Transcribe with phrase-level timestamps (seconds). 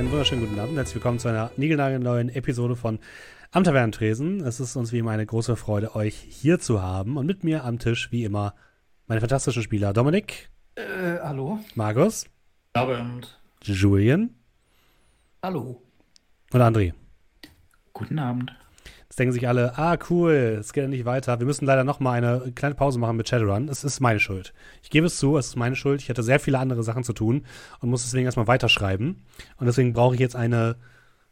[0.00, 0.78] Einen wunderschönen guten Abend.
[0.78, 3.00] Herzlich willkommen zu einer niegelnagelneuen Episode von
[3.50, 4.40] Am Tavernentresen.
[4.40, 7.18] Es ist uns wie immer eine große Freude, euch hier zu haben.
[7.18, 8.54] Und mit mir am Tisch, wie immer,
[9.08, 10.48] meine fantastischen Spieler Dominik.
[10.74, 11.58] Äh, hallo.
[11.74, 12.24] Markus.
[12.72, 13.38] Abend.
[13.62, 14.30] Julian.
[15.42, 15.82] Hallo.
[16.50, 16.94] Und André.
[17.92, 18.56] Guten Abend.
[19.10, 21.40] Jetzt denken sich alle, ah cool, es geht ja nicht weiter.
[21.40, 23.68] Wir müssen leider noch mal eine kleine Pause machen mit Shadowrun.
[23.68, 24.54] Es ist meine Schuld.
[24.84, 26.00] Ich gebe es zu, es ist meine Schuld.
[26.00, 27.44] Ich hatte sehr viele andere Sachen zu tun
[27.80, 29.24] und muss deswegen erstmal weiterschreiben.
[29.56, 30.76] Und deswegen brauche ich jetzt eine,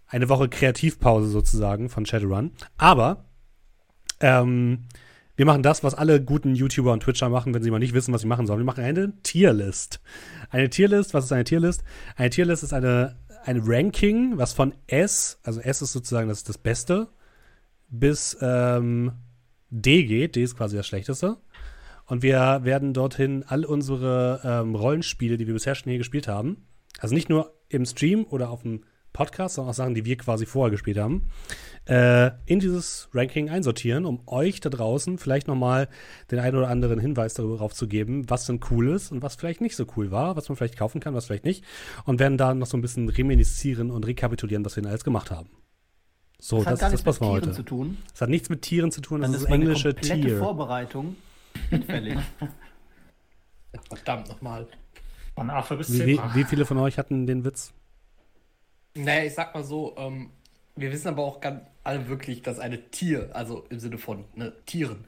[0.09, 2.51] eine Woche Kreativpause sozusagen von Shadowrun.
[2.79, 3.27] Aber
[4.19, 4.87] ähm,
[5.37, 8.13] wir machen das, was alle guten YouTuber und Twitcher machen, wenn sie mal nicht wissen,
[8.13, 8.59] was sie machen sollen.
[8.59, 10.01] Wir machen eine Tierlist.
[10.51, 11.85] Eine Tierlist, was ist eine Tierlist?
[12.17, 16.59] Eine Tierlist ist eine, ein Ranking, was von S, also S ist sozusagen das, das
[16.59, 17.07] Beste,
[17.89, 19.13] bis ähm,
[19.71, 20.37] D geht.
[20.37, 21.39] D ist quasi das Schlechteste.
[22.07, 26.67] Und wir werden dorthin all unsere ähm, Rollenspiele, die wir bisher schon hier gespielt haben,
[27.01, 30.47] also nicht nur im Stream oder auf dem Podcast, sondern auch Sachen, die wir quasi
[30.47, 31.29] vorher gespielt haben,
[31.87, 35.89] äh, in dieses Ranking einsortieren, um euch da draußen vielleicht nochmal
[36.31, 39.61] den einen oder anderen Hinweis darauf zu geben, was denn cool ist und was vielleicht
[39.61, 41.65] nicht so cool war, was man vielleicht kaufen kann, was vielleicht nicht.
[42.05, 45.31] Und werden da noch so ein bisschen reminiszieren und rekapitulieren, was wir denn alles gemacht
[45.31, 45.51] haben.
[46.41, 47.53] So, das, das ist das, was wir mit heute.
[47.53, 47.99] Zu tun.
[48.13, 50.39] Das hat nichts mit Tieren zu tun, das Dann ist ist englische komplette Tier.
[50.39, 51.17] Vorbereitung
[51.71, 52.19] hinfällig.
[53.89, 54.67] Verdammt nochmal.
[55.35, 57.73] Von Affe bis Wie, wie, wie viele von euch hatten den Witz?
[58.95, 60.31] Naja, ich sag mal so, ähm,
[60.77, 64.53] wir wissen aber auch ganz alle wirklich, dass eine Tier, also im Sinne von ne,
[64.67, 65.05] Tieren,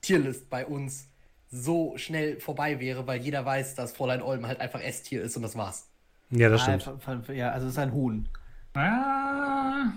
[0.00, 1.08] Tierlist bei uns
[1.50, 5.42] so schnell vorbei wäre, weil jeder weiß, dass Fräulein Olm halt einfach Esstier ist und
[5.42, 5.88] das war's.
[6.30, 7.28] Ja, das stimmt.
[7.28, 8.28] ja, also es ist ein Huhn.
[8.74, 9.92] Ah,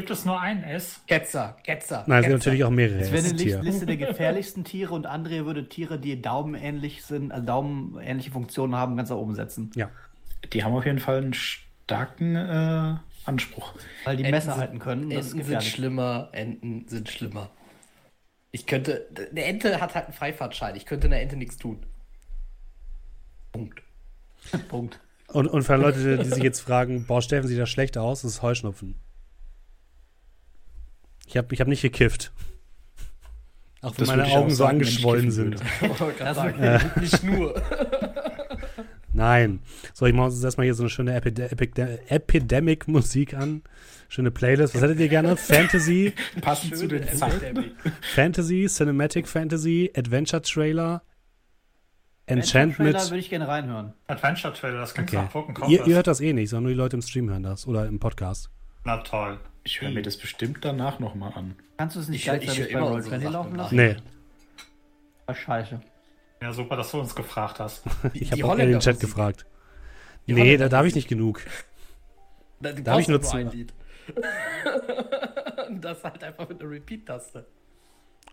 [0.00, 1.00] gibt es nur ein S?
[1.06, 2.04] Ketzer, Ketzer.
[2.06, 2.50] Nein, es gibt Ketzer.
[2.50, 3.62] natürlich auch mehrere Es wäre eine Tier.
[3.62, 8.96] Liste, der gefährlichsten Tiere und André würde Tiere, die daumenähnlich sind, also daumenähnliche Funktionen haben,
[8.96, 9.70] ganz nach oben setzen.
[9.74, 9.90] Ja.
[10.52, 12.96] Die haben auf jeden Fall einen starken äh,
[13.26, 13.74] Anspruch.
[14.04, 15.10] Weil die Enten Messer sind- halten können.
[15.10, 17.50] Enten sind schlimmer, Enten sind schlimmer.
[18.52, 21.84] Ich könnte, eine Ente hat halt einen Freifahrtschein, ich könnte einer Ente nichts tun.
[23.52, 23.82] Punkt.
[24.68, 24.98] Punkt.
[25.28, 28.32] Und, und für Leute, die sich jetzt fragen, boah, Steffen sieht das schlecht aus, das
[28.32, 28.96] ist Heuschnupfen.
[31.30, 32.32] Ich habe ich hab nicht gekifft.
[33.82, 35.56] Auch wenn Das meine Augen auch so sagen, angeschwollen sind.
[36.18, 37.62] Das wird- nicht nur.
[39.12, 39.60] Nein.
[39.94, 43.62] So, ich mache uns erstmal hier so eine schöne Epide Epide Epidemic-Musik an.
[44.08, 44.74] Schöne Playlist.
[44.74, 45.36] Was hättet ihr gerne?
[45.36, 47.36] Fantasy, Passend zu den Zeiten.
[47.36, 47.72] Epidemic.
[48.12, 51.02] Fantasy, Cinematic Fantasy, Adventure Trailer, Trailer
[52.26, 53.00] Enchantment.
[53.10, 53.94] würde ich gerne reinhören.
[54.08, 55.22] Adventure Trailer, das klingt Okay.
[55.22, 57.44] nach Pokémon Ihr, ihr hört das eh nicht, sondern nur die Leute im Stream hören
[57.44, 58.50] das oder im Podcast.
[58.84, 59.38] Na toll.
[59.64, 61.54] Ich höre mir das bestimmt danach nochmal an.
[61.76, 63.56] Kannst du es nicht Ich hör- ich gleichzeitig hör bei immer Roll20 unsere laufen Sachen
[63.56, 63.76] lassen?
[63.76, 63.96] Nee,
[65.26, 65.80] Ah, scheiße.
[66.42, 67.84] Ja, super, dass du uns gefragt hast.
[68.14, 69.46] ich habe auch in den Chat gefragt.
[70.26, 70.96] Die Nee, da darf ich Holländer-Musik.
[70.96, 71.42] nicht genug.
[72.60, 73.42] Da, Da hab ich nur zwei.
[73.44, 73.72] Lied.
[75.80, 77.46] das halt einfach mit einer Repeat-Taste.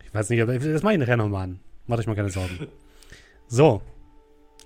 [0.05, 1.59] Ich weiß nicht, aber das mache ich nachher nochmal an.
[1.85, 2.67] Macht euch mal keine Sorgen.
[3.47, 3.81] So.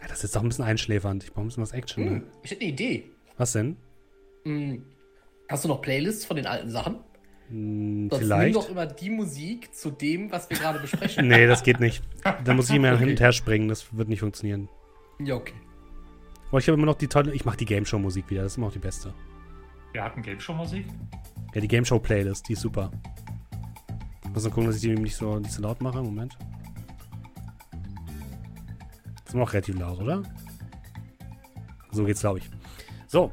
[0.02, 1.24] Ja, das ist jetzt doch ein bisschen einschläfernd.
[1.24, 2.04] Ich brauche ein bisschen was Action.
[2.06, 2.10] Ne?
[2.12, 3.12] Hm, ich hätte eine Idee.
[3.38, 3.78] Was denn?
[4.46, 4.84] Hm,
[5.52, 6.96] hast du noch Playlists von den alten Sachen?
[7.50, 8.56] Hm, Sonst nimm vielleicht.
[8.56, 11.28] doch immer die Musik zu dem, was wir gerade besprechen.
[11.28, 12.02] Nee, das geht nicht.
[12.44, 13.00] Da muss ich immer Okay.
[13.00, 13.68] hin und her springen.
[13.68, 14.70] Das wird nicht funktionieren.
[15.20, 15.54] Ja, okay.
[16.50, 17.34] Aber ich habe immer noch die tolle.
[17.34, 18.44] Ich mache die Game Show Musik wieder.
[18.44, 19.14] Das ist immer noch die beste.
[19.94, 20.86] Wir hatten Game Show Musik.
[21.54, 22.48] Ja, die Game Show Playlist.
[22.50, 22.90] Die ist super.
[24.34, 26.02] Muss mal gucken, dass ich die nicht so, nicht so laut mache.
[26.02, 26.38] Moment.
[29.26, 30.24] Ist immer noch relativ laut, oder?
[31.92, 32.50] So geht's, glaube ich.
[33.08, 33.32] So.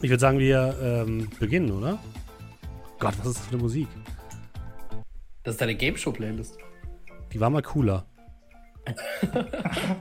[0.00, 1.98] Ich würde sagen, wir ähm, beginnen, oder?
[2.98, 3.88] Gott, was ist das für eine Musik?
[5.42, 6.56] Das ist deine Game Show Playlist.
[7.32, 8.04] Die war mal cooler.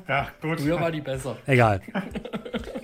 [0.07, 0.61] Ja, gut.
[0.61, 1.35] Früher war die besser.
[1.45, 1.81] Egal.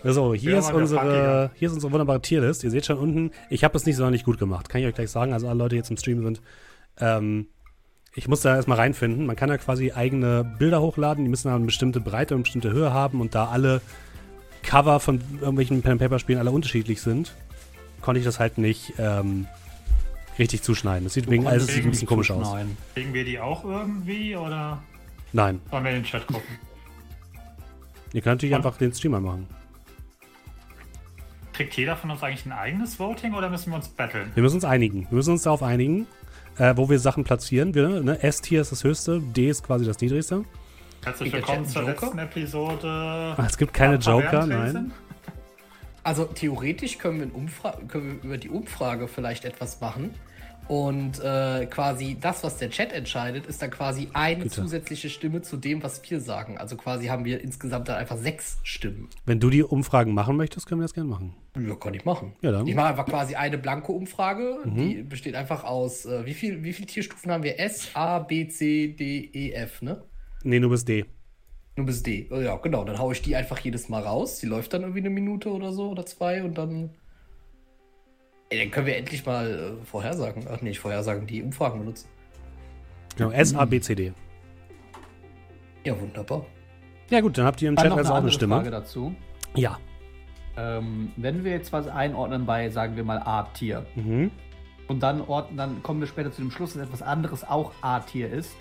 [0.04, 2.64] So, hier Ja, ist unsere, hier ist unsere wunderbare Tierlist.
[2.66, 4.68] Ihr seht schon unten, ich habe es nicht sonderlich gut gemacht.
[4.68, 5.32] Kann ich euch gleich sagen.
[5.32, 6.42] Also alle Leute, die jetzt im Stream sind.
[7.00, 7.48] Ähm,
[8.14, 9.26] ich muss da erstmal reinfinden.
[9.26, 11.24] Man kann da quasi eigene Bilder hochladen.
[11.24, 13.22] Die müssen dann eine bestimmte Breite und eine bestimmte Höhe haben.
[13.22, 13.82] Und da alle
[14.64, 17.36] Cover von irgendwelchen Pen-Paper-Spielen alle unterschiedlich sind,
[18.02, 19.48] konnte ich das halt nicht ähm,
[20.40, 21.04] richtig zuschneiden.
[21.04, 22.56] Das sieht, wegen, also, das sieht ein bisschen komisch aus.
[22.94, 24.82] Kriegen wir die auch irgendwie oder
[25.32, 25.62] Nein.
[25.70, 26.58] sollen wir in den Chat gucken?
[28.14, 28.66] Ihr könnt natürlich Und?
[28.66, 29.48] einfach den Streamer machen.
[31.54, 34.32] Kriegt jeder von uns eigentlich ein eigenes Voting oder müssen wir uns battlen?
[34.34, 35.08] Wir müssen uns einigen.
[35.10, 36.08] Wir müssen uns darauf einigen,
[36.58, 37.76] äh, wo wir Sachen platzieren.
[37.76, 38.22] Wir, ne?
[38.24, 40.46] S-Tier ist das höchste, D ist quasi das niedrigste.
[41.04, 42.06] Herzlich willkommen zur Joker?
[42.06, 42.88] letzten Episode.
[42.88, 44.92] Ah, es gibt keine Joker, nein.
[46.02, 50.12] Also theoretisch können wir, können wir über die Umfrage vielleicht etwas machen.
[50.70, 54.62] Und äh, quasi das, was der Chat entscheidet, ist dann quasi eine Bitte.
[54.62, 56.58] zusätzliche Stimme zu dem, was wir sagen.
[56.58, 59.10] Also quasi haben wir insgesamt dann einfach sechs Stimmen.
[59.26, 61.36] Wenn du die Umfragen machen möchtest, können wir das gerne machen.
[61.60, 62.32] Ja, kann ich machen.
[62.42, 62.66] Ja, dann.
[62.66, 66.72] Ich mache einfach quasi eine blanke Umfrage, die besteht einfach aus, äh, wie, viel, wie
[66.72, 67.60] viele Tierstufen haben wir?
[67.60, 70.02] S, A, B, C, D, E, F, ne?
[70.44, 71.06] Nee, nur bis D.
[71.76, 72.28] Nur bis D.
[72.32, 72.84] Oh, Ja, genau.
[72.84, 74.40] Dann haue ich die einfach jedes Mal raus.
[74.40, 76.92] Die läuft dann irgendwie eine Minute oder so oder zwei und dann.
[78.50, 80.46] Ey, dann können wir endlich mal äh, vorhersagen.
[80.50, 82.08] Ach nee, nicht vorhersagen, die Umfragen benutzen.
[83.18, 84.14] Genau, S, A, B, C, D.
[85.84, 86.46] Ja, wunderbar.
[87.10, 88.56] Ja, gut, dann habt ihr im Chat also eine auch eine Stimme.
[88.56, 89.16] Frage dazu.
[89.56, 89.80] Ja.
[90.56, 94.30] Ähm, wenn wir jetzt was einordnen bei, sagen wir mal, A-Tier Mhm.
[94.88, 98.32] und dann ordnen, dann kommen wir später zu dem Schluss, dass etwas anderes auch A-Tier
[98.32, 98.56] ist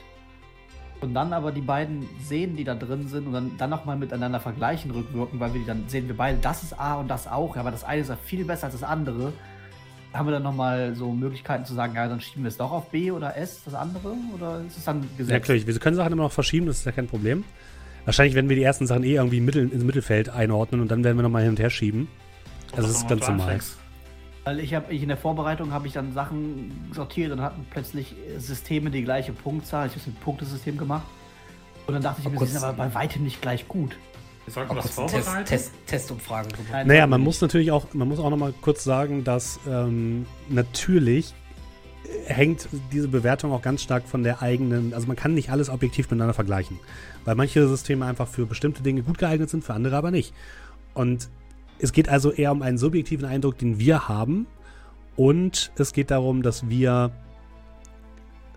[1.03, 4.41] und dann aber die beiden sehen, die da drin sind und dann, dann nochmal miteinander
[4.41, 7.57] vergleichen, rückwirken, weil wir die dann sehen wir beide, das ist A und das auch,
[7.57, 9.33] ja, aber das eine ist ja viel besser als das andere.
[10.13, 12.91] Haben wir dann nochmal so Möglichkeiten zu sagen, ja, dann schieben wir es doch auf
[12.91, 14.15] B oder S, das andere?
[14.35, 15.45] Oder ist es dann Ja, gesetzt?
[15.47, 17.45] klar, wir können Sachen immer noch verschieben, das ist ja kein Problem.
[18.05, 21.17] Wahrscheinlich werden wir die ersten Sachen eh irgendwie Mittel, ins Mittelfeld einordnen und dann werden
[21.17, 22.09] wir nochmal hin und her schieben.
[22.73, 23.59] Also das ist ganz normal.
[24.45, 28.15] Weil ich habe ich in der Vorbereitung habe ich dann Sachen sortiert und hatten plötzlich
[28.29, 29.87] äh, Systeme die gleiche Punktzahl.
[29.87, 31.07] Ich habe ein Punktesystem gemacht.
[31.87, 33.97] Und dann dachte ich mir, sie sind aber bei weitem nicht gleich gut.
[34.47, 35.45] Soll Mal man das Test, vorbereiten?
[35.45, 36.69] Test, Testumfrage gemacht.
[36.73, 39.61] Nein, Naja, sollten man wir muss natürlich auch, man muss auch nochmal kurz sagen, dass
[39.69, 41.35] ähm, natürlich
[42.27, 46.07] hängt diese Bewertung auch ganz stark von der eigenen, also man kann nicht alles objektiv
[46.07, 46.79] miteinander vergleichen,
[47.25, 50.35] weil manche Systeme einfach für bestimmte Dinge gut geeignet sind, für andere aber nicht.
[50.95, 51.29] Und
[51.83, 54.47] es geht also eher um einen subjektiven Eindruck, den wir haben
[55.17, 57.11] und es geht darum, dass wir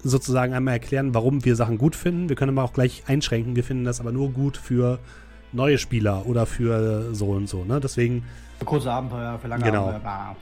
[0.03, 2.29] sozusagen einmal erklären, warum wir Sachen gut finden.
[2.29, 4.99] Wir können aber auch gleich einschränken, wir finden das aber nur gut für
[5.51, 7.65] neue Spieler oder für so und so.
[7.65, 7.79] Ne?
[7.79, 8.23] Deswegen
[8.59, 9.89] Für kurze Abenteuer, für lange Genau.
[9.89, 10.35] Abenteuer.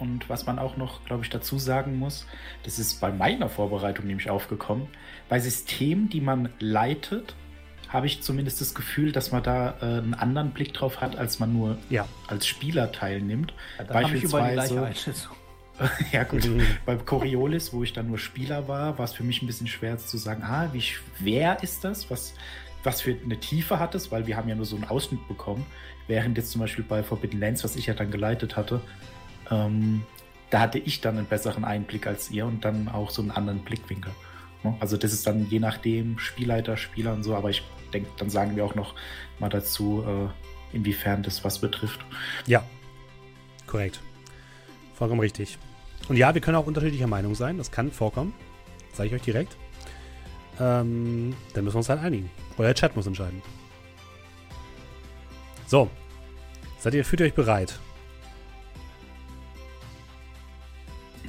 [0.00, 2.26] Und was man auch noch, glaube ich, dazu sagen muss,
[2.64, 4.88] das ist bei meiner Vorbereitung nämlich aufgekommen,
[5.28, 7.36] bei Systemen, die man leitet,
[7.92, 11.38] habe ich zumindest das Gefühl, dass man da äh, einen anderen Blick drauf hat, als
[11.38, 12.06] man nur Ja.
[12.26, 13.52] als Spieler teilnimmt.
[13.78, 14.90] Ja, Beispielsweise-
[16.12, 16.48] ja gut,
[16.86, 19.98] beim Coriolis, wo ich dann nur Spieler war, war es für mich ein bisschen schwer
[19.98, 22.10] zu sagen, ah, wie schwer ist das?
[22.10, 22.34] Was,
[22.84, 24.10] was für eine Tiefe hat es?
[24.12, 25.66] Weil wir haben ja nur so einen Ausschnitt bekommen.
[26.08, 28.80] Während jetzt zum Beispiel bei Forbidden Lands, was ich ja dann geleitet hatte,
[29.50, 30.02] ähm,
[30.50, 33.60] da hatte ich dann einen besseren Einblick als ihr und dann auch so einen anderen
[33.60, 34.12] Blickwinkel.
[34.62, 34.76] Ne?
[34.80, 37.62] Also das ist dann je nachdem Spielleiter, Spieler und so, aber ich
[37.92, 38.94] denke, dann sagen wir auch noch
[39.38, 42.00] mal dazu, äh, inwiefern das was betrifft.
[42.46, 42.64] Ja,
[43.66, 44.00] korrekt.
[44.94, 45.58] Vollkommen richtig.
[46.08, 47.58] Und ja, wir können auch unterschiedlicher Meinung sein.
[47.58, 48.34] Das kann vorkommen.
[48.92, 49.56] Sage ich euch direkt.
[50.60, 52.30] Ähm, dann müssen wir uns halt einigen.
[52.58, 53.40] Euer Chat muss entscheiden.
[55.66, 55.90] So.
[56.78, 57.78] Seid ihr, fühlt ihr euch bereit?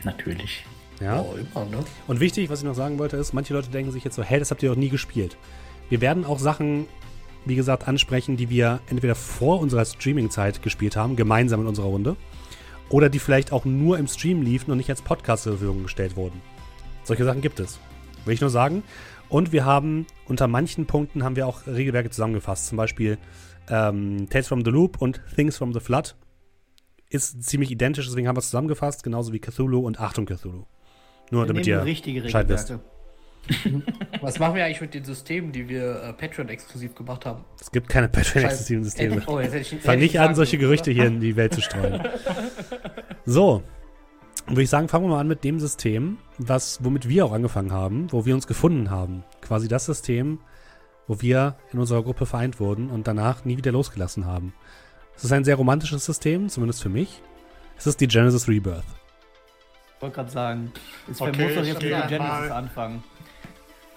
[0.04, 0.66] Natürlich.
[1.00, 1.22] Ja.
[1.22, 1.84] Oh, immer, ne?
[2.08, 4.40] Und wichtig, was ich noch sagen wollte, ist, manche Leute denken sich jetzt so, hey,
[4.40, 5.38] das habt ihr doch nie gespielt.
[5.90, 6.88] Wir werden auch Sachen,
[7.46, 12.16] wie gesagt, ansprechen, die wir entweder vor unserer Streaming-Zeit gespielt haben, gemeinsam in unserer Runde,
[12.90, 16.16] oder die vielleicht auch nur im Stream liefen und nicht als Podcast zur Verfügung gestellt
[16.16, 16.42] wurden.
[17.04, 17.80] Solche Sachen gibt es.
[18.26, 18.84] Will ich nur sagen.
[19.30, 22.68] Und wir haben unter manchen Punkten haben wir auch Regelwerke zusammengefasst.
[22.68, 23.18] Zum Beispiel
[23.70, 26.16] ähm, Tales from the Loop und Things from the Flood.
[27.10, 30.66] Ist ziemlich identisch, deswegen haben wir es zusammengefasst, genauso wie Cthulhu und Achtung Cthulhu.
[31.32, 32.74] Nur Wir damit ihr richtige Bescheid wisst.
[33.50, 33.94] Regelwerke.
[34.22, 37.44] Was machen wir eigentlich mit den Systemen, die wir äh, Patreon-exklusiv gemacht haben?
[37.60, 38.84] Es gibt keine Patreon-exklusiven.
[38.84, 39.22] Systeme.
[39.28, 41.00] Oh, jetzt hätte ich, Fang nicht an, solche Gerüchte oder?
[41.02, 42.02] hier in die Welt zu streuen.
[43.26, 43.64] So,
[44.48, 47.72] würde ich sagen, fangen wir mal an mit dem System, was, womit wir auch angefangen
[47.72, 49.24] haben, wo wir uns gefunden haben.
[49.42, 50.40] Quasi das System,
[51.08, 54.54] wo wir in unserer Gruppe vereint wurden und danach nie wieder losgelassen haben.
[55.16, 57.22] Es ist ein sehr romantisches System, zumindest für mich.
[57.78, 58.84] Es ist die Genesis Rebirth.
[59.96, 60.72] Ich wollte gerade sagen,
[61.10, 62.52] es Okay, muss doch jetzt mit der Genesis mal.
[62.52, 63.04] anfangen.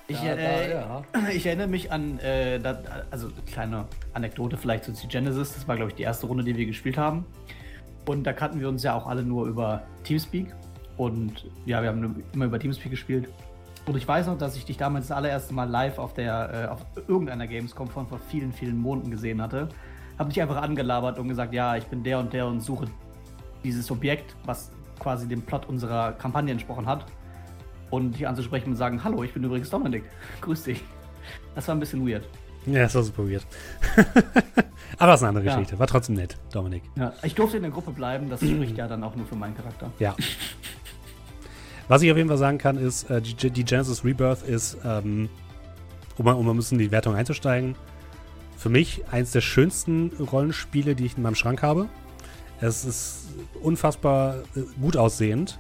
[0.09, 1.29] Ich, Ja, äh, da, ja.
[1.31, 5.55] ich erinnere mich an, äh, da, also kleine Anekdote vielleicht zu Genesis.
[5.55, 7.25] Das war, glaube ich, die erste Runde, die wir gespielt haben.
[8.07, 10.55] Und da kannten wir uns ja auch alle nur über Teamspeak.
[10.97, 13.29] Und ja, wir haben immer über Teamspeak gespielt.
[13.87, 16.67] Und ich weiß noch, dass ich dich damals das allererste Mal live auf der, äh,
[16.69, 19.69] auf irgendeiner Gamescom von vor vielen, vielen Monaten gesehen hatte.
[20.19, 22.87] Habe dich einfach angelabert und gesagt, ja, ich bin der und der und suche
[23.63, 27.07] dieses Objekt, was quasi dem Plot unserer Kampagne entsprochen hat.
[27.91, 30.05] Und dich anzusprechen und sagen, hallo, ich bin übrigens Dominik.
[30.41, 30.83] Grüß dich.
[31.55, 32.27] Das war ein bisschen weird.
[32.67, 33.47] Ja, das war super weird.
[34.99, 35.55] Aber das ist eine andere Ja.
[35.55, 35.79] Geschichte.
[35.79, 36.83] War trotzdem nett, Dominik.
[36.97, 39.57] Ja, ich durfte in der Gruppe bleiben, das spricht ja dann auch nur für meinen
[39.57, 39.91] Charakter.
[40.01, 40.17] Ja.
[41.89, 45.29] Was ich auf jeden Fall sagen kann, ist, äh, die, die Genesis Rebirth ist, ähm,
[46.19, 47.77] um, mal- um ein bisschen in die Wertung einzusteigen,
[48.57, 51.89] für mich eins der schönsten Rollenspiele, die ich in meinem Schrank habe.
[52.61, 53.27] Es ist
[53.63, 55.59] unfassbar äh, gut aussehend.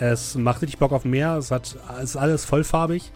[0.00, 1.36] Es macht richtig Bock auf mehr.
[1.36, 3.12] Es, hat, es ist alles vollfarbig.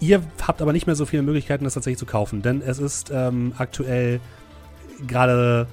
[0.00, 3.10] Ihr habt aber nicht mehr so viele Möglichkeiten, das tatsächlich zu kaufen, denn es ist
[3.12, 4.20] ähm, aktuell
[5.06, 5.66] gerade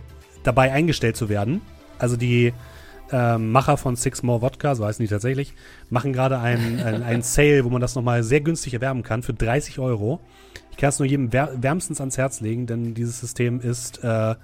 [0.44, 1.62] dabei eingestellt zu werden.
[2.00, 2.54] Also die
[3.12, 5.54] ähm, Macher von Six More Vodka, so heißen die tatsächlich,
[5.90, 9.78] machen gerade einen ein Sale, wo man das nochmal sehr günstig erwerben kann für 30
[9.80, 10.20] Euro.
[10.72, 14.36] Ich kann es nur jedem wärmstens ans Herz legen, denn dieses System ist äh,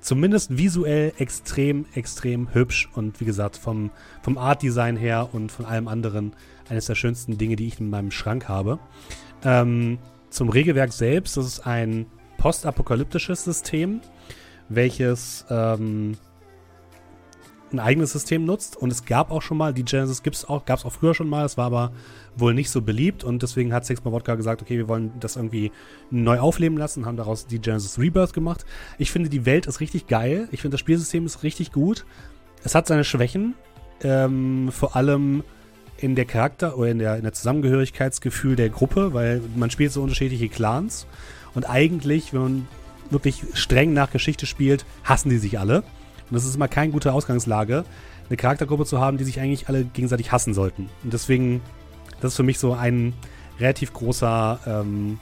[0.00, 3.90] zumindest visuell extrem, extrem hübsch und wie gesagt, vom,
[4.22, 6.32] vom Art-Design her und von allem anderen
[6.68, 8.78] eines der schönsten Dinge, die ich in meinem Schrank habe.
[9.44, 9.98] Ähm,
[10.30, 14.00] zum Regelwerk selbst, das ist ein postapokalyptisches System,
[14.68, 16.16] welches ähm,
[17.72, 18.76] ein eigenes System nutzt.
[18.76, 21.28] Und es gab auch schon mal, die Genesis gibt's auch, gab es auch früher schon
[21.28, 21.92] mal, es war aber
[22.36, 25.72] wohl nicht so beliebt und deswegen hat Sixma Vodka gesagt, okay, wir wollen das irgendwie
[26.10, 28.64] neu aufleben lassen, haben daraus die Genesis Rebirth gemacht.
[28.98, 30.48] Ich finde, die Welt ist richtig geil.
[30.52, 32.04] Ich finde, das Spielsystem ist richtig gut.
[32.62, 33.54] Es hat seine Schwächen,
[34.02, 35.42] ähm, vor allem
[35.96, 40.02] in der Charakter oder in der, in der Zusammengehörigkeitsgefühl der Gruppe, weil man spielt so
[40.02, 41.06] unterschiedliche Clans
[41.54, 42.68] und eigentlich, wenn man
[43.10, 45.82] wirklich streng nach Geschichte spielt, hassen die sich alle.
[46.30, 47.84] Und das ist immer keine gute Ausgangslage,
[48.28, 50.88] eine Charaktergruppe zu haben, die sich eigentlich alle gegenseitig hassen sollten.
[51.02, 51.60] Und deswegen,
[52.20, 53.14] das ist für mich so ein
[53.58, 55.18] relativ großer, ähm,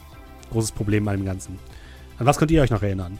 [0.51, 1.59] großes Problem bei dem Ganzen.
[2.19, 3.19] An was könnt ihr euch noch erinnern?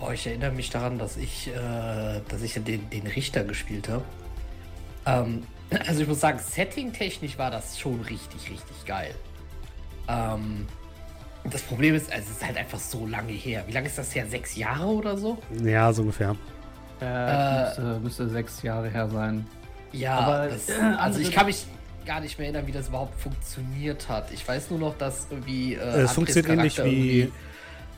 [0.00, 4.04] Oh, ich erinnere mich daran, dass ich, äh, dass ich den, den Richter gespielt habe.
[5.06, 5.44] Ähm,
[5.86, 9.14] also ich muss sagen, setting-technisch war das schon richtig, richtig geil.
[10.08, 10.66] Ähm,
[11.50, 13.64] das Problem ist, es ist halt einfach so lange her.
[13.66, 14.26] Wie lange ist das her?
[14.26, 15.38] Sechs Jahre oder so?
[15.62, 16.36] Ja, so ungefähr.
[17.00, 19.46] Äh, äh müsste, müsste, sechs Jahre her sein.
[19.92, 21.66] Ja, Aber, das, äh, also ich kann mich
[22.06, 24.30] gar nicht mehr erinnern, wie das überhaupt funktioniert hat.
[24.32, 25.74] Ich weiß nur noch, dass irgendwie.
[25.74, 27.32] Äh, es funktioniert ähnlich wie.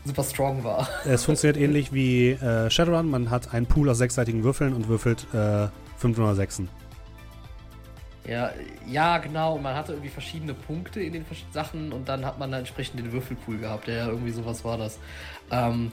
[0.04, 0.88] Super strong war.
[1.04, 3.10] Es funktioniert ähnlich wie äh, Shadowrun.
[3.10, 6.62] Man hat einen Pool aus sechsseitigen Würfeln und würfelt äh, 506.
[8.28, 8.52] Ja,
[8.86, 9.58] ja, genau.
[9.58, 13.10] Man hatte irgendwie verschiedene Punkte in den Sachen und dann hat man dann entsprechend den
[13.10, 13.88] Würfelpool gehabt.
[13.88, 14.98] Ja, irgendwie sowas war das.
[15.50, 15.92] Ähm,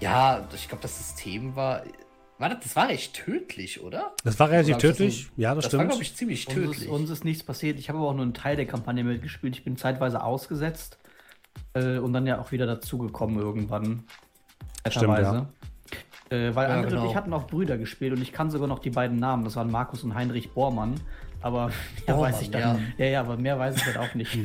[0.00, 1.82] ja, ich glaube, das System war.
[2.38, 4.12] War das, das war recht tödlich, oder?
[4.24, 5.72] Das war relativ tödlich, das ja, das, das stimmt.
[5.72, 6.66] Das war, glaube ich, ziemlich tödlich.
[6.66, 7.78] Uns ist, uns ist, nichts passiert.
[7.78, 9.54] Ich habe aber auch nur einen Teil der Kampagne mitgespielt.
[9.54, 10.98] Ich bin zeitweise ausgesetzt
[11.74, 14.04] äh, und dann ja auch wieder dazugekommen irgendwann.
[14.88, 15.46] Stimmt, ja.
[16.30, 17.10] Äh, weil ja, andere genau.
[17.10, 19.44] ich hatten auch Brüder gespielt und ich kann sogar noch die beiden Namen.
[19.44, 20.94] Das waren Markus und Heinrich Bormann.
[21.42, 21.70] Aber
[22.06, 22.60] mehr oh, weiß ich dann.
[22.96, 23.04] Ja.
[23.04, 24.38] ja, ja, aber mehr weiß ich halt auch nicht.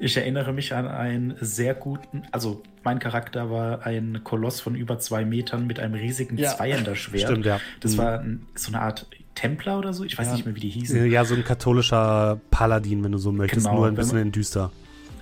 [0.00, 4.98] Ich erinnere mich an einen sehr guten, also mein Charakter war ein Koloss von über
[4.98, 6.50] zwei Metern mit einem riesigen ja.
[6.50, 7.28] Zweihänderschwert.
[7.28, 7.60] Stimmt, ja.
[7.80, 7.98] Das mhm.
[7.98, 8.24] war
[8.54, 10.04] so eine Art Templer oder so.
[10.04, 10.32] Ich weiß ja.
[10.34, 11.10] nicht mehr, wie die hießen.
[11.10, 14.72] Ja, so ein katholischer Paladin, wenn du so möchtest, genau, nur ein bisschen in düster.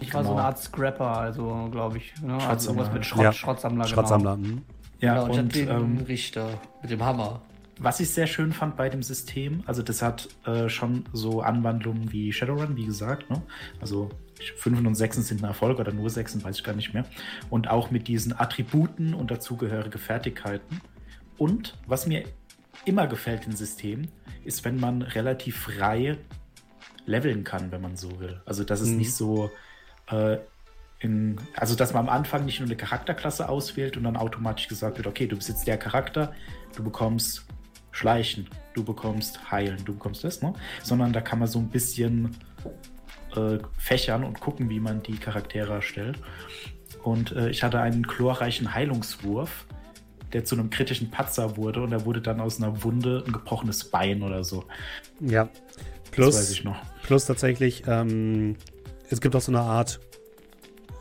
[0.01, 0.35] Ich war genau.
[0.35, 2.15] so eine Art Scrapper, also glaube ich.
[2.23, 2.35] Ne?
[2.35, 3.33] Also irgendwas mit Schrott, ja.
[3.33, 3.85] Schrottsammler.
[3.87, 4.37] Schrottsammler.
[4.37, 4.59] Genau.
[5.01, 6.49] Ja, genau, und, und den ähm, Richter
[6.83, 7.43] mit dem Hammer.
[7.79, 12.11] Was ich sehr schön fand bei dem System, also das hat äh, schon so Anwandlungen
[12.11, 13.43] wie Shadowrun, wie gesagt, ne?
[13.81, 14.09] also
[14.57, 17.05] 5 und 6 sind ein Erfolg oder nur 6, weiß ich gar nicht mehr.
[17.51, 20.81] Und auch mit diesen Attributen und dazugehörige Fertigkeiten.
[21.39, 22.25] Und was mir
[22.85, 24.09] immer gefällt im System,
[24.45, 26.19] ist, wenn man relativ frei
[27.05, 28.41] leveln kann, wenn man so will.
[28.47, 28.99] Also, dass es mhm.
[28.99, 29.51] nicht so
[30.11, 30.39] äh,
[31.01, 34.97] in, also, dass man am Anfang nicht nur eine Charakterklasse auswählt und dann automatisch gesagt
[34.97, 36.33] wird, okay, du bist jetzt der Charakter,
[36.75, 37.47] du bekommst
[37.97, 40.53] Schleichen, du bekommst Heilen, du bekommst das, ne?
[40.83, 42.37] Sondern da kann man so ein bisschen
[43.35, 46.19] äh, fächern und gucken, wie man die Charaktere erstellt.
[47.03, 49.65] Und äh, ich hatte einen chlorreichen Heilungswurf,
[50.35, 53.85] der zu einem kritischen Patzer wurde und da wurde dann aus einer Wunde ein gebrochenes
[53.85, 54.65] Bein oder so.
[55.21, 55.49] Ja.
[56.11, 56.77] Plus, das weiß ich noch.
[57.03, 58.57] Plus tatsächlich, ähm,
[59.09, 60.01] es gibt auch so eine Art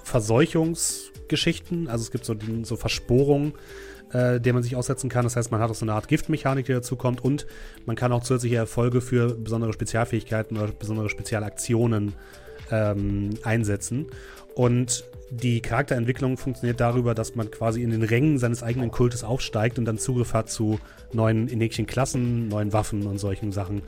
[0.04, 3.54] Verseuchungsgeschichten, also es gibt so, so Versporungen
[4.16, 5.26] äh, der man sich aussetzen kann.
[5.26, 7.46] Das heißt, man hat auch so eine Art Giftmechanik, die dazu kommt und
[7.86, 12.14] man kann auch zusätzliche Erfolge für besondere Spezialfähigkeiten oder besondere Spezialaktionen
[12.72, 14.08] ähm, einsetzen.
[14.54, 19.78] Und die Charakterentwicklung funktioniert darüber, dass man quasi in den Rängen seines eigenen Kultes aufsteigt
[19.80, 20.80] und dann Zugriff hat zu
[21.12, 23.82] neuen inähnlichen Klassen, neuen Waffen und solchen Sachen.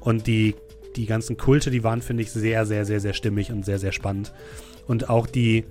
[0.00, 0.56] Und die,
[0.96, 3.92] die ganzen Kulte, die waren, finde ich, sehr, sehr, sehr, sehr stimmig und sehr, sehr
[3.92, 4.34] spannend.
[4.86, 5.64] Und auch die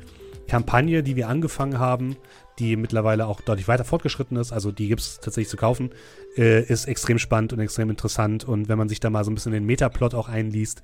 [0.48, 2.16] Kampagne, die wir angefangen haben,
[2.60, 5.92] die mittlerweile auch deutlich weiter fortgeschritten ist, also die gibt es tatsächlich zu kaufen,
[6.38, 8.44] äh, ist extrem spannend und extrem interessant.
[8.44, 10.84] Und wenn man sich da mal so ein bisschen den Metaplot auch einliest,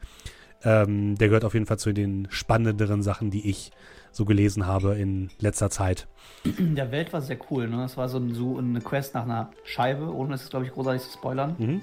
[0.64, 3.72] ähm, der gehört auf jeden Fall zu den spannenderen Sachen, die ich
[4.12, 6.08] so gelesen habe in letzter Zeit.
[6.46, 7.78] Der Welt war sehr cool, ne?
[7.78, 11.02] Das war so, ein, so eine Quest nach einer Scheibe, ohne es, glaube ich, großartig
[11.04, 11.56] zu spoilern.
[11.58, 11.82] Mhm.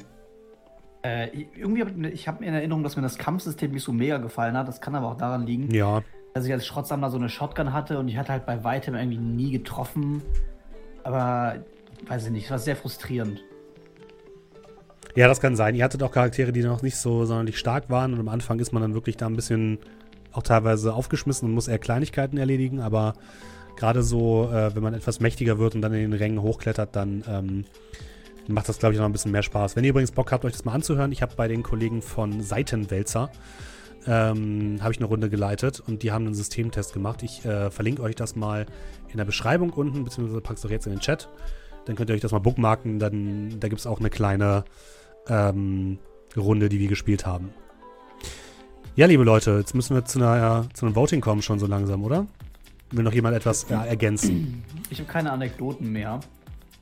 [1.03, 4.17] Äh, irgendwie habe ich, ich hab in Erinnerung, dass mir das Kampfsystem nicht so mega
[4.19, 4.67] gefallen hat.
[4.69, 6.03] Das kann aber auch daran liegen, ja
[6.35, 9.19] dass ich als Schrottsammler so eine Shotgun hatte und ich hatte halt bei weitem irgendwie
[9.19, 10.23] nie getroffen.
[11.05, 11.57] Aber
[12.07, 13.43] weiß ich nicht, es war sehr frustrierend.
[15.15, 15.75] Ja, das kann sein.
[15.75, 18.73] Ihr hattet auch Charaktere, die noch nicht so sonderlich stark waren und am Anfang ist
[18.73, 19.79] man dann wirklich da ein bisschen
[20.33, 23.13] auch teilweise aufgeschmissen und muss eher Kleinigkeiten erledigen, aber
[23.77, 27.23] gerade so, äh, wenn man etwas mächtiger wird und dann in den Rängen hochklettert, dann
[27.29, 27.65] ähm,
[28.49, 29.77] macht das, glaube ich, noch ein bisschen mehr Spaß.
[29.77, 32.41] Wenn ihr übrigens Bock habt, euch das mal anzuhören, ich habe bei den Kollegen von
[32.41, 33.31] Seitenwälzer
[34.07, 37.23] ähm, habe ich eine Runde geleitet und die haben einen Systemtest gemacht.
[37.23, 38.67] Ich äh, verlinke euch das mal
[39.09, 41.29] in der Beschreibung unten, beziehungsweise pack's doch jetzt in den Chat.
[41.85, 42.99] Dann könnt ihr euch das mal bookmarken.
[42.99, 44.65] Dann, da gibt es auch eine kleine
[45.29, 45.99] ähm,
[46.37, 47.51] Runde, die wir gespielt haben.
[48.95, 52.05] Ja, liebe Leute, jetzt müssen wir zu, einer, zu einem Voting kommen schon so langsam,
[52.05, 52.27] oder?
[52.91, 54.65] Will noch jemand etwas äh, ergänzen?
[54.91, 56.21] Ich habe keine Anekdoten mehr.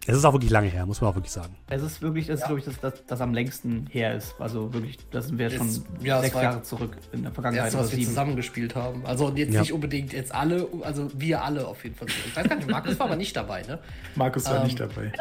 [0.06, 1.54] Es ist auch wirklich lange her, muss man auch wirklich sagen.
[1.68, 4.34] Es ist wirklich, das ist, glaube ich, das, das, das am längsten her ist.
[4.38, 7.66] Also wirklich, das sind wir schon Ist- ja, sechs Jahre zurück in der Vergangenheit.
[7.66, 9.04] Erst, was wir zusammengespielt haben.
[9.04, 9.60] Also jetzt Ja.
[9.60, 12.08] nicht unbedingt jetzt alle, also wir alle auf jeden Fall.
[12.08, 13.78] Ich weiß gar nicht, Markus war aber nicht dabei, ne?
[14.14, 15.12] Markus war Ähm, nicht dabei.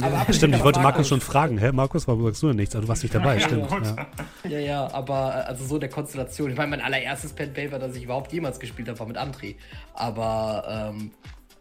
[0.00, 1.58] Aber ab- Stimmt, ich wollte Markus Markus- schon fragen.
[1.58, 2.74] Hä, Markus, warum sagst du denn nichts?
[2.76, 3.68] Also, du warst nicht dabei, stimmt.
[3.70, 4.06] Ja.
[4.48, 6.50] Ja, ja, aber äh, also so der Konstellation.
[6.52, 9.56] Ich meine, mein allererstes Pen Paper, das ich überhaupt jemals gespielt habe, war mit André.
[9.92, 11.10] Aber ähm,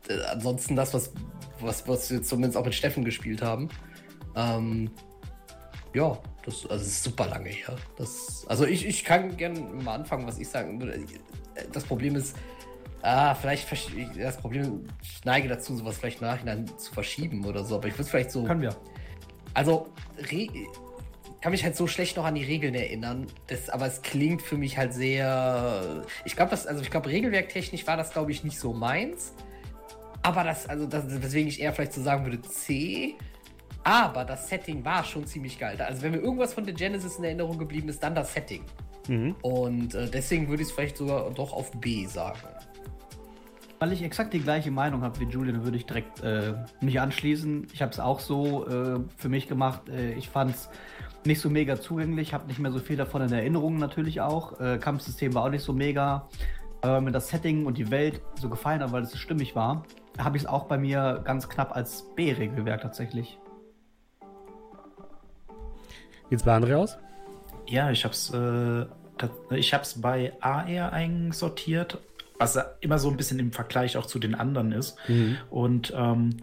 [0.09, 1.11] äh, ansonsten das, was,
[1.59, 3.69] was, was wir zumindest auch mit Steffen gespielt haben.
[4.35, 4.91] Ähm,
[5.93, 7.75] ja, das, also ist super lange her.
[7.97, 10.99] Das, also ich, ich kann gerne mal anfangen, was ich sagen würde.
[11.71, 12.35] Das Problem ist,
[13.01, 13.67] ah, vielleicht,
[14.17, 17.93] das Problem, ich neige dazu, sowas vielleicht im Nachhinein zu verschieben oder so, aber ich
[17.93, 18.43] würde es vielleicht so.
[18.43, 18.75] Können wir.
[19.53, 19.89] Also,
[20.31, 20.47] Re
[21.41, 23.27] kann mich halt so schlecht noch an die Regeln erinnern.
[23.47, 26.05] Das, aber es klingt für mich halt sehr.
[26.23, 29.33] Ich glaube, das, also ich glaube, regelwerktechnisch war das, glaube ich, nicht so meins.
[30.23, 33.15] Aber das, also das, weswegen ich eher vielleicht so sagen würde, C.
[33.83, 35.79] Aber das Setting war schon ziemlich geil.
[35.81, 38.63] Also, wenn mir irgendwas von der Genesis in Erinnerung geblieben ist, dann das Setting.
[39.09, 39.35] Mhm.
[39.41, 42.39] Und äh, deswegen würde ich es vielleicht sogar doch auf B sagen.
[43.79, 47.67] Weil ich exakt die gleiche Meinung habe wie Julian, würde ich direkt äh, mich anschließen.
[47.73, 49.89] Ich habe es auch so äh, für mich gemacht.
[49.89, 50.69] Äh, ich fand es
[51.25, 54.57] nicht so mega zugänglich, habe nicht mehr so viel davon in Erinnerung natürlich auch.
[54.61, 56.29] Äh, Kampfsystem war auch nicht so mega.
[56.79, 59.53] Aber wenn mir das Setting und die Welt so gefallen hat, weil es so stimmig
[59.53, 59.83] war,
[60.17, 63.37] habe ich es auch bei mir ganz knapp als B-Regelwerk tatsächlich.
[66.29, 66.97] Geht's bei André aus?
[67.67, 68.85] Ja, ich hab's, äh,
[69.51, 71.99] ich hab's bei A eher einsortiert,
[72.37, 74.97] was immer so ein bisschen im Vergleich auch zu den anderen ist.
[75.49, 76.37] Und ähm,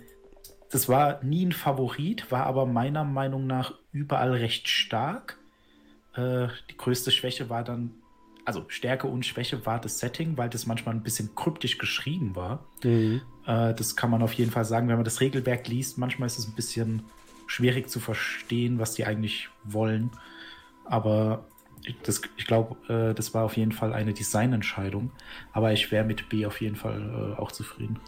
[0.71, 5.39] das war nie ein Favorit, war aber meiner Meinung nach überall recht stark.
[6.15, 7.93] Äh, die größte Schwäche war dann,
[8.45, 12.65] also Stärke und Schwäche war das Setting, weil das manchmal ein bisschen kryptisch geschrieben war.
[12.85, 13.21] Mhm.
[13.47, 15.99] Äh, das kann man auf jeden Fall sagen, wenn man das Regelwerk liest.
[15.99, 17.03] Manchmal ist es ein bisschen
[17.47, 20.11] schwierig zu verstehen, was die eigentlich wollen.
[20.85, 21.45] Aber
[21.85, 25.11] ich, das- ich glaube, äh, das war auf jeden Fall eine Designentscheidung.
[25.53, 27.99] Aber ich wäre mit B auf jeden Fall äh, auch zufrieden.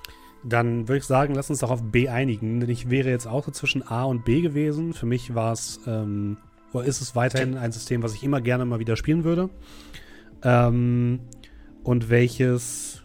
[0.44, 3.44] Dann würde ich sagen, lass uns doch auf B einigen, denn ich wäre jetzt auch
[3.44, 4.92] so zwischen A und B gewesen.
[4.92, 6.36] Für mich war es, ähm,
[6.72, 9.50] oder ist es weiterhin ein System, was ich immer gerne mal wieder spielen würde.
[10.44, 11.20] Ähm,
[11.84, 13.02] und welches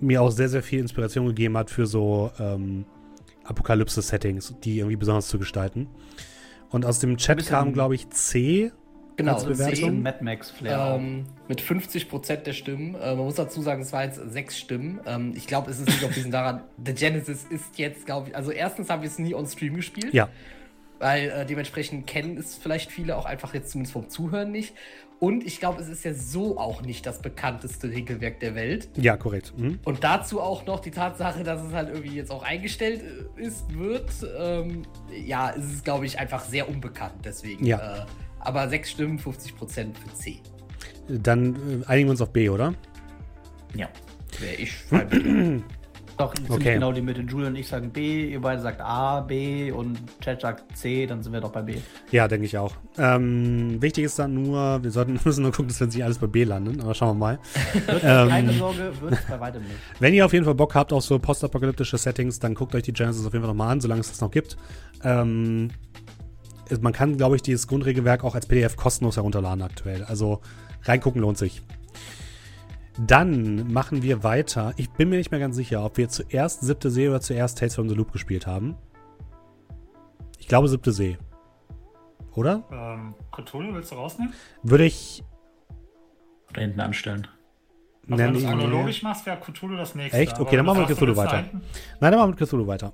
[0.00, 2.84] mir auch sehr, sehr viel Inspiration gegeben hat für so ähm,
[3.44, 5.88] Apokalypse-Settings, die irgendwie besonders zu gestalten.
[6.70, 8.72] Und aus dem Chat kam, glaube ich, C.
[9.16, 9.48] Genau, Als C.
[9.48, 10.02] Bewertung?
[10.02, 10.94] Mad Max Flair.
[10.96, 12.94] Ähm, mit 50% der Stimmen.
[12.94, 15.00] Äh, man muss dazu sagen, es waren jetzt sechs Stimmen.
[15.06, 16.62] Ähm, ich glaube, es ist nicht auf diesen daran.
[16.84, 20.12] The Genesis ist jetzt, glaube ich, also erstens haben wir es nie on Stream gespielt.
[20.12, 20.28] Ja,
[20.98, 24.74] Weil äh, dementsprechend kennen es vielleicht viele auch einfach jetzt zumindest vom Zuhören nicht.
[25.20, 28.88] Und ich glaube, es ist ja so auch nicht das bekannteste Regelwerk der Welt.
[28.96, 29.52] ja, korrekt.
[29.56, 29.80] Mhm.
[29.84, 33.02] Und dazu auch noch die Tatsache, dass es halt irgendwie jetzt auch eingestellt
[33.36, 34.10] äh, ist, wird.
[34.38, 34.82] Ähm,
[35.26, 37.14] ja, es ist, glaube ich, einfach sehr unbekannt.
[37.24, 37.66] Deswegen.
[37.66, 38.02] Ja.
[38.02, 38.06] Äh,
[38.40, 40.40] aber sechs Stimmen, 50% für C.
[41.08, 42.74] Dann äh, einigen wir uns auf B, oder?
[43.74, 43.88] Ja.
[44.38, 44.74] Wäre ich.
[46.18, 46.74] Doch, okay.
[46.74, 47.20] genau die Mitte.
[47.20, 51.22] Julian und ich sagen B, ihr beide sagt A, B und Chat sagt C, dann
[51.22, 51.76] sind wir doch bei B.
[52.10, 52.74] Ja, denke ich auch.
[52.98, 56.26] Ähm, wichtig ist dann nur, wir sollten müssen nur gucken, dass wir nicht alles bei
[56.26, 57.38] B landen, aber schauen wir mal.
[58.00, 59.76] Keine ähm, Sorge, wird es bei weitem nicht.
[60.00, 62.92] wenn ihr auf jeden Fall Bock habt auf so postapokalyptische Settings, dann guckt euch die
[62.92, 64.56] Genesis auf jeden Fall nochmal an, solange es das noch gibt.
[65.04, 65.70] Ähm,
[66.80, 70.02] man kann, glaube ich, dieses Grundregelwerk auch als PDF kostenlos herunterladen aktuell.
[70.04, 70.40] Also
[70.82, 71.62] reingucken lohnt sich.
[73.00, 74.74] Dann machen wir weiter.
[74.76, 77.74] Ich bin mir nicht mehr ganz sicher, ob wir zuerst siebte See oder zuerst Tales
[77.74, 78.76] from the Loop gespielt haben.
[80.38, 81.16] Ich glaube siebte See.
[82.34, 82.64] Oder?
[82.72, 84.32] Ähm, Cthulhu willst du rausnehmen?
[84.62, 85.22] Würde ich
[86.52, 87.26] Da hinten anstellen.
[88.10, 90.18] Also wenn du es chronologisch machst, wäre Cthulhu das nächste.
[90.18, 90.40] Echt?
[90.40, 91.42] Okay, dann machen wir du Cthulhu weiter.
[91.42, 91.60] Nein,
[92.00, 92.92] dann machen wir mit Cthulhu weiter.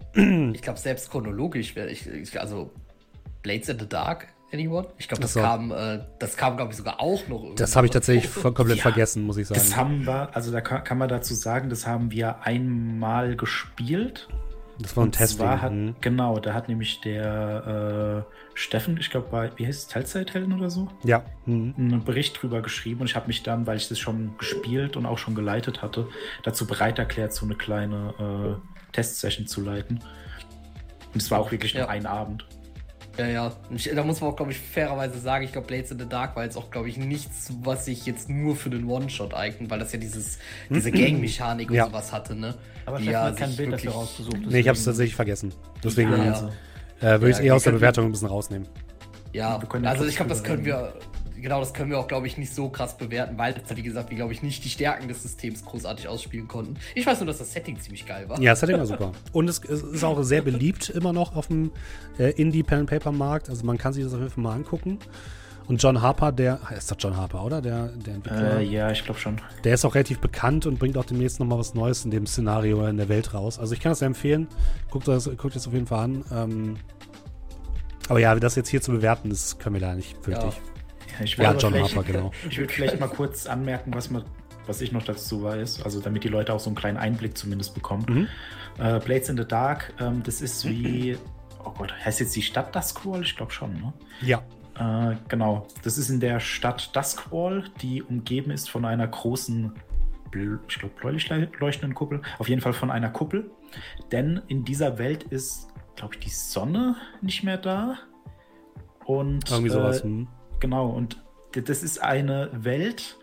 [0.53, 2.41] Ich glaube, selbst chronologisch wäre ich, ich.
[2.41, 2.73] Also,
[3.43, 4.87] Blades in the Dark, anyone?
[4.99, 5.41] Ich glaube, das so.
[5.41, 7.55] kam, äh, das kam, glaube ich, sogar auch noch.
[7.57, 8.83] Das habe ich tatsächlich voll- komplett Ja.
[8.83, 9.61] vergessen, muss ich sagen.
[9.61, 14.29] Das haben wir, also da kann, kann man dazu sagen, das haben wir einmal gespielt.
[14.79, 15.41] Das war ein Test.
[15.41, 15.95] Mhm.
[16.01, 20.69] genau, da hat nämlich der äh, Steffen, ich glaube, bei, wie heißt es, Teilzeithelden oder
[20.69, 20.89] so?
[21.05, 21.25] Ja.
[21.47, 21.75] Mhm.
[21.77, 25.07] Einen Bericht drüber geschrieben und ich habe mich dann, weil ich das schon gespielt und
[25.07, 26.09] auch schon geleitet hatte,
[26.43, 30.01] dazu bereit erklärt, so eine kleine äh, Testsession zu leiten.
[31.13, 31.83] Und es war auch wirklich ja.
[31.83, 32.45] nur ein Abend.
[33.17, 33.53] Ja, ja.
[33.75, 36.35] Ich, da muss man auch, glaube ich, fairerweise sagen, ich glaube, Blades in the Dark
[36.35, 39.79] war jetzt auch, glaube ich, nichts, was sich jetzt nur für den One-Shot eignet, weil
[39.79, 41.87] das ja dieses, diese Gang-Mechanik und ja.
[41.87, 42.55] sowas hatte, ne?
[42.87, 44.39] Aber ich habe kein Bild dafür rausgesucht.
[44.47, 45.53] Nee, ich habe es tatsächlich vergessen.
[45.83, 46.51] Deswegen ja, ja.
[47.01, 48.69] Äh, würde ich es eher aus der Bewertung ein bisschen rausnehmen.
[49.33, 50.95] Ja, also ich glaube, das können wir
[51.45, 54.17] genau, das können wir auch, glaube ich, nicht so krass bewerten, weil, wie gesagt, wir,
[54.17, 56.77] glaube ich, nicht die Stärken des Systems großartig ausspielen konnten.
[56.95, 58.41] Ich weiß nur, dass das Setting ziemlich geil war.
[58.41, 59.13] Ja, das Setting war super.
[59.33, 61.71] Und es, es ist auch sehr beliebt immer noch auf dem
[62.19, 63.51] äh, Indie-Pen-Paper-Markt.
[63.51, 64.99] Also man kann sich das auf jeden Fall mal angucken.
[65.69, 67.61] Und John Harper, der, ist das John Harper, oder?
[67.61, 68.61] Der, der Entwickler.
[68.61, 69.39] Äh, ja, ich glaube schon.
[69.65, 72.87] Der ist auch relativ bekannt und bringt auch demnächst nochmal was Neues in dem Szenario
[72.87, 73.59] in der Welt raus.
[73.59, 74.49] Also ich kann das sehr empfehlen.
[74.91, 76.25] Guckt das, guckt das auf jeden Fall an.
[76.33, 76.77] Ähm,
[78.09, 80.55] aber ja, das jetzt hier zu bewerten, das können wir da nicht wirklich.
[80.55, 80.74] Ja.
[81.23, 82.31] Ich ja, John Harper, genau.
[82.49, 84.25] Ich würde vielleicht mal kurz anmerken, was, man,
[84.67, 87.75] was ich noch dazu weiß, also damit die Leute auch so einen kleinen Einblick zumindest
[87.75, 88.05] bekommen.
[88.09, 88.29] Mhm.
[88.85, 91.17] Äh, Blades in the Dark, ähm, das ist wie,
[91.65, 93.23] oh Gott, heißt jetzt die Stadt Duskwall?
[93.23, 93.93] Ich glaube schon, ne?
[94.23, 94.43] Ja.
[94.79, 99.73] Äh, genau, das ist in der Stadt Duskwall, die umgeben ist von einer großen,
[100.69, 102.23] ich glaube, bläulich leuchtenden Kuppel.
[102.39, 103.51] Auf jeden Fall von einer Kuppel.
[104.11, 107.99] Denn in dieser Welt ist, glaube ich, die Sonne nicht mehr da.
[109.05, 110.01] Und irgendwie sowas.
[110.01, 110.29] Äh, hm.
[110.65, 111.23] Genau, und
[111.53, 113.19] das ist eine Welt,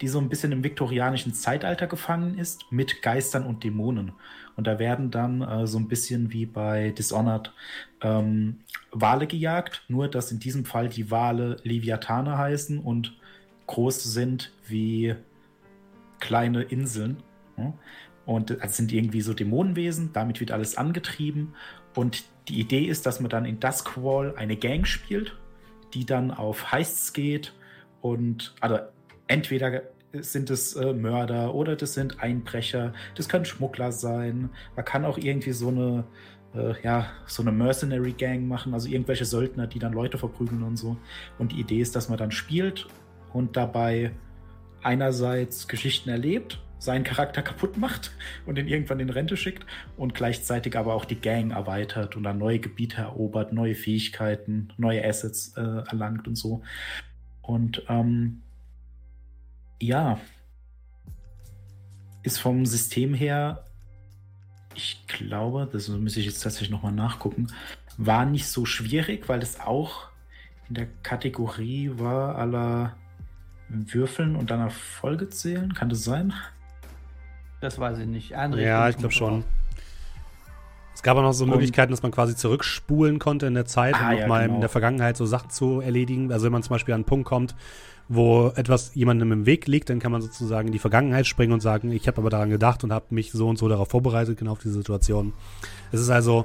[0.00, 4.12] die so ein bisschen im viktorianischen Zeitalter gefangen ist, mit Geistern und Dämonen.
[4.54, 7.52] Und da werden dann äh, so ein bisschen wie bei Dishonored
[8.00, 8.60] ähm,
[8.92, 13.18] Wale gejagt, nur dass in diesem Fall die Wale Leviathane heißen und
[13.66, 15.16] groß sind wie
[16.20, 17.24] kleine Inseln.
[17.56, 17.74] Ja?
[18.24, 21.54] Und das sind irgendwie so Dämonenwesen, damit wird alles angetrieben.
[21.96, 25.36] Und die Idee ist, dass man dann in Duskwall eine Gang spielt
[25.94, 27.52] die dann auf Heists geht
[28.00, 28.78] und also
[29.26, 34.50] entweder sind es äh, Mörder oder das sind Einbrecher, das können Schmuggler sein.
[34.76, 36.04] Man kann auch irgendwie so eine
[36.54, 40.76] äh, ja, so eine Mercenary Gang machen, also irgendwelche Söldner, die dann Leute verprügeln und
[40.76, 40.96] so.
[41.38, 42.86] Und die Idee ist, dass man dann spielt
[43.32, 44.12] und dabei
[44.82, 48.12] einerseits Geschichten erlebt seinen Charakter kaputt macht
[48.46, 49.66] und ihn irgendwann in Rente schickt
[49.96, 55.04] und gleichzeitig aber auch die Gang erweitert und dann neue Gebiete erobert, neue Fähigkeiten, neue
[55.04, 56.62] Assets äh, erlangt und so.
[57.42, 58.42] Und ähm,
[59.80, 60.20] ja,
[62.22, 63.64] ist vom System her,
[64.74, 67.48] ich glaube, das muss ich jetzt tatsächlich nochmal nachgucken,
[67.96, 70.08] war nicht so schwierig, weil es auch
[70.68, 72.96] in der Kategorie war aller
[73.68, 75.74] Würfeln und dann Erfolge zählen.
[75.74, 76.32] Kann das sein?
[77.64, 78.34] Das weiß ich nicht.
[78.34, 79.42] Einrichtung ja, ich glaube schon.
[80.94, 84.10] Es gab auch noch so Möglichkeiten, dass man quasi zurückspulen konnte in der Zeit, ah,
[84.10, 84.56] um nochmal ja, genau.
[84.56, 86.30] in der Vergangenheit so Sachen zu erledigen.
[86.30, 87.54] Also wenn man zum Beispiel an einen Punkt kommt,
[88.06, 91.60] wo etwas jemandem im Weg liegt, dann kann man sozusagen in die Vergangenheit springen und
[91.60, 94.52] sagen, ich habe aber daran gedacht und habe mich so und so darauf vorbereitet, genau
[94.52, 95.32] auf diese Situation.
[95.90, 96.44] Es ist also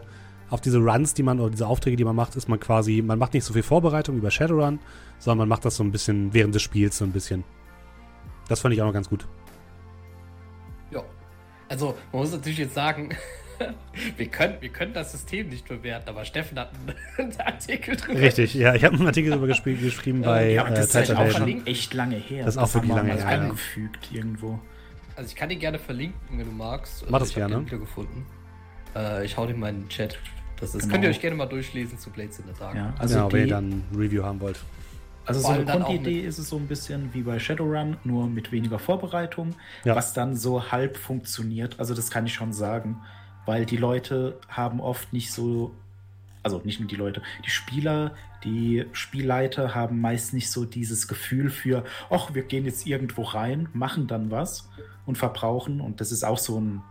[0.49, 3.19] auf diese Runs, die man oder diese Aufträge, die man macht, ist man quasi, man
[3.19, 4.79] macht nicht so viel Vorbereitung über Shadowrun,
[5.17, 7.43] sondern man macht das so ein bisschen während des Spiels so ein bisschen.
[8.47, 9.27] Das fand ich auch noch ganz gut.
[11.69, 13.15] Also, man muss natürlich jetzt sagen,
[14.17, 16.71] wir können, wir können das System nicht bewerten, aber Steffen hat
[17.17, 18.19] einen, Artikel drüber.
[18.19, 21.65] Richtig, ja, ich habe einen Artikel darüber geschrieben bei ja, das äh, ist auch schon
[21.67, 22.45] echt lange her.
[22.45, 23.27] Das ist auch wirklich lange her.
[23.27, 24.59] Angefügt irgendwo.
[25.15, 27.05] Also ich kann den gerne verlinken, wenn du magst.
[27.09, 27.61] Mach das ich gerne.
[27.61, 28.25] Den gefunden.
[28.95, 30.17] Äh, ich hau den mal in den Chat.
[30.59, 30.93] Das ist, genau.
[30.93, 32.75] Könnt ihr euch gerne mal durchlesen zu Blades in the Dark.
[32.75, 34.59] Ja, also genau, wenn ihr dann ein Review haben wollt.
[35.29, 38.79] Also so eine Grundidee ist es so ein bisschen wie bei Shadowrun, nur mit weniger
[38.79, 39.95] Vorbereitung, ja.
[39.95, 41.79] was dann so halb funktioniert.
[41.79, 43.01] Also das kann ich schon sagen,
[43.45, 45.75] weil die Leute haben oft nicht so,
[46.41, 51.49] also nicht nur die Leute, die Spieler, die Spielleiter haben meist nicht so dieses Gefühl
[51.49, 54.69] für, ach, wir gehen jetzt irgendwo rein, machen dann was
[55.05, 55.81] und verbrauchen.
[55.81, 56.81] Und das ist auch so ein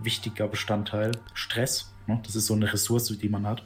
[0.00, 1.12] wichtiger Bestandteil.
[1.34, 2.20] Stress, ne?
[2.24, 3.62] das ist so eine Ressource, die man hat.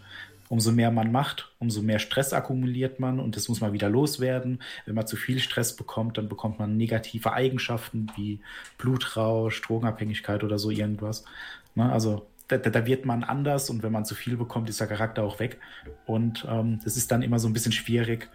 [0.49, 4.63] Umso mehr man macht, umso mehr Stress akkumuliert man und das muss man wieder loswerden.
[4.87, 8.41] Wenn man zu viel Stress bekommt, dann bekommt man negative Eigenschaften wie
[8.79, 11.25] Blutrausch, Drogenabhängigkeit oder so irgendwas.
[11.75, 11.93] Ne?
[11.93, 15.23] Also da, da, wird man anders und wenn man zu viel bekommt, ist der Charakter
[15.23, 15.59] auch weg.
[16.07, 18.31] Und ähm, das ist dann immer so ein bisschen schwierig,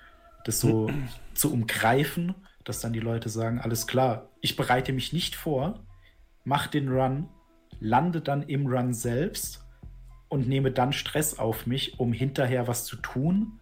[0.46, 0.90] das so
[1.34, 5.80] zu umgreifen, dass dann die Leute sagen, alles klar, ich bereite mich nicht vor,
[6.44, 7.28] mach den Run,
[7.80, 9.63] lande dann im Run selbst
[10.34, 13.60] und nehme dann Stress auf mich, um hinterher was zu tun,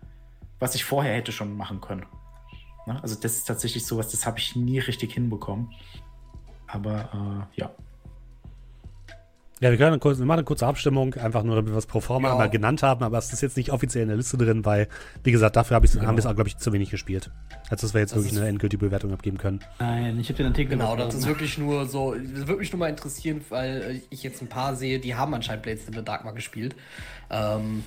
[0.58, 2.06] was ich vorher hätte schon machen können.
[2.88, 5.74] Na, also das ist tatsächlich sowas, das habe ich nie richtig hinbekommen.
[6.68, 7.72] Aber äh, ja.
[9.62, 12.00] Ja, wir können kurze, wir machen eine kurze Abstimmung, einfach nur, damit wir es pro
[12.00, 12.36] forma Ja.
[12.36, 14.88] mal genannt haben, aber es ist jetzt nicht offiziell in der Liste drin, weil,
[15.24, 17.30] wie gesagt, dafür hab ich's, haben wir es auch, glaube ich, zu wenig gespielt.
[17.69, 19.60] Als dass wir jetzt Das wirklich eine endgültige Bewertung abgeben können.
[19.80, 22.80] Nein, ich habe den Artikel Genau, das ist wirklich nur so, das würde mich nur
[22.80, 26.04] mal interessieren, weil äh, ich jetzt ein paar sehe, die haben anscheinend Blades in the
[26.04, 26.76] Dark mal gespielt.
[27.30, 27.84] Ähm,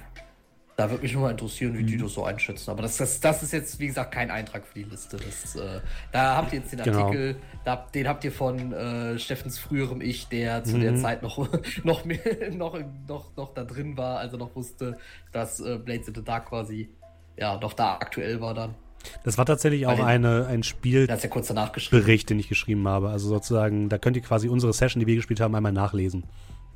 [0.76, 2.68] da würde mich nur mal interessieren, wie die das so einschätzen.
[2.70, 5.16] Aber das, das, das ist jetzt, wie gesagt, kein Eintrag für die Liste.
[5.18, 7.04] Das, äh, da habt ihr jetzt den Genau.
[7.06, 11.48] Artikel, da, den habt ihr von äh, Steffens früherem Ich, der zu der Zeit noch,
[11.84, 12.18] noch, mehr,
[12.52, 14.98] noch, noch, noch da drin war, also noch wusste,
[15.30, 16.88] dass äh, Blades in the Dark quasi
[17.36, 18.74] ja noch da aktuell war dann.
[19.22, 22.02] Das war tatsächlich auch eine, ein Spiel, hat ja kurz danach geschrieben.
[22.02, 23.10] Bericht, den ich geschrieben habe.
[23.10, 26.24] Also sozusagen, da könnt ihr quasi unsere Session, die wir gespielt haben, einmal nachlesen.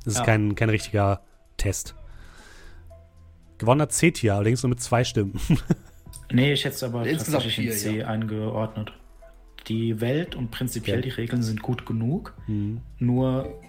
[0.05, 0.25] Das ist Ja.
[0.25, 1.21] kein, kein richtiger
[1.57, 1.95] Test.
[3.59, 5.39] Gewonnen hat C-Tier, allerdings nur mit zwei Stimmen.
[6.31, 8.07] Nee, ich hätte es aber Insgesamt tatsächlich in vier, C ja.
[8.07, 8.93] eingeordnet.
[9.67, 11.01] Die Welt und prinzipiell Ja.
[11.01, 12.35] die Regeln sind gut genug.
[12.45, 12.81] Mhm.
[12.99, 13.59] Nur,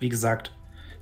[0.00, 0.52] wie gesagt,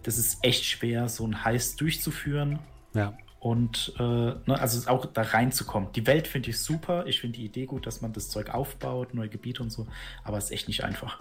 [0.02, 2.58] das ist echt schwer, so ein Heiß durchzuführen
[2.92, 3.14] Ja.
[3.40, 5.90] und äh, ne, also auch da reinzukommen.
[5.92, 7.06] Die Welt finde ich super.
[7.06, 9.86] Ich finde die Idee gut, dass man das Zeug aufbaut, neue Gebiete und so.
[10.22, 11.18] Aber es ist echt nicht einfach.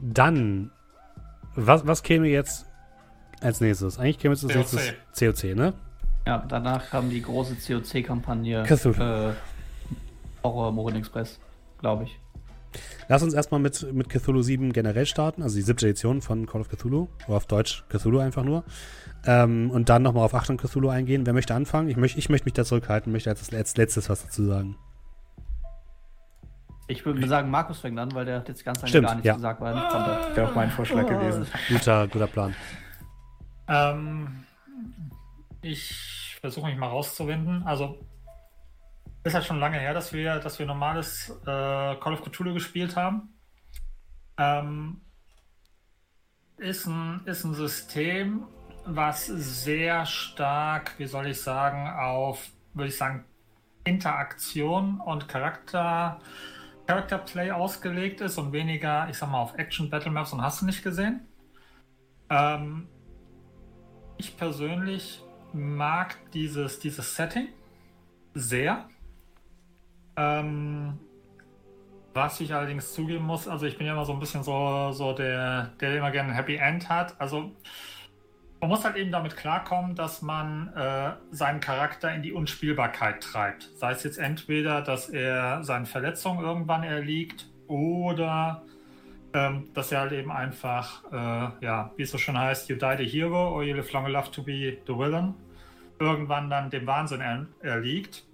[0.00, 0.72] Dann,
[1.54, 2.66] was, was käme jetzt
[3.40, 3.98] als nächstes?
[3.98, 4.80] Eigentlich käme jetzt als COC.
[4.80, 5.72] nächstes COC, ne?
[6.26, 9.02] Ja, danach kam die große COC-Kampagne Cthulhu.
[9.02, 9.32] äh,
[10.44, 11.38] Horror Morin Express,
[11.78, 12.18] glaube ich.
[13.08, 16.60] Lass uns erstmal mit, mit Cthulhu 7 generell starten, also die siebte Edition von Call
[16.60, 18.62] of Cthulhu, oder auf Deutsch Cthulhu einfach nur.
[19.26, 21.26] Ähm, und dann nochmal auf Achtung Cthulhu eingehen.
[21.26, 21.88] Wer möchte anfangen?
[21.88, 24.76] Ich, möcht, ich möchte mich da zurückhalten, möchte als letzt- letztes was dazu sagen.
[26.86, 29.26] Ich würde sagen, Markus fängt an, weil der hat jetzt ganz lange Stimmt, gar nichts
[29.26, 29.34] ja.
[29.34, 30.36] gesagt, weil er nicht konnte.
[30.36, 31.46] Wäre auch mein Vorschlag gewesen.
[31.68, 32.54] Guter, guter Plan.
[33.70, 34.44] Ähm,
[35.62, 37.62] ich versuche mich mal rauszuwinden.
[37.62, 37.98] Also,
[39.22, 42.96] ist halt schon lange her, dass wir, dass wir normales äh, Call of Cthulhu gespielt
[42.96, 43.34] haben.
[44.38, 45.02] Ähm,
[46.56, 48.44] ist, ein, ist ein System,
[48.86, 53.24] was sehr stark, wie soll ich sagen, auf, würde ich sagen,
[53.84, 56.20] Interaktion und Charakter,
[56.86, 60.62] Character Play ausgelegt ist und weniger, ich sag mal, auf Action, Battle Maps und hast
[60.62, 61.26] du nicht gesehen.
[62.30, 62.88] Ähm,
[64.20, 67.48] ich persönlich mag dieses, dieses Setting
[68.34, 68.88] sehr.
[70.16, 70.98] Ähm,
[72.12, 75.12] was ich allerdings zugeben muss, also ich bin ja immer so ein bisschen so, so
[75.12, 77.18] der, der immer gerne ein Happy End hat.
[77.20, 77.52] Also
[78.60, 83.70] man muss halt eben damit klarkommen, dass man äh, seinen Charakter in die Unspielbarkeit treibt.
[83.76, 88.64] Sei es jetzt entweder, dass er seinen Verletzungen irgendwann erliegt oder
[89.32, 92.96] ähm, dass er halt eben einfach, äh, ja, wie es so schön heißt, you die
[92.98, 95.34] the hero or you live long enough to be the villain,
[95.98, 98.24] irgendwann dann dem Wahnsinn er erliegt.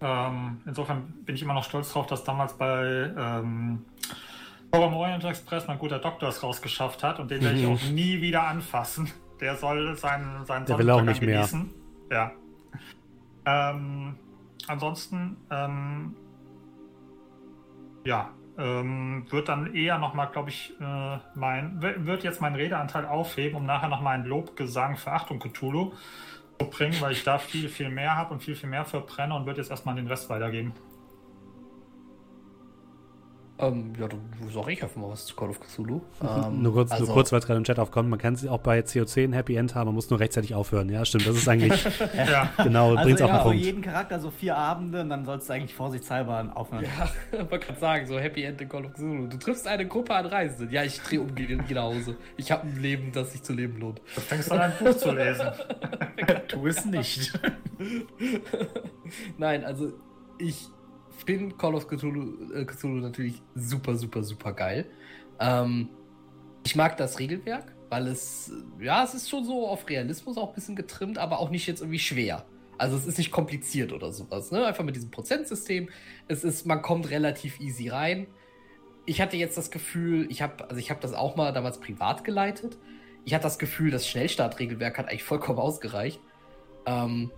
[0.00, 3.84] Ähm, insofern bin ich immer noch stolz drauf, dass damals bei ähm,
[4.72, 7.72] Horror Orient Express mein guter Doktor es rausgeschafft hat und den werde ich Mhm.
[7.72, 9.10] auch nie wieder anfassen.
[9.40, 11.36] Der soll seinen, seinen Der will auch nicht mehr.
[11.36, 11.70] genießen.
[12.10, 12.32] Ja.
[13.46, 14.16] Ähm,
[14.66, 16.14] ansonsten, ähm,
[18.04, 23.56] ja, ähm, wird dann eher nochmal, glaube ich, äh, mein, wird jetzt meinen Redeanteil aufheben,
[23.56, 25.92] um nachher nochmal einen Lobgesang für Achtung Cthulhu
[26.58, 29.46] zu bringen, weil ich da viel, viel mehr habe und viel, viel mehr verbrenne und
[29.46, 30.72] würde jetzt erstmal den Rest weitergeben.
[33.58, 34.20] Ähm, ja, dann
[34.52, 36.02] sag ich einfach mal was zu Call of Cthulhu.
[36.20, 38.10] Ähm, nur kurz, also- nur kurz weil es gerade im Chat aufkommt.
[38.10, 40.88] Man kann auch bei COC ein Happy End haben, man muss nur rechtzeitig aufhören.
[40.90, 41.26] Ja, stimmt.
[41.26, 41.72] Das ist eigentlich
[42.14, 42.50] Ja.
[42.62, 43.64] genau, bringt's auf ja, den für Punkt.
[43.64, 46.84] jeden Charakter so vier Abende und dann sollst du eigentlich vorsichtshalber aufhören.
[46.84, 49.26] Ja, ich wollte gerade sagen, so Happy End in Call of Cthulhu.
[49.26, 50.70] Du triffst eine Gruppe an Reisenden.
[50.74, 52.16] Ja, ich drehe um, gehe gehe nach Hause.
[52.36, 54.00] Ich habe ein Leben, das sich zu leben lohnt.
[54.14, 55.46] Du fängst an, ein Buch zu lesen.
[56.48, 57.32] Tu es nicht.
[59.38, 59.92] Nein, also
[60.38, 60.68] ich
[61.24, 64.86] finde Call of Cthulhu, äh, Cthulhu natürlich super, super, super geil.
[65.40, 65.88] Ähm,
[66.64, 70.54] ich mag das Regelwerk, weil es, ja, es ist schon so auf Realismus auch ein
[70.54, 72.44] bisschen getrimmt, aber auch nicht jetzt irgendwie schwer.
[72.78, 74.66] Also es ist nicht kompliziert oder sowas, ne?
[74.66, 75.88] Einfach mit diesem Prozentsystem.
[76.28, 78.26] Es ist, man kommt relativ easy rein.
[79.06, 82.24] Ich hatte jetzt das Gefühl, ich habe, also ich habe das auch mal damals privat
[82.24, 82.76] geleitet.
[83.24, 86.20] Ich hatte das Gefühl, das Schnellstartregelwerk hat eigentlich vollkommen ausgereicht.
[86.84, 87.30] Ähm,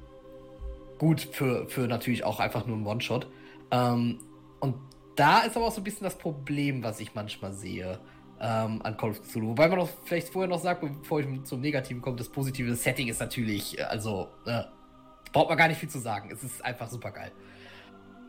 [0.99, 3.29] gut für, für natürlich auch einfach nur ein One-Shot.
[3.71, 4.21] Ähm,
[4.61, 4.77] und
[5.17, 7.99] da ist aber auch so ein bisschen das Problem, was ich manchmal sehe
[8.41, 9.49] ähm, an Call of Cthulhu.
[9.49, 13.09] Wobei man auch vielleicht vorher noch sagt, bevor ich zum Negativen komme, das positive Setting
[13.09, 14.63] ist natürlich, äh, also, äh,
[15.33, 16.31] braucht man gar nicht viel zu sagen.
[16.33, 17.33] Es ist einfach super geil.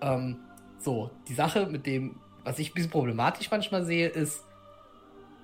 [0.01, 0.37] Ähm,
[0.77, 4.43] so, die Sache mit dem, was ich ein bisschen problematisch manchmal sehe, ist,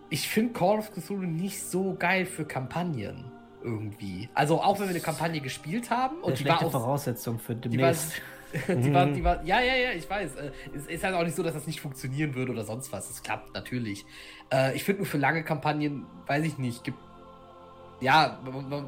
[0.10, 3.32] ich finde Call of Cthulhu nicht so geil für Kampagnen
[3.64, 4.30] irgendwie.
[4.34, 7.56] Also auch wenn wir eine Kampagne gespielt haben und Und die war auch Voraussetzung für
[7.56, 8.14] demnächst.
[8.68, 10.36] die war, die war, ja, ja, ja, ich weiß.
[10.36, 13.10] Äh, es ist halt auch nicht so, dass das nicht funktionieren würde oder sonst was.
[13.10, 14.06] Es klappt natürlich.
[14.52, 16.98] Äh, ich finde nur für lange Kampagnen, weiß ich nicht, gibt.
[18.02, 18.40] Ja,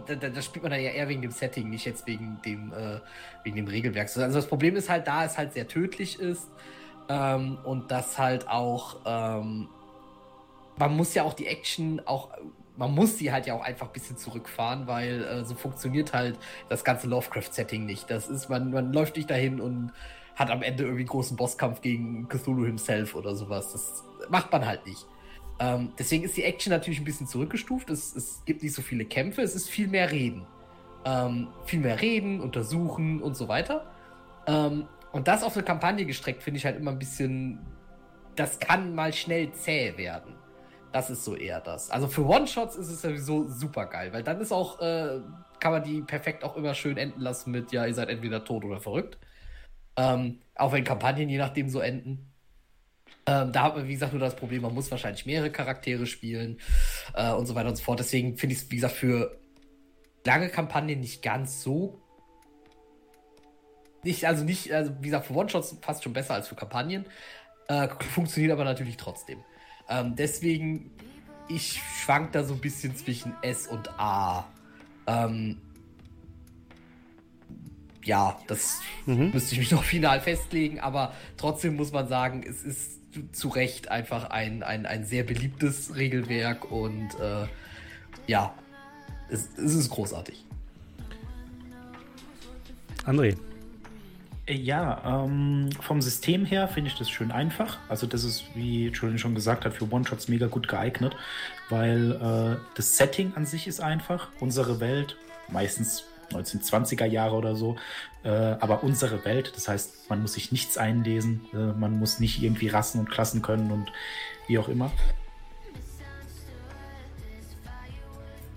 [0.05, 2.99] da, spielt man dann ja eher wegen dem Setting, nicht jetzt wegen dem, äh,
[3.43, 4.07] wegen dem Regelwerk.
[4.07, 6.49] Also das Problem ist halt, da es halt sehr tödlich ist
[7.09, 8.97] ähm, und das halt auch.
[9.05, 9.69] Ähm,
[10.77, 12.29] man muss ja auch die Action auch
[12.77, 16.37] man muss sie halt ja auch einfach ein bisschen zurückfahren, weil äh, so funktioniert halt
[16.69, 18.09] das ganze Lovecraft-Setting nicht.
[18.09, 19.91] Das ist, man, man läuft nicht dahin und
[20.35, 23.71] hat am Ende irgendwie einen großen Bosskampf gegen Cthulhu himself oder sowas.
[23.71, 25.05] Das macht man halt nicht.
[25.59, 27.89] Ähm, deswegen ist die Action natürlich ein bisschen zurückgestuft.
[27.89, 30.45] Es, es gibt nicht so viele Kämpfe, es ist viel mehr Reden.
[31.05, 33.91] Ähm, viel mehr Reden, untersuchen und so weiter.
[34.45, 37.59] Ähm, und das auf eine Kampagne gestreckt, finde ich halt immer ein bisschen.
[38.35, 40.35] Das kann mal schnell zäh werden.
[40.91, 41.89] Das ist so eher das.
[41.89, 45.19] Also für One-Shots ist es sowieso super geil, weil dann ist auch, äh,
[45.59, 48.63] kann man die perfekt auch immer schön enden lassen mit, ja, ihr seid entweder tot
[48.63, 49.17] oder verrückt.
[49.97, 52.31] Ähm, auch wenn Kampagnen je nachdem so enden.
[53.25, 56.59] Ähm, da hat man, wie gesagt, nur das Problem, man muss wahrscheinlich mehrere Charaktere spielen
[57.13, 57.99] äh, und so weiter und so fort.
[57.99, 59.37] Deswegen finde ich es, wie gesagt, für
[60.25, 62.01] lange Kampagnen nicht ganz so.
[64.03, 67.05] Nicht, also nicht, also wie gesagt, für One-Shots fast schon besser als für Kampagnen.
[67.67, 69.43] Äh, funktioniert aber natürlich trotzdem.
[69.89, 70.91] Ähm, deswegen,
[71.47, 74.47] ich schwank da so ein bisschen zwischen S und A.
[75.05, 75.57] Ähm,
[78.03, 79.31] ja, das mhm.
[79.31, 82.97] müsste ich mich noch final festlegen, aber trotzdem muss man sagen, es ist
[83.31, 87.47] zu Recht einfach ein, ein, ein sehr beliebtes Regelwerk und äh,
[88.27, 88.53] ja,
[89.29, 90.45] es, es ist großartig.
[93.05, 93.37] André.
[94.49, 97.79] Ja, ähm, vom System her finde ich das schön einfach.
[97.89, 101.17] Also das ist, wie Julian schon gesagt hat, für One-Shots mega gut geeignet,
[101.69, 104.29] weil äh, das Setting an sich ist einfach.
[104.39, 105.17] Unsere Welt,
[105.49, 107.75] meistens 1920er Jahre oder so,
[108.23, 112.41] äh, aber unsere Welt, das heißt, man muss sich nichts einlesen, äh, man muss nicht
[112.41, 113.91] irgendwie Rassen und Klassen können und
[114.47, 114.91] wie auch immer.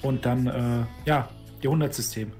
[0.03, 1.29] Und dann, äh, ja,
[1.62, 2.33] Jahrhundertsystem.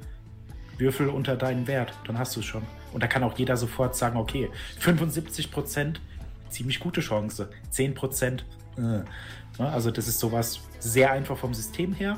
[0.78, 2.62] Würfel unter deinen Wert, dann hast du es schon.
[2.92, 6.00] Und da kann auch jeder sofort sagen, okay, 75 Prozent,
[6.48, 8.44] ziemlich gute Chance, 10 Prozent,
[8.76, 9.62] äh.
[9.62, 12.16] also das ist sowas sehr einfach vom System her.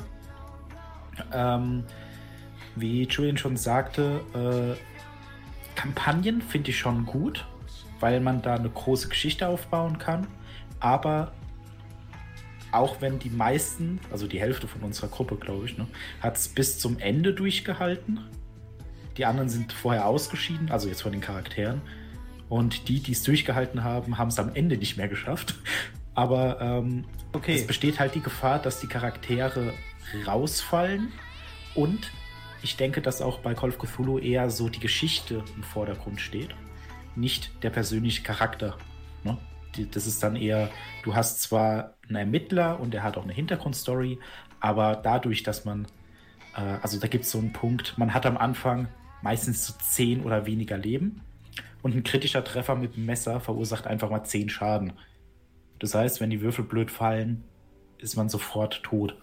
[1.31, 1.83] Ähm,
[2.75, 4.75] wie Julian schon sagte, äh,
[5.75, 7.45] Kampagnen finde ich schon gut,
[7.99, 10.27] weil man da eine große Geschichte aufbauen kann.
[10.79, 11.33] Aber
[12.71, 15.87] auch wenn die meisten, also die Hälfte von unserer Gruppe, glaube ich, ne,
[16.21, 18.19] hat es bis zum Ende durchgehalten.
[19.17, 21.81] Die anderen sind vorher ausgeschieden, also jetzt von den Charakteren.
[22.49, 25.55] Und die, die es durchgehalten haben, haben es am Ende nicht mehr geschafft.
[26.15, 27.55] Aber ähm, okay.
[27.55, 29.73] es besteht halt die Gefahr, dass die Charaktere
[30.27, 31.11] rausfallen.
[31.73, 32.11] Und
[32.61, 36.49] ich denke, dass auch bei Call of Cthulhu eher so die Geschichte im Vordergrund steht.
[37.15, 38.77] Nicht der persönliche Charakter.
[39.23, 39.37] Ne?
[39.91, 40.69] Das ist dann eher,
[41.03, 44.19] du hast zwar einen Ermittler und der hat auch eine Hintergrundstory,
[44.59, 45.87] aber dadurch, dass man,
[46.55, 48.87] äh, also da gibt es so einen Punkt, man hat am Anfang
[49.23, 51.21] meistens zu 10 oder weniger Leben.
[51.81, 54.93] Und ein kritischer Treffer mit dem Messer verursacht einfach mal 10 Schaden.
[55.79, 57.43] Das heißt, wenn die Würfel blöd fallen,
[57.97, 59.17] ist man sofort tot.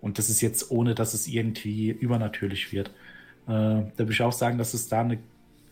[0.00, 2.88] Und das ist jetzt ohne, dass es irgendwie übernatürlich wird.
[3.46, 5.18] Äh, da würde ich auch sagen, dass es da eine,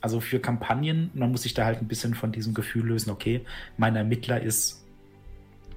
[0.01, 3.45] also für Kampagnen, man muss sich da halt ein bisschen von diesem Gefühl lösen, okay,
[3.77, 4.85] mein Ermittler ist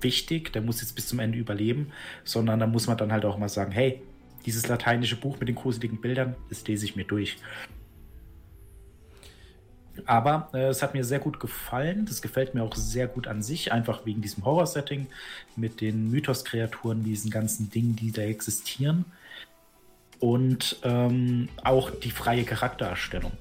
[0.02, 1.92] wichtig, der muss jetzt bis zum Ende überleben,
[2.24, 4.02] sondern da muss man dann halt auch mal sagen, hey,
[4.46, 7.38] dieses lateinische Buch mit den gruseligen Bildern, das lese ich mir durch.
[10.06, 12.06] Aber äh, es hat mir sehr gut gefallen.
[12.06, 15.08] Das gefällt mir auch sehr gut an sich, einfach wegen diesem Horror-Setting
[15.56, 19.06] mit den Mythos-Kreaturen, diesen ganzen Dingen, die da existieren.
[20.20, 23.32] Und ähm, auch die freie Charaktererstellung.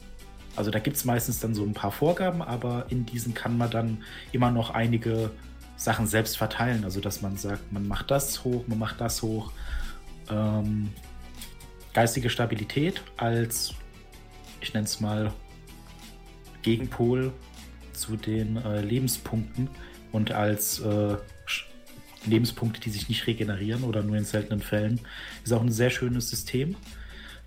[0.57, 3.71] Also da gibt es meistens dann so ein paar Vorgaben, aber in diesen kann man
[3.71, 4.03] dann
[4.33, 5.31] immer noch einige
[5.77, 6.85] Sachen selbst verteilen.
[6.85, 9.53] Also dass man sagt, man macht das hoch, man macht das hoch.
[10.31, 10.91] Ähm,
[11.93, 13.75] geistige Stabilität als,
[14.61, 15.33] ich nenne es mal,
[16.67, 17.33] Gegenpol
[17.93, 19.71] zu den äh, Lebenspunkten
[20.11, 21.17] und als äh,
[22.27, 25.01] Lebenspunkte, die sich nicht regenerieren oder nur in seltenen Fällen.
[25.45, 26.75] Ist auch ein sehr schönes System.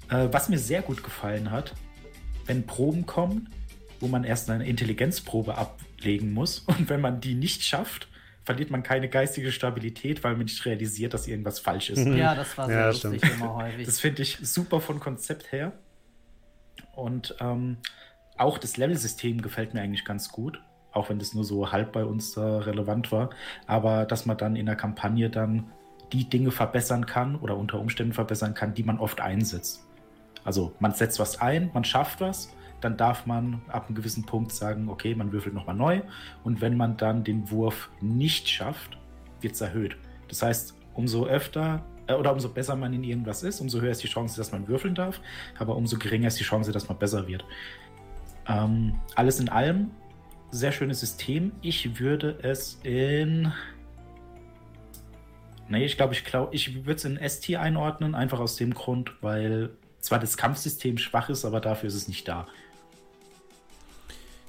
[0.10, 1.76] Äh, was mir sehr gut gefallen hat,
[2.46, 3.50] wenn Proben kommen,
[4.00, 8.08] wo man erst eine Intelligenzprobe ablegen muss und wenn man die nicht schafft,
[8.46, 12.08] verliert man keine geistige Stabilität, weil man nicht realisiert, dass irgendwas falsch ist.
[12.08, 13.86] Ja, das war sehr ja, lustig immer häufig.
[13.86, 15.74] Das finde ich super von Konzept her.
[16.96, 17.78] Und ähm,
[18.40, 20.62] auch das Level-System gefällt mir eigentlich ganz gut,
[20.92, 23.30] auch wenn das nur so halb bei uns da relevant war.
[23.68, 25.72] Aber dass man dann in der Kampagne dann
[26.14, 29.86] die Dinge verbessern kann oder unter Umständen verbessern kann, die man oft einsetzt.
[30.44, 34.52] Also man setzt was ein, man schafft was, dann darf man ab einem gewissen Punkt
[34.52, 36.02] sagen, okay, man würfelt nochmal neu.
[36.44, 38.98] Und wenn man dann den Wurf nicht schafft,
[39.42, 39.98] wird es erhöht.
[40.28, 44.04] Das heißt, umso öfter äh, oder umso besser man in irgendwas ist, umso höher ist
[44.04, 45.22] die Chance, dass man würfeln darf,
[45.58, 47.46] aber umso geringer ist die Chance, dass man besser wird.
[48.48, 49.92] Ähm, alles in allem,
[50.52, 51.52] sehr schönes System.
[51.62, 53.52] Ich würde es in.
[55.68, 59.12] Nee, ich glaube, ich, glaub, ich würde es in ST einordnen, einfach aus dem Grund,
[59.22, 59.70] weil
[60.00, 62.48] zwar das Kampfsystem schwach ist, aber dafür ist es nicht da.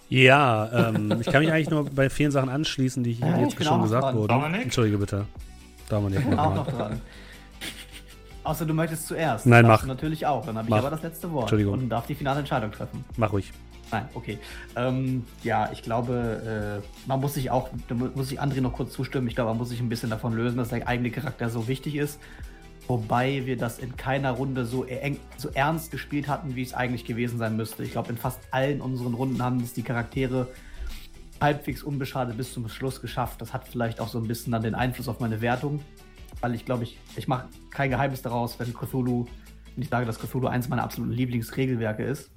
[0.08, 3.82] Ja, ähm, ich kann mich eigentlich nur bei vielen Sachen anschließen, die hier jetzt schon
[3.82, 4.28] gesagt wurden.
[4.28, 4.62] Dominik?
[4.62, 5.26] Entschuldige bitte.
[5.88, 6.20] Dominik.
[6.20, 7.00] Ich bin auch noch dran.
[8.42, 9.46] Außer du möchtest zuerst.
[9.46, 9.84] Nein, mach.
[9.84, 10.46] Natürlich auch.
[10.46, 11.42] Dann habe ich aber das letzte Wort.
[11.42, 11.74] Entschuldigung.
[11.74, 13.04] Und darf die finale Entscheidung treffen.
[13.16, 13.52] Mach ruhig.
[13.92, 14.38] Nein, okay.
[14.76, 18.92] Ähm, ja, ich glaube, äh, man muss sich auch, da muss sich André noch kurz
[18.92, 19.26] zustimmen.
[19.26, 21.96] Ich glaube, man muss sich ein bisschen davon lösen, dass der eigene Charakter so wichtig
[21.96, 22.20] ist.
[22.86, 27.04] Wobei wir das in keiner Runde so, eng, so ernst gespielt hatten, wie es eigentlich
[27.04, 27.82] gewesen sein müsste.
[27.84, 30.48] Ich glaube, in fast allen unseren Runden haben es die Charaktere
[31.40, 33.40] halbwegs unbeschadet bis zum Schluss geschafft.
[33.40, 35.80] Das hat vielleicht auch so ein bisschen dann den Einfluss auf meine Wertung.
[36.40, 39.26] Weil ich glaube, ich, ich mache kein Geheimnis daraus, wenn Cthulhu,
[39.74, 42.30] wenn ich sage, dass Cthulhu eins meiner absoluten Lieblingsregelwerke ist.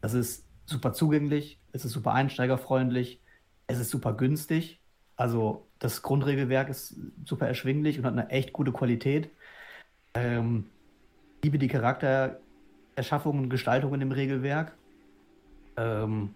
[0.00, 3.20] Das ist super zugänglich, es ist super einsteigerfreundlich,
[3.66, 4.80] es ist super günstig.
[5.16, 9.30] Also das Grundregelwerk ist super erschwinglich und hat eine echt gute Qualität.
[10.14, 10.66] Ähm,
[11.42, 14.72] liebe die Charaktererschaffung und Gestaltung in dem Regelwerk.
[15.76, 16.30] Ähm,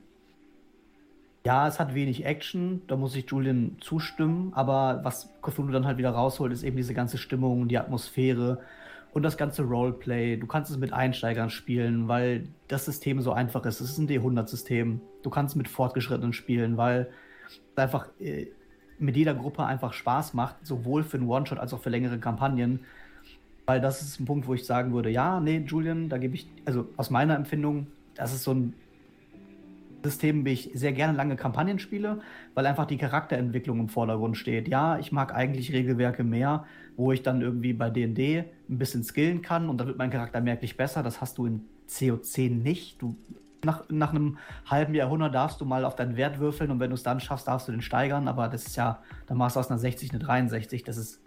[1.44, 5.96] ja, es hat wenig Action, da muss ich Julian zustimmen, aber was Cthulhu dann halt
[5.96, 8.60] wieder rausholt, ist eben diese ganze Stimmung, die Atmosphäre,
[9.12, 10.36] und das ganze Roleplay.
[10.36, 13.80] Du kannst es mit Einsteigern spielen, weil das System so einfach ist.
[13.80, 15.00] Es ist ein D100-System.
[15.22, 17.10] Du kannst mit Fortgeschrittenen spielen, weil
[17.48, 18.46] es einfach äh,
[18.98, 22.80] mit jeder Gruppe einfach Spaß macht, sowohl für einen One-Shot als auch für längere Kampagnen.
[23.66, 26.48] Weil das ist ein Punkt, wo ich sagen würde, ja, nee, Julian, da gebe ich,
[26.64, 28.74] also aus meiner Empfindung, das ist so ein
[30.02, 32.20] System, wie ich sehr gerne lange Kampagnen spiele,
[32.54, 34.68] weil einfach die Charakterentwicklung im Vordergrund steht.
[34.68, 36.64] Ja, ich mag eigentlich Regelwerke mehr,
[37.00, 40.40] wo ich dann irgendwie bei D&D ein bisschen skillen kann und dann wird mein Charakter
[40.42, 41.02] merklich besser.
[41.02, 43.00] Das hast du in CO10 nicht.
[43.00, 43.16] Du,
[43.64, 44.36] nach, nach einem
[44.66, 47.48] halben Jahrhundert darfst du mal auf deinen Wert würfeln und wenn du es dann schaffst,
[47.48, 50.18] darfst du den steigern, aber das ist ja, dann machst du aus einer 60 eine
[50.18, 51.22] 63, das ist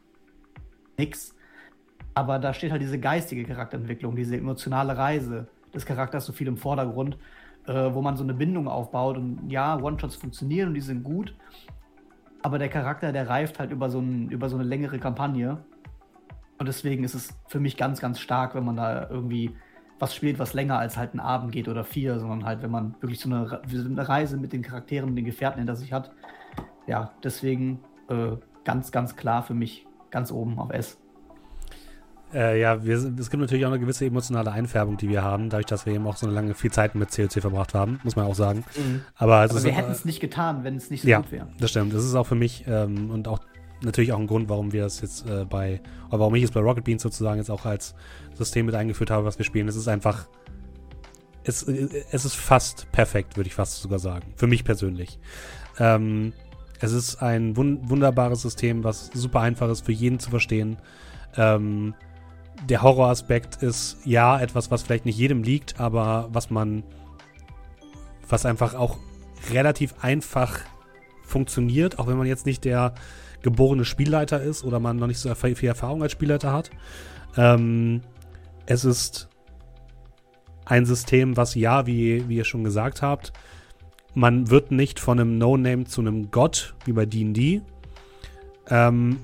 [0.98, 1.36] nix.
[2.14, 6.58] Aber da steht halt diese geistige Charakterentwicklung, diese emotionale Reise des Charakters so viel im
[6.58, 7.18] Vordergrund
[7.68, 9.18] äh, wo man so eine Bindung aufbaut.
[9.18, 11.34] Und ja, One-Shots funktionieren und die sind gut,
[12.44, 15.64] aber der Charakter, der reift halt über so, ein, über so eine längere Kampagne.
[16.60, 19.56] Und deswegen ist es für mich ganz, ganz stark, wenn man da irgendwie
[19.98, 22.96] was spielt, was länger als halt ein Abend geht oder vier, sondern halt, wenn man
[23.00, 26.12] wirklich so eine, eine Reise mit den Charakteren den Gefährten hinter sich hat.
[26.86, 27.80] Ja, deswegen
[28.10, 28.36] äh,
[28.66, 31.03] ganz, ganz klar für mich ganz oben auf S.
[32.34, 35.68] Äh, ja, wir, es gibt natürlich auch eine gewisse emotionale Einfärbung, die wir haben, dadurch,
[35.68, 38.26] dass wir eben auch so eine lange viel Zeit mit COC verbracht haben, muss man
[38.26, 38.64] auch sagen.
[38.76, 39.02] Mhm.
[39.16, 41.48] Aber, Aber wir hätten es nicht getan, wenn es nicht so ja, gut wäre.
[41.60, 41.94] Das stimmt.
[41.94, 43.40] Das ist auch für mich ähm, und auch
[43.82, 46.60] natürlich auch ein Grund, warum wir das jetzt äh, bei, oder warum ich es bei
[46.60, 47.94] Rocket Beans sozusagen jetzt auch als
[48.34, 49.68] System mit eingeführt habe, was wir spielen.
[49.68, 50.28] Es ist einfach,
[51.44, 54.34] es, es ist fast perfekt, würde ich fast sogar sagen.
[54.36, 55.20] Für mich persönlich.
[55.80, 56.34] Ähm,
[56.80, 60.78] es ist ein wun wunderbares System, was super einfach ist für jeden zu verstehen.
[61.38, 61.94] Ähm,
[62.70, 66.84] der Horroraspekt ist ja etwas, was vielleicht nicht jedem liegt, aber was man,
[68.28, 68.98] was einfach auch
[69.52, 70.60] relativ einfach
[71.24, 72.94] funktioniert, auch wenn man jetzt nicht der
[73.42, 76.72] geborene Spielleiter ist oder man noch nicht so viel Erfahrung als Spielleiter hat.
[77.36, 78.02] Ähm,
[78.66, 79.30] es ist
[80.66, 83.34] ein System, was ja, wie, wie ihr schon gesagt habt,
[84.14, 87.62] man wird nicht von einem No-Name zu einem Gott, wie bei D&D.
[88.70, 89.20] Ähm,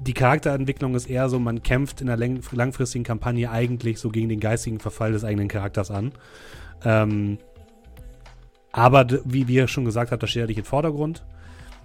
[0.00, 4.40] die Charakterentwicklung ist eher so, man kämpft in einer langfristigen Kampagne eigentlich so gegen den
[4.40, 6.12] geistigen Verfall des eigenen Charakters an.
[6.84, 7.38] Ähm,
[8.72, 11.24] aber wie wir schon gesagt haben, das steht ja nicht im Vordergrund.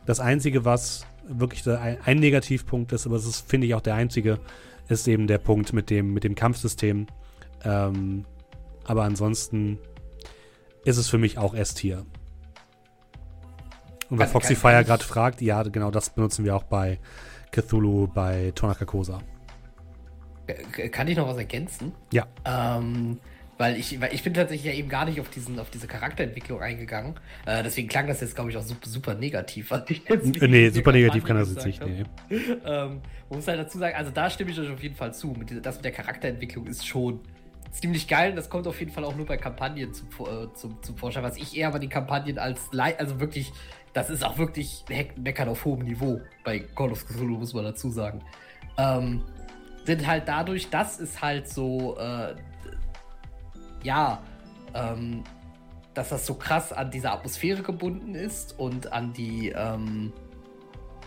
[0.05, 4.39] Das Einzige, was wirklich ein Negativpunkt ist, aber es ist, finde ich, auch der einzige,
[4.87, 7.05] ist eben der Punkt mit dem, mit dem Kampfsystem.
[7.63, 8.25] Ähm,
[8.85, 9.77] aber ansonsten
[10.83, 12.05] ist es für mich auch S-Tier.
[14.09, 16.97] Und wer Foxy Fire gerade fragt, ja, genau das benutzen wir auch bei
[17.51, 19.19] Cthulhu bei Tonaka Kosa.
[20.91, 21.93] Kann ich noch was ergänzen?
[22.11, 22.27] Ja.
[22.45, 23.19] Ähm,
[23.59, 26.61] weil ich, weil ich bin tatsächlich ja eben gar nicht auf, diesen, auf diese Charakterentwicklung
[26.61, 27.15] eingegangen.
[27.45, 29.71] Äh, deswegen klang das jetzt, glaube ich, auch super, super negativ.
[29.71, 31.85] Was ich jetzt nee, super negativ kann das jetzt nicht.
[31.85, 32.05] Nee.
[32.29, 35.35] ähm, man muss halt dazu sagen, also da stimme ich euch auf jeden Fall zu.
[35.37, 37.19] Mit, das mit der Charakterentwicklung ist schon
[37.71, 38.33] ziemlich geil.
[38.33, 41.23] Das kommt auf jeden Fall auch nur bei Kampagnen zum, äh, zum, zum Vorschein.
[41.23, 43.51] Was ich eher bei den Kampagnen als, also wirklich
[43.93, 44.85] das ist auch wirklich
[45.17, 48.21] Meckern auf hohem Niveau bei Call of Cthulhu, muss man dazu sagen.
[48.77, 49.23] Ähm,
[49.85, 52.35] sind halt dadurch, dass es halt so, äh,
[53.83, 54.21] ja,
[54.73, 55.23] ähm,
[55.93, 60.13] dass das so krass an diese Atmosphäre gebunden ist und an die, ähm,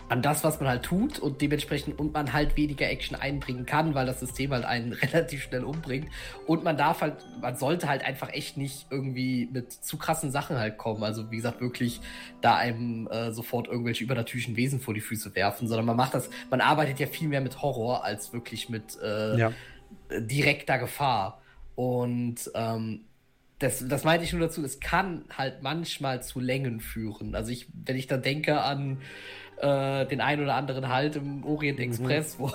[0.09, 3.95] an das, was man halt tut und dementsprechend und man halt weniger Action einbringen kann,
[3.95, 6.09] weil das System halt einen relativ schnell umbringt.
[6.45, 10.57] Und man darf halt, man sollte halt einfach echt nicht irgendwie mit zu krassen Sachen
[10.57, 11.03] halt kommen.
[11.03, 12.01] Also wie gesagt, wirklich
[12.41, 16.29] da einem äh, sofort irgendwelche übernatürlichen Wesen vor die Füße werfen, sondern man macht das,
[16.49, 19.51] man arbeitet ja viel mehr mit Horror als wirklich mit äh, ja.
[20.19, 21.41] direkter Gefahr.
[21.75, 23.05] Und ähm,
[23.63, 27.33] das, das meinte ich nur dazu, es kann halt manchmal zu Längen führen.
[27.33, 28.99] Also ich, wenn ich dann denke an
[29.57, 31.85] äh, den einen oder anderen Halt im Orient mhm.
[31.85, 32.47] Express, wo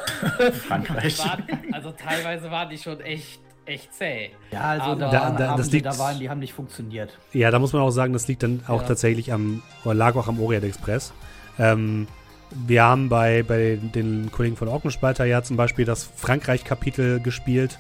[0.66, 1.18] Frankreich.
[1.26, 4.30] waren, also teilweise waren die schon echt echt zäh.
[4.50, 7.18] Ja, also da, da, da, das liegt, da waren, die haben nicht funktioniert.
[7.34, 8.88] Ja, da muss man auch sagen, das liegt dann auch ja.
[8.88, 11.12] tatsächlich am, oder lag auch am Orient Express.
[11.58, 12.06] Ähm,
[12.50, 17.78] wir haben bei, bei den Kollegen von Orkenspalter ja zum Beispiel das Frankreich-Kapitel gespielt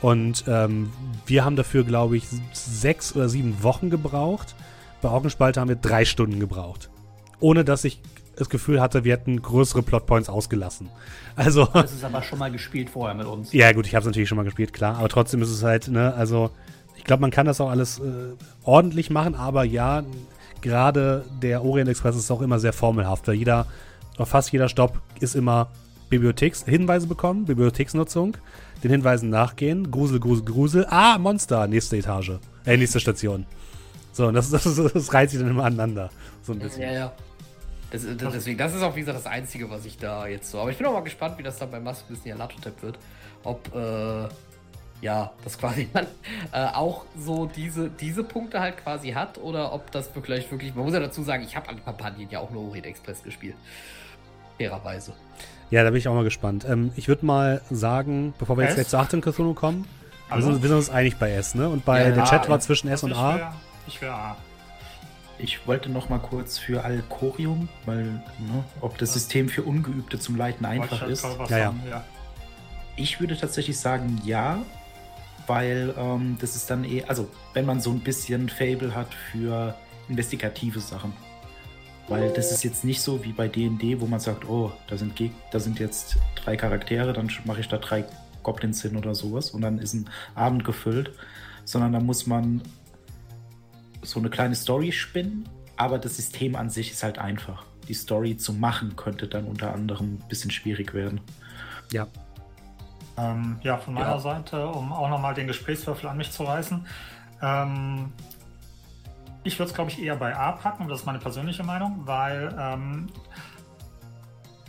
[0.00, 0.92] und ähm,
[1.26, 4.54] wir haben dafür, glaube ich, sechs oder sieben Wochen gebraucht.
[5.02, 6.90] Bei Orkenspalter haben wir drei Stunden gebraucht.
[7.38, 8.00] Ohne dass ich
[8.40, 10.88] das Gefühl hatte, wir hätten größere Plotpoints ausgelassen.
[11.36, 11.66] Also.
[11.72, 13.52] Das ist aber schon mal gespielt vorher mit uns.
[13.52, 14.96] Ja, gut, ich habe es natürlich schon mal gespielt, klar.
[14.96, 16.50] Aber trotzdem ist es halt, ne, also
[16.96, 18.34] ich glaube, man kann das auch alles äh,
[18.64, 20.04] ordentlich machen, aber ja,
[20.62, 23.66] gerade der Orient Express ist auch immer sehr formelhaft, weil jeder,
[24.18, 25.68] fast jeder Stopp ist immer
[26.08, 28.36] Bibliotheks Hinweise bekommen, Bibliotheksnutzung,
[28.82, 32.32] den Hinweisen nachgehen, Grusel, Grusel, Grusel, ah, Monster, nächste Etage,
[32.64, 33.44] äh, nächste Station.
[34.12, 36.10] So, und das, das, das reizt sich dann immer aneinander.
[36.42, 36.82] So ein bisschen.
[36.82, 37.12] Ja, ja.
[37.90, 40.60] Das, das, deswegen, das ist auch wie gesagt das Einzige, was ich da jetzt so.
[40.60, 42.98] Aber ich bin auch mal gespannt, wie das dann bei Mask bisschen Latotep wird.
[43.42, 44.28] Ob, äh,
[45.00, 46.06] ja, das quasi man
[46.52, 50.74] äh, auch so diese, diese Punkte halt quasi hat oder ob das vielleicht wirklich.
[50.74, 53.56] Man muss ja dazu sagen, ich habe alle Kampagnen ja auch nur Orient Express gespielt.
[54.58, 55.12] Fairerweise.
[55.70, 56.66] Ja, da bin ich auch mal gespannt.
[56.68, 59.86] Ähm, ich würde mal sagen, bevor wir jetzt gleich zu 18 Cthulhu kommen,
[60.32, 61.68] wir sind, wir sind, uns einig bei S, ne?
[61.68, 63.36] Und bei ja, der Chat war zwischen S und A.
[63.36, 63.54] Wär,
[63.88, 64.36] ich wäre A.
[65.42, 70.36] Ich wollte noch mal kurz für Alcorium, weil, ne, ob das System für Ungeübte zum
[70.36, 71.24] Leiten einfach ist.
[71.24, 71.74] Ja, ja.
[71.88, 72.04] ja,
[72.96, 74.62] Ich würde tatsächlich sagen, ja,
[75.46, 79.74] weil ähm, das ist dann eh, also wenn man so ein bisschen Fable hat für
[80.08, 81.12] investigative Sachen.
[82.08, 85.14] Weil das ist jetzt nicht so wie bei DD, wo man sagt, oh, da sind,
[85.14, 88.04] Geg da sind jetzt drei Charaktere, dann mache ich da drei
[88.42, 91.12] Goblins hin oder sowas und dann ist ein Abend gefüllt.
[91.64, 92.62] Sondern da muss man
[94.02, 97.64] so eine kleine Story spinnen, aber das System an sich ist halt einfach.
[97.88, 101.20] Die Story zu machen könnte dann unter anderem ein bisschen schwierig werden.
[101.92, 102.06] Ja.
[103.16, 104.18] Ähm, ja, von meiner ja.
[104.18, 106.86] Seite, um auch nochmal den Gesprächswürfel an mich zu reißen.
[107.42, 108.12] Ähm,
[109.42, 112.54] ich würde es, glaube ich, eher bei A packen, das ist meine persönliche Meinung, weil,
[112.58, 113.06] ähm,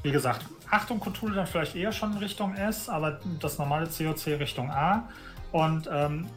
[0.01, 4.39] wie gesagt, Achtung Cthulhu dann vielleicht eher schon in Richtung S, aber das normale COC
[4.39, 5.09] Richtung A.
[5.51, 6.27] Und ähm,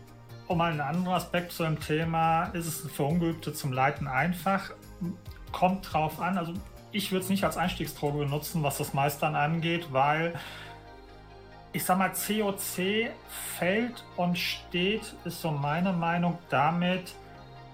[0.47, 4.71] um einen anderen Aspekt zu dem Thema, ist es für Ungeübte zum Leiten einfach?
[5.53, 6.37] Kommt drauf an.
[6.39, 6.55] Also
[6.93, 10.35] ich würde es nicht als Einstiegsdroge benutzen, was das Meistern angeht, weil
[11.73, 13.11] ich sag mal, COC
[13.59, 17.15] fällt und steht, ist so meine Meinung damit,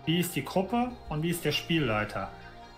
[0.06, 2.30] wie ist die Gruppe und wie ist der Spielleiter.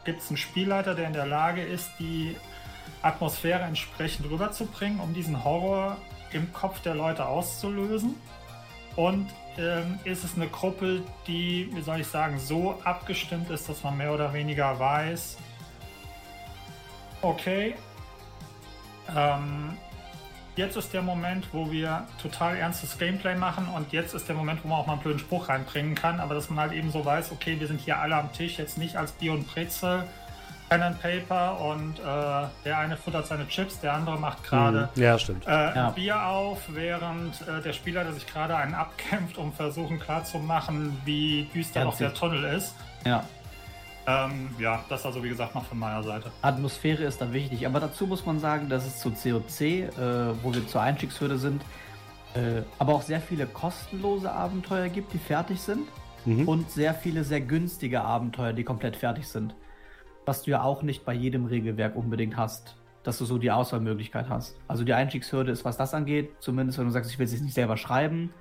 [0.05, 2.37] Gibt es einen Spielleiter, der in der Lage ist, die
[3.03, 5.97] Atmosphäre entsprechend rüberzubringen, um diesen Horror
[6.33, 8.17] im Kopf der Leute auszulösen?
[8.97, 9.29] Und
[9.59, 13.97] ähm, ist es eine Gruppe, die, wie soll ich sagen, so abgestimmt ist, dass man
[13.97, 15.37] mehr oder weniger weiß,
[17.21, 17.75] okay,
[19.15, 19.77] ähm,
[20.57, 24.65] jetzt ist der Moment, wo wir total ernstes Gameplay machen und jetzt ist der Moment,
[24.65, 27.05] wo man auch mal einen blöden Spruch reinbringen kann, aber dass man halt eben so
[27.05, 30.05] weiß, okay, wir sind hier alle am Tisch, jetzt nicht als Bier und Brezel,
[30.73, 35.03] Pen and Paper und äh, der eine futtert seine Chips, der andere macht gerade mhm.
[35.03, 35.47] ja, stimmt.
[35.47, 35.91] Äh, ja.
[35.91, 41.47] Bier auf, während äh, der Spieler, der sich gerade einen abkämpft, um versuchen klarzumachen, wie
[41.55, 42.75] düster ja, noch der Tunnel ist.
[43.05, 43.23] Ja.
[44.07, 46.33] Ähm, ja, das also wie gesagt noch von meiner Seite.
[46.41, 49.89] Atmosphäre ist dann wichtig, aber dazu muss man sagen, dass es zu COC, äh,
[50.43, 51.63] wo wir zur Einstiegshürde sind,
[52.35, 55.87] äh, aber auch sehr viele kostenlose Abenteuer gibt, die fertig sind
[56.25, 56.49] mhm.
[56.49, 59.55] und sehr viele sehr günstige Abenteuer, die komplett fertig sind
[60.33, 64.31] was du ja auch nicht bei jedem Regelwerk unbedingt hast, dass du so die Auswahlmöglichkeit
[64.31, 64.57] hast.
[64.67, 67.53] Also die Einstiegshürde ist, was das angeht, zumindest wenn du sagst, ich will es nicht
[67.53, 68.33] selber schreiben,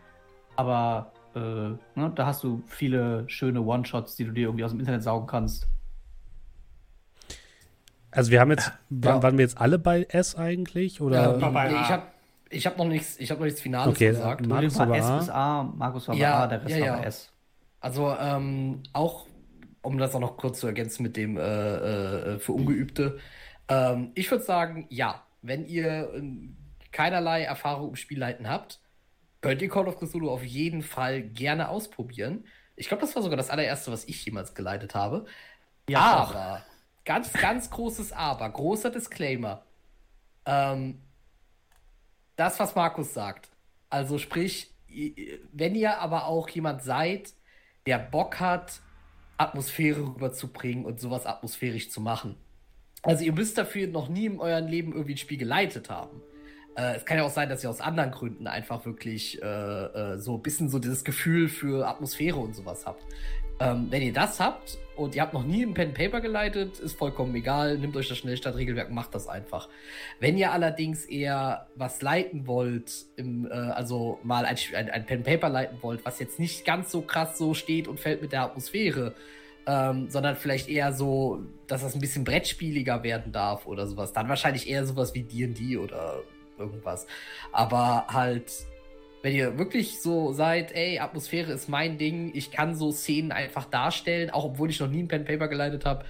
[0.55, 1.77] aber äh, ne,
[2.15, 5.67] da hast du viele schöne One-Shots, die du dir irgendwie aus dem Internet saugen kannst.
[8.09, 9.03] Also wir haben jetzt, ja.
[9.03, 11.01] waren, waren, wir jetzt alle bei S eigentlich?
[11.01, 11.37] Oder?
[11.37, 12.03] Ja, nee, ich habe
[12.49, 14.47] ich hab noch nichts, ich habe noch nichts Finales okay, gesagt.
[14.47, 17.31] Markus war S bis A, Markus war ja, bei A, der Rest war bei S.
[17.81, 19.25] Also ähm, auch
[19.81, 23.19] um das auch noch kurz zu ergänzen mit dem äh, äh, für Ungeübte.
[23.67, 26.23] Ähm, ich würde sagen, ja, wenn ihr äh,
[26.91, 28.79] keinerlei Erfahrung im Spielleiten habt,
[29.41, 33.37] könnt ihr Call of Cthulhu auf jeden Fall gerne ausprobieren, Ich glaube, das war sogar
[33.37, 35.25] das allererste, was ich jemals geleitet habe.
[35.89, 36.65] Ja, aber,
[37.05, 39.65] ganz, ganz großes Aber, großer Disclaimer.
[40.45, 41.01] Ähm,
[42.35, 43.49] das, was Markus sagt.
[43.89, 44.73] Also sprich,
[45.51, 47.33] wenn ihr aber auch jemand seid,
[47.85, 48.81] der Bock hat,
[49.41, 52.35] Atmosphäre rüberzubringen und sowas atmosphärisch zu machen.
[53.03, 56.21] Also ihr müsst dafür noch nie in eurem Leben irgendwie ein Spiel geleitet haben.
[56.75, 60.17] Äh, es kann ja auch sein, dass ihr aus anderen Gründen einfach wirklich äh, äh,
[60.19, 63.03] so ein bisschen so dieses Gefühl für Atmosphäre und sowas habt.
[63.61, 66.97] Ähm, wenn ihr das habt und ihr habt noch nie ein Pen Paper geleitet, ist
[66.97, 67.77] vollkommen egal.
[67.77, 69.69] Nehmt euch das Schnellstartregelwerk, macht das einfach.
[70.19, 75.21] Wenn ihr allerdings eher was leiten wollt, im, äh, also mal ein, ein, ein Pen
[75.21, 78.41] Paper leiten wollt, was jetzt nicht ganz so krass so steht und fällt mit der
[78.41, 79.13] Atmosphäre,
[79.67, 84.27] ähm, sondern vielleicht eher so, dass das ein bisschen brettspieliger werden darf oder sowas, dann
[84.27, 86.23] wahrscheinlich eher sowas wie D&D oder
[86.57, 87.05] irgendwas.
[87.51, 88.51] Aber halt
[89.23, 93.65] wenn ihr wirklich so seid, ey, Atmosphäre ist mein Ding, ich kann so Szenen einfach
[93.65, 96.05] darstellen, auch obwohl ich noch nie ein Pen Paper geleitet habe,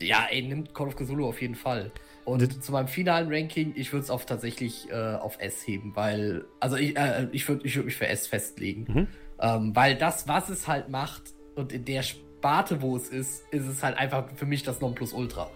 [0.00, 1.90] ja, ey, nimmt Call of Cthulhu auf jeden Fall.
[2.24, 5.94] Und das zu meinem finalen Ranking, ich würde es auf tatsächlich äh, auf S heben,
[5.94, 8.86] weil, also ich, äh, ich würde ich würd mich für S festlegen.
[8.88, 9.08] Mhm.
[9.40, 11.22] Ähm, weil das, was es halt macht
[11.54, 15.50] und in der Sparte, wo es ist, ist es halt einfach für mich das Nonplusultra.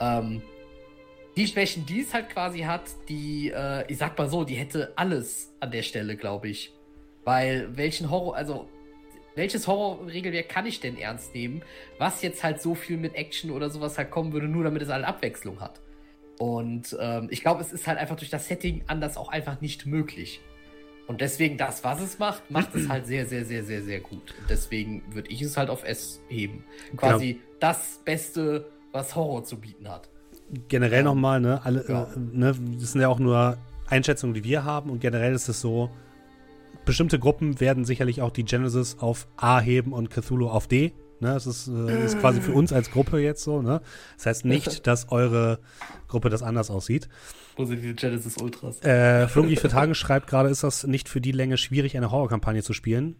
[0.00, 0.42] Ähm,
[1.36, 4.92] die Schwächen, die es halt quasi hat, die, äh, ich sag mal so, die hätte
[4.96, 6.72] alles an der Stelle, glaube ich.
[7.24, 8.68] Weil welchen Horror, also
[9.36, 11.62] welches Horrorregelwerk kann ich denn ernst nehmen,
[11.98, 14.90] was jetzt halt so viel mit Action oder sowas halt kommen würde, nur damit es
[14.90, 15.80] eine Abwechslung hat.
[16.38, 19.86] Und ähm, ich glaube, es ist halt einfach durch das Setting anders auch einfach nicht
[19.86, 20.40] möglich.
[21.06, 24.34] Und deswegen das, was es macht, macht es halt sehr, sehr, sehr, sehr, sehr gut.
[24.40, 26.64] Und deswegen würde ich es halt auf S heben.
[26.96, 27.44] Quasi genau.
[27.60, 30.08] das Beste, was Horror zu bieten hat
[30.68, 32.04] generell nochmal, ne, alle, ja.
[32.04, 35.60] äh, ne, das sind ja auch nur Einschätzungen, die wir haben und generell ist es
[35.60, 35.90] so,
[36.84, 40.92] bestimmte Gruppen werden sicherlich auch die Genesis auf A heben und Cthulhu auf D.
[41.22, 43.82] Ne, das ist, äh, ist quasi für uns als Gruppe jetzt so, ne?
[44.16, 45.58] Das heißt nicht, dass eure
[46.08, 47.10] Gruppe das anders aussieht.
[47.56, 48.82] Wo sind die Genesis Ultras?
[48.82, 52.62] Äh, Flungi für Tagen schreibt gerade, ist das nicht für die Länge schwierig, eine Horrorkampagne
[52.62, 53.16] zu spielen?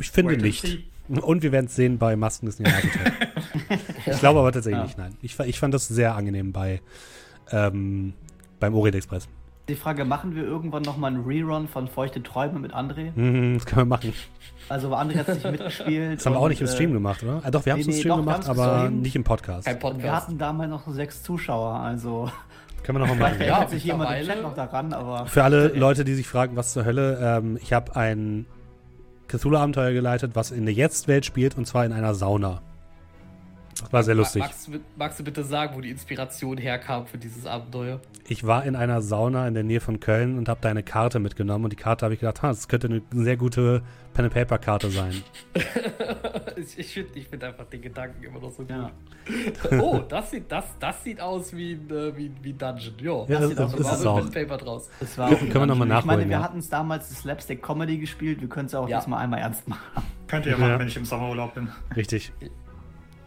[0.00, 0.90] Ich finde Wait nicht.
[1.08, 3.12] Und wir werden es sehen bei Masken des Neandertal.
[4.06, 4.84] ich glaube aber tatsächlich ja.
[4.84, 5.16] nicht, nein.
[5.22, 6.80] Ich, ich, fand das sehr angenehm bei
[7.50, 8.14] ähm,
[8.60, 9.28] beim Orient Express.
[9.68, 13.12] Die Frage, machen wir irgendwann nochmal einen Rerun von Feuchte Träume mit André?
[13.14, 14.12] Mhm, das können wir machen.
[14.68, 16.18] Also, André hat sich mitgespielt.
[16.18, 17.42] Das haben wir auch nicht im Stream äh, gemacht, oder?
[17.44, 19.02] Ah, doch, wir haben es nee, im Stream nee, gemacht, aber Stream.
[19.02, 19.66] nicht im Podcast.
[19.66, 20.02] Kein Podcast.
[20.02, 22.30] Wir hatten damals noch sechs Zuschauer, also.
[22.82, 23.34] Können wir noch mal machen.
[23.36, 25.26] Vielleicht ja, sich jemand im Chat noch daran, aber.
[25.26, 28.46] Für alle Leute, die sich fragen, was zur Hölle, ähm, ich habe ein
[29.28, 32.62] Cthulhu-Abenteuer geleitet, was in der Jetzt-Welt spielt und zwar in einer Sauna.
[33.82, 34.40] Das war sehr lustig.
[34.40, 38.00] Magst, magst, du bitte sagen, wo die Inspiration herkam für dieses Abenteuer?
[38.28, 41.18] Ich war in einer Sauna in der Nähe von Köln und habe da eine Karte
[41.18, 41.64] mitgenommen.
[41.64, 43.82] Und die Karte habe ich gedacht, das könnte eine sehr gute
[44.14, 45.22] Pen-and-Paper-Karte sein.
[46.76, 48.70] ich finde ich find einfach den Gedanken immer noch so gut.
[48.70, 48.90] Ja.
[49.80, 52.94] oh, das sieht, das, das sieht aus wie ein, äh, wie, wie Dungeon.
[52.98, 54.30] Jo, ja, das, das, das ist auch.
[54.30, 54.90] Paper draus.
[55.00, 56.00] Das war können wir nochmal nachholen.
[56.00, 56.42] Ich meine, wir ja.
[56.42, 58.40] hatten es damals Slapstick-Comedy gespielt.
[58.40, 58.98] Wir können es auch ja.
[58.98, 60.02] jetzt mal einmal ernst machen.
[60.28, 61.68] Könnt ihr ja machen, wenn ich im Sommerurlaub bin.
[61.96, 62.32] Richtig.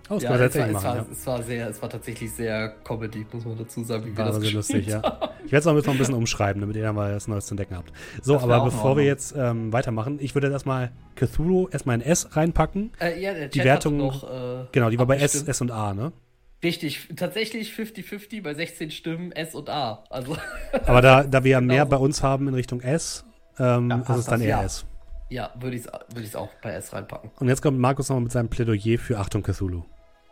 [0.07, 1.05] Oh, ja, es, war, es, war, ja.
[1.11, 4.33] es, war, sehr, es war tatsächlich sehr Comedy, muss man dazu sagen, wie war wir
[4.33, 4.99] das sehr lustig, ja.
[5.43, 7.53] Ich werde es auch noch ein bisschen umschreiben, damit ihr dann mal was Neues zu
[7.53, 7.91] entdecken habt.
[8.21, 12.35] So, das aber bevor wir jetzt ähm, weitermachen, ich würde erstmal Cthulhu erstmal in S
[12.35, 12.91] reinpacken.
[13.01, 15.95] Äh, ja, der die Wertung, noch, äh, genau, die war bei S, S und A,
[15.95, 16.11] ne?
[16.63, 20.03] Richtig, tatsächlich 50-50 bei 16 Stimmen S und A.
[20.11, 20.37] Also
[20.85, 21.97] aber da, da wir ja mehr genau.
[21.97, 23.25] bei uns haben in Richtung S,
[23.57, 24.61] ähm, ja, ist es dann eher.
[24.61, 24.85] S.
[25.29, 27.31] Ja, würde ich es würd auch bei S reinpacken.
[27.39, 29.83] Und jetzt kommt Markus nochmal mit seinem Plädoyer für Achtung Cthulhu.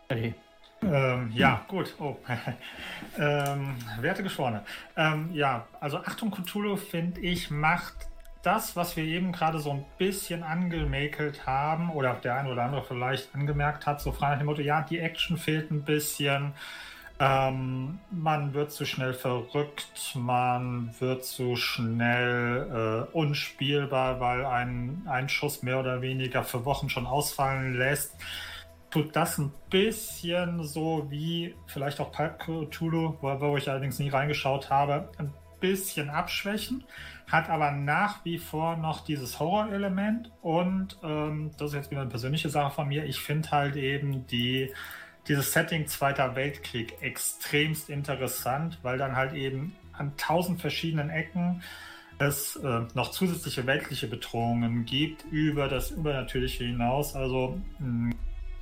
[0.09, 0.33] Okay.
[0.81, 1.95] Ähm, ja, gut.
[1.99, 2.17] Oh.
[3.17, 4.63] ähm, werte Geschworene.
[4.97, 7.93] Ähm, ja, also Achtung Cthulhu, finde ich, macht
[8.41, 12.83] das, was wir eben gerade so ein bisschen angemäkelt haben, oder der ein oder andere
[12.83, 16.53] vielleicht angemerkt hat, so frei nach dem Motto, ja, die Action fehlt ein bisschen,
[17.19, 25.29] ähm, man wird zu schnell verrückt, man wird zu schnell äh, unspielbar, weil ein, ein
[25.29, 28.15] Schuss mehr oder weniger für Wochen schon ausfallen lässt
[28.93, 34.69] tut das ein bisschen so wie vielleicht auch Cthulhu, wo, wo ich allerdings nie reingeschaut
[34.69, 36.83] habe, ein bisschen abschwächen,
[37.27, 42.09] hat aber nach wie vor noch dieses Horrorelement und ähm, das ist jetzt wieder eine
[42.11, 43.05] persönliche Sache von mir.
[43.05, 44.71] Ich finde halt eben die,
[45.27, 51.63] dieses Setting Zweiter Weltkrieg extremst interessant, weil dann halt eben an tausend verschiedenen Ecken
[52.19, 57.15] es äh, noch zusätzliche weltliche Bedrohungen gibt über das Übernatürliche hinaus.
[57.15, 58.13] Also mh, hm,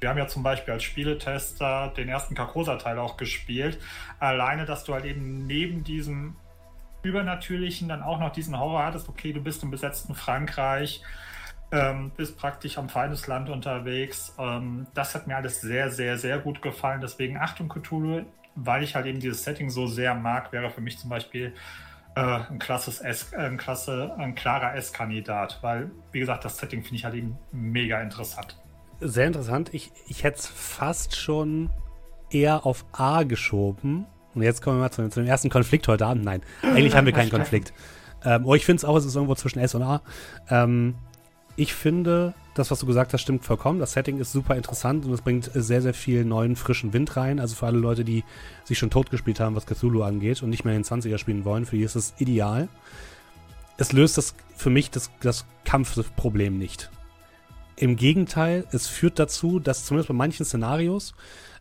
[0.02, 3.80] wir haben ja zum Beispiel als Spieletester den ersten Carcosa-Teil auch gespielt.
[4.20, 6.36] Alleine, dass du halt eben neben diesem
[7.04, 9.08] Übernatürlichen dann auch noch diesen Horror hattest.
[9.08, 11.04] Okay, du bist im besetzten Frankreich.
[11.72, 14.36] ähm, bist praktisch am Feindesland unterwegs.
[14.38, 17.00] Ähm, das hat mir alles sehr, sehr, sehr gut gefallen.
[17.00, 18.26] Deswegen Achtung Cthulhu,
[18.56, 21.54] weil ich halt eben dieses Setting so sehr mag, wäre für mich zum Beispiel
[22.16, 25.60] äh, ein, klasses S, ein, klasse, ein klarer S-Kandidat.
[25.62, 28.61] Weil, wie gesagt, das Setting finde ich halt eben mega interessant.
[29.02, 29.74] Sehr interessant.
[29.74, 31.70] Ich, ich hätte es fast schon
[32.30, 34.06] eher auf A geschoben.
[34.34, 36.24] Und jetzt kommen wir mal zu, zu dem ersten Konflikt heute Abend.
[36.24, 37.74] Nein, eigentlich haben wir keinen Konflikt.
[38.24, 40.02] Ähm, oh, ich finde es auch, es ist irgendwo zwischen S und A.
[40.50, 40.96] Ähm,
[41.56, 43.80] ich finde, das, was du gesagt hast, stimmt vollkommen.
[43.80, 47.40] Das Setting ist super interessant und es bringt sehr, sehr viel neuen, frischen Wind rein.
[47.40, 48.24] Also für alle Leute, die
[48.64, 51.66] sich schon totgespielt haben, was Cthulhu angeht und nicht mehr in den 20er spielen wollen,
[51.66, 52.70] für die ist es ideal.
[53.78, 56.92] Es löst das für mich das, das Kampfproblem nicht.
[57.82, 61.16] Im Gegenteil, es führt dazu, dass zumindest bei manchen Szenarios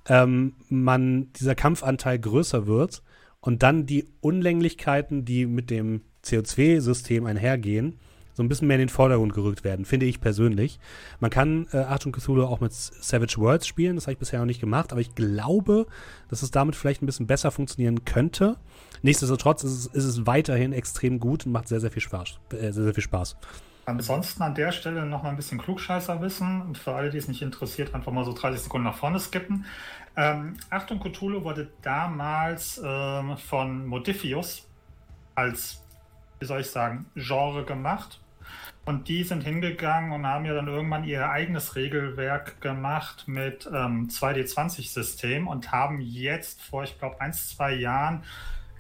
[0.07, 3.03] ähm, man dieser Kampfanteil größer wird
[3.41, 7.99] und dann die Unlänglichkeiten, die mit dem CO2-System einhergehen,
[8.35, 10.79] so ein bisschen mehr in den Vordergrund gerückt werden, finde ich persönlich.
[11.21, 14.47] Man kann äh, Achtung Cthulhu auch mit Savage Worlds spielen, das habe ich bisher noch
[14.47, 15.87] nicht gemacht, aber ich glaube,
[16.29, 18.59] dass es damit vielleicht ein bisschen besser funktionieren könnte.
[19.01, 22.41] Nichtsdestotrotz ist es, ist es weiterhin extrem gut und macht sehr, sehr viel Spaß.
[22.53, 23.39] Äh, sehr, sehr viel Spaß.
[23.87, 27.28] Ansonsten an der Stelle noch mal ein bisschen Klugscheißer wissen und für alle, die es
[27.28, 29.64] nicht interessiert, einfach mal so 30 Sekunden nach vorne skippen.
[30.16, 34.66] Ähm, Achtung Cthulhu wurde damals ähm, von Modifius
[35.35, 35.83] als
[36.41, 38.18] wie soll ich sagen, Genre gemacht.
[38.87, 44.09] Und die sind hingegangen und haben ja dann irgendwann ihr eigenes Regelwerk gemacht mit ähm,
[44.09, 48.24] 2D20-System und haben jetzt vor, ich glaube, ein, zwei Jahren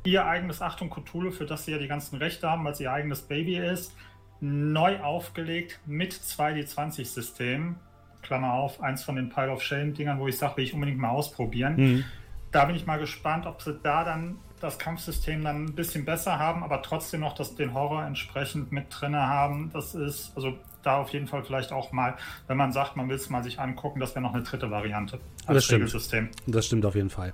[0.04, 2.90] ihr eigenes Achtung Cthulhu, für das sie ja die ganzen Rechte haben, weil es ihr
[2.90, 3.94] eigenes Baby ist,
[4.40, 7.76] neu aufgelegt mit 2D20-System.
[8.22, 11.10] Klammer auf, eins von den Pile of Shame-Dingern, wo ich sage, will ich unbedingt mal
[11.10, 11.76] ausprobieren.
[11.76, 12.04] Mhm.
[12.50, 16.38] Da bin ich mal gespannt, ob sie da dann das Kampfsystem dann ein bisschen besser
[16.38, 19.70] haben, aber trotzdem noch das, den Horror entsprechend mit drin haben.
[19.72, 22.16] Das ist, also da auf jeden Fall vielleicht auch mal,
[22.46, 25.18] wenn man sagt, man will es mal sich angucken, das wäre noch eine dritte Variante
[25.46, 25.80] als das stimmt.
[25.80, 26.28] Regelsystem.
[26.46, 27.32] Das stimmt auf jeden Fall.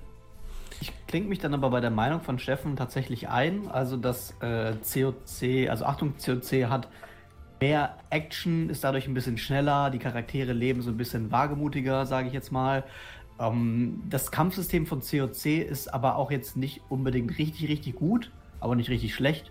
[0.80, 4.74] Ich klinge mich dann aber bei der Meinung von Steffen tatsächlich ein, also dass äh,
[4.82, 6.88] COC, also Achtung, COC hat
[7.60, 12.28] mehr Action, ist dadurch ein bisschen schneller, die Charaktere leben so ein bisschen wagemutiger, sage
[12.28, 12.84] ich jetzt mal.
[13.38, 18.76] Ähm, das Kampfsystem von COC ist aber auch jetzt nicht unbedingt richtig, richtig gut, aber
[18.76, 19.50] nicht richtig schlecht.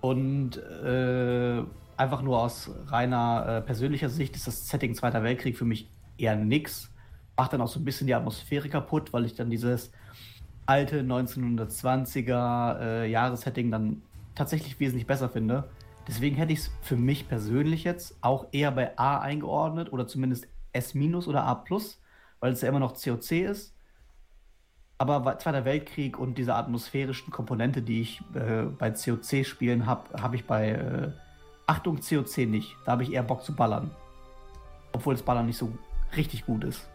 [0.00, 1.62] Und äh,
[1.96, 5.88] einfach nur aus reiner äh, persönlicher Sicht ist das Setting Zweiter Weltkrieg für mich
[6.18, 6.90] eher nix.
[7.36, 9.92] Macht dann auch so ein bisschen die Atmosphäre kaputt, weil ich dann dieses
[10.66, 14.02] alte 1920er äh, Jahressetting dann
[14.34, 15.68] tatsächlich wesentlich besser finde.
[16.08, 20.48] Deswegen hätte ich es für mich persönlich jetzt auch eher bei A eingeordnet oder zumindest
[20.72, 21.64] S- oder A+
[22.40, 23.74] weil es ja immer noch COC ist.
[24.98, 30.46] Aber Zweiter Weltkrieg und diese atmosphärischen Komponente, die ich äh, bei COC-Spielen habe, habe ich
[30.46, 31.10] bei äh,
[31.66, 32.76] Achtung COC nicht.
[32.84, 33.90] Da habe ich eher Bock zu ballern.
[34.92, 35.72] Obwohl das Ballern nicht so
[36.16, 36.88] richtig gut ist.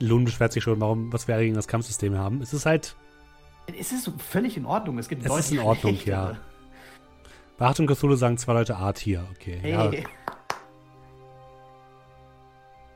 [0.00, 2.40] Lohn beschwert sich schon, warum, was wir gegen das Kampfsystem haben.
[2.42, 2.96] Es ist halt.
[3.78, 4.98] Es ist völlig in Ordnung.
[4.98, 6.36] Es gibt es ist in Ordnung, ja.
[7.58, 9.58] Bei Achtung Cthulhu sagen zwei Leute A-Tier, okay.
[9.60, 9.72] Hey.
[9.72, 9.90] Ja.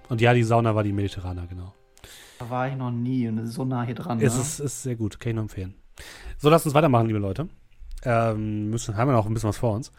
[0.08, 1.74] Und ja, die Sauna war die Mediterraner, genau.
[2.38, 4.20] Da war ich noch nie und so nah hier dran.
[4.20, 4.40] Es ne?
[4.40, 5.74] ist, ist sehr gut, kann ich nur empfehlen.
[6.38, 7.48] So, lasst uns weitermachen, liebe Leute.
[8.04, 9.92] Ähm, müssen, haben wir noch ein bisschen was vor uns.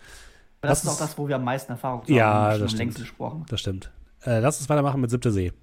[0.62, 2.14] Aber das, das ist auch das, wo wir am meisten Erfahrung haben.
[2.14, 3.14] Ja, das stimmt.
[3.50, 3.92] Das stimmt.
[4.26, 5.54] Äh, lass uns weitermachen mit Siebte See.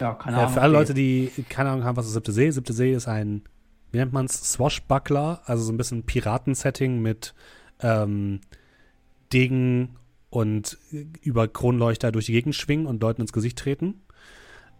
[0.00, 0.50] Ja, keine Ahnung.
[0.50, 0.80] Äh, für alle okay.
[0.80, 2.50] Leute, die keine Ahnung haben, was ist Siebte See?
[2.50, 3.42] Siebte See ist ein,
[3.92, 7.34] wie nennt man es, Swashbuckler, also so ein bisschen Piratensetting mit
[7.80, 8.40] ähm,
[9.32, 9.96] Degen
[10.30, 10.78] und
[11.22, 14.02] über Kronleuchter durch die Gegend schwingen und Leuten ins Gesicht treten.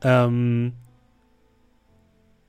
[0.03, 0.73] Ähm,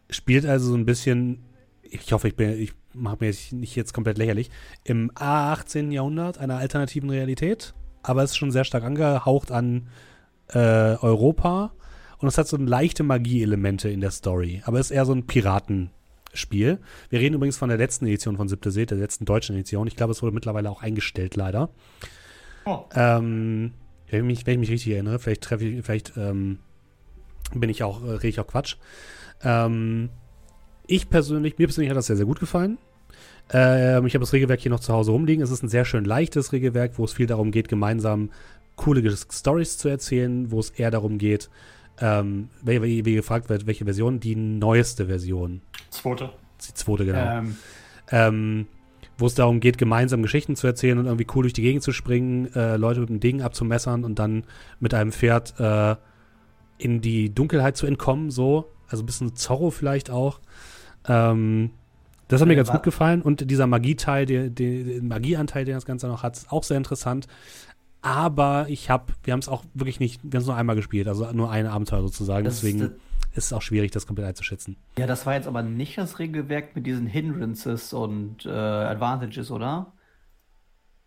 [0.09, 1.43] spielt also so ein bisschen,
[1.83, 4.49] ich hoffe, ich, bin, ich mache mir nicht jetzt komplett lächerlich,
[4.83, 5.91] im 18.
[5.91, 9.87] Jahrhundert einer alternativen Realität, aber es ist schon sehr stark angehaucht an
[10.49, 11.73] äh, Europa
[12.25, 15.27] und es hat so leichte Magie-Elemente in der Story, aber es ist eher so ein
[15.27, 16.79] Piratenspiel.
[17.11, 19.85] Wir reden übrigens von der letzten Edition von Siebte See, der letzten deutschen Edition.
[19.85, 21.69] Ich glaube, es wurde mittlerweile auch eingestellt, leider.
[22.65, 22.79] Oh.
[22.95, 23.73] Ähm,
[24.09, 26.57] wenn ich, mich, wenn ich mich richtig erinnere, vielleicht treffe ich, vielleicht ähm,
[27.53, 28.77] bin ich auch, äh, rede ich auch Quatsch.
[29.43, 30.09] Ähm,
[30.87, 32.79] ich persönlich, mir persönlich hat das sehr, sehr gut gefallen.
[33.53, 35.43] Ähm, ich habe das Regelwerk hier noch zu Hause rumliegen.
[35.43, 38.31] Es ist ein sehr schön leichtes Regelwerk, wo es viel darum geht, gemeinsam
[38.77, 41.51] coole Stories zu erzählen, wo es eher darum geht,
[41.99, 45.61] ähm, wie, wie, gefragt wird, welche Version, die neueste Version.
[45.89, 46.29] Zweite.
[46.67, 47.39] Die zweite, genau.
[47.39, 47.55] Ähm.
[48.11, 48.67] Ähm,
[49.17, 51.93] wo es darum geht, gemeinsam Geschichten zu erzählen und irgendwie cool durch die Gegend zu
[51.93, 54.43] springen, äh, Leute mit dem Ding abzumessern und dann
[54.79, 55.95] mit einem Pferd äh,
[56.77, 58.71] in die Dunkelheit zu entkommen, so.
[58.89, 60.39] Also ein bisschen Zorro vielleicht auch.
[61.07, 61.71] Ähm,
[62.27, 65.75] Das hat mir Äh, ganz gut gefallen und dieser Magieteil, der, der, der Magieanteil, den
[65.75, 67.27] das Ganze noch hat, ist auch sehr interessant.
[68.05, 71.07] Aber ich habe, wir haben es auch wirklich nicht, wir haben es nur einmal gespielt,
[71.07, 72.45] also nur ein Abenteuer sozusagen.
[72.45, 72.89] Das- Deswegen das-
[73.33, 74.77] ist es auch schwierig, das komplett einzuschätzen.
[74.99, 79.91] Ja, das war jetzt aber nicht das Regelwerk mit diesen Hindrances und äh, Advantages, oder?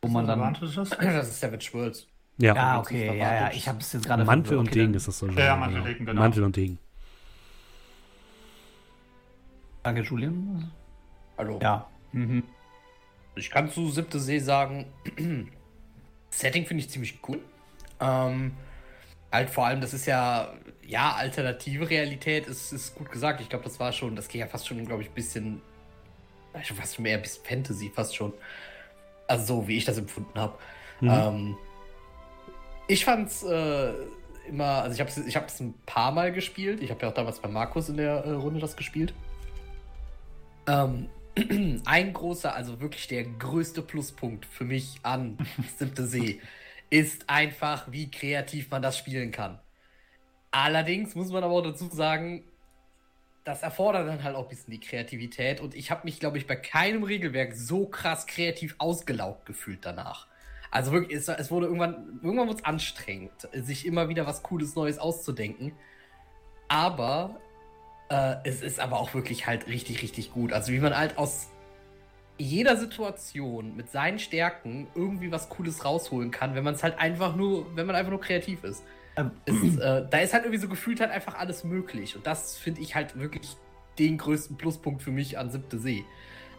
[0.02, 0.40] Wo man dann.
[0.40, 0.90] Advantages?
[1.00, 2.08] Das ist Savage Worlds.
[2.38, 4.60] Ja, Ja, das okay, ist ja, ja, ich habe es jetzt gerade Mantel verwirrt.
[4.60, 5.28] und Okay, Degen ist es so.
[5.28, 6.20] Ja, Mantel, Degen, genau.
[6.20, 6.78] Mantel und Degen.
[9.84, 10.70] Danke, Julian.
[11.36, 11.58] Hallo.
[11.62, 11.86] Ja.
[12.12, 12.42] Mhm.
[13.36, 14.86] Ich kann zu siebte See sagen,
[16.38, 17.40] Setting finde ich ziemlich cool.
[18.00, 18.52] Ähm,
[19.32, 20.52] halt vor allem, das ist ja,
[20.86, 23.40] ja, alternative Realität ist, ist gut gesagt.
[23.40, 25.60] Ich glaube, das war schon, das geht ja fast schon, glaube ich, ein bisschen,
[26.54, 28.32] ja, schon fast schon mehr ein bisschen Fantasy, fast schon.
[29.26, 30.56] Also so, wie ich das empfunden habe.
[31.00, 31.10] Mhm.
[31.10, 31.56] Ähm,
[32.86, 33.92] ich fand's äh,
[34.48, 36.80] immer, also ich habe es ich hab's ein paar Mal gespielt.
[36.80, 39.12] Ich habe ja auch damals bei Markus in der äh, Runde das gespielt.
[40.68, 41.08] Ähm,
[41.84, 45.38] ein großer, also wirklich der größte Pluspunkt für mich an
[45.78, 46.40] Siebte See
[46.90, 49.60] ist einfach, wie kreativ man das spielen kann.
[50.50, 52.44] Allerdings muss man aber auch dazu sagen,
[53.44, 56.46] das erfordert dann halt auch ein bisschen die Kreativität und ich habe mich, glaube ich,
[56.46, 60.26] bei keinem Regelwerk so krass kreativ ausgelaugt gefühlt danach.
[60.70, 64.74] Also wirklich, es, es wurde irgendwann, irgendwann wurde es anstrengend, sich immer wieder was Cooles
[64.74, 65.72] Neues auszudenken.
[66.68, 67.40] Aber
[68.08, 70.52] äh, es ist aber auch wirklich halt richtig, richtig gut.
[70.52, 71.48] Also wie man halt aus
[72.38, 77.34] jeder Situation mit seinen Stärken irgendwie was Cooles rausholen kann, wenn man es halt einfach
[77.34, 78.84] nur, wenn man einfach nur kreativ ist.
[79.16, 82.14] Ähm, ist äh, da ist halt irgendwie so gefühlt halt einfach alles möglich.
[82.14, 83.56] Und das finde ich halt wirklich
[83.98, 86.04] den größten Pluspunkt für mich an Siebte See.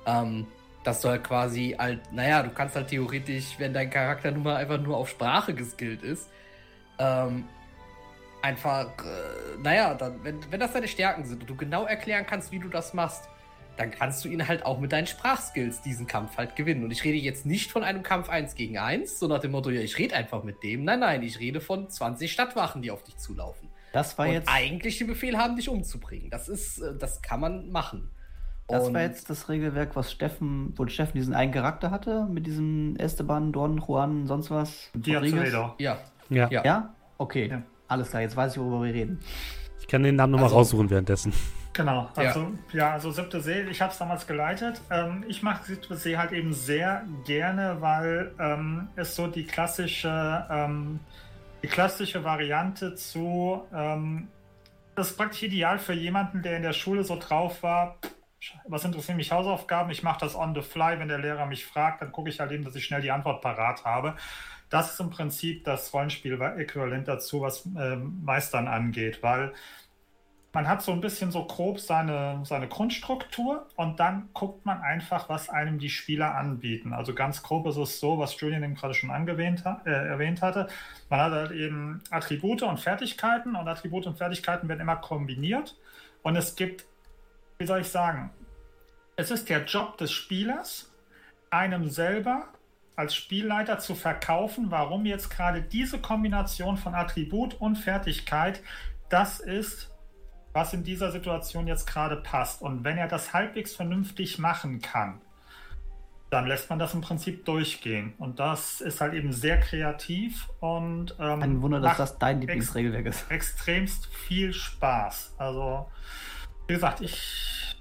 [0.05, 0.47] Ähm,
[0.83, 4.55] dass du halt quasi halt, naja, du kannst halt theoretisch, wenn dein Charakter nun mal
[4.55, 6.29] einfach nur auf Sprache geskillt ist,
[6.99, 7.45] ähm,
[8.41, 12.51] einfach, äh, naja, dann, wenn, wenn das deine Stärken sind und du genau erklären kannst,
[12.51, 13.29] wie du das machst,
[13.77, 16.83] dann kannst du ihn halt auch mit deinen Sprachskills diesen Kampf halt gewinnen.
[16.83, 19.69] Und ich rede jetzt nicht von einem Kampf 1 gegen 1, so nach dem Motto,
[19.69, 20.83] ja, ich rede einfach mit dem.
[20.83, 23.69] Nein, nein, ich rede von 20 Stadtwachen, die auf dich zulaufen.
[23.93, 24.49] Das war und jetzt.
[24.49, 26.29] eigentlich den Befehl haben, dich umzubringen.
[26.29, 28.11] Das ist, äh, das kann man machen.
[28.67, 32.45] Das Und- war jetzt das Regelwerk, was Steffen, wo Steffen diesen einen Charakter hatte, mit
[32.45, 34.91] diesem Esteban, Don, Juan, sonst was.
[34.93, 35.11] Die
[36.29, 36.49] Ja.
[36.49, 36.63] Ja.
[36.63, 36.95] Ja?
[37.17, 37.47] Okay.
[37.47, 37.63] Ja.
[37.89, 39.19] Alles klar, jetzt weiß ich, worüber wir reden.
[39.81, 41.33] Ich kann den Namen nochmal Also- raussuchen währenddessen.
[41.73, 42.23] Genau, Ja.
[42.23, 44.81] also ja, also siebte See, ich habe es damals geleitet.
[44.89, 50.45] Ähm, ich mache siebte See halt eben sehr gerne, weil ähm, es so die klassische,
[50.49, 50.99] ähm,
[51.63, 54.27] die klassische Variante zu, ähm,
[54.95, 57.95] das ist praktisch ideal für jemanden, der in der Schule so drauf war.
[58.67, 59.91] Was interessieren mich Hausaufgaben?
[59.91, 60.97] Ich mache das on the fly.
[60.99, 63.41] Wenn der Lehrer mich fragt, dann gucke ich halt eben, dass ich schnell die Antwort
[63.41, 64.15] parat habe.
[64.69, 69.53] Das ist im Prinzip das Rollenspiel-Äquivalent dazu, was ähm, Meistern angeht, weil
[70.53, 75.29] man hat so ein bisschen so grob seine, seine Grundstruktur und dann guckt man einfach,
[75.29, 76.91] was einem die Spieler anbieten.
[76.93, 80.67] Also ganz grob ist es so, was Julian eben gerade schon angewähnt, äh, erwähnt hatte.
[81.09, 85.77] Man hat halt eben Attribute und Fertigkeiten und Attribute und Fertigkeiten werden immer kombiniert
[86.23, 86.85] und es gibt,
[87.59, 88.31] wie soll ich sagen,
[89.17, 90.91] es ist der Job des Spielers,
[91.51, 92.47] einem selber
[92.99, 98.61] als Spielleiter zu verkaufen, warum jetzt gerade diese Kombination von Attribut und Fertigkeit
[99.07, 99.89] das ist,
[100.53, 102.61] was in dieser Situation jetzt gerade passt.
[102.61, 105.21] Und wenn er das halbwegs vernünftig machen kann,
[106.29, 108.13] dann lässt man das im Prinzip durchgehen.
[108.17, 113.05] Und das ist halt eben sehr kreativ und ähm, Ein Wunder, dass das dein Lieblingsregelwerk
[113.05, 113.31] ist.
[113.31, 115.35] extremst viel Spaß.
[115.37, 115.89] Also,
[116.67, 117.77] wie gesagt, ich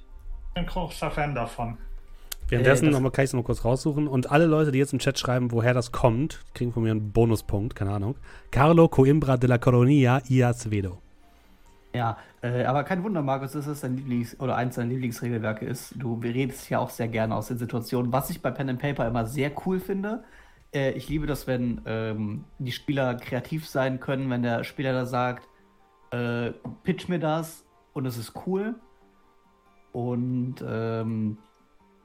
[0.54, 1.76] bin großer Fan davon.
[2.48, 4.08] Währenddessen das- noch mal, kann ich es noch kurz raussuchen.
[4.08, 7.12] Und alle Leute, die jetzt im Chat schreiben, woher das kommt, kriegen von mir einen
[7.12, 8.16] Bonuspunkt, keine Ahnung.
[8.50, 10.98] Carlo Coimbra de la Coronia y Acevedo.
[11.94, 15.94] Ja, äh, aber kein Wunder, Markus, dass es dein Lieblings- oder eins deiner Lieblingsregelwerke ist.
[15.96, 19.06] Du redest ja auch sehr gerne aus den Situationen, was ich bei Pen and Paper
[19.06, 20.22] immer sehr cool finde.
[20.72, 25.06] Äh, ich liebe das, wenn ähm, die Spieler kreativ sein können, wenn der Spieler da
[25.06, 25.48] sagt,
[26.10, 26.52] äh,
[26.84, 28.74] pitch mir das und es ist cool.
[29.92, 31.38] Und ähm,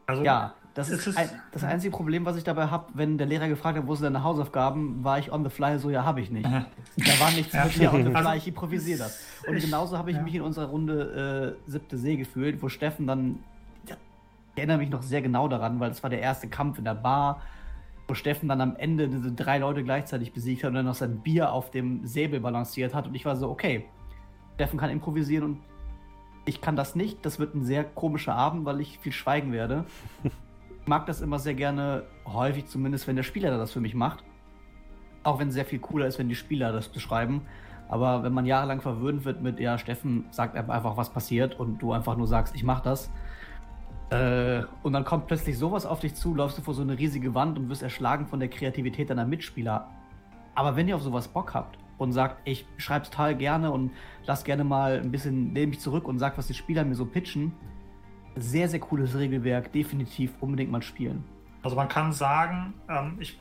[0.05, 3.27] Also, ja, das ist, ist- ein, das einzige Problem, was ich dabei habe, wenn der
[3.27, 6.21] Lehrer gefragt hat, wo sind deine Hausaufgaben, war ich on the fly so, ja, habe
[6.21, 6.45] ich nicht.
[6.97, 7.65] Da war nichts Ja.
[7.65, 9.19] mit mir on the fly, Also, ich improvisiere das.
[9.47, 10.23] Und genauso habe ich ja.
[10.23, 13.39] mich in unserer Runde äh, siebte See gefühlt, wo Steffen dann,
[13.85, 13.93] ich
[14.55, 17.41] erinnere mich noch sehr genau daran, weil es war der erste Kampf in der Bar,
[18.07, 21.19] wo Steffen dann am Ende diese drei Leute gleichzeitig besiegt hat und dann noch sein
[21.21, 23.85] Bier auf dem Säbel balanciert hat und ich war so, okay,
[24.55, 25.57] Steffen kann improvisieren und
[26.45, 27.25] ich kann das nicht.
[27.25, 29.85] Das wird ein sehr komischer Abend, weil ich viel schweigen werde.
[30.23, 34.23] Ich mag das immer sehr gerne, häufig zumindest, wenn der Spieler das für mich macht.
[35.23, 37.43] Auch wenn es sehr viel cooler ist, wenn die Spieler das beschreiben.
[37.87, 41.93] Aber wenn man jahrelang verwöhnt wird mit, ja, Steffen sagt einfach, was passiert und du
[41.93, 43.09] einfach nur sagst, ich mach das,
[44.09, 47.33] Äh, und dann kommt plötzlich sowas auf dich zu, läufst du vor so eine riesige
[47.33, 49.89] Wand und wirst erschlagen von der Kreativität deiner Mitspieler.
[50.53, 53.91] Aber wenn ihr auf sowas Bock habt und sagt, ich schreibe total gerne und
[54.25, 57.05] lass gerne mal ein bisschen neben mich zurück und sag, was die Spieler mir so
[57.05, 57.53] pitchen,
[58.35, 61.23] sehr, sehr cooles Regelwerk, definitiv unbedingt mal spielen.
[61.61, 63.39] Also man kann sagen, ähm, ich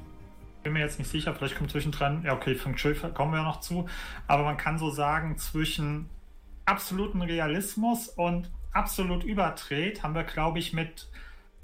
[0.63, 3.45] bin mir jetzt nicht sicher, vielleicht kommt zwischendrin, ja okay, Feng Shui kommen wir ja
[3.45, 3.87] noch zu,
[4.27, 6.09] aber man kann so sagen, zwischen
[6.65, 11.09] absoluten Realismus und absolut überdreht, haben wir, glaube ich, mit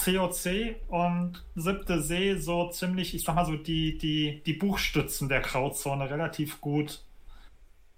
[0.05, 5.41] COC und Siebte See so ziemlich, ich sag mal so, die, die, die Buchstützen der
[5.41, 7.03] Grauzone relativ gut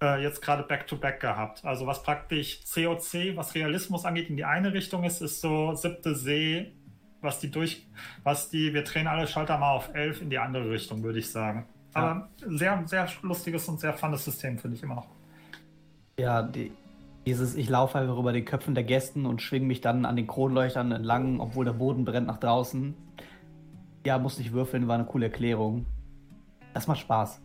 [0.02, 1.64] äh, jetzt gerade back-to-back gehabt.
[1.64, 6.14] Also was praktisch COC, was Realismus angeht, in die eine Richtung ist, ist so Siebte
[6.14, 6.72] See,
[7.20, 7.86] was die durch,
[8.22, 11.30] was die, wir drehen alle Schalter mal auf 11 in die andere Richtung, würde ich
[11.30, 11.66] sagen.
[11.94, 12.00] Ja.
[12.00, 15.08] Aber sehr, sehr lustiges und sehr funnes System, finde ich immer noch.
[16.18, 16.72] Ja, die,
[17.30, 20.26] dieses, ich laufe einfach über den Köpfen der Gästen und schwinge mich dann an den
[20.26, 22.94] Kronleuchtern entlang, obwohl der Boden brennt nach draußen.
[24.04, 25.86] Ja, musste ich würfeln, war eine coole Erklärung.
[26.74, 27.40] Das macht Spaß.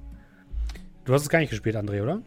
[1.03, 2.21] Du hast es gar nicht gespielt, André, oder?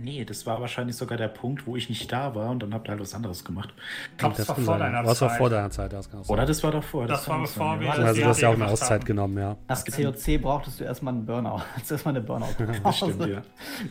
[0.00, 2.88] Nee, das war wahrscheinlich sogar der Punkt, wo ich nicht da war und dann habt
[2.88, 3.72] ihr halt was anderes gemacht.
[4.12, 5.06] Ich glaube, das, das war vor deiner Zeit.
[5.06, 7.06] Das war vor deiner Zeit, das kann Oder das war davor.
[7.06, 7.92] Das, das war bevor wir.
[7.92, 9.04] Also, du hast ja auch eine Auszeit haben.
[9.04, 9.56] genommen, ja.
[9.68, 11.62] Nach COC brauchtest du erstmal einen Burnout.
[11.74, 12.46] Hast erstmal eine Burnout.
[12.84, 13.42] das stimmt, ja.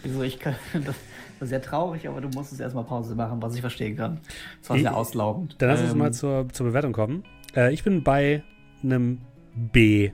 [0.03, 0.95] Wieso, ich kann, das,
[1.42, 4.20] sehr traurig, aber du musstest erstmal Pause machen, was ich verstehen kann.
[4.62, 5.56] Das war sehr auslaugend.
[5.60, 7.24] Dann lass uns ähm, mal zur, zur Bewertung kommen.
[7.56, 8.44] Äh, ich bin bei
[8.84, 9.20] einem
[9.56, 10.06] B.
[10.06, 10.12] Äh,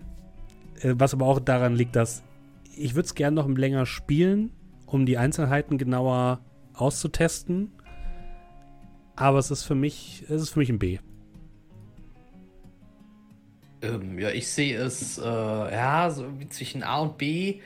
[0.95, 2.23] was aber auch daran liegt, dass
[2.75, 4.51] ich würde es gerne noch länger spielen,
[4.85, 6.39] um die Einzelheiten genauer
[6.73, 7.71] auszutesten.
[9.15, 10.97] Aber es ist für mich, es ist für mich ein B.
[13.81, 17.59] Ähm, ja, ich sehe es äh, ja so zwischen A und B.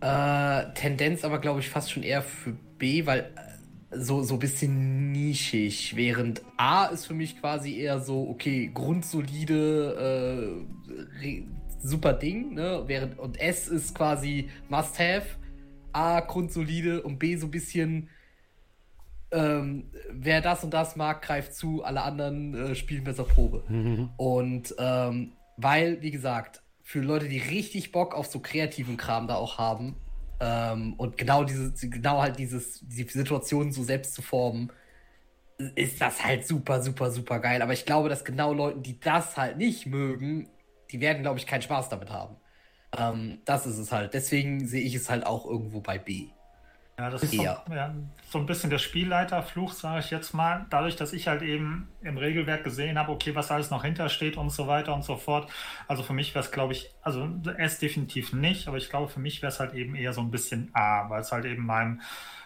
[0.00, 2.54] Äh, Tendenz aber, glaube ich, fast schon eher für
[2.84, 7.98] B, weil äh, so, so ein bisschen nischig, während A ist für mich quasi eher
[7.98, 10.60] so, okay, grundsolide,
[11.24, 11.42] äh,
[11.80, 12.82] super Ding, ne?
[12.86, 15.24] Während, und S ist quasi Must-Have,
[15.94, 18.10] A grundsolide und B so ein bisschen,
[19.30, 23.64] ähm, wer das und das mag, greift zu, alle anderen äh, spielen besser Probe.
[23.66, 24.10] Mhm.
[24.18, 29.36] Und ähm, weil, wie gesagt, für Leute, die richtig Bock auf so kreativen Kram da
[29.36, 29.96] auch haben,
[30.40, 34.72] ähm, und genau diese, genau halt dieses, die Situation so selbst zu formen,
[35.76, 37.62] ist das halt super, super, super geil.
[37.62, 40.48] Aber ich glaube, dass genau Leuten, die das halt nicht mögen,
[40.90, 42.36] die werden, glaube ich, keinen Spaß damit haben.
[42.96, 44.14] Ähm, das ist es halt.
[44.14, 46.33] Deswegen sehe ich es halt auch irgendwo bei B.
[46.96, 47.64] Ja, das ist so, ja,
[48.30, 50.66] so ein bisschen der Spielleiterfluch, sage ich jetzt mal.
[50.70, 54.50] Dadurch, dass ich halt eben im Regelwerk gesehen habe, okay, was alles noch hintersteht und
[54.50, 55.50] so weiter und so fort.
[55.88, 59.18] Also für mich wäre es, glaube ich, also S definitiv nicht, aber ich glaube, für
[59.18, 62.00] mich wäre es halt eben eher so ein bisschen A, weil es halt eben meinem,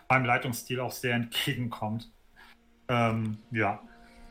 [0.08, 2.10] meinem Leitungsstil auch sehr entgegenkommt.
[2.88, 3.80] Ähm, ja.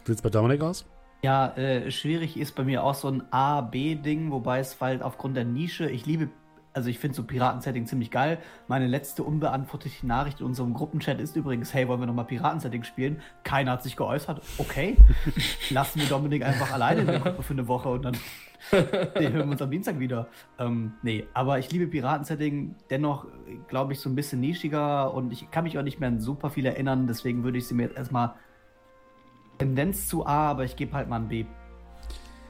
[0.06, 0.90] Sieht es bei Dominik aus?
[1.24, 5.46] Ja, äh, schwierig ist bei mir auch so ein A-B-Ding, wobei es halt aufgrund der
[5.46, 6.30] Nische, ich liebe
[6.78, 8.38] also ich finde so Piraten-Setting ziemlich geil.
[8.68, 13.20] Meine letzte unbeantwortete Nachricht in unserem Gruppenchat ist übrigens, hey, wollen wir nochmal Piraten-Setting spielen?
[13.44, 14.44] Keiner hat sich geäußert.
[14.60, 14.96] Okay,
[15.72, 18.16] lassen wir Dominik einfach alleine in der Gruppe für eine Woche und dann
[18.72, 20.28] den hören wir uns am Dienstag wieder.
[20.60, 23.26] Ähm, nee, aber ich liebe Piraten-Setting, dennoch
[23.68, 26.52] glaube ich so ein bisschen nischiger und ich kann mich auch nicht mehr an super
[26.52, 28.36] viel erinnern, deswegen würde ich sie mir jetzt erstmal
[29.58, 31.46] Tendenz zu A, aber ich gebe halt mal ein B.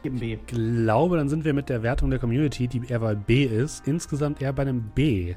[0.03, 0.33] Gib B.
[0.33, 3.87] Ich glaube, dann sind wir mit der Wertung der Community, die eher bei B ist,
[3.87, 5.35] insgesamt eher bei einem B,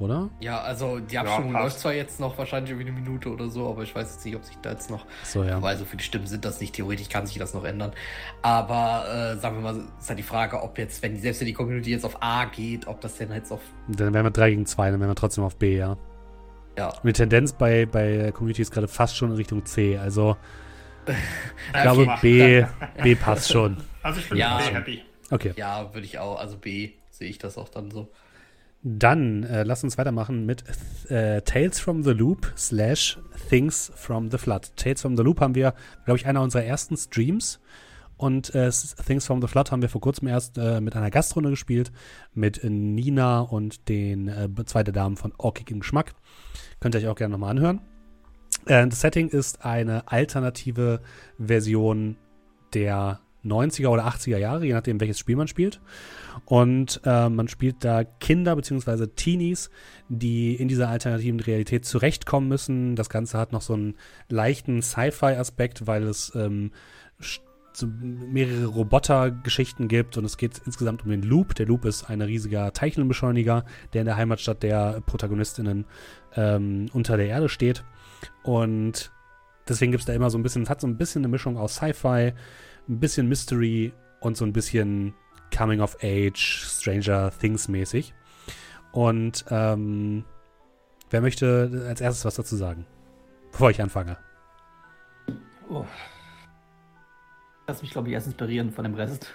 [0.00, 0.30] oder?
[0.40, 3.68] Ja, also die Abstimmung ja, läuft zwar jetzt noch wahrscheinlich irgendwie eine Minute oder so,
[3.68, 5.04] aber ich weiß jetzt nicht, ob sich da jetzt noch.
[5.24, 5.60] So, ja.
[5.60, 6.74] Weil so viele Stimmen sind das nicht.
[6.74, 7.92] Theoretisch kann sich das noch ändern.
[8.42, 11.52] Aber äh, sagen wir mal, ist halt die Frage, ob jetzt, wenn selbst wenn die
[11.52, 13.60] Community jetzt auf A geht, ob das denn jetzt auf.
[13.88, 15.96] Dann wären wir 3 gegen 2, dann wären wir trotzdem auf B, ja.
[16.78, 16.88] Ja.
[16.90, 19.98] Und die Tendenz bei, bei der Community ist gerade fast schon in Richtung C.
[19.98, 20.36] Also
[21.06, 22.64] ich glaube, B,
[23.02, 23.78] B passt schon.
[24.08, 24.56] Also ich bin ja.
[24.56, 25.02] B happy.
[25.30, 25.52] Okay.
[25.56, 26.40] Ja, würde ich auch.
[26.40, 28.10] Also B sehe ich das auch dann so.
[28.82, 30.64] Dann äh, lass uns weitermachen mit
[31.10, 33.18] äh, Tales from the Loop slash
[33.50, 34.74] Things from the Flood.
[34.76, 35.74] Tales from the Loop haben wir,
[36.06, 37.60] glaube ich, einer unserer ersten Streams.
[38.16, 38.70] Und äh,
[39.06, 41.92] Things from the Flood haben wir vor kurzem erst äh, mit einer Gastrunde gespielt.
[42.32, 46.14] Mit Nina und den äh, zwei der Damen von Orkig im Geschmack.
[46.80, 47.82] Könnt ihr euch auch gerne nochmal anhören.
[48.64, 51.02] Äh, das Setting ist eine alternative
[51.38, 52.16] Version
[52.72, 55.80] der 90er oder 80er Jahre, je nachdem, welches Spiel man spielt.
[56.44, 59.06] Und äh, man spielt da Kinder bzw.
[59.08, 59.70] Teenies,
[60.08, 62.96] die in dieser alternativen Realität zurechtkommen müssen.
[62.96, 63.94] Das Ganze hat noch so einen
[64.28, 66.72] leichten Sci-Fi-Aspekt, weil es ähm,
[67.86, 71.54] mehrere Roboter-Geschichten gibt und es geht insgesamt um den Loop.
[71.54, 75.84] Der Loop ist ein riesiger Teilchenbeschleuniger, der in der Heimatstadt der Protagonistinnen
[76.34, 77.84] ähm, unter der Erde steht.
[78.42, 79.12] Und
[79.68, 81.56] deswegen gibt es da immer so ein bisschen, es hat so ein bisschen eine Mischung
[81.56, 82.32] aus Sci-Fi,
[82.88, 85.14] ein bisschen Mystery und so ein bisschen
[85.56, 88.14] Coming of Age, Stranger Things mäßig.
[88.92, 90.24] Und ähm,
[91.10, 92.86] wer möchte als erstes was dazu sagen,
[93.52, 94.16] bevor ich anfange?
[95.68, 95.84] Oh.
[97.66, 99.30] Lass mich, glaube ich, erst inspirieren von dem Rest.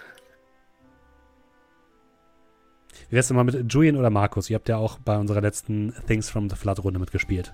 [3.08, 4.50] Wie wär's denn mal mit Julian oder Markus?
[4.50, 7.52] Ihr habt ja auch bei unserer letzten Things from the Flood Runde mitgespielt.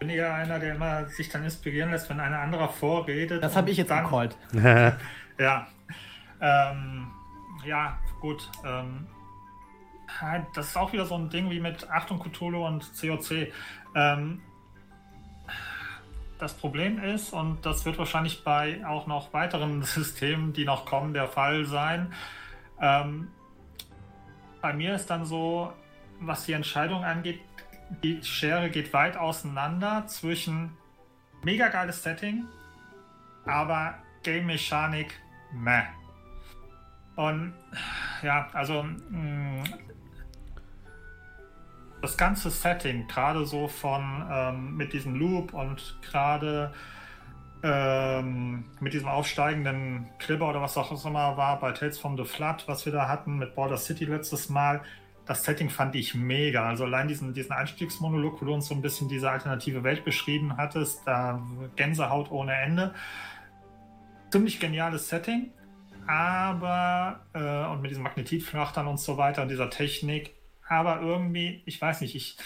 [0.00, 3.44] Ich bin ja einer, der immer sich dann inspirieren lässt, wenn ein anderer vorredet.
[3.44, 4.34] Das habe ich jetzt dann, gecallt.
[5.38, 5.66] ja.
[6.40, 7.08] Ähm,
[7.66, 8.50] ja, gut.
[8.64, 9.06] Ähm,
[10.54, 13.52] das ist auch wieder so ein Ding wie mit Achtung Cthulhu und COC.
[13.94, 14.40] Ähm,
[16.38, 21.12] das Problem ist, und das wird wahrscheinlich bei auch noch weiteren Systemen, die noch kommen,
[21.12, 22.10] der Fall sein.
[22.80, 23.28] Ähm,
[24.62, 25.74] bei mir ist dann so,
[26.20, 27.40] was die Entscheidung angeht,
[28.02, 30.76] die Schere geht weit auseinander zwischen
[31.42, 32.44] mega geiles Setting,
[33.46, 35.20] aber Game Mechanik
[35.52, 35.82] meh.
[37.16, 37.52] Und
[38.22, 39.64] ja, also mh, mm,
[42.00, 46.72] das ganze Setting, gerade so von ähm, mit diesem Loop und gerade
[47.62, 52.64] ähm, mit diesem aufsteigenden Klipper oder was auch immer war bei Tales from the Flood,
[52.66, 54.80] was wir da hatten mit Border City letztes Mal,
[55.30, 56.68] das Setting fand ich mega.
[56.68, 60.56] Also allein diesen, diesen Einstiegsmonolog, wo du uns so ein bisschen diese alternative Welt beschrieben
[60.56, 61.40] hattest, da
[61.76, 62.92] Gänsehaut ohne Ende.
[64.32, 65.52] Ziemlich geniales Setting,
[66.08, 70.34] aber äh, und mit diesen Magnetitfrachtern und so weiter und dieser Technik,
[70.66, 72.36] aber irgendwie, ich weiß nicht, ich,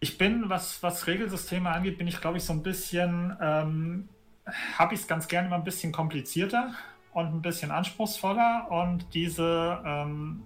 [0.00, 4.08] ich bin, was, was Regelsysteme angeht, bin ich, glaube ich, so ein bisschen, ähm,
[4.78, 6.72] habe ich es ganz gerne immer ein bisschen komplizierter
[7.12, 10.44] und ein bisschen anspruchsvoller und diese ähm,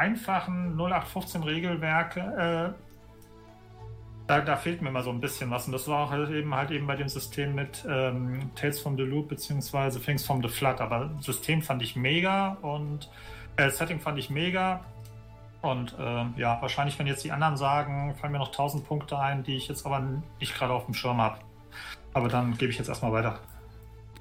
[0.00, 2.80] einfachen 0815 Regelwerke, äh,
[4.26, 5.66] da, da, fehlt mir mal so ein bisschen was.
[5.66, 8.96] Und das war auch halt eben halt eben bei dem System mit ähm, Tales from
[8.96, 10.80] the Loop beziehungsweise Things from the Flood.
[10.80, 13.10] Aber System fand ich mega und
[13.56, 14.84] äh, Setting fand ich mega.
[15.62, 19.42] Und äh, ja, wahrscheinlich, wenn jetzt die anderen sagen, fallen mir noch 1000 Punkte ein,
[19.42, 20.00] die ich jetzt aber
[20.38, 21.38] nicht gerade auf dem Schirm habe.
[22.14, 23.40] Aber dann gebe ich jetzt erstmal weiter.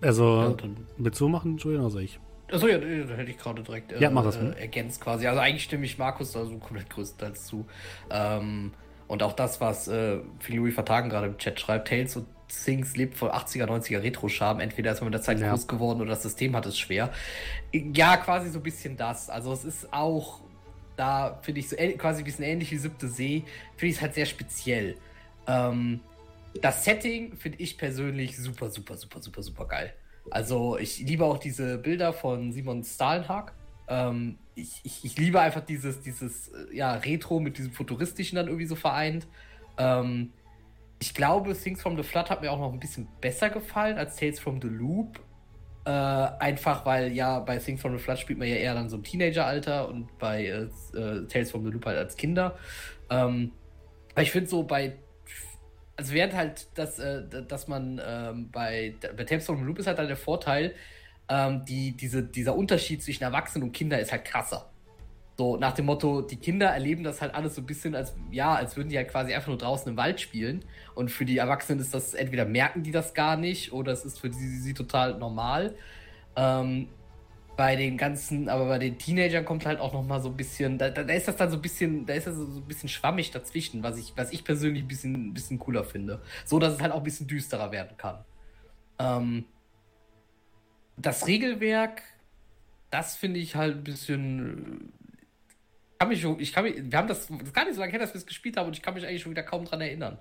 [0.02, 2.20] Also, ja, willst du machen, Julian, oder soll ich?
[2.52, 5.28] Achso, ja, da hätte ich gerade direkt äh, ja, mach das, äh, ergänzt quasi.
[5.28, 7.66] Also eigentlich stimme ich Markus da so komplett größtenteils zu.
[8.10, 8.72] Ähm,
[9.08, 13.16] und auch das, was äh, Louis Vertagen gerade im Chat schreibt, Tales und Things lebt
[13.16, 14.60] von 80er, 90er Retro-Charme.
[14.60, 15.50] Entweder ist man mit der Zeit ja.
[15.50, 17.12] groß geworden oder das System hat es schwer.
[17.72, 19.30] Ja, quasi so ein bisschen das.
[19.30, 20.42] Also es ist auch
[21.00, 23.46] da finde ich so quasi ein bisschen ähnlich wie Siebte See,
[23.78, 24.98] finde ich es halt sehr speziell.
[25.48, 26.02] Ähm,
[26.62, 29.94] das Setting finde ich persönlich super, super, super, super, super geil.
[30.32, 33.54] Also ich liebe auch diese Bilder von Simon Stalenhag.
[33.88, 38.48] Ähm, ich, ich, ich, liebe einfach dieses, dieses äh, ja, Retro mit diesem Futuristischen dann
[38.48, 39.28] irgendwie so vereint.
[39.78, 40.32] Ähm,
[41.00, 44.18] ich glaube, Things from the Flood hat mir auch noch ein bisschen besser gefallen als
[44.18, 45.20] Tales from the Loop.
[45.86, 48.98] Äh, einfach weil ja bei Things from the Flood spielt man ja eher dann so
[48.98, 52.58] im Teenageralter und bei äh, äh Tales from the Loop halt als Kinder.
[53.10, 53.52] Ähm,
[54.18, 54.98] ich finde so bei
[56.00, 60.10] also während halt das, äh, dass man ähm, bei, bei the Loop ist halt, halt
[60.10, 60.74] der Vorteil,
[61.28, 64.70] ähm, die, diese, dieser Unterschied zwischen Erwachsenen und Kindern ist halt krasser.
[65.38, 68.56] So nach dem Motto, die Kinder erleben das halt alles so ein bisschen als, ja,
[68.56, 70.64] als würden die halt quasi einfach nur draußen im Wald spielen.
[70.96, 74.22] Und für die Erwachsenen ist das, entweder merken die das gar nicht oder es ist
[74.22, 75.76] für sie, sie total normal.
[76.38, 76.88] Ähm,
[77.60, 80.78] bei den ganzen, aber bei den Teenagern kommt halt auch noch mal so ein bisschen,
[80.78, 83.32] da, da, ist das dann so ein bisschen, da ist das so ein bisschen schwammig
[83.32, 86.22] dazwischen, was ich, was ich persönlich ein bisschen, ein bisschen cooler finde.
[86.46, 88.24] So, dass es halt auch ein bisschen düsterer werden kann.
[88.98, 89.44] Ähm,
[90.96, 92.02] das Regelwerk,
[92.92, 94.94] das finde ich halt ein bisschen
[96.00, 98.14] kann mich, ich kann mich, wir haben das, das gar nicht so lange her, dass
[98.14, 100.18] wir es gespielt haben und ich kann mich eigentlich schon wieder kaum dran erinnern.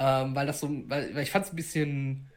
[0.00, 2.28] Ähm, weil das so, weil, weil ich fand es ein bisschen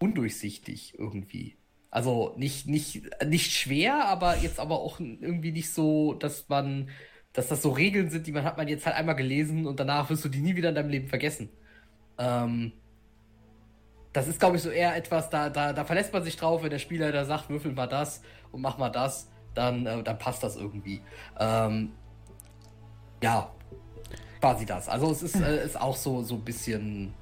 [0.00, 1.56] undurchsichtig irgendwie.
[1.90, 6.88] Also nicht, nicht, nicht schwer, aber jetzt aber auch irgendwie nicht so, dass man,
[7.32, 10.08] dass das so Regeln sind, die man hat man jetzt halt einmal gelesen und danach
[10.10, 11.50] wirst du die nie wieder in deinem Leben vergessen.
[12.18, 12.72] Ähm,
[14.12, 16.70] das ist, glaube ich, so eher etwas, da, da, da verlässt man sich drauf, wenn
[16.70, 18.22] der Spieler da sagt, würfel mal das
[18.52, 21.00] und mach mal das, dann, äh, dann passt das irgendwie.
[21.38, 21.92] Ähm,
[23.22, 23.50] ja,
[24.40, 24.88] quasi das.
[24.88, 27.14] Also es ist, äh, ist auch so, so ein bisschen.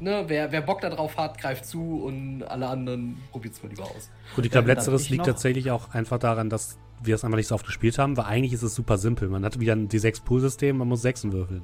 [0.00, 3.84] Ne, wer, wer Bock darauf hat, greift zu und alle anderen probiert es mal lieber
[3.84, 4.10] aus.
[4.34, 7.54] Gut, ich glaube, letzteres liegt tatsächlich auch einfach daran, dass wir es einfach nicht so
[7.54, 9.28] oft gespielt haben, weil eigentlich ist es super simpel.
[9.28, 11.62] Man hat wieder ein D6-Pool-System, man muss Sechsen würfeln.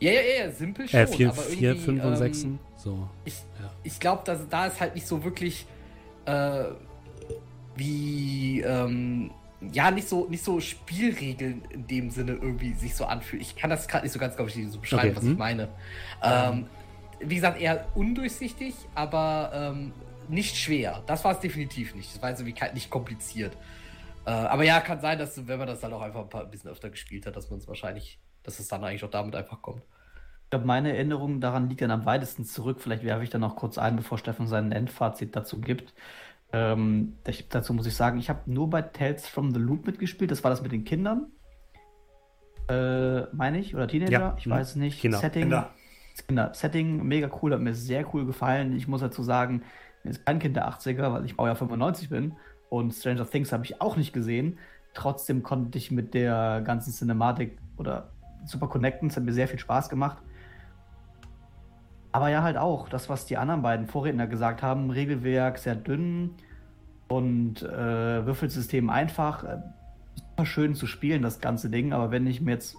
[0.00, 1.00] Ja, ja, ja, simpel äh, schon.
[1.00, 2.58] Äh, vier, aber vier fünf und ähm, Sechsen.
[2.76, 3.08] So.
[3.24, 3.70] Ich, ja.
[3.82, 5.66] ich glaube, da ist halt nicht so wirklich
[6.26, 6.64] äh,
[7.76, 9.30] wie ähm,
[9.72, 13.42] ja, nicht so, nicht so Spielregeln in dem Sinne irgendwie sich so anfühlen.
[13.42, 15.16] Ich kann das gerade nicht so ganz, glaube ich, so beschreiben, okay.
[15.16, 15.32] was hm.
[15.32, 15.68] ich meine.
[16.22, 16.66] Ähm,
[17.28, 19.92] wie gesagt, eher undurchsichtig, aber ähm,
[20.28, 21.02] nicht schwer.
[21.06, 22.14] Das war es definitiv nicht.
[22.14, 23.56] Das war also nicht kompliziert.
[24.26, 26.50] Äh, aber ja, kann sein, dass wenn man das dann auch einfach ein, paar, ein
[26.50, 29.60] bisschen öfter gespielt hat, dass man es wahrscheinlich, dass es dann eigentlich auch damit einfach
[29.60, 29.82] kommt.
[30.44, 32.80] Ich glaube, meine Erinnerung daran liegt dann am weitesten zurück.
[32.80, 35.94] Vielleicht werfe ich dann noch kurz ein, bevor Steffen sein Endfazit dazu gibt.
[36.52, 40.30] Ähm, ich, dazu muss ich sagen, ich habe nur bei Tales from the Loop mitgespielt.
[40.30, 41.32] Das war das mit den Kindern.
[42.68, 43.74] Äh, meine ich?
[43.74, 44.12] Oder Teenager?
[44.12, 45.00] Ja, ich weiß nicht.
[45.00, 45.18] Kinder.
[45.18, 45.42] Setting.
[45.42, 45.70] Kinder.
[46.22, 46.52] Kinder.
[46.54, 48.76] Setting, mega cool, hat mir sehr cool gefallen.
[48.76, 49.62] Ich muss dazu sagen,
[49.96, 52.36] ich bin jetzt kein Kind der 80er, weil ich Baujahr 95 bin.
[52.68, 54.58] Und Stranger Things habe ich auch nicht gesehen.
[54.94, 58.10] Trotzdem konnte ich mit der ganzen Cinematik oder
[58.44, 59.08] super connecten.
[59.08, 60.18] Es hat mir sehr viel Spaß gemacht.
[62.12, 66.30] Aber ja, halt auch das, was die anderen beiden Vorredner gesagt haben: Regelwerk sehr dünn
[67.08, 69.42] und äh, Würfelsystem einfach.
[69.42, 69.58] Äh,
[70.14, 71.92] super schön zu spielen, das ganze Ding.
[71.92, 72.76] Aber wenn ich mir jetzt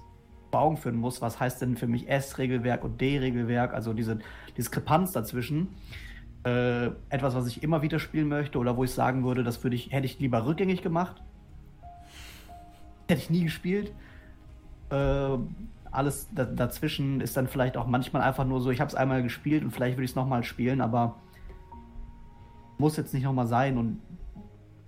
[0.51, 4.19] Augen führen muss, was heißt denn für mich S-Regelwerk und D-Regelwerk, also diese
[4.57, 5.75] Diskrepanz dazwischen,
[6.45, 9.75] äh, etwas, was ich immer wieder spielen möchte oder wo ich sagen würde, das würde
[9.75, 11.21] ich, hätte ich lieber rückgängig gemacht.
[13.07, 13.91] Hätte ich nie gespielt.
[14.89, 15.37] Äh,
[15.91, 19.63] alles dazwischen ist dann vielleicht auch manchmal einfach nur so, ich habe es einmal gespielt
[19.63, 21.15] und vielleicht würde ich es nochmal spielen, aber
[22.77, 23.77] muss jetzt nicht nochmal sein.
[23.77, 24.01] Und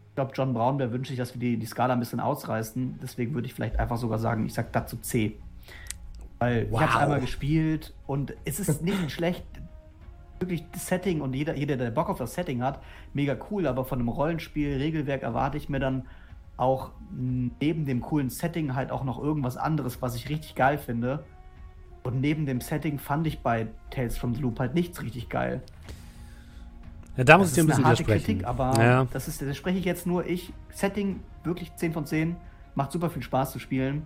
[0.10, 3.00] ich glaube, John Brown wäre wünsche ich, dass wir die, die Skala ein bisschen ausreißen.
[3.02, 5.40] Deswegen würde ich vielleicht einfach sogar sagen, ich sage dazu C.
[6.40, 6.82] Weil wow.
[6.82, 9.46] ich habe es einmal gespielt und es ist nicht schlecht.
[10.40, 12.80] Wirklich das Setting und jeder, jeder, der Bock auf das Setting hat,
[13.14, 16.06] mega cool, aber von einem Rollenspiel, Regelwerk erwarte ich mir dann
[16.58, 21.24] auch neben dem coolen Setting halt auch noch irgendwas anderes, was ich richtig geil finde.
[22.04, 25.62] Und neben dem Setting fand ich bei Tales from the Loop halt nichts richtig geil.
[27.18, 29.08] Ja, da muss ich dir ein bisschen eine harte Kritik, aber ja.
[29.12, 30.54] das ist, das spreche ich jetzt nur ich.
[30.70, 32.36] Setting wirklich 10 von 10,
[32.76, 34.06] macht super viel Spaß zu spielen.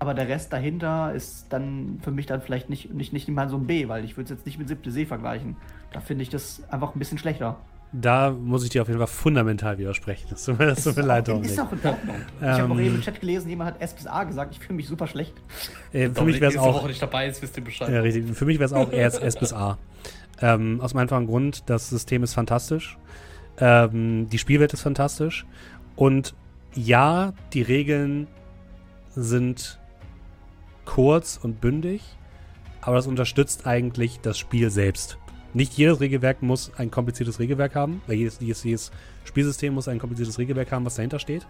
[0.00, 3.56] Aber der Rest dahinter ist dann für mich dann vielleicht nicht, nicht, nicht mal so
[3.56, 5.56] ein B, weil ich würde es jetzt nicht mit siebte See vergleichen.
[5.92, 7.56] Da finde ich das einfach ein bisschen schlechter.
[7.90, 10.26] Da muss ich dir auf jeden Fall fundamental widersprechen.
[10.30, 11.50] Das tut mir, das tut mir leid, Dominik.
[11.50, 12.16] Ist auch in Ordnung.
[12.40, 14.52] ich habe auch eben im Chat gelesen, jemand hat S bis A gesagt.
[14.52, 15.32] Ich fühle mich super schlecht.
[15.92, 16.74] Äh, für mich wäre es auch.
[16.74, 17.88] Woche nicht dabei ist, wisst ihr Bescheid.
[17.88, 18.36] Ja, richtig.
[18.36, 19.78] Für mich wäre es auch erst S bis A.
[20.40, 22.98] Ähm, aus dem einfachen Grund, das System ist fantastisch.
[23.58, 25.46] Ähm, die Spielwelt ist fantastisch.
[25.96, 26.34] Und
[26.74, 28.26] ja, die Regeln
[29.14, 29.77] sind
[30.88, 32.02] kurz und bündig,
[32.80, 35.18] aber das unterstützt eigentlich das Spiel selbst.
[35.52, 38.90] Nicht jedes Regelwerk muss ein kompliziertes Regelwerk haben, weil jedes, jedes, jedes
[39.24, 41.46] Spielsystem muss ein kompliziertes Regelwerk haben, was dahinter steht.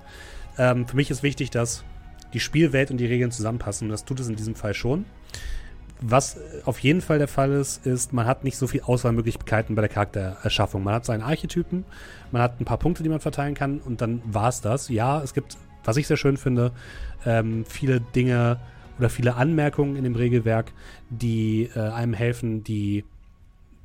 [0.59, 1.85] Ähm, für mich ist wichtig, dass
[2.33, 3.87] die Spielwelt und die Regeln zusammenpassen.
[3.87, 5.05] Und das tut es in diesem Fall schon.
[6.01, 9.83] Was auf jeden Fall der Fall ist, ist, man hat nicht so viel Auswahlmöglichkeiten bei
[9.83, 10.83] der Charaktererschaffung.
[10.83, 11.85] Man hat seinen Archetypen,
[12.33, 14.89] man hat ein paar Punkte, die man verteilen kann und dann war es das.
[14.89, 16.73] Ja, es gibt, was ich sehr schön finde,
[17.25, 18.59] ähm, viele Dinge
[18.99, 20.73] oder viele Anmerkungen in dem Regelwerk,
[21.11, 23.05] die äh, einem helfen, die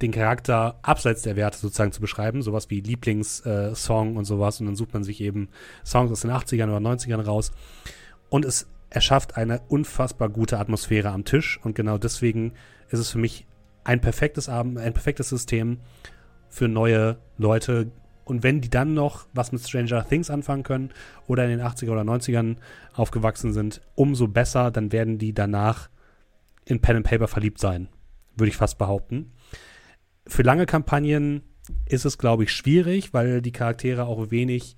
[0.01, 4.59] den Charakter abseits der Werte sozusagen zu beschreiben, sowas wie Lieblingssong äh, und sowas.
[4.59, 5.49] Und dann sucht man sich eben
[5.85, 7.51] Songs aus den 80ern oder 90ern raus.
[8.29, 11.59] Und es erschafft eine unfassbar gute Atmosphäre am Tisch.
[11.63, 12.53] Und genau deswegen
[12.89, 13.45] ist es für mich
[13.83, 15.79] ein perfektes Abend, ein perfektes System
[16.49, 17.91] für neue Leute.
[18.25, 20.91] Und wenn die dann noch was mit Stranger Things anfangen können
[21.27, 22.57] oder in den 80er oder 90ern
[22.93, 25.89] aufgewachsen sind, umso besser, dann werden die danach
[26.65, 27.89] in Pen and Paper verliebt sein,
[28.35, 29.33] würde ich fast behaupten.
[30.25, 31.41] Für lange Kampagnen
[31.85, 34.77] ist es, glaube ich, schwierig, weil die Charaktere auch wenig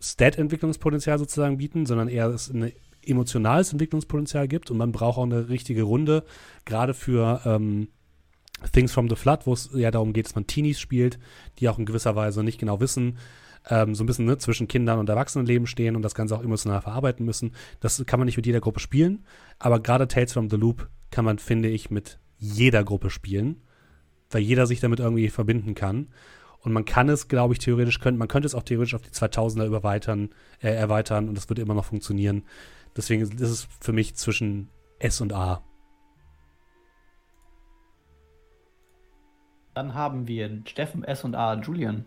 [0.00, 2.72] Stat-Entwicklungspotenzial sozusagen bieten, sondern eher es ein
[3.04, 4.70] emotionales Entwicklungspotenzial gibt.
[4.70, 6.24] Und man braucht auch eine richtige Runde,
[6.64, 7.88] gerade für ähm,
[8.72, 11.18] Things from the Flood, wo es ja darum geht, dass man Teenies spielt,
[11.58, 13.18] die auch in gewisser Weise nicht genau wissen,
[13.68, 16.80] ähm, so ein bisschen ne, zwischen Kindern und Erwachsenenleben stehen und das Ganze auch emotional
[16.80, 17.52] verarbeiten müssen.
[17.80, 19.24] Das kann man nicht mit jeder Gruppe spielen,
[19.58, 23.60] aber gerade Tales from the Loop kann man, finde ich, mit jeder Gruppe spielen
[24.34, 26.08] weil jeder sich damit irgendwie verbinden kann.
[26.60, 29.10] Und man kann es, glaube ich, theoretisch könnte, man könnte es auch theoretisch auf die
[29.10, 32.44] 2000er überweitern, äh, erweitern und das würde immer noch funktionieren.
[32.96, 34.68] Deswegen ist es für mich zwischen
[34.98, 35.62] S und A.
[39.74, 42.04] Dann haben wir Steffen S und A, Julian.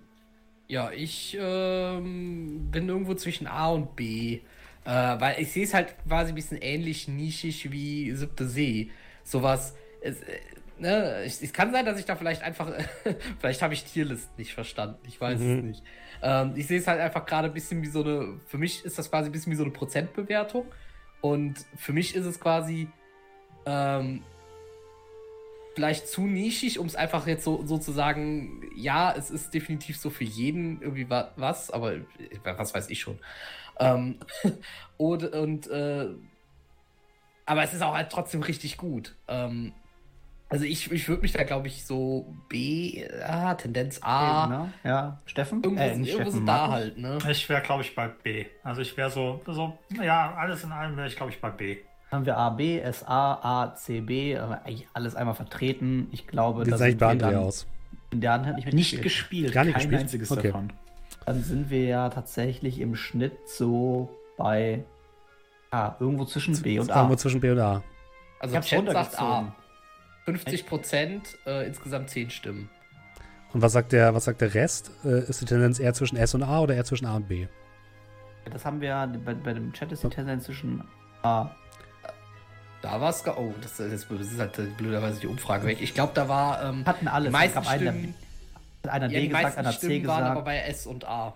[0.67, 4.41] Ja, ich ähm, bin irgendwo zwischen A und B.
[4.85, 8.91] Äh, weil ich sehe es halt quasi ein bisschen ähnlich nischig wie Siebte See.
[9.23, 9.75] Sowas.
[10.01, 10.39] Es, äh,
[10.79, 12.71] ne, es, es, kann sein, dass ich da vielleicht einfach,
[13.39, 15.57] vielleicht habe ich Tierlist nicht verstanden, ich weiß mhm.
[15.57, 15.83] es nicht.
[16.21, 18.97] Ähm, ich sehe es halt einfach gerade ein bisschen wie so eine, für mich ist
[18.97, 20.65] das quasi ein bisschen wie so eine Prozentbewertung
[21.21, 22.87] und für mich ist es quasi
[23.65, 24.23] ähm,
[25.77, 29.95] vielleicht zu nischig, um es einfach jetzt so, so zu sagen, ja, es ist definitiv
[29.99, 32.01] so für jeden irgendwie wa was, aber äh,
[32.43, 33.19] was weiß ich schon.
[33.79, 34.17] Ähm,
[34.97, 36.07] und, und äh,
[37.45, 39.15] aber es ist auch halt trotzdem richtig gut.
[39.27, 39.73] Ähm,
[40.49, 44.45] Also ich, ich würde mich da, glaube ich, so B, ah, Tendenz A.
[44.45, 44.73] Eben, ne?
[44.83, 45.61] Ja, Steffen?
[45.63, 47.17] Irgendwo, Äh, irgendwo so Steffen, da halt, ne?
[47.29, 48.45] Ich wäre, glaube ich, bei B.
[48.63, 51.77] Also ich wäre so, so, ja, alles in allem wäre ich, glaube ich, bei B.
[52.11, 56.07] Haben wir A, B, S, A, A, C, B, aber eigentlich alles einmal vertreten.
[56.11, 57.67] Ich glaube, Wie da sah ich bei dann- aus?
[58.11, 60.01] In der hat nicht, Nicht gespielt, Gar nicht kein gespielt?
[60.01, 60.47] einziges Okay.
[60.47, 60.71] davon.
[61.25, 64.85] Dann sind wir ja tatsächlich im Schnitt so bei
[65.71, 66.95] A, irgendwo zwischen B und A.
[66.97, 67.83] Irgendwo zwischen B und A.
[68.39, 69.19] Also Ich Chat sagt.
[69.19, 69.53] A.
[70.23, 72.69] 50 Prozent, äh, insgesamt 10 Stimmen.
[73.53, 74.91] Und was sagt der, was sagt der Rest?
[75.03, 77.47] Äh, ist die Tendenz eher zwischen S und A oder eher zwischen A und B?
[78.49, 80.81] Das haben wir, ja- bei, bei dem Chat ist die Tendenz zwischen
[81.23, 81.49] A.
[82.81, 85.79] Da war es, oh, das, das ist halt blöderweise die Umfrage weg.
[85.81, 87.27] Ich glaube, da war ähm, Hatten alles.
[87.29, 88.15] die meisten Es gab einen, der- Stimmen,
[88.83, 90.45] Hat einer ja, D die gesagt, einer C Stimmen waren aber gesagt.
[90.45, 91.35] bei S und A.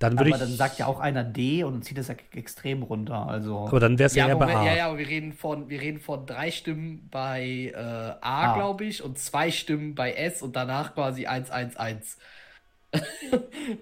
[0.00, 0.48] Dann würde Aber ich.
[0.48, 3.26] dann sagt ja auch einer D und zieht es ja extrem runter.
[3.28, 3.66] Also.
[3.68, 4.64] aber dann wäre es ja, Ja, eher aber bei wir, A.
[4.66, 8.54] ja, ja, aber wir reden von, wir reden von drei Stimmen bei äh, A, A.
[8.56, 12.16] glaube ich, und zwei Stimmen bei S und danach quasi 1, 1, 1.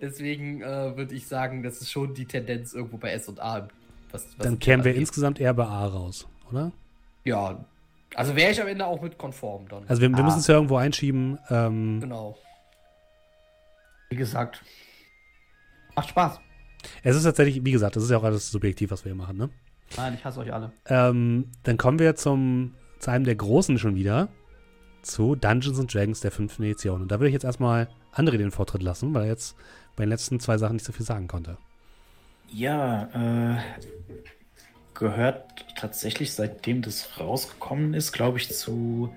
[0.02, 3.68] Deswegen äh, würde ich sagen, das ist schon die Tendenz irgendwo bei S und A.
[4.10, 5.00] Was, was Dann kämen wir angeht.
[5.02, 6.72] insgesamt eher bei A raus, oder?
[7.24, 7.64] Ja,
[8.14, 9.84] also wäre ich am Ende auch mit konform dann.
[9.86, 10.22] Also wir, wir A.
[10.22, 11.38] müssen es ja irgendwo einschieben.
[11.50, 12.36] Ähm, genau.
[14.10, 14.62] Wie gesagt.
[15.94, 16.40] Macht Spaß.
[17.02, 19.36] es ist tatsächlich, wie gesagt, das ist ja auch alles subjektiv, was wir hier machen,
[19.36, 19.50] ne?
[19.96, 20.70] Nein, ich hasse euch alle.
[20.86, 24.28] Ähm, dann kommen wir zum, zu einem der Großen schon wieder.
[25.02, 27.02] Zu Dungeons and Dragons der fünften Edition.
[27.02, 29.56] Und da würde ich jetzt erstmal André den Vortritt lassen, weil er jetzt
[29.96, 31.56] bei den letzten zwei Sachen nicht so viel sagen konnte.
[32.52, 33.58] Ja, äh,
[34.98, 39.14] gehört tatsächlich, seitdem das rausgekommen ist, glaube ich, zu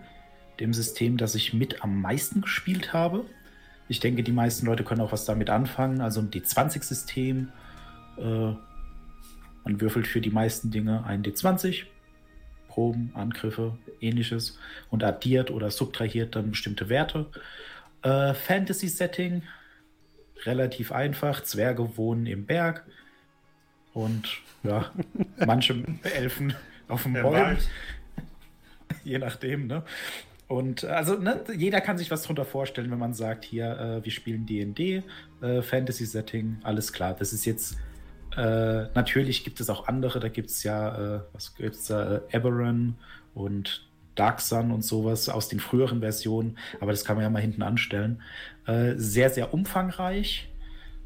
[0.59, 3.25] dem System, das ich mit am meisten gespielt habe.
[3.87, 5.99] Ich denke, die meisten Leute können auch was damit anfangen.
[5.99, 7.51] Also ein D20-System.
[8.17, 11.85] Äh, man würfelt für die meisten Dinge ein D20.
[12.67, 14.59] Proben, Angriffe, ähnliches.
[14.91, 17.25] Und addiert oder subtrahiert dann bestimmte Werte.
[18.03, 19.41] Äh, Fantasy-Setting.
[20.45, 21.41] Relativ einfach.
[21.41, 22.85] Zwerge wohnen im Berg.
[23.93, 24.91] Und ja,
[25.45, 26.53] manche Elfen
[26.88, 27.57] auf dem Bäumen.
[29.03, 29.84] Je nachdem, ne?
[30.51, 34.03] Und äh, also, ne, jeder kann sich was drunter vorstellen, wenn man sagt, hier, äh,
[34.03, 35.01] wir spielen DD,
[35.41, 37.15] äh, Fantasy-Setting, alles klar.
[37.18, 37.77] Das ist jetzt,
[38.35, 42.22] äh, natürlich gibt es auch andere, da gibt es ja, äh, was gibt's da, äh,
[42.31, 42.95] Eberron
[43.34, 47.41] und Dark Sun und sowas aus den früheren Versionen, aber das kann man ja mal
[47.41, 48.22] hinten anstellen.
[48.68, 50.50] Äh, sehr, sehr umfangreich.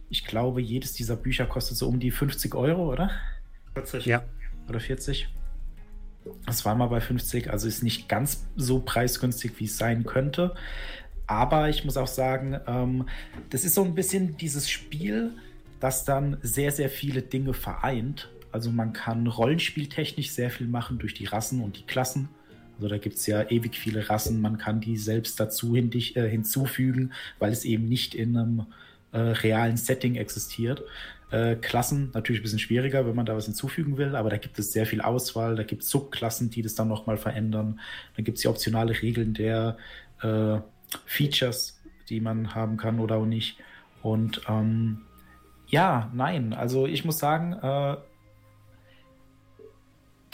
[0.09, 3.11] Ich glaube, jedes dieser Bücher kostet so um die 50 Euro, oder?
[3.73, 4.05] 40.
[4.05, 4.23] Ja.
[4.69, 5.27] oder 40.
[6.45, 10.55] Das war mal bei 50, also ist nicht ganz so preisgünstig, wie es sein könnte.
[11.27, 13.05] Aber ich muss auch sagen, ähm,
[13.49, 15.31] das ist so ein bisschen dieses Spiel,
[15.79, 18.29] das dann sehr, sehr viele Dinge vereint.
[18.51, 22.29] Also man kann rollenspieltechnisch sehr viel machen durch die Rassen und die Klassen.
[22.77, 26.27] Also da gibt es ja ewig viele Rassen, man kann die selbst dazu hin, äh,
[26.27, 28.65] hinzufügen, weil es eben nicht in einem
[29.15, 30.83] äh, realen Setting existiert.
[31.31, 34.59] Äh, Klassen natürlich ein bisschen schwieriger, wenn man da was hinzufügen will, aber da gibt
[34.59, 37.79] es sehr viel Auswahl, da gibt es Subklassen, die das dann nochmal verändern.
[38.15, 39.77] Dann gibt es die optionale Regeln der
[40.21, 40.57] äh,
[41.05, 43.57] Features, die man haben kann oder auch nicht.
[44.03, 45.01] Und ähm,
[45.67, 47.97] ja, nein, also ich muss sagen, äh,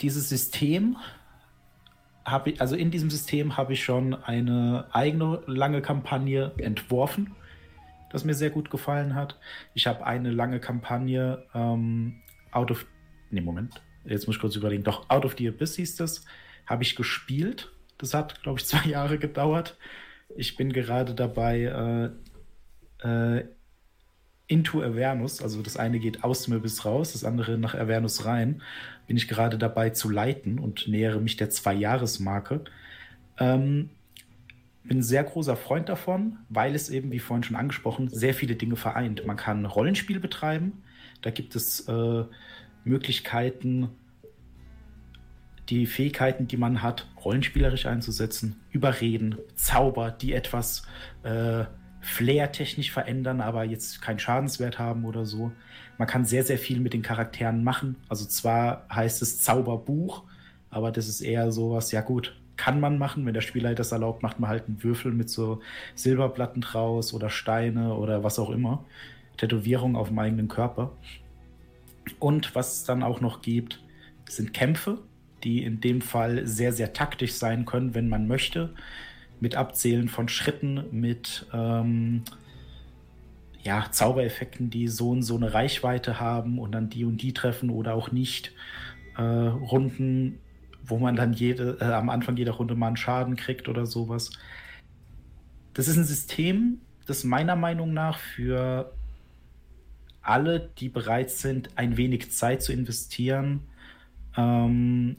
[0.00, 0.96] dieses System
[2.24, 7.34] habe ich, also in diesem System habe ich schon eine eigene lange Kampagne entworfen,
[8.12, 9.38] das mir sehr gut gefallen hat.
[9.74, 12.86] Ich habe eine lange Kampagne ähm, out of,
[13.30, 16.24] nee, Moment, jetzt muss ich kurz überlegen, doch, Out of the Abyss hieß das,
[16.66, 17.72] habe ich gespielt.
[17.98, 19.76] Das hat, glaube ich, zwei Jahre gedauert.
[20.36, 22.12] Ich bin gerade dabei,
[23.02, 23.44] äh, äh,
[24.48, 28.60] Into Avernus, also das eine geht aus dem Abyss raus, das andere nach Avernus rein,
[29.06, 32.60] bin ich gerade dabei zu leiten und nähere mich der Zwei-Jahres-Marke.
[33.38, 33.90] Ähm,
[34.84, 38.56] bin ein sehr großer Freund davon, weil es eben, wie vorhin schon angesprochen, sehr viele
[38.56, 39.24] Dinge vereint.
[39.26, 40.82] Man kann Rollenspiel betreiben,
[41.20, 42.24] da gibt es äh,
[42.84, 43.90] Möglichkeiten,
[45.68, 50.82] die Fähigkeiten, die man hat, rollenspielerisch einzusetzen, überreden, Zauber, die etwas
[51.22, 51.64] äh,
[52.00, 55.52] Flair-technisch verändern, aber jetzt keinen Schadenswert haben oder so.
[55.98, 57.96] Man kann sehr, sehr viel mit den Charakteren machen.
[58.08, 60.24] Also zwar heißt es Zauberbuch,
[60.68, 63.26] aber das ist eher sowas, ja gut, kann man machen.
[63.26, 65.60] Wenn der Spielleiter das erlaubt, macht man halt einen Würfel mit so
[65.96, 68.84] Silberplatten draus oder Steine oder was auch immer.
[69.36, 70.92] Tätowierung auf dem eigenen Körper.
[72.20, 73.82] Und was es dann auch noch gibt,
[74.28, 74.98] sind Kämpfe,
[75.42, 78.72] die in dem Fall sehr, sehr taktisch sein können, wenn man möchte.
[79.40, 82.22] Mit Abzählen von Schritten, mit ähm,
[83.64, 87.70] ja, Zaubereffekten, die so und so eine Reichweite haben und dann die und die treffen
[87.70, 88.52] oder auch nicht.
[89.16, 90.38] Äh, Runden
[90.84, 94.30] wo man dann jede, äh, am Anfang jeder Runde mal einen Schaden kriegt oder sowas.
[95.74, 98.92] Das ist ein System, das meiner Meinung nach für
[100.20, 103.60] alle, die bereit sind, ein wenig Zeit zu investieren,
[104.36, 105.16] ähm,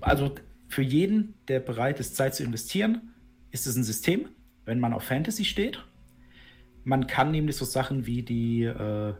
[0.00, 0.34] also
[0.68, 3.14] für jeden, der bereit ist, Zeit zu investieren,
[3.50, 4.28] ist es ein System,
[4.64, 5.84] wenn man auf Fantasy steht.
[6.84, 9.14] Man kann nämlich so Sachen wie die äh,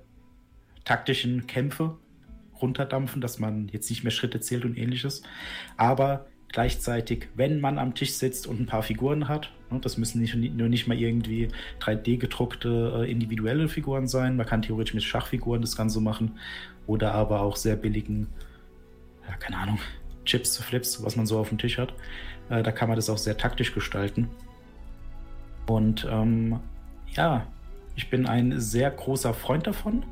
[0.85, 1.97] taktischen Kämpfe
[2.65, 5.23] runterdampfen, dass man jetzt nicht mehr Schritte zählt und ähnliches.
[5.77, 10.21] Aber gleichzeitig, wenn man am Tisch sitzt und ein paar Figuren hat, ne, das müssen
[10.21, 11.49] nicht, nur nicht mal irgendwie
[11.81, 16.39] 3D gedruckte äh, individuelle Figuren sein, man kann theoretisch mit Schachfiguren das Ganze machen
[16.87, 18.29] oder aber auch sehr billigen,
[19.29, 19.79] ja, keine Ahnung,
[20.25, 21.93] Chips, Flips, was man so auf dem Tisch hat.
[22.49, 24.29] Äh, da kann man das auch sehr taktisch gestalten.
[25.67, 26.61] Und ähm,
[27.13, 27.47] ja,
[27.97, 30.05] ich bin ein sehr großer Freund davon.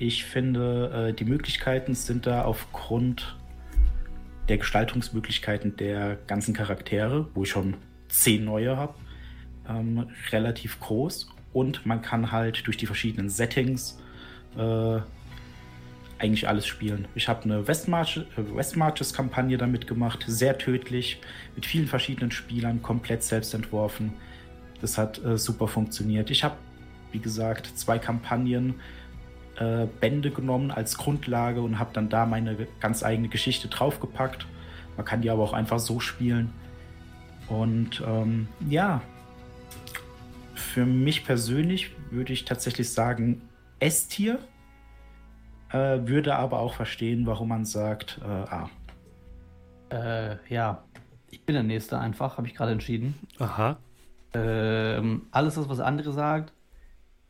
[0.00, 3.36] Ich finde, äh, die Möglichkeiten sind da aufgrund
[4.48, 7.76] der Gestaltungsmöglichkeiten der ganzen Charaktere, wo ich schon
[8.08, 8.94] zehn neue habe,
[9.68, 11.28] ähm, relativ groß.
[11.52, 13.98] Und man kann halt durch die verschiedenen Settings
[14.56, 15.00] äh,
[16.18, 17.08] eigentlich alles spielen.
[17.16, 21.20] Ich habe eine Westmarches-Kampagne äh, damit gemacht, sehr tödlich,
[21.56, 24.12] mit vielen verschiedenen Spielern, komplett selbst entworfen.
[24.80, 26.30] Das hat äh, super funktioniert.
[26.30, 26.54] Ich habe,
[27.10, 28.76] wie gesagt, zwei Kampagnen
[29.58, 34.46] äh, Bände genommen als Grundlage und habe dann da meine ganz eigene Geschichte draufgepackt.
[34.96, 36.52] Man kann die aber auch einfach so spielen.
[37.48, 39.00] Und ähm, ja,
[40.54, 43.42] für mich persönlich würde ich tatsächlich sagen
[43.80, 44.38] S-Tier,
[45.70, 48.70] äh, würde aber auch verstehen, warum man sagt äh, A.
[49.90, 50.84] Äh, ja,
[51.30, 53.14] ich bin der Nächste einfach, habe ich gerade entschieden.
[53.38, 53.78] Aha.
[54.34, 56.52] Ähm, alles das, was andere sagt,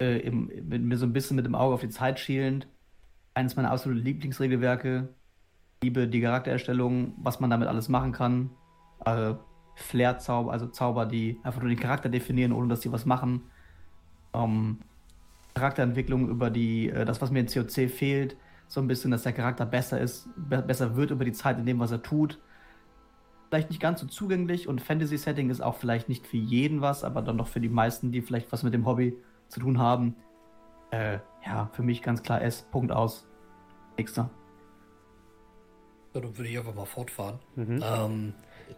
[0.00, 2.66] äh, im, mit mir so ein bisschen mit dem Auge auf die Zeit schielend.
[3.34, 5.08] Eines meiner absoluten Lieblingsregelwerke.
[5.82, 8.50] Liebe die Charaktererstellung, was man damit alles machen kann.
[9.04, 9.34] Äh,
[9.76, 13.42] Flair-Zauber, also Zauber, die einfach nur den Charakter definieren, ohne dass sie was machen.
[14.34, 14.78] Ähm,
[15.54, 19.32] Charakterentwicklung über die, äh, das, was mir in COC fehlt, so ein bisschen, dass der
[19.32, 22.38] Charakter besser ist, be besser wird über die Zeit in dem, was er tut.
[23.48, 27.22] Vielleicht nicht ganz so zugänglich und Fantasy-Setting ist auch vielleicht nicht für jeden was, aber
[27.22, 29.16] dann doch für die meisten, die vielleicht was mit dem Hobby
[29.48, 30.16] zu tun haben.
[30.90, 32.62] Äh, ja, für mich ganz klar S.
[32.70, 33.26] Punkt aus.
[33.96, 34.30] Nächster.
[36.14, 37.38] Ja, dann würde ich einfach mal fortfahren.
[37.56, 37.82] Mhm.
[37.84, 38.34] Ähm,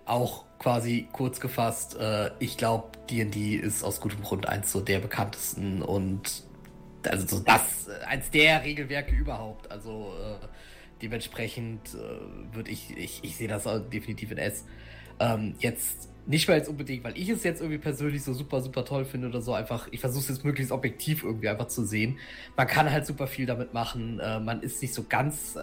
[0.07, 4.99] auch quasi kurz gefasst, äh, ich glaube, DD ist aus gutem Grund eins so der
[4.99, 6.45] bekanntesten und
[7.09, 9.71] also so das, äh, eins der Regelwerke überhaupt.
[9.71, 10.47] Also äh,
[11.03, 14.65] dementsprechend äh, würde ich, ich, ich sehe das definitiv in S.
[15.19, 18.85] Ähm, jetzt nicht mal jetzt unbedingt, weil ich es jetzt irgendwie persönlich so super, super
[18.85, 19.53] toll finde oder so.
[19.53, 22.19] Einfach, ich versuche es jetzt möglichst objektiv irgendwie einfach zu sehen.
[22.57, 24.21] Man kann halt super viel damit machen.
[24.21, 25.61] Äh, man ist nicht so ganz äh,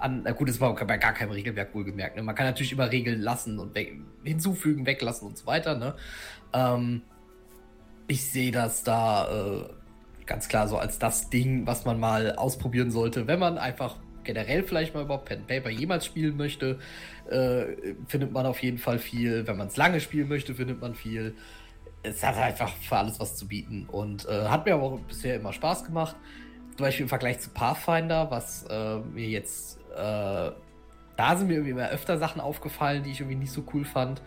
[0.00, 0.22] an.
[0.24, 2.16] Na gut, das war bei gar keinem Regelwerk wohlgemerkt.
[2.16, 2.24] Ne?
[2.24, 3.92] Man kann natürlich immer Regeln lassen und we
[4.24, 5.76] hinzufügen, weglassen und so weiter.
[5.78, 5.94] Ne?
[6.52, 7.02] Ähm,
[8.08, 9.68] ich sehe das da äh,
[10.26, 14.62] ganz klar so als das Ding, was man mal ausprobieren sollte, wenn man einfach generell
[14.62, 16.78] vielleicht mal überhaupt Pen Paper jemals spielen möchte,
[17.30, 19.46] äh, findet man auf jeden Fall viel.
[19.46, 21.34] Wenn man es lange spielen möchte, findet man viel.
[22.02, 25.36] Es hat einfach für alles was zu bieten und äh, hat mir aber auch bisher
[25.36, 26.16] immer Spaß gemacht.
[26.76, 31.72] Zum Beispiel im Vergleich zu Pathfinder, was äh, mir jetzt, äh, da sind mir irgendwie
[31.72, 34.22] immer öfter Sachen aufgefallen, die ich irgendwie nicht so cool fand.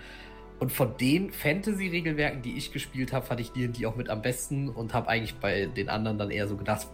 [0.60, 4.22] Und von den Fantasy-Regelwerken, die ich gespielt habe, fand ich die, die auch mit am
[4.22, 6.88] besten und habe eigentlich bei den anderen dann eher so gedacht,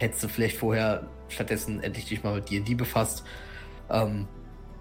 [0.00, 3.24] hättest du vielleicht vorher stattdessen endlich dich mal mit D&D befasst.
[3.90, 4.26] Ähm,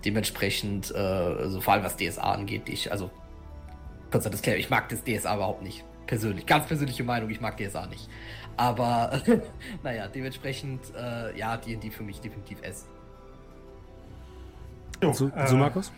[0.06, 3.10] dementsprechend, äh, also vor allem was DSA angeht, ich, also
[4.12, 5.84] kurz das klären, ich mag das DSA überhaupt nicht.
[6.06, 8.10] Persönlich, ganz persönliche Meinung, ich mag DSA nicht.
[8.56, 9.22] Aber,
[9.84, 12.88] naja, dementsprechend, äh, ja, D&D für mich definitiv S.
[15.02, 15.92] Jo, so, äh, so Markus?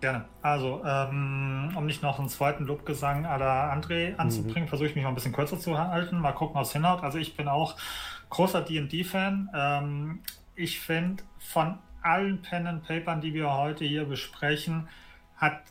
[0.00, 0.26] Gerne.
[0.42, 4.68] Also, ähm, um nicht noch einen zweiten Lobgesang à la André anzubringen, mhm.
[4.68, 6.20] versuche ich mich mal ein bisschen kürzer zu halten.
[6.20, 7.02] Mal gucken, was hinhaut.
[7.02, 7.74] Also, ich bin auch
[8.30, 9.50] großer D&D-Fan.
[9.54, 10.22] Ähm,
[10.54, 14.88] ich finde, von allen Pen and Papern, die wir heute hier besprechen,
[15.36, 15.62] hat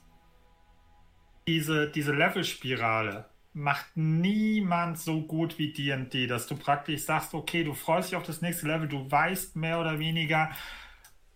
[1.47, 3.25] diese, diese Levelspirale
[3.57, 8.23] macht niemand so gut wie D&D, dass du praktisch sagst, okay, du freust dich auf
[8.23, 10.51] das nächste Level, du weißt mehr oder weniger,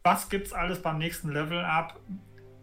[0.04, 2.00] was gibt's alles beim nächsten Level ab,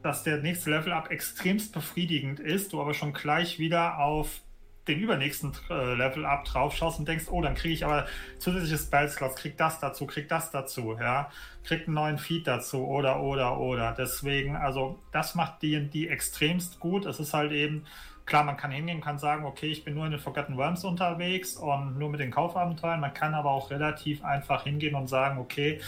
[0.03, 4.43] dass der nächste Level up extremst befriedigend ist, du aber schon gleich wieder auf
[4.89, 8.07] den übernächsten äh, Level up drauf schaust und denkst, oh, dann kriege ich aber
[8.39, 11.31] zusätzliche Spellslots, krieg das dazu, krieg das dazu, ja,
[11.65, 13.95] krieg einen neuen Feed dazu oder, oder, oder.
[13.97, 17.07] Deswegen, also das macht D&D extremst gut.
[17.07, 17.85] Es ist halt eben
[18.29, 21.57] klar, man kann hingehen, kann sagen, okay, ich bin nur in den Forgotten Worms unterwegs
[21.57, 23.01] und nur mit den Kaufabenteuern.
[23.01, 25.81] Man kann aber auch relativ einfach hingehen und sagen, okay,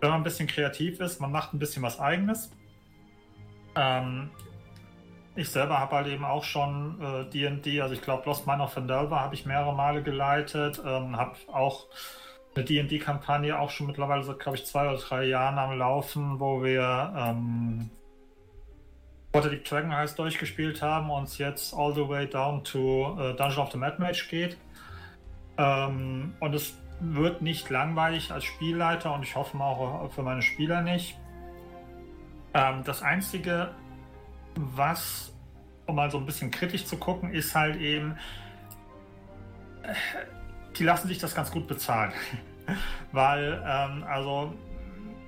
[0.00, 2.50] wenn man ein bisschen kreativ ist, man macht ein bisschen was eigenes.
[3.76, 4.30] Ähm,
[5.36, 6.98] ich selber habe halt eben auch schon
[7.32, 11.16] D&D, äh, also ich glaube Lost Mine of Vandelva habe ich mehrere Male geleitet, ähm,
[11.16, 11.86] habe auch
[12.54, 16.62] eine D&D-Kampagne auch schon mittlerweile seit, glaube ich, zwei oder drei Jahren am Laufen, wo
[16.62, 17.90] wir ähm,
[19.32, 23.58] Waterdeep Dragon heißt durchgespielt haben und es jetzt all the way down to uh, Dungeon
[23.58, 24.56] of the Mad Mage geht.
[25.58, 30.82] Ähm, und es wird nicht langweilig als Spielleiter und ich hoffe auch für meine Spieler
[30.82, 31.18] nicht.
[32.54, 33.70] Ähm, das Einzige,
[34.56, 35.32] was,
[35.86, 38.16] um mal so ein bisschen kritisch zu gucken, ist halt eben,
[40.76, 42.12] die lassen sich das ganz gut bezahlen.
[43.12, 44.54] Weil, ähm, also,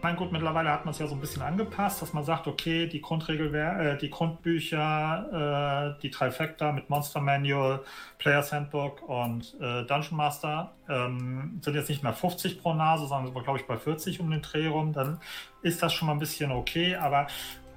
[0.03, 2.87] mein gut, mittlerweile hat man es ja so ein bisschen angepasst, dass man sagt, okay,
[2.87, 7.81] die Grundregel, äh, die Grundbücher, äh, die Trifecta mit Monster Manual,
[8.19, 13.33] Player's Handbook und äh, Dungeon Master ähm, sind jetzt nicht mehr 50 pro Nase, sondern
[13.33, 14.93] sind glaube ich bei 40 um den Dreh rum.
[14.93, 15.19] Dann
[15.63, 17.27] ist das schon mal ein bisschen okay, aber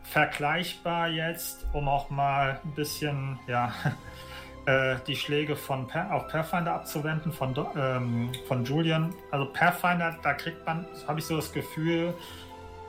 [0.10, 3.74] vergleichbar jetzt, um auch mal ein bisschen, ja,
[4.66, 9.14] äh, die Schläge von per auf Pathfinder abzuwenden, von, ähm, von Julian.
[9.32, 12.14] Also Pathfinder, da kriegt man, habe ich so das Gefühl,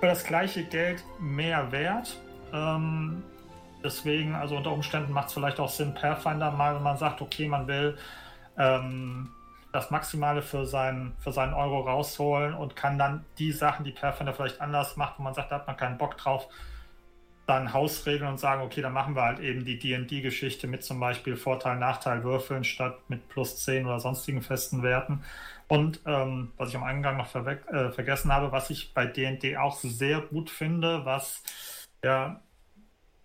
[0.00, 2.18] für das gleiche Geld mehr Wert.
[2.52, 3.22] Ähm,
[3.84, 7.46] deswegen, also unter Umständen macht es vielleicht auch Sinn, Pathfinder mal, wenn man sagt, okay,
[7.46, 7.98] man will
[8.58, 9.30] ähm,
[9.72, 14.32] das Maximale für seinen, für seinen Euro rausholen und kann dann die Sachen, die Pathfinder
[14.32, 16.48] vielleicht anders macht, wo man sagt, da hat man keinen Bock drauf,
[17.50, 21.36] dann Hausregeln und sagen, okay, dann machen wir halt eben die DD-Geschichte mit zum Beispiel
[21.36, 25.24] Vorteil, Nachteil würfeln statt mit plus 10 oder sonstigen festen Werten.
[25.66, 29.78] Und ähm, was ich am Eingang noch äh, vergessen habe, was ich bei DD auch
[29.78, 31.42] sehr gut finde, was
[32.04, 32.40] ja,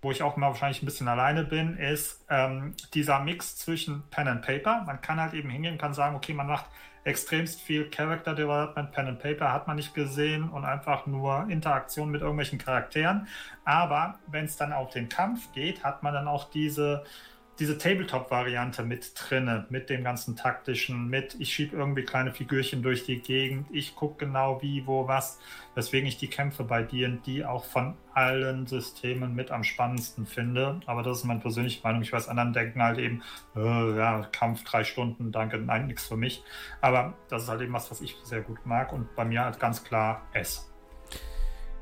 [0.01, 4.27] wo ich auch mal wahrscheinlich ein bisschen alleine bin, ist ähm, dieser Mix zwischen Pen
[4.27, 4.83] and Paper.
[4.85, 6.65] Man kann halt eben hingehen, kann sagen, okay, man macht
[7.05, 12.09] extremst viel Character Development, Pen and Paper hat man nicht gesehen und einfach nur Interaktion
[12.09, 13.27] mit irgendwelchen Charakteren.
[13.63, 17.03] Aber wenn es dann auf den Kampf geht, hat man dann auch diese
[17.59, 23.05] diese Tabletop-Variante mit drinne, mit dem ganzen taktischen, mit ich schiebe irgendwie kleine Figürchen durch
[23.05, 25.39] die Gegend, ich gucke genau wie, wo, was,
[25.73, 30.79] weswegen ich die Kämpfe bei D&D auch von allen Systemen mit am spannendsten finde.
[30.85, 32.01] Aber das ist meine persönliche Meinung.
[32.01, 33.23] Ich weiß, anderen denken halt eben,
[33.55, 36.43] äh, ja, Kampf drei Stunden, danke, nein, nichts für mich.
[36.81, 39.59] Aber das ist halt eben was, was ich sehr gut mag und bei mir halt
[39.59, 40.69] ganz klar S.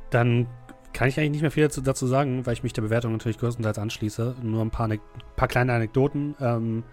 [0.10, 0.48] Dann
[0.94, 3.40] kann ich eigentlich nicht mehr viel dazu, dazu, sagen, weil ich mich der Bewertung natürlich
[3.40, 4.36] größtenteils anschließe.
[4.41, 4.90] Nur ein paar,
[5.36, 6.36] paar kleine Anekdoten.
[6.40, 6.84] Ähm,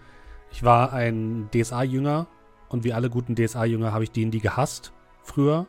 [0.51, 2.27] ich war ein DSA-Jünger
[2.69, 4.91] und wie alle guten DSA-Jünger habe ich D&D gehasst
[5.21, 5.67] früher.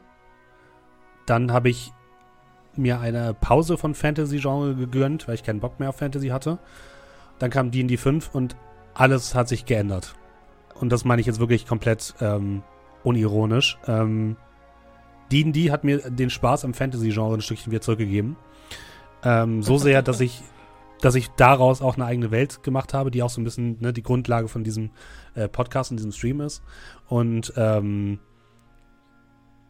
[1.27, 1.93] Dann habe ich
[2.75, 6.59] mir eine Pause von Fantasy-Genre gegönnt, weil ich keinen Bock mehr auf Fantasy hatte.
[7.39, 8.57] Dann kam D&D 5 und
[8.95, 10.15] alles hat sich geändert.
[10.81, 12.63] Und das meine ich jetzt wirklich komplett ähm,
[13.05, 13.79] unironisch.
[13.87, 14.37] Ähm,
[15.33, 18.37] D&D hat mir den Spaß am Fantasy-Genre ein Stückchen wieder zurückgegeben.
[19.25, 20.43] Ähm, so sehr, dass ich,
[21.01, 23.93] dass ich daraus auch eine eigene Welt gemacht habe, die auch so ein bisschen ne,
[23.93, 24.91] die Grundlage von diesem
[25.35, 26.63] äh, Podcast und diesem Stream ist.
[27.09, 28.19] Und ähm,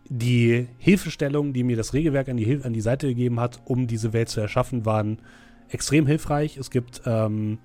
[0.09, 4.13] die Hilfestellungen, die mir das Regelwerk an die, an die Seite gegeben hat, um diese
[4.13, 5.23] Welt zu erschaffen, waren
[5.69, 6.57] extrem hilfreich.
[6.57, 7.59] Es gibt, ähm,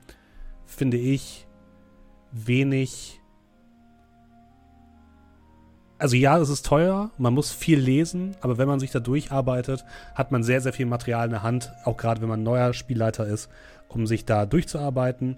[0.65, 1.47] finde ich,
[2.31, 3.16] wenig
[5.99, 9.83] also ja, es ist teuer, man muss viel lesen, aber wenn man sich da durcharbeitet,
[10.15, 13.25] hat man sehr, sehr viel Material in der Hand, auch gerade wenn man neuer Spielleiter
[13.25, 13.49] ist,
[13.87, 15.37] um sich da durchzuarbeiten.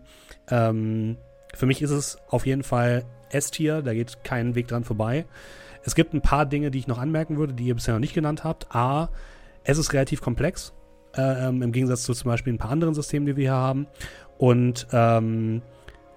[0.50, 1.18] Ähm,
[1.54, 5.26] für mich ist es auf jeden Fall S-Tier, da geht kein Weg dran vorbei.
[5.84, 8.14] Es gibt ein paar Dinge, die ich noch anmerken würde, die ihr bisher noch nicht
[8.14, 8.76] genannt habt.
[8.76, 9.10] A,
[9.64, 10.74] es ist relativ komplex,
[11.16, 13.88] äh, im Gegensatz zu zum Beispiel ein paar anderen Systemen, die wir hier haben.
[14.38, 15.62] Und ähm,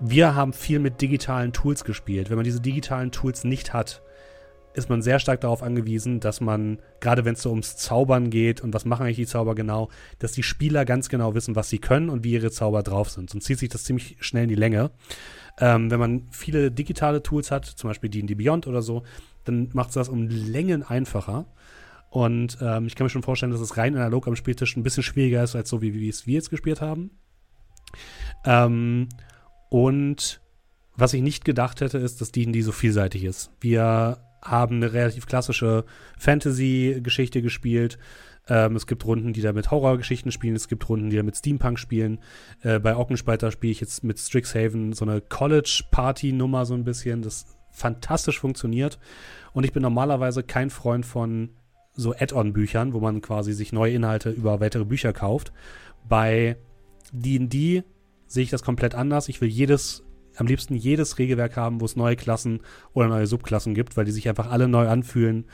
[0.00, 2.28] wir haben viel mit digitalen Tools gespielt.
[2.28, 4.02] Wenn man diese digitalen Tools nicht hat,
[4.74, 8.60] ist man sehr stark darauf angewiesen, dass man, gerade wenn es so ums Zaubern geht
[8.60, 9.88] und was machen eigentlich die Zauber genau,
[10.18, 13.30] dass die Spieler ganz genau wissen, was sie können und wie ihre Zauber drauf sind.
[13.30, 14.90] Sonst zieht sich das ziemlich schnell in die Länge.
[15.60, 19.02] Ähm, wenn man viele digitale Tools hat, zum Beispiel D&D Beyond oder so,
[19.44, 21.46] dann macht es das um Längen einfacher.
[22.10, 25.02] Und ähm, ich kann mir schon vorstellen, dass es rein analog am Spieltisch ein bisschen
[25.02, 27.10] schwieriger ist, als so wie, wie es wir jetzt gespielt haben.
[28.44, 29.08] Ähm,
[29.70, 30.40] und
[30.94, 33.50] was ich nicht gedacht hätte, ist, dass D&D so vielseitig ist.
[33.60, 35.84] Wir haben eine relativ klassische
[36.18, 37.98] Fantasy-Geschichte gespielt.
[38.48, 40.56] Ähm, es gibt Runden, die da mit Horrorgeschichten spielen.
[40.56, 42.18] Es gibt Runden, die da mit Steampunk spielen.
[42.62, 47.46] Äh, bei Ockenspalter spiele ich jetzt mit Strixhaven so eine College-Party-Nummer so ein bisschen, das
[47.70, 48.98] fantastisch funktioniert.
[49.52, 51.50] Und ich bin normalerweise kein Freund von
[51.94, 55.52] so Add-on-Büchern, wo man quasi sich neue Inhalte über weitere Bücher kauft.
[56.08, 56.56] Bei
[57.12, 57.84] D&D
[58.26, 59.28] sehe ich das komplett anders.
[59.28, 60.02] Ich will jedes,
[60.36, 62.60] am liebsten jedes Regelwerk haben, wo es neue Klassen
[62.92, 65.46] oder neue Subklassen gibt, weil die sich einfach alle neu anfühlen,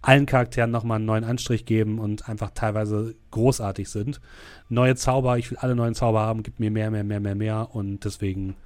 [0.00, 4.20] allen Charakteren nochmal einen neuen Anstrich geben und einfach teilweise großartig sind.
[4.68, 7.74] Neue Zauber, ich will alle neuen Zauber haben, gibt mir mehr, mehr, mehr, mehr, mehr
[7.74, 8.56] und deswegen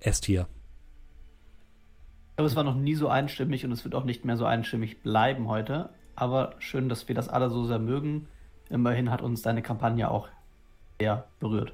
[0.00, 0.46] S-Tier.
[2.30, 4.44] Ich glaube, es war noch nie so einstimmig und es wird auch nicht mehr so
[4.44, 5.90] einstimmig bleiben heute.
[6.14, 8.28] Aber schön, dass wir das alle so sehr mögen.
[8.68, 10.28] Immerhin hat uns deine Kampagne auch
[11.00, 11.72] sehr berührt.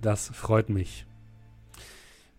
[0.00, 1.07] Das freut mich.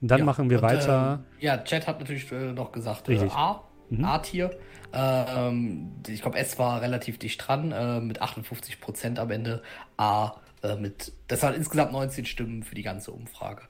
[0.01, 1.23] Und dann ja, machen wir und, weiter.
[1.39, 4.05] Äh, ja, Chat hat natürlich äh, noch gesagt, äh, A, mhm.
[4.05, 4.51] A-Tier.
[4.93, 9.61] Ähm, ich glaube, S war relativ dicht dran, äh, mit 58 Prozent am Ende.
[9.97, 13.63] A äh, mit, das hat insgesamt 19 Stimmen für die ganze Umfrage.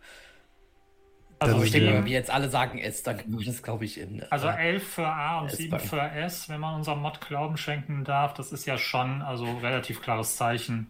[1.39, 4.23] Also ich denke, wenn wir jetzt alle sagen S, dann würde das, glaube ich, in.
[4.29, 8.03] Also äh, 11 für A und 7 für S, wenn man unserem Mod Glauben schenken
[8.03, 10.87] darf, das ist ja schon also relativ klares Zeichen.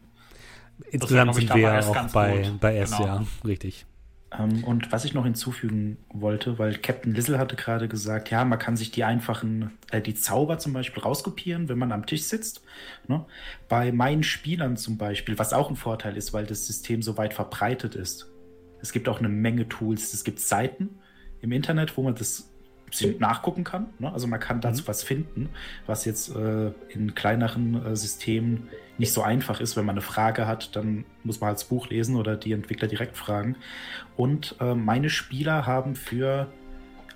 [0.89, 3.05] Insgesamt sind wir ja auch bei, bei S, genau.
[3.05, 3.85] ja, richtig.
[4.37, 8.59] Ähm, und was ich noch hinzufügen wollte, weil Captain Lizzle hatte gerade gesagt, ja, man
[8.59, 12.61] kann sich die einfachen, äh, die Zauber zum Beispiel rauskopieren, wenn man am Tisch sitzt.
[13.07, 13.25] Ne?
[13.67, 17.33] Bei meinen Spielern zum Beispiel, was auch ein Vorteil ist, weil das System so weit
[17.33, 18.31] verbreitet ist.
[18.81, 20.13] Es gibt auch eine Menge Tools.
[20.13, 20.99] Es gibt Seiten
[21.41, 22.49] im Internet, wo man das
[23.19, 23.87] nachgucken kann.
[23.99, 24.11] Ne?
[24.11, 24.87] Also man kann dazu mhm.
[24.87, 25.49] was finden,
[25.85, 29.75] was jetzt äh, in kleineren äh, Systemen nicht so einfach ist.
[29.75, 32.87] Wenn man eine Frage hat, dann muss man halt das Buch lesen oder die Entwickler
[32.87, 33.55] direkt fragen.
[34.17, 36.47] Und äh, meine Spieler haben für,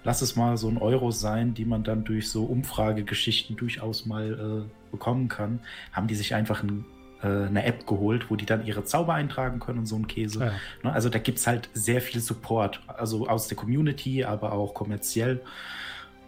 [0.03, 4.67] lass es mal so ein Euro sein, die man dann durch so Umfragegeschichten durchaus mal
[4.67, 5.59] äh, bekommen kann,
[5.91, 6.85] haben die sich einfach ein
[7.23, 10.45] äh, eine App geholt, wo die dann ihre Zauber eintragen können und so ein Käse.
[10.45, 10.51] Ja.
[10.83, 14.73] Ne, also da gibt es halt sehr viel Support, also aus der Community, aber auch
[14.73, 15.41] kommerziell.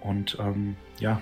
[0.01, 1.21] Und ähm, ja,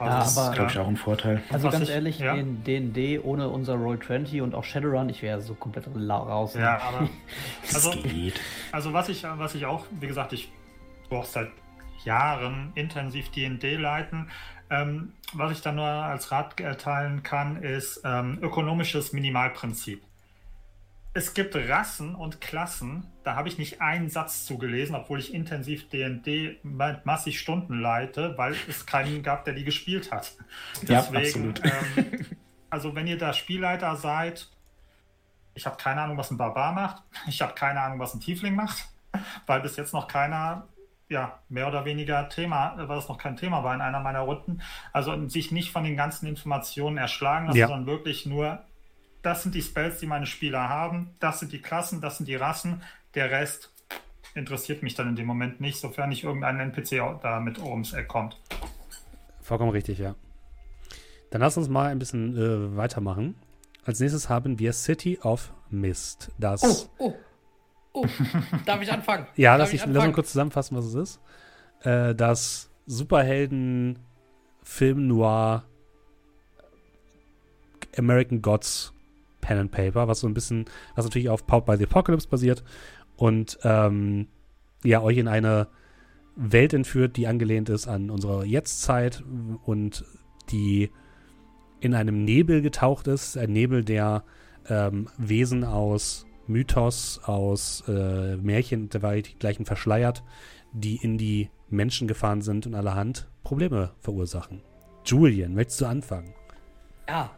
[0.00, 1.42] also das aber, ist, glaube ich, auch ein Vorteil.
[1.50, 2.34] Also Was ganz ich, ehrlich, ja.
[2.34, 6.54] in D&D ohne unser Roll20 und auch Shadowrun, ich wäre so komplett raus.
[6.54, 7.08] Ja, aber
[7.74, 7.92] also,
[8.72, 10.50] also was ich, was ich auch, wie gesagt, ich
[11.10, 11.50] brauche seit
[12.04, 14.30] Jahren intensiv D&D leiten.
[14.70, 20.02] Ähm, was ich dann nur als Rat erteilen kann, ist ähm, ökonomisches Minimalprinzip.
[21.12, 25.88] Es gibt Rassen und Klassen, da habe ich nicht einen Satz zugelesen, obwohl ich intensiv
[25.88, 30.36] DD massig Stunden leite, weil es keinen gab, der die gespielt hat.
[30.82, 32.26] Deswegen, ja, ähm,
[32.70, 34.48] also wenn ihr da Spielleiter seid,
[35.54, 38.54] ich habe keine Ahnung, was ein Barbar macht, ich habe keine Ahnung, was ein Tiefling
[38.54, 38.88] macht,
[39.46, 40.68] weil bis jetzt noch keiner
[41.10, 44.62] ja, mehr oder weniger Thema, weil es noch kein Thema war in einer meiner Runden.
[44.92, 47.66] Also sich nicht von den ganzen Informationen erschlagen lassen, ja.
[47.66, 48.60] sondern wirklich nur,
[49.20, 52.36] das sind die Spells, die meine Spieler haben, das sind die Klassen, das sind die
[52.36, 52.82] Rassen,
[53.14, 53.72] der Rest
[54.36, 58.06] interessiert mich dann in dem Moment nicht, sofern nicht irgendein NPC da mit ums Eck
[58.06, 58.40] kommt.
[59.40, 60.14] Vollkommen richtig, ja.
[61.30, 63.34] Dann lass uns mal ein bisschen äh, weitermachen.
[63.84, 66.30] Als nächstes haben wir City of Mist.
[66.38, 67.14] Das oh, oh.
[67.92, 68.04] Oh,
[68.66, 69.26] darf ich anfangen?
[69.36, 71.20] ja, lass, ich, ich lass mal kurz zusammenfassen, was es ist.
[71.82, 75.64] Äh, das Superhelden-Film Noir
[77.96, 78.92] American Gods
[79.40, 82.62] Pen and Paper, was so ein bisschen, was natürlich auf Powered by the Apocalypse basiert
[83.16, 84.28] und ähm,
[84.84, 85.68] ja, euch in eine
[86.36, 89.22] Welt entführt, die angelehnt ist an unsere Jetztzeit
[89.64, 90.04] und
[90.50, 90.90] die
[91.80, 93.36] in einem Nebel getaucht ist.
[93.36, 94.24] Ein Nebel, der
[94.68, 100.22] ähm, Wesen aus Mythos, aus äh, Märchen und dergleichen verschleiert,
[100.72, 104.62] die in die Menschen gefahren sind und allerhand Probleme verursachen.
[105.04, 106.34] Julian, möchtest du anfangen?
[107.08, 107.30] Ja.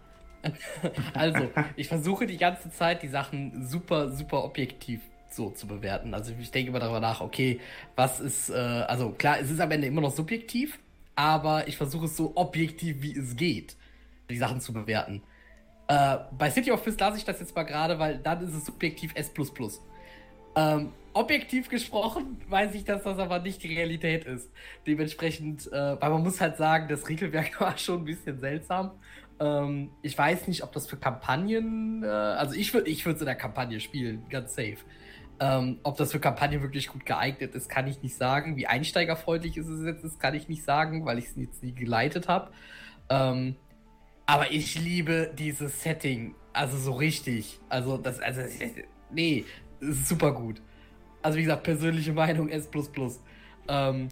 [1.15, 5.01] also, ich versuche die ganze Zeit, die Sachen super, super objektiv
[5.35, 6.15] so zu bewerten.
[6.15, 7.61] Also ich denke immer darüber nach, okay,
[7.97, 10.79] was ist, äh, also klar, es ist am Ende immer noch subjektiv,
[11.15, 13.77] aber ich versuche es so objektiv wie es geht,
[14.29, 15.23] die Sachen zu bewerten.
[15.93, 18.65] Äh, bei City of Fist lasse ich das jetzt mal gerade, weil dann ist es
[18.65, 19.31] subjektiv S.
[20.57, 24.51] Ähm, objektiv gesprochen weiß ich, dass das aber nicht die Realität ist.
[24.87, 28.93] Dementsprechend, äh, weil man muss halt sagen, das Regelwerk war schon ein bisschen seltsam.
[29.39, 33.27] Ähm, ich weiß nicht, ob das für Kampagnen, äh, also ich würde ich es in
[33.27, 34.79] der Kampagne spielen, ganz safe.
[35.41, 38.57] Ähm, ob das für Kampagnen wirklich gut geeignet ist, kann ich nicht sagen.
[38.57, 41.75] Wie einsteigerfreundlich ist es jetzt, das kann ich nicht sagen, weil ich es jetzt nie
[41.75, 42.51] geleitet habe.
[43.11, 43.57] Ähm,
[44.33, 46.35] aber ich liebe dieses Setting.
[46.55, 47.61] Also so richtig.
[47.69, 48.41] Also das, also,
[49.11, 49.45] nee,
[49.81, 50.63] ist super gut.
[51.21, 52.67] Also wie gesagt, persönliche Meinung S.
[53.69, 54.09] Ähm,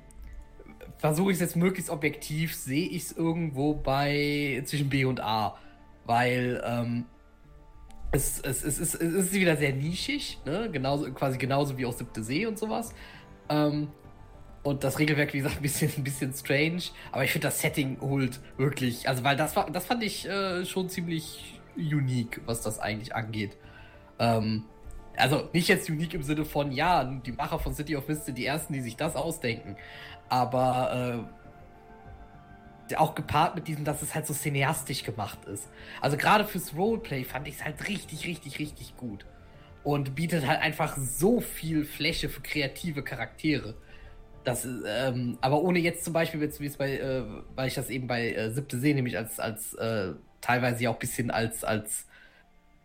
[0.99, 5.57] Versuche ich es jetzt möglichst objektiv, sehe ich es irgendwo bei zwischen B und A.
[6.05, 7.07] Weil ähm,
[8.13, 10.69] es, es, es, es, es ist wieder sehr nischig, ne?
[10.71, 12.93] genauso, quasi genauso wie auch Siebte See und sowas.
[13.49, 13.89] Ähm,
[14.63, 16.83] und das Regelwerk, wie gesagt, ein bisschen, ein bisschen strange.
[17.13, 19.09] Aber ich finde, das Setting holt wirklich.
[19.09, 23.57] Also, weil das war, das fand ich äh, schon ziemlich unique, was das eigentlich angeht.
[24.19, 24.65] Ähm,
[25.17, 28.39] Also nicht jetzt unique im Sinne von, ja, die Macher von City of Mist sind
[28.39, 29.77] die ersten, die sich das ausdenken.
[30.29, 31.27] Aber
[32.91, 35.69] äh, auch gepaart mit diesem, dass es halt so cineastisch gemacht ist.
[36.01, 39.25] Also gerade fürs Roleplay fand ich es halt richtig, richtig, richtig gut.
[39.83, 43.75] Und bietet halt einfach so viel Fläche für kreative Charaktere.
[44.45, 47.91] Das, ähm, aber ohne jetzt zum Beispiel, jetzt, wie es bei, äh, weil ich das
[47.91, 51.63] eben bei äh, Siebte sehe, nämlich als, als äh, teilweise ja auch ein bisschen als,
[51.63, 52.07] als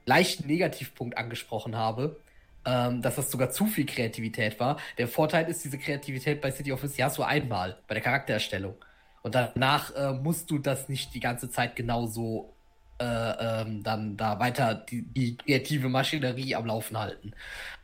[0.06, 2.19] leichten Negativpunkt angesprochen habe,
[2.65, 4.77] ähm, dass das sogar zu viel Kreativität war.
[4.98, 8.76] Der Vorteil ist, diese Kreativität bei City Office, die hast du einmal bei der Charaktererstellung.
[9.22, 12.53] Und danach äh, musst du das nicht die ganze Zeit genauso
[12.99, 17.34] äh, ähm, dann da weiter die, die, kreative Maschinerie am Laufen halten.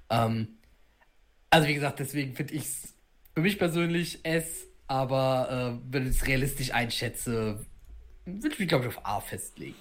[0.09, 0.57] Ähm,
[1.49, 2.90] also wie gesagt, deswegen finde ich es
[3.33, 7.65] für mich persönlich S, aber äh, wenn ich es realistisch einschätze,
[8.25, 9.75] würde ich mich, glaube ich, auf A festlegen.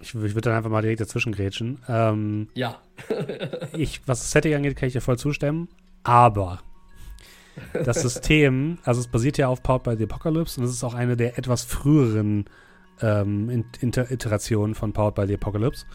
[0.00, 1.82] Ich, ich würde dann einfach mal direkt dazwischen grätschen.
[1.88, 2.80] Ähm, ja.
[3.72, 5.68] ich, was das Setting angeht, kann ich dir voll zustimmen.
[6.04, 6.60] Aber
[7.72, 10.94] das System, also es basiert ja auf Powered by the Apocalypse und es ist auch
[10.94, 12.44] eine der etwas früheren
[13.00, 15.86] ähm, Iterationen von Powered by the Apocalypse.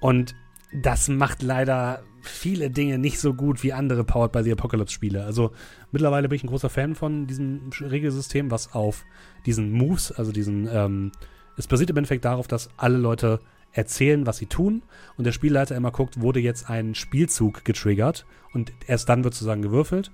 [0.00, 0.34] Und
[0.72, 5.24] das macht leider viele Dinge nicht so gut wie andere Powered by the Apocalypse Spiele.
[5.24, 5.52] Also
[5.90, 9.04] mittlerweile bin ich ein großer Fan von diesem Regelsystem, was auf
[9.46, 11.12] diesen Moves, also diesen ähm,
[11.56, 13.40] es basiert im Endeffekt darauf, dass alle Leute
[13.72, 14.82] erzählen, was sie tun
[15.16, 19.62] und der Spielleiter immer guckt, wurde jetzt ein Spielzug getriggert und erst dann wird sozusagen
[19.62, 20.10] gewürfelt.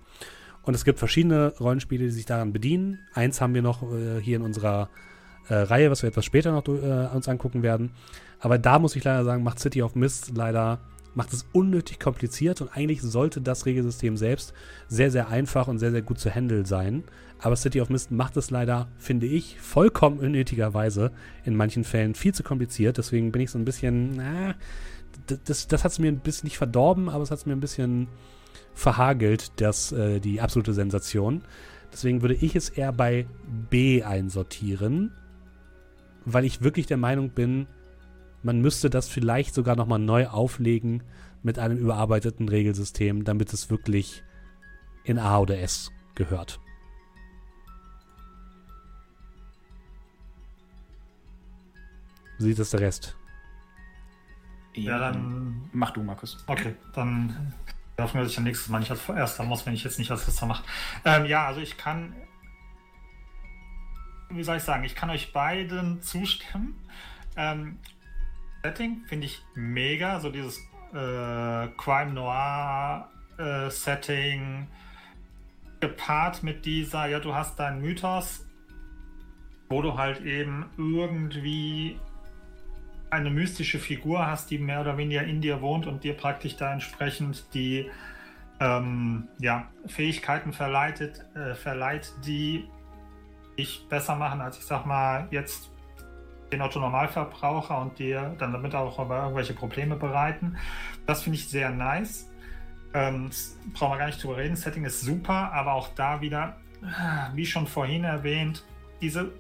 [0.63, 2.99] Und es gibt verschiedene Rollenspiele, die sich daran bedienen.
[3.15, 4.91] Eins haben wir noch äh, hier in unserer
[5.49, 7.93] äh, Reihe, was wir etwas später noch äh, uns angucken werden.
[8.39, 10.81] Aber da muss ich leider sagen, macht City of Mist leider
[11.19, 14.55] macht es unnötig kompliziert und eigentlich sollte das Regelsystem selbst
[14.87, 17.03] sehr, sehr einfach und sehr, sehr gut zu handeln sein.
[17.41, 21.11] Aber City of Mist macht es leider, finde ich, vollkommen unnötigerweise
[21.45, 22.99] in manchen Fällen viel zu kompliziert.
[22.99, 24.55] Deswegen bin ich so ein bisschen, na,
[25.45, 27.61] das, das hat es mir ein bisschen nicht verdorben, aber es hat es mir ein
[27.61, 28.07] bisschen
[28.73, 31.43] verhagelt, das, äh, die absolute Sensation.
[31.93, 33.27] Deswegen würde ich es eher bei
[33.71, 35.13] B einsortieren,
[36.25, 37.67] weil ich wirklich der Meinung bin,
[38.43, 41.03] man müsste das vielleicht sogar nochmal neu auflegen
[41.43, 44.23] mit einem überarbeiteten Regelsystem, damit es wirklich
[45.05, 46.61] in A oder S gehört.
[52.39, 53.17] sieht es der Rest.
[54.75, 55.69] Ja, dann.
[55.73, 56.43] Mach du, Markus.
[56.47, 57.53] Okay, dann
[57.97, 60.27] darf man sich ja nächstes Mal nicht als Erster muss, wenn ich jetzt nicht als
[60.27, 60.63] Letzter mache.
[61.05, 62.15] Ähm, ja, also ich kann.
[64.31, 64.85] Wie soll ich sagen?
[64.85, 66.79] Ich kann euch beiden zustimmen.
[67.37, 67.79] Ähm,
[68.63, 70.21] Setting finde ich mega.
[70.21, 70.59] So dieses
[70.93, 73.09] äh, Crime Noir
[73.39, 74.69] äh, Setting
[75.81, 78.47] gepaart mit dieser, ja, du hast deinen Mythos,
[79.69, 82.01] wo du halt eben irgendwie
[83.11, 86.73] eine mystische Figur hast, die mehr oder weniger in dir wohnt und dir praktisch da
[86.73, 87.91] entsprechend die
[88.61, 92.69] ähm, ja, Fähigkeiten verleitet, äh, verleiht, die
[93.57, 95.71] dich besser machen als ich sag mal jetzt
[96.53, 100.57] den Otto Normalverbraucher und dir dann damit auch irgendwelche Probleme bereiten.
[101.07, 102.31] Das finde ich sehr nice.
[102.95, 103.31] Ähm,
[103.75, 104.57] brauchen wir gar nicht drüber reden.
[104.57, 106.57] Setting ist super, aber auch da wieder,
[107.35, 108.65] wie schon vorhin erwähnt,
[109.01, 109.33] diese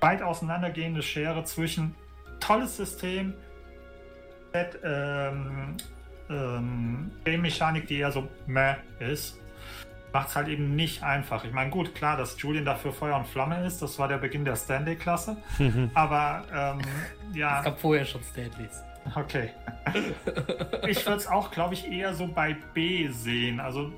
[0.00, 1.94] weit auseinandergehende Schere zwischen
[2.40, 3.34] tolles System,
[4.52, 5.76] ähm,
[6.28, 9.40] ähm, Game-Mechanik, die eher so meh ist,
[10.12, 11.44] macht es halt eben nicht einfach.
[11.44, 14.44] Ich meine, gut, klar, dass Julian dafür Feuer und Flamme ist, das war der Beginn
[14.44, 15.36] der Stanley-Klasse.
[15.94, 16.80] Aber ähm,
[17.34, 17.58] ja.
[17.58, 18.82] Es gab vorher schon Stanleys.
[19.14, 19.50] Okay.
[20.88, 23.60] ich würde es auch, glaube ich, eher so bei B sehen.
[23.60, 23.92] Also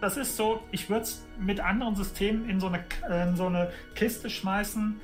[0.00, 2.84] das ist so, ich würde es mit anderen Systemen in so, eine,
[3.22, 5.00] in so eine Kiste schmeißen.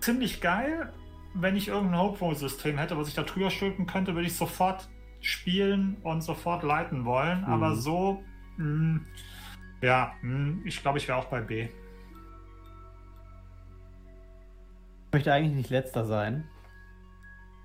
[0.00, 0.92] Ziemlich geil,
[1.34, 4.88] wenn ich irgendein Hopeful-System hätte, was ich da drüber stülpen könnte, würde ich sofort
[5.20, 7.42] spielen und sofort leiten wollen.
[7.42, 7.52] Mhm.
[7.52, 8.22] Aber so,
[8.60, 9.06] hm,
[9.80, 11.62] ja, hm, ich glaube, ich wäre auch bei B.
[15.06, 16.46] Ich möchte eigentlich nicht letzter sein.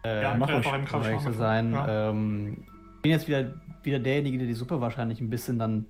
[0.03, 1.73] Äh, ja, ich, um ehrlich zu sein.
[1.73, 2.09] Ja.
[2.09, 2.65] Ähm,
[3.01, 3.53] bin jetzt wieder,
[3.83, 5.85] wieder derjenige, der die Suppe wahrscheinlich ein bisschen dann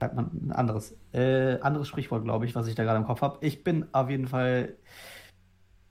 [0.00, 3.22] sagt man ein anderes, äh, anderes Sprichwort, glaube ich, was ich da gerade im Kopf
[3.22, 3.38] habe.
[3.40, 4.74] Ich bin auf jeden Fall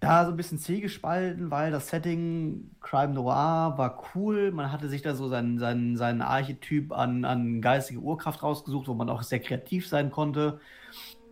[0.05, 4.51] ja, so ein bisschen zähgespalten, weil das Setting Crime Noir war cool.
[4.51, 8.93] Man hatte sich da so seinen, seinen, seinen Archetyp an, an geistige Urkraft rausgesucht, wo
[8.93, 10.59] man auch sehr kreativ sein konnte.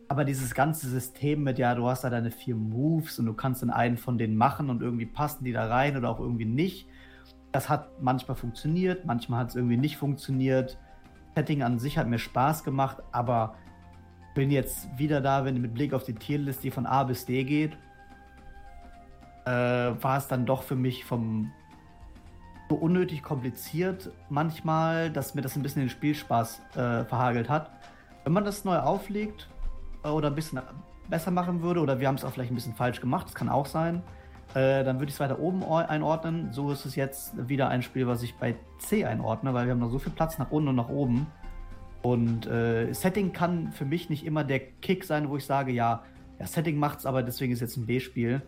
[0.07, 3.61] Aber dieses ganze System mit, ja, du hast da deine vier Moves und du kannst
[3.61, 6.87] dann einen von denen machen und irgendwie passen die da rein oder auch irgendwie nicht.
[7.51, 10.79] Das hat manchmal funktioniert, manchmal hat es irgendwie nicht funktioniert.
[11.35, 13.55] Setting an sich hat mir Spaß gemacht, aber
[14.33, 17.43] bin jetzt wieder da, wenn mit Blick auf die Tierliste, die von A bis D
[17.43, 17.77] geht,
[19.45, 21.51] äh, war es dann doch für mich vom
[22.69, 27.69] so unnötig kompliziert manchmal, dass mir das ein bisschen den Spielspaß äh, verhagelt hat.
[28.23, 29.47] Wenn man das neu auflegt
[30.03, 30.59] äh, oder ein bisschen
[31.07, 33.47] besser machen würde, oder wir haben es auch vielleicht ein bisschen falsch gemacht, das kann
[33.47, 34.01] auch sein,
[34.55, 36.51] äh, dann würde ich es weiter oben einordnen.
[36.51, 39.79] So ist es jetzt wieder ein Spiel, was ich bei C einordne, weil wir haben
[39.79, 41.27] noch so viel Platz nach unten und nach oben.
[42.01, 46.03] Und äh, Setting kann für mich nicht immer der Kick sein, wo ich sage, ja,
[46.39, 48.41] ja Setting macht's, aber deswegen ist jetzt ein B-Spiel.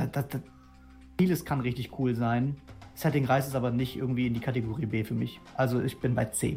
[0.00, 0.40] Da, da, da,
[1.18, 2.56] vieles kann richtig cool sein.
[2.94, 5.40] Setting reißt es aber nicht irgendwie in die Kategorie B für mich.
[5.54, 6.56] Also ich bin bei C.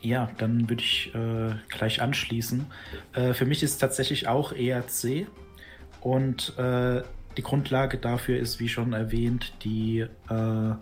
[0.00, 2.66] Ja, dann würde ich äh, gleich anschließen.
[3.12, 5.26] Äh, für mich ist es tatsächlich auch eher C.
[6.00, 7.02] Und äh,
[7.36, 10.74] die Grundlage dafür ist, wie schon erwähnt, die äh,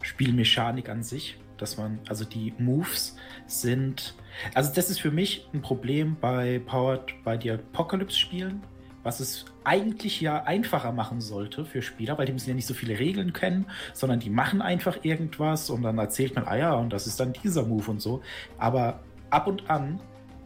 [0.00, 3.16] Spielmechanik an sich dass man, also die Moves
[3.46, 4.14] sind,
[4.52, 8.62] also das ist für mich ein Problem bei Powered by the Apocalypse Spielen,
[9.02, 12.74] was es eigentlich ja einfacher machen sollte für Spieler, weil die müssen ja nicht so
[12.74, 16.92] viele Regeln kennen, sondern die machen einfach irgendwas und dann erzählt man, ah ja, und
[16.92, 18.22] das ist dann dieser Move und so.
[18.58, 20.00] Aber ab und an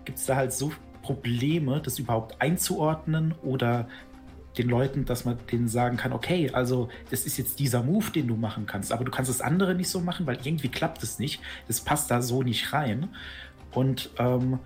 [0.05, 0.71] gibt es da halt so
[1.03, 3.89] Probleme, das überhaupt einzuordnen oder
[4.59, 8.27] den Leuten, dass man denen sagen kann, okay, also das ist jetzt dieser Move, den
[8.27, 11.19] du machen kannst, aber du kannst das andere nicht so machen, weil irgendwie klappt es
[11.19, 11.41] nicht.
[11.69, 13.09] Das passt da so nicht rein.
[13.73, 14.59] Und ähm,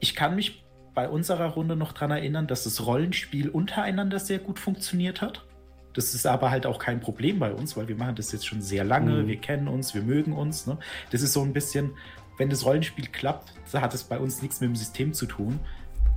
[0.00, 0.64] ich kann mich
[0.94, 5.44] bei unserer Runde noch daran erinnern, dass das Rollenspiel untereinander sehr gut funktioniert hat.
[5.92, 8.62] Das ist aber halt auch kein Problem bei uns, weil wir machen das jetzt schon
[8.62, 9.28] sehr lange, mhm.
[9.28, 10.66] wir kennen uns, wir mögen uns.
[10.66, 10.78] Ne?
[11.10, 11.92] Das ist so ein bisschen,
[12.38, 15.60] wenn das Rollenspiel klappt, so hat es bei uns nichts mit dem System zu tun.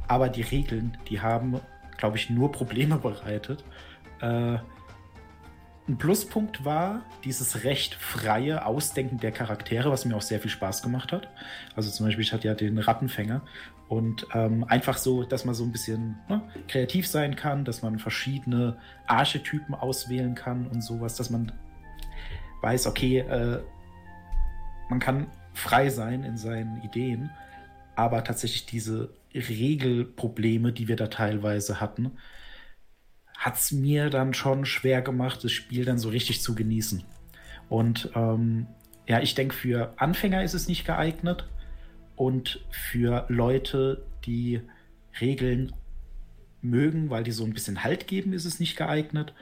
[0.07, 1.59] Aber die Regeln, die haben
[1.99, 3.63] glaube ich, nur Probleme bereitet.
[4.21, 4.57] Äh,
[5.87, 10.81] ein Pluspunkt war dieses recht freie Ausdenken der Charaktere, was mir auch sehr viel Spaß
[10.81, 11.29] gemacht hat.
[11.75, 13.41] Also zum Beispiel, ich hatte ja den Rattenfänger
[13.87, 17.97] und ähm, einfach so, dass man so ein bisschen ne, kreativ sein kann, dass man
[17.97, 18.77] verschiedene
[19.07, 21.51] Archetypen auswählen kann und sowas, dass man
[22.61, 23.59] weiß, okay, äh,
[24.89, 27.31] man kann frei sein in seinen Ideen,
[27.95, 32.11] aber tatsächlich diese Regelprobleme, die wir da teilweise hatten,
[33.37, 37.03] hat es mir dann schon schwer gemacht, das Spiel dann so richtig zu genießen.
[37.69, 38.67] Und ähm,
[39.07, 41.47] ja, ich denke, für Anfänger ist es nicht geeignet
[42.15, 44.61] und für Leute, die
[45.21, 45.73] Regeln
[46.61, 49.33] mögen, weil die so ein bisschen Halt geben, ist es nicht geeignet.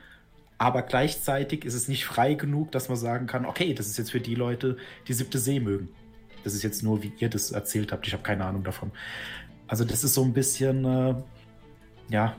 [0.59, 4.11] Aber gleichzeitig ist es nicht frei genug, dass man sagen kann, okay, das ist jetzt
[4.11, 4.77] für die Leute,
[5.07, 5.89] die siebte See mögen.
[6.43, 8.07] Das ist jetzt nur, wie ihr das erzählt habt.
[8.07, 8.91] Ich habe keine Ahnung davon.
[9.67, 11.15] Also das ist so ein bisschen, äh,
[12.09, 12.35] ja,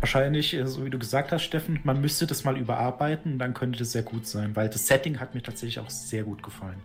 [0.00, 3.54] wahrscheinlich, äh, so wie du gesagt hast, Steffen, man müsste das mal überarbeiten und dann
[3.54, 6.80] könnte das sehr gut sein, weil das Setting hat mir tatsächlich auch sehr gut gefallen.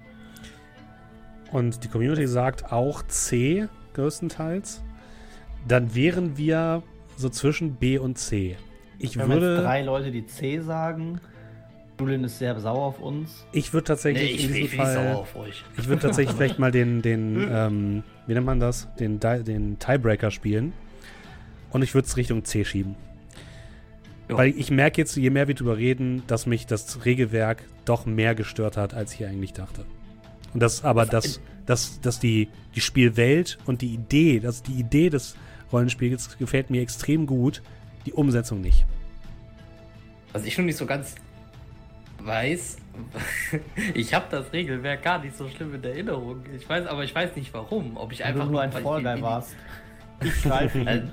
[1.51, 4.83] Und die Community sagt auch C größtenteils.
[5.67, 6.83] Dann wären wir
[7.17, 8.55] so zwischen B und C.
[8.97, 9.57] Ich wir würde.
[9.57, 11.19] Haben drei Leute, die C sagen.
[11.99, 13.45] Julian ist sehr sauer auf uns.
[13.51, 14.93] Ich würde tatsächlich nee, ich, in diesem ich, Fall.
[14.93, 15.65] Sauer auf euch.
[15.77, 18.87] Ich würde tatsächlich vielleicht mal den, den ähm, wie nennt man das?
[18.99, 20.71] Den, den Tiebreaker spielen.
[21.71, 22.95] Und ich würde es Richtung C schieben.
[24.29, 24.37] Jo.
[24.37, 28.35] Weil ich merke jetzt, je mehr wir drüber reden, dass mich das Regelwerk doch mehr
[28.35, 29.83] gestört hat, als ich eigentlich dachte.
[30.53, 35.09] Und das aber, dass, dass, dass die, die Spielwelt und die Idee, dass die Idee
[35.09, 35.35] des
[35.71, 37.63] Rollenspiels gefällt mir extrem gut,
[38.05, 38.85] die Umsetzung nicht.
[40.33, 41.15] Was ich noch nicht so ganz
[42.25, 42.77] weiß,
[43.93, 46.43] ich habe das Regelwerk gar nicht so schlimm in Erinnerung.
[46.55, 47.97] Ich weiß, aber ich weiß nicht warum.
[47.97, 49.55] Ob ich einfach nur ein Vollguy warst.
[50.21, 51.07] Ich greife also,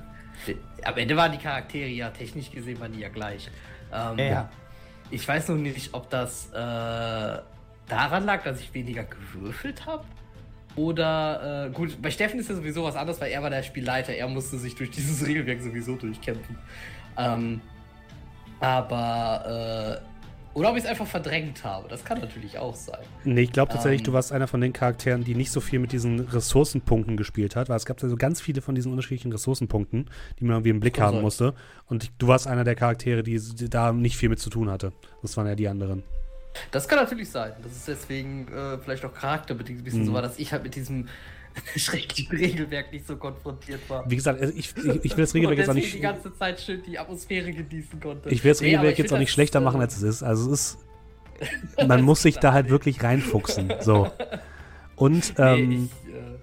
[0.85, 3.51] Am Ende waren die Charaktere ja technisch gesehen waren die ja gleich.
[3.93, 4.51] Ähm, ja.
[5.11, 10.05] Ich weiß noch nicht, ob das äh, daran lag, dass ich weniger gewürfelt habe.
[10.75, 14.13] Oder, äh, gut, bei Steffen ist ja sowieso was anderes, weil er war der Spielleiter.
[14.13, 16.59] Er musste sich durch dieses Regelwerk sowieso durchkämpfen.
[17.17, 17.61] Ähm,
[18.61, 20.16] aber äh,
[20.57, 21.87] oder ob ich es einfach verdrängt habe.
[21.87, 23.05] Das kann natürlich auch sein.
[23.25, 25.79] Nee, ich glaube tatsächlich, ähm, du warst einer von den Charakteren, die nicht so viel
[25.79, 30.09] mit diesen Ressourcenpunkten gespielt hat, weil es gab also ganz viele von diesen unterschiedlichen Ressourcenpunkten,
[30.41, 31.23] die man irgendwie im Blick haben sein.
[31.23, 31.55] musste.
[31.85, 34.95] Und du warst einer der Charaktere, die, die, da nicht viel mit zu tun hatte.
[35.21, 36.05] Das waren ja die anderen.
[36.71, 37.53] Das kann natürlich sein.
[37.63, 40.07] Das ist deswegen äh, vielleicht auch charakterbedingt ein bisschen mhm.
[40.07, 41.09] so war, dass ich halt mit diesem
[41.77, 44.09] schrecklichen Regelwerk nicht so konfrontiert war.
[44.09, 45.95] Wie gesagt, ich, ich, ich will das Regelwerk jetzt auch nicht.
[45.95, 48.29] die ganze Zeit schön die Atmosphäre genießen konnte.
[48.31, 50.23] Ich will das Regelwerk nee, jetzt auch nicht schlechter machen, als es ist.
[50.23, 50.79] Also es ist.
[51.87, 53.73] Man muss sich da halt wirklich reinfuchsen.
[53.81, 54.11] So.
[54.95, 56.39] Und ähm, nee, ich, äh,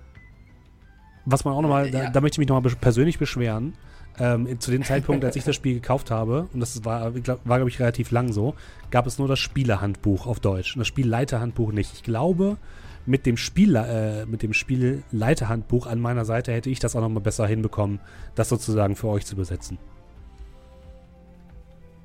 [1.26, 2.10] was man auch nochmal, da, ja.
[2.12, 3.74] da möchte ich mich nochmal persönlich beschweren.
[4.20, 7.58] Ähm, zu dem Zeitpunkt, als ich das Spiel gekauft habe, und das war, glaub, war
[7.58, 8.54] glaube ich, relativ lang so,
[8.92, 11.92] gab es nur das Spielerhandbuch auf Deutsch und das Spielleiterhandbuch nicht.
[11.94, 12.58] Ich glaube,
[13.06, 17.24] mit dem Spiel, äh, mit dem Spielleiterhandbuch an meiner Seite hätte ich das auch nochmal
[17.24, 18.00] besser hinbekommen,
[18.36, 19.78] das sozusagen für euch zu übersetzen.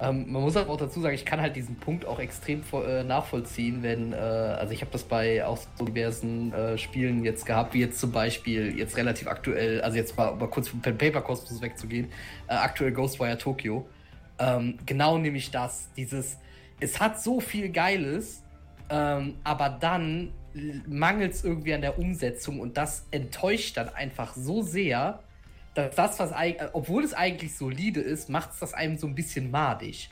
[0.01, 3.03] Ähm, man muss aber auch dazu sagen, ich kann halt diesen Punkt auch extrem äh,
[3.03, 7.75] nachvollziehen, wenn, äh, also ich habe das bei auch so diversen äh, Spielen jetzt gehabt,
[7.75, 11.21] wie jetzt zum Beispiel jetzt relativ aktuell, also jetzt mal, mal kurz vom Pen Paper
[11.21, 12.07] Kosmos wegzugehen,
[12.47, 13.89] äh, aktuell Ghostwire Tokyo.
[14.39, 16.39] Ähm, genau nämlich das, dieses,
[16.79, 18.45] es hat so viel Geiles,
[18.91, 20.33] ähm, aber dann
[20.87, 25.21] mangelt es irgendwie an der Umsetzung und das enttäuscht dann einfach so sehr,
[25.75, 26.33] dass das, was
[26.73, 30.11] obwohl es eigentlich solide ist, macht es das einem so ein bisschen madig.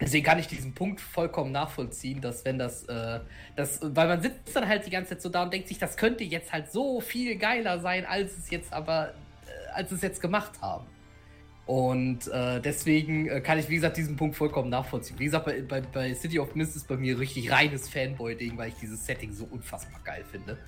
[0.00, 3.20] Deswegen kann ich diesen Punkt vollkommen nachvollziehen, dass wenn das, äh,
[3.54, 5.96] das, weil man sitzt dann halt die ganze Zeit so da und denkt sich, das
[5.96, 9.10] könnte jetzt halt so viel geiler sein, als es jetzt aber,
[9.46, 10.84] äh, als es jetzt gemacht haben.
[11.72, 15.18] Und äh, deswegen äh, kann ich, wie gesagt, diesen Punkt vollkommen nachvollziehen.
[15.18, 18.68] Wie gesagt, bei, bei, bei City of Mist ist bei mir richtig reines Fanboy-Ding, weil
[18.68, 20.58] ich dieses Setting so unfassbar geil finde.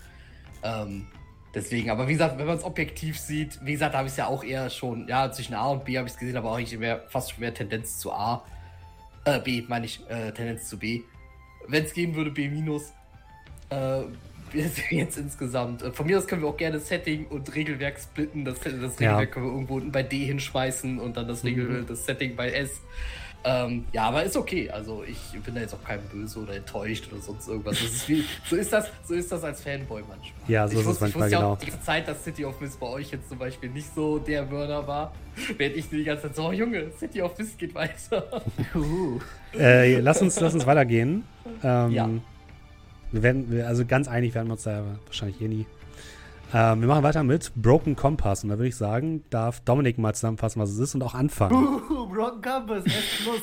[0.62, 1.06] Ähm,
[1.55, 4.28] Deswegen, aber wie gesagt, wenn man es objektiv sieht, wie gesagt, habe ich es ja
[4.28, 6.76] auch eher schon, ja, zwischen A und B habe ich es gesehen, aber auch ich
[6.76, 8.43] mehr, fast schon mehr Tendenz zu A.
[9.26, 11.02] Äh, B, meine ich, äh, Tendenz zu B.
[11.68, 12.94] Wenn es gehen würde, B minus.
[13.68, 14.05] Äh,
[14.90, 15.82] jetzt insgesamt.
[15.82, 18.44] Äh, von mir aus können wir auch gerne Setting und Regelwerk splitten.
[18.44, 19.26] Das, das Regelwerk ja.
[19.26, 21.86] können wir irgendwo unten bei D hinschmeißen und dann das, Regel, mhm.
[21.86, 22.81] das Setting bei S.
[23.47, 24.70] Ähm, ja, aber ist okay.
[24.70, 27.81] Also ich bin da jetzt auch kein böse oder enttäuscht oder sonst irgendwas.
[27.82, 30.32] Ist wie, so, ist das, so ist das als Fanboy manchmal.
[30.48, 31.48] Ja, so ich ist es manchmal ich genau.
[31.48, 33.94] Ja auch die ganze Zeit, dass City of Mist bei euch jetzt zum Beispiel nicht
[33.94, 35.12] so der Burner war.
[35.59, 38.43] Während ich die ganze Zeit so, oh Junge, City of Mist geht weiter.
[39.59, 41.24] äh, lass, uns, lass uns weitergehen.
[41.62, 42.09] Ähm, ja.
[43.15, 45.66] Wir werden, also ganz einig werden wir uns da wahrscheinlich eh nie.
[46.53, 48.43] Ähm, wir machen weiter mit Broken Compass.
[48.43, 51.55] Und da würde ich sagen, darf Dominik mal zusammenfassen, was es ist und auch anfangen.
[51.55, 53.43] Uh, Broken Compass, S plus.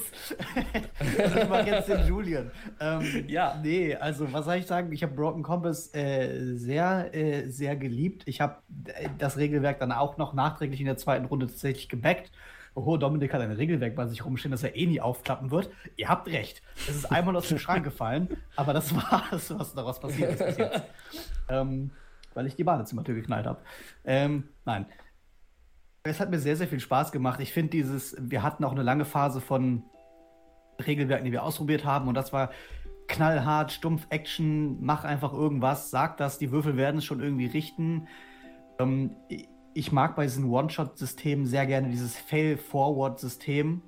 [1.39, 2.51] ich mache jetzt den Julian.
[2.81, 3.57] Ähm, ja.
[3.63, 4.91] Nee, also was soll ich sagen?
[4.91, 8.23] Ich habe Broken Compass äh, sehr, äh, sehr geliebt.
[8.25, 8.57] Ich habe
[8.87, 12.29] äh, das Regelwerk dann auch noch nachträglich in der zweiten Runde tatsächlich gebackt.
[12.73, 15.69] Oh, Dominik hat ein Regelwerk bei sich rumstehen, das er eh nie aufklappen wird.
[15.97, 16.61] Ihr habt recht.
[16.87, 20.45] Es ist einmal aus dem Schrank gefallen, aber das war das, was daraus passiert ist
[20.45, 20.83] bis jetzt.
[21.49, 21.91] Ähm,
[22.33, 23.59] weil ich die Badezimmertür geknallt habe.
[24.05, 24.85] Ähm, nein.
[26.03, 27.39] Es hat mir sehr, sehr viel Spaß gemacht.
[27.41, 29.83] Ich finde dieses, wir hatten auch eine lange Phase von
[30.79, 32.51] Regelwerken, die wir ausprobiert haben und das war
[33.07, 38.07] knallhart, stumpf Action, mach einfach irgendwas, sag das, die Würfel werden es schon irgendwie richten.
[38.79, 39.15] Ähm,
[39.73, 43.81] ich mag bei diesen One-Shot-Systemen sehr gerne dieses Fail-Forward-System.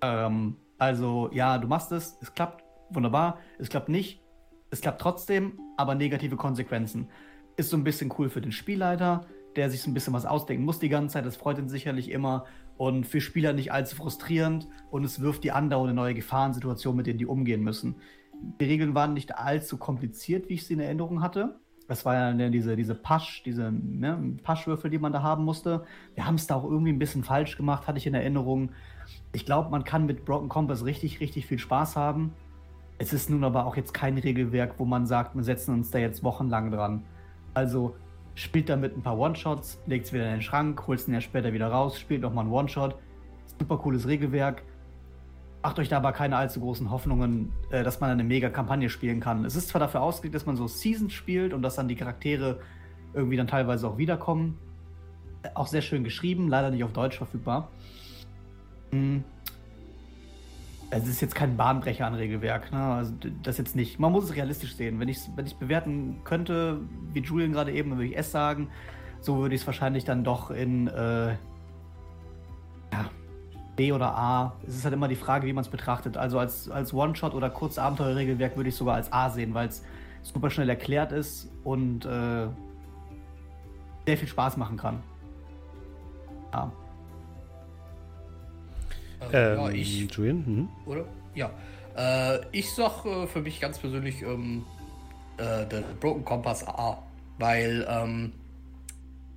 [0.00, 4.22] Ähm, also, ja, du machst es, es klappt, wunderbar, es klappt nicht,
[4.70, 7.08] es klappt trotzdem, aber negative Konsequenzen.
[7.56, 9.26] Ist so ein bisschen cool für den Spielleiter,
[9.56, 11.26] der sich so ein bisschen was ausdenken muss die ganze Zeit.
[11.26, 12.44] Das freut ihn sicherlich immer.
[12.76, 14.68] Und für Spieler nicht allzu frustrierend.
[14.90, 17.96] Und es wirft die andauernde neue Gefahrensituation, mit denen die umgehen müssen.
[18.60, 21.58] Die Regeln waren nicht allzu kompliziert, wie ich sie in Erinnerung hatte.
[21.88, 25.84] Das war ja diese, diese Pasch, diese ne, Paschwürfel, die man da haben musste.
[26.14, 28.70] Wir haben es da auch irgendwie ein bisschen falsch gemacht, hatte ich in Erinnerung.
[29.32, 32.34] Ich glaube, man kann mit Broken Compass richtig, richtig viel Spaß haben.
[32.98, 35.98] Es ist nun aber auch jetzt kein Regelwerk, wo man sagt, wir setzen uns da
[35.98, 37.04] jetzt wochenlang dran.
[37.54, 37.96] Also
[38.34, 41.22] spielt damit ein paar One-Shots, legt es wieder in den Schrank, holt es ein Jahr
[41.22, 42.96] später wieder raus, spielt nochmal ein One-Shot.
[43.58, 44.62] Super cooles Regelwerk.
[45.62, 49.20] Macht euch da aber keine allzu großen Hoffnungen, äh, dass man eine mega Kampagne spielen
[49.20, 49.44] kann.
[49.44, 52.60] Es ist zwar dafür ausgelegt, dass man so Seasons spielt und dass dann die Charaktere
[53.12, 54.58] irgendwie dann teilweise auch wiederkommen.
[55.54, 57.70] Auch sehr schön geschrieben, leider nicht auf Deutsch verfügbar.
[58.90, 59.24] Hm
[60.90, 62.78] es ist jetzt kein Bahnbrecher an Regelwerk, ne?
[62.78, 63.12] Also
[63.42, 63.98] das jetzt nicht.
[63.98, 64.98] Man muss es realistisch sehen.
[65.00, 66.80] Wenn ich es wenn bewerten könnte,
[67.12, 68.68] wie Julian gerade eben, würde ich S sagen.
[69.20, 71.32] So würde ich es wahrscheinlich dann doch in äh,
[72.92, 73.10] ja,
[73.78, 74.56] B oder A.
[74.66, 76.16] Es ist halt immer die Frage, wie man es betrachtet.
[76.16, 79.84] Also als, als One-Shot oder kurzes Abenteuerregelwerk würde ich sogar als A sehen, weil es
[80.22, 82.48] super schnell erklärt ist und äh,
[84.04, 85.00] sehr viel Spaß machen kann.
[86.52, 86.72] Ja.
[89.32, 90.10] Äh, ähm, ja, ich.
[90.10, 90.44] Julian?
[90.44, 90.68] Mhm.
[90.84, 91.04] Oder?
[91.36, 91.50] Ja.
[91.96, 94.64] Äh, ich sag äh, für mich ganz persönlich ähm,
[95.36, 95.64] äh,
[96.00, 96.98] Broken Compass A.
[97.38, 98.32] Weil, ähm,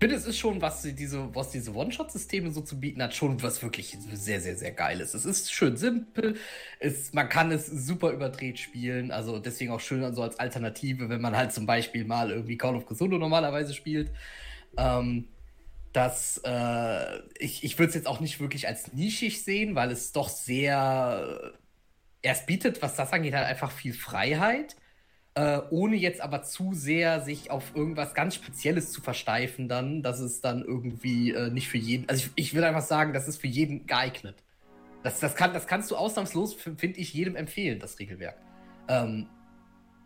[0.01, 3.61] finde, es ist schon, was diese, was diese One-Shot-Systeme so zu bieten hat, schon was
[3.61, 5.13] wirklich sehr, sehr, sehr geil ist.
[5.13, 6.37] Es ist schön simpel,
[6.79, 11.21] es, man kann es super überdreht spielen, also deswegen auch schön so als Alternative, wenn
[11.21, 14.11] man halt zum Beispiel mal irgendwie Call of Cthulhu normalerweise spielt.
[14.75, 15.27] Ähm,
[15.93, 20.13] dass äh, ich, ich würde es jetzt auch nicht wirklich als nischig sehen, weil es
[20.13, 21.53] doch sehr,
[22.23, 24.77] äh, es bietet, was das angeht, halt einfach viel Freiheit,
[25.35, 30.19] äh, ohne jetzt aber zu sehr sich auf irgendwas ganz Spezielles zu versteifen dann, dass
[30.19, 33.39] es dann irgendwie äh, nicht für jeden, also ich, ich würde einfach sagen, das ist
[33.39, 34.35] für jeden geeignet.
[35.03, 38.37] Das, das, kann, das kannst du ausnahmslos, finde ich, jedem empfehlen, das Regelwerk.
[38.87, 39.27] Ähm,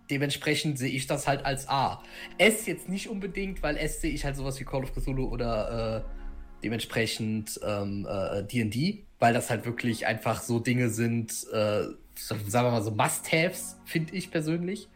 [0.09, 2.01] dementsprechend sehe ich das halt als A.
[2.37, 6.05] S jetzt nicht unbedingt, weil S sehe ich halt sowas wie Call of Cthulhu oder
[6.05, 7.65] äh, dementsprechend D&D.
[7.65, 11.83] Ähm, äh, weil das halt wirklich einfach so Dinge sind, äh,
[12.15, 14.87] sagen wir mal so Must-Haves, finde ich persönlich.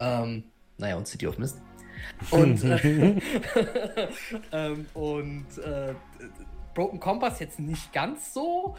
[0.00, 0.44] Ähm,
[0.78, 1.60] naja, und City of Mist.
[2.30, 3.16] Und, äh,
[4.52, 5.94] ähm, und äh,
[6.74, 8.76] Broken Compass jetzt nicht ganz so,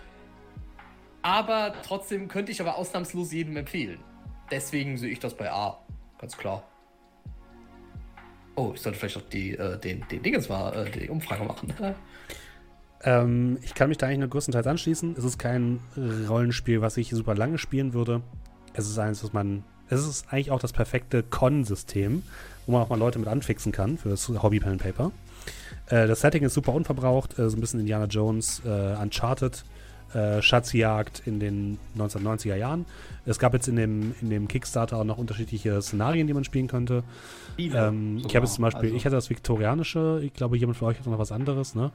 [1.22, 4.00] aber trotzdem könnte ich aber ausnahmslos jedem empfehlen.
[4.52, 5.80] Deswegen sehe ich das bei A,
[6.18, 6.64] ganz klar.
[8.56, 11.74] Oh, ich sollte vielleicht auch die, äh, den, den Dingens mal äh, die Umfrage machen.
[13.06, 15.16] Ähm, ich kann mich da eigentlich nur größtenteils anschließen.
[15.18, 18.22] Es ist kein Rollenspiel, was ich super lange spielen würde.
[18.74, 19.66] Es ist eins, was man.
[19.94, 22.24] Es ist eigentlich auch das perfekte Con-System,
[22.66, 25.12] wo man auch mal Leute mit anfixen kann für das Hobby Pen Paper.
[25.88, 29.64] Äh, das Setting ist super unverbraucht, äh, so ein bisschen Indiana Jones, äh, Uncharted,
[30.14, 32.86] äh, Schatzjagd in den 1990er Jahren.
[33.26, 36.68] Es gab jetzt in dem, in dem Kickstarter auch noch unterschiedliche Szenarien, die man spielen
[36.68, 37.04] könnte.
[37.58, 38.96] Ähm, ich habe jetzt zum Beispiel, also.
[38.96, 41.92] ich hatte das viktorianische, ich glaube, jemand von euch hat noch was anderes, ne?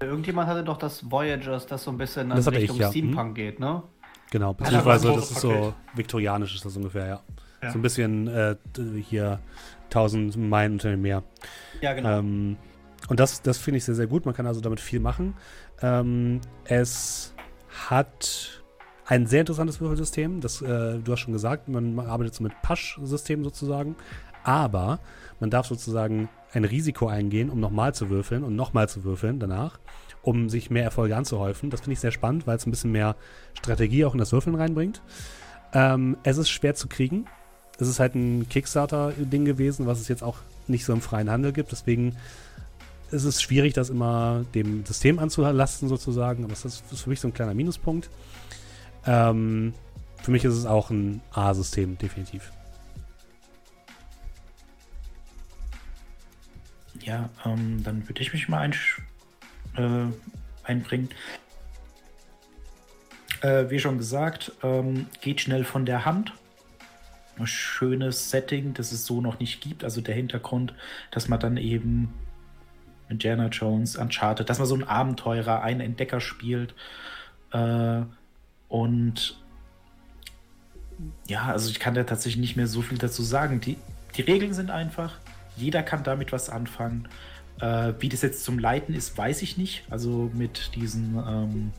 [0.00, 2.90] Irgendjemand hatte doch das Voyagers, das so ein bisschen in Richtung ich, ja.
[2.90, 3.34] Steampunk hm?
[3.34, 3.82] geht, ne?
[4.32, 7.20] Genau, beziehungsweise das ist so viktorianisch ist das ungefähr, ja.
[7.62, 7.70] ja.
[7.70, 8.56] So ein bisschen äh,
[9.06, 9.40] hier
[9.88, 11.22] 1000 Meilen unter dem Meer.
[11.82, 12.18] Ja, genau.
[12.18, 12.56] Ähm,
[13.08, 14.24] und das, das finde ich sehr, sehr gut.
[14.24, 15.34] Man kann also damit viel machen.
[15.82, 17.34] Ähm, es
[17.68, 18.62] hat
[19.04, 20.40] ein sehr interessantes Würfelsystem.
[20.40, 23.96] Das, äh, du hast schon gesagt, man, arbeitet so mit Pasch-System sozusagen.
[24.44, 24.98] Aber
[25.40, 29.78] man darf sozusagen ein Risiko eingehen, um nochmal zu würfeln und nochmal zu würfeln danach,
[30.22, 31.70] um sich mehr Erfolge anzuhäufen.
[31.70, 33.16] Das finde ich sehr spannend, weil es ein bisschen mehr
[33.58, 35.02] Strategie auch in das Würfeln reinbringt.
[35.72, 37.26] Ähm, es ist schwer zu kriegen.
[37.78, 40.38] Es ist halt ein Kickstarter-Ding gewesen, was es jetzt auch
[40.68, 41.72] nicht so im freien Handel gibt.
[41.72, 42.16] Deswegen
[43.10, 46.44] ist es schwierig, das immer dem System anzulasten, sozusagen.
[46.44, 48.08] Aber das ist für mich so ein kleiner Minuspunkt.
[49.06, 49.74] Ähm,
[50.22, 52.52] für mich ist es auch ein A-System, definitiv.
[57.00, 58.74] Ja, ähm, dann würde ich mich mal ein,
[59.76, 60.06] äh,
[60.64, 61.08] einbringen.
[63.40, 66.32] Äh, wie schon gesagt, ähm, geht schnell von der Hand.
[67.38, 69.84] Ein schönes Setting, das es so noch nicht gibt.
[69.84, 70.74] Also der Hintergrund,
[71.10, 72.12] dass man dann eben
[73.08, 76.74] Indiana Jones, Uncharted, dass man so ein Abenteurer, einen Entdecker spielt.
[77.52, 78.02] Äh,
[78.68, 79.36] und
[81.26, 83.60] ja, also ich kann da tatsächlich nicht mehr so viel dazu sagen.
[83.60, 83.76] Die,
[84.16, 85.18] die Regeln sind einfach.
[85.56, 87.08] Jeder kann damit was anfangen.
[87.60, 89.84] Äh, wie das jetzt zum Leiten ist, weiß ich nicht.
[89.90, 91.72] Also mit diesen, ähm,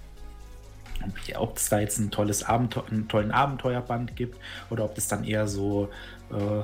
[1.36, 4.38] ob es da jetzt ein tolles Abenteuer, einen tollen Abenteuerband gibt
[4.70, 5.90] oder ob es dann eher so
[6.32, 6.64] äh,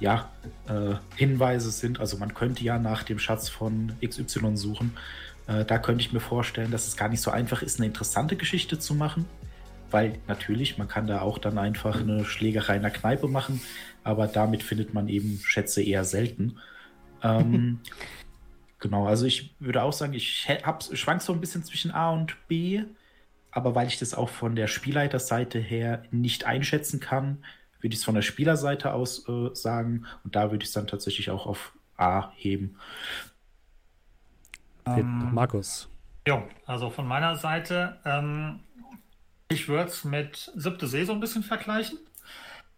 [0.00, 0.30] ja,
[0.68, 2.00] äh, Hinweise sind.
[2.00, 4.96] Also man könnte ja nach dem Schatz von XY suchen.
[5.46, 8.36] Äh, da könnte ich mir vorstellen, dass es gar nicht so einfach ist, eine interessante
[8.36, 9.26] Geschichte zu machen.
[9.90, 13.60] Weil natürlich, man kann da auch dann einfach eine Schlägerei in der Kneipe machen,
[14.04, 16.58] aber damit findet man eben Schätze eher selten.
[17.22, 17.80] Ähm,
[18.80, 22.36] genau, also ich würde auch sagen, ich hab, schwank so ein bisschen zwischen A und
[22.48, 22.82] B,
[23.50, 27.44] aber weil ich das auch von der Spielleiterseite her nicht einschätzen kann,
[27.80, 30.06] würde ich es von der Spielerseite aus äh, sagen.
[30.24, 32.76] Und da würde ich es dann tatsächlich auch auf A heben.
[34.86, 35.88] Ähm, Markus.
[36.26, 38.60] Jo, also von meiner Seite, ähm,
[39.48, 41.98] ich würde es mit Siebte See so ein bisschen vergleichen,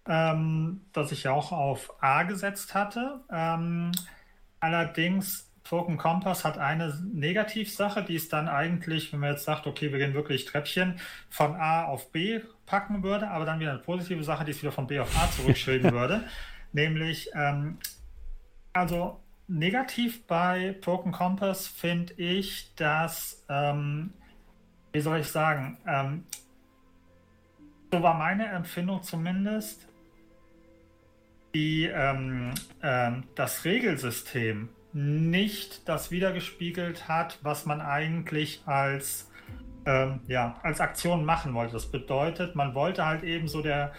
[0.07, 3.21] ähm, dass ich ja auch auf A gesetzt hatte.
[3.31, 3.93] Ähm,
[4.61, 9.91] allerdings, Token Kompass hat eine Negativsache, die ist dann eigentlich, wenn man jetzt sagt, okay,
[9.91, 11.01] wir gehen wirklich Treppchen
[11.31, 14.71] von A auf B packen würde, aber dann wieder eine positive Sache, die es wieder
[14.71, 16.25] von B auf A zurückschreiben würde.
[16.75, 17.79] Nämlich, ähm,
[18.75, 19.19] also
[19.49, 24.13] negativ bei Broken Compass finde ich, dass, ähm,
[24.93, 26.27] wie soll ich sagen, ähm,
[27.91, 29.89] so war meine Empfindung zumindest,
[31.55, 39.29] die, ähm, ähm, das Regelsystem nicht das wiedergespiegelt hat, was man eigentlich als
[39.87, 41.73] ähm, ja, als Aktion machen wollte.
[41.73, 43.93] Das bedeutet, man wollte halt eben so der,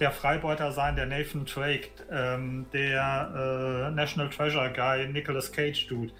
[0.00, 6.12] der Freibeuter sein, der Nathan Drake, ähm, der äh, National Treasure Guy, Nicolas Cage Dude.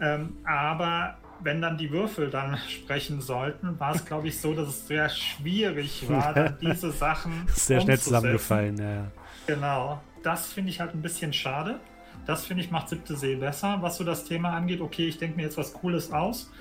[0.00, 4.68] Ähm, aber wenn dann die Würfel dann sprechen sollten, war es, glaube ich, so, dass
[4.68, 7.46] es sehr schwierig war, diese Sachen.
[7.48, 9.06] Sehr schnell zusammengefallen, ja.
[9.46, 10.02] Genau.
[10.22, 11.80] Das finde ich halt ein bisschen schade.
[12.28, 13.78] Das finde ich macht siebte See besser.
[13.80, 16.52] Was so das Thema angeht, okay, ich denke mir jetzt was Cooles aus.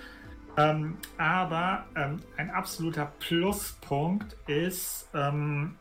[0.55, 5.75] Ähm, aber ähm, ein absoluter Pluspunkt ist, ähm,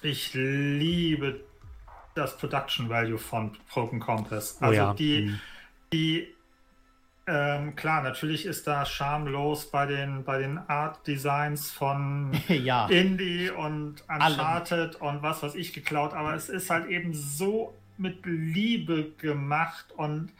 [0.00, 1.44] ich liebe
[2.14, 4.56] das Production Value von Broken Compass.
[4.62, 4.94] Oh also oh ja.
[4.94, 5.40] die, mhm.
[5.92, 6.34] die
[7.26, 12.86] ähm, klar, natürlich ist da schamlos bei den, bei den Art Designs von ja.
[12.86, 15.10] Indie und Uncharted Alle.
[15.10, 20.32] und was weiß ich geklaut, aber es ist halt eben so mit Liebe gemacht und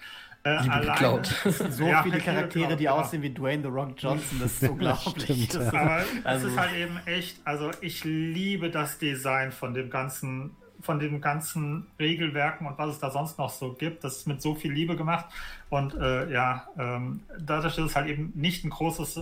[0.45, 1.29] Äh, Liebe geklaut.
[1.71, 2.93] So ja, viele Charaktere, geklaut, die ja.
[2.93, 5.49] aussehen wie Dwayne The Rock Johnson, das ist unglaublich.
[5.49, 6.47] das stimmt, Aber also.
[6.49, 11.21] es ist halt eben echt, also ich liebe das Design von dem ganzen, von den
[11.21, 14.03] ganzen Regelwerken und was es da sonst noch so gibt.
[14.03, 15.27] Das ist mit so viel Liebe gemacht.
[15.71, 19.21] Und äh, ja, ähm, dadurch, dass es halt eben nicht ein großes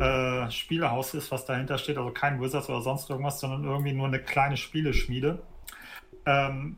[0.00, 4.08] äh, Spielehaus ist, was dahinter steht, also kein Wizards oder sonst irgendwas, sondern irgendwie nur
[4.08, 5.42] eine kleine Spieleschmiede.
[6.26, 6.76] Ähm,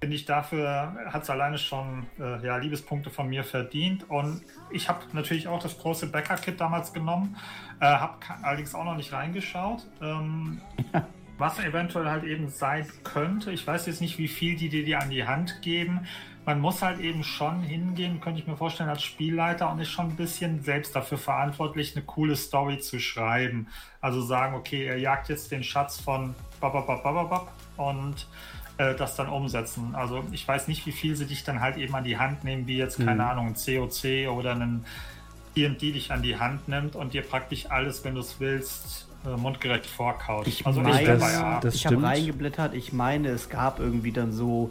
[0.00, 4.08] finde ich, dafür hat es alleine schon äh, ja, Liebespunkte von mir verdient.
[4.08, 7.36] Und ich habe natürlich auch das große Bäcker-Kit damals genommen,
[7.80, 9.86] äh, habe allerdings auch noch nicht reingeschaut.
[10.00, 10.60] Ähm,
[11.38, 13.52] was eventuell halt eben sein könnte.
[13.52, 16.06] Ich weiß jetzt nicht, wie viel die dir an die Hand geben.
[16.44, 20.06] Man muss halt eben schon hingehen, könnte ich mir vorstellen, als Spielleiter und ist schon
[20.06, 23.68] ein bisschen selbst dafür verantwortlich, eine coole Story zu schreiben.
[24.00, 28.26] Also sagen, okay, er jagt jetzt den Schatz von babababababab und
[28.78, 29.94] äh, das dann umsetzen.
[29.94, 32.66] Also ich weiß nicht, wie viel sie dich dann halt eben an die Hand nehmen,
[32.66, 33.28] wie jetzt, keine mhm.
[33.28, 34.84] Ahnung, ein COC oder ein
[35.56, 39.36] D&D dich an die Hand nimmt und dir praktisch alles, wenn du es willst, äh,
[39.36, 40.46] mundgerecht vorkaut.
[40.46, 44.70] Ich also meine, das, das ich habe reingeblättert, ich meine, es gab irgendwie dann so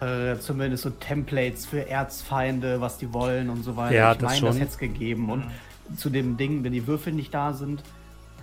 [0.00, 3.94] äh, zumindest so Templates für Erzfeinde, was die wollen und so weiter.
[3.94, 5.30] Ja, ich meine, das hätte es gegeben.
[5.30, 5.96] Und mhm.
[5.96, 7.82] zu dem Ding, wenn die Würfel nicht da sind,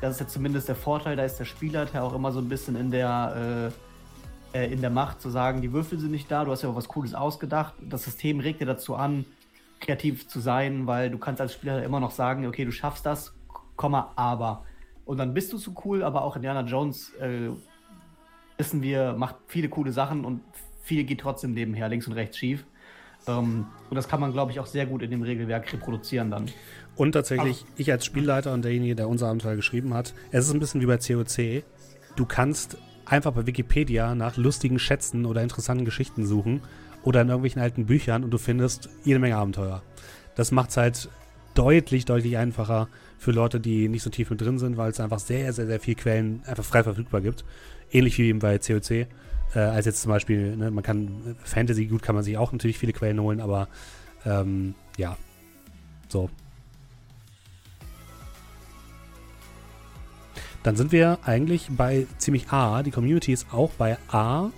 [0.01, 2.47] das ist ja zumindest der Vorteil, da ist der Spieler der auch immer so ein
[2.47, 3.88] bisschen in der äh,
[4.53, 6.75] äh, in der Macht zu sagen, die Würfel sind nicht da, du hast ja auch
[6.75, 7.73] was Cooles ausgedacht.
[7.81, 9.25] Das System regt dir dazu an,
[9.79, 13.33] kreativ zu sein, weil du kannst als Spieler immer noch sagen, okay, du schaffst das,
[13.75, 14.65] Komma, aber.
[15.05, 17.49] Und dann bist du zu cool, aber auch Indiana Jones, äh,
[18.57, 20.41] wissen wir, macht viele coole Sachen und
[20.83, 22.65] viel geht trotzdem nebenher, links und rechts schief.
[23.27, 26.51] Ähm, und das kann man, glaube ich, auch sehr gut in dem Regelwerk reproduzieren dann.
[26.95, 27.73] Und tatsächlich, Ach.
[27.79, 30.85] ich als Spielleiter und derjenige, der unser Abenteuer geschrieben hat, es ist ein bisschen wie
[30.85, 31.63] bei COC.
[32.15, 32.77] Du kannst
[33.09, 36.61] einfach bei Wikipedia nach lustigen Schätzen oder interessanten Geschichten suchen
[37.03, 39.81] oder in irgendwelchen alten Büchern und du findest jede Menge Abenteuer.
[40.35, 41.09] Das macht es halt
[41.53, 42.87] deutlich, deutlich einfacher
[43.17, 45.79] für Leute, die nicht so tief mit drin sind, weil es einfach sehr, sehr, sehr
[45.79, 47.43] viele Quellen einfach frei verfügbar gibt.
[47.91, 48.91] Ähnlich wie eben bei COC.
[48.91, 49.07] Äh,
[49.55, 52.93] als jetzt zum Beispiel, ne, man kann Fantasy, gut kann man sich auch natürlich viele
[52.93, 53.67] Quellen holen, aber
[54.25, 55.17] ähm, ja,
[56.07, 56.29] so.
[60.63, 62.83] Dann sind wir eigentlich bei ziemlich A.
[62.83, 64.49] Die Community ist auch bei A.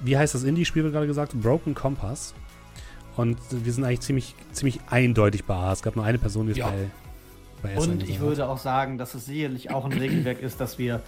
[0.00, 1.40] Wie heißt das Indie-Spiel, gerade gesagt?
[1.40, 2.34] Broken Compass.
[3.16, 5.72] Und wir sind eigentlich ziemlich, ziemlich eindeutig bei A.
[5.72, 6.68] Es gab nur eine Person, die es ja.
[6.68, 6.90] bei,
[7.62, 10.78] bei S Und ich würde auch sagen, dass es sicherlich auch ein Regelwerk ist, dass
[10.78, 11.02] wir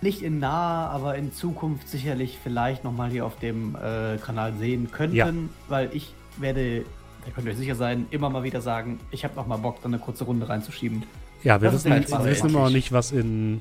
[0.00, 4.90] nicht in naher, aber in Zukunft sicherlich vielleicht nochmal hier auf dem äh, Kanal sehen
[4.90, 5.32] könnten, ja.
[5.68, 6.84] weil ich werde,
[7.24, 9.88] da könnt ihr euch sicher sein, immer mal wieder sagen, ich habe nochmal Bock, da
[9.88, 11.02] eine kurze Runde reinzuschieben.
[11.42, 13.60] Ja, wir das wissen, halt wir wissen immer noch nicht, was in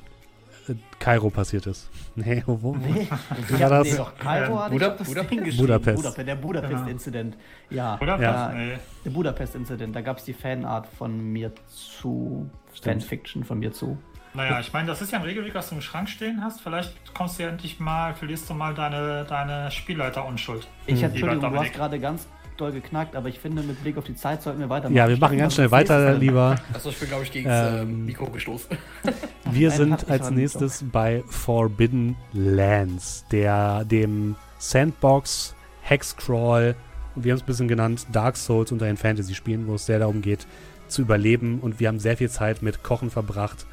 [0.68, 1.90] äh, Kairo passiert ist.
[2.20, 3.08] Nee, wo, wo, nee.
[3.48, 3.92] Ich war das?
[3.92, 5.98] Nee, doch, Kairo hatte Buda, ich das Ding Budapest.
[5.98, 6.28] Budapest.
[6.28, 7.38] Der Budapest-Incident.
[7.70, 8.54] Ja, Budapest, ja.
[8.54, 8.78] Nee.
[9.06, 9.96] der Budapest-Incident.
[9.96, 12.50] Da gab es die Fanart von mir zu,
[12.82, 14.00] Fanfiction von mir zu.
[14.34, 16.62] Naja, ich meine, das ist ja ein Regelweg, was du im Schrank stehen hast.
[16.62, 20.68] Vielleicht kommst du ja endlich mal, verlierst du mal deine, deine Spielleiter-Unschuld.
[20.86, 22.28] Ich, Entschuldigung, du hast gerade ganz
[22.58, 24.96] doll geknackt, aber ich finde, mit Blick auf die Zeit sollten wir weitermachen.
[24.96, 26.58] Ja, wir machen ganz schnell weiter, lieber.
[26.74, 28.78] Achso, ich bin, glaube ich, gegen das ähm, ähm, Mikro gestoßen.
[29.52, 36.76] wir sind als nächstes bei Forbidden Lands, der dem Sandbox, Hexcrawl
[37.18, 39.98] und wir haben es ein bisschen genannt, Dark Souls unter den Fantasy-Spielen, wo es sehr
[39.98, 40.46] darum geht,
[40.88, 41.60] zu überleben.
[41.62, 43.66] Und wir haben sehr viel Zeit mit Kochen verbracht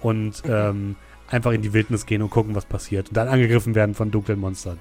[0.00, 0.96] und ähm,
[1.28, 3.08] einfach in die Wildnis gehen und gucken, was passiert.
[3.08, 4.78] Und dann angegriffen werden von dunklen Monstern.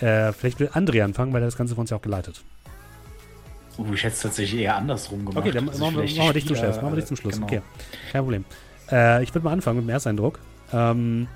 [0.00, 2.42] Äh, vielleicht will André anfangen, weil er das Ganze von uns ja auch geleitet.
[3.78, 5.38] Uh, ich hätte es tatsächlich eher andersrum gemacht.
[5.38, 6.76] Okay, dann machen wir, machen wir dich zum Schluss.
[6.76, 7.34] Machen wir dich zum Schluss.
[7.34, 7.46] Genau.
[7.46, 7.62] Okay,
[8.10, 8.44] kein Problem.
[8.90, 10.40] Äh, ich würde mal anfangen mit dem Ersteindruck.
[10.72, 11.28] Ähm,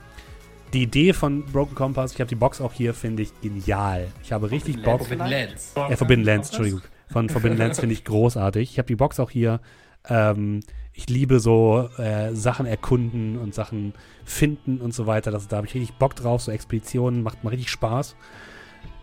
[0.72, 4.08] die Idee von Broken Compass, ich habe die Box auch hier, finde ich genial.
[4.22, 5.00] Ich habe richtig Bock.
[5.00, 5.72] Forbidden Lands.
[5.76, 6.82] Äh, Forbidden Lands, Entschuldigung.
[7.10, 8.70] Von Forbidden Lands finde ich großartig.
[8.72, 9.60] Ich habe die Box auch hier.
[10.08, 10.60] Ähm,
[10.94, 13.94] ich liebe so äh, Sachen erkunden und Sachen
[14.24, 15.30] finden und so weiter.
[15.30, 16.42] Das, da habe ich richtig Bock drauf.
[16.42, 18.16] So Expeditionen macht mir richtig Spaß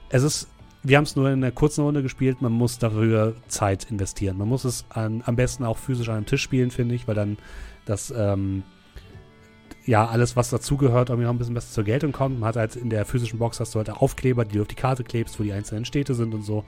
[0.10, 0.48] es ist,
[0.84, 4.38] wir haben es nur in einer kurzen Runde gespielt, man muss dafür Zeit investieren.
[4.38, 7.16] Man muss es an, am besten auch physisch an einem Tisch spielen, finde ich, weil
[7.16, 7.38] dann
[7.86, 8.64] das, ähm,
[9.86, 12.40] ja, alles, was dazugehört, irgendwie noch ein bisschen besser zur Geltung kommt.
[12.40, 14.76] Man hat halt in der physischen Box hast du halt Aufkleber, die du auf die
[14.76, 16.64] Karte klebst, wo die einzelnen Städte sind und so.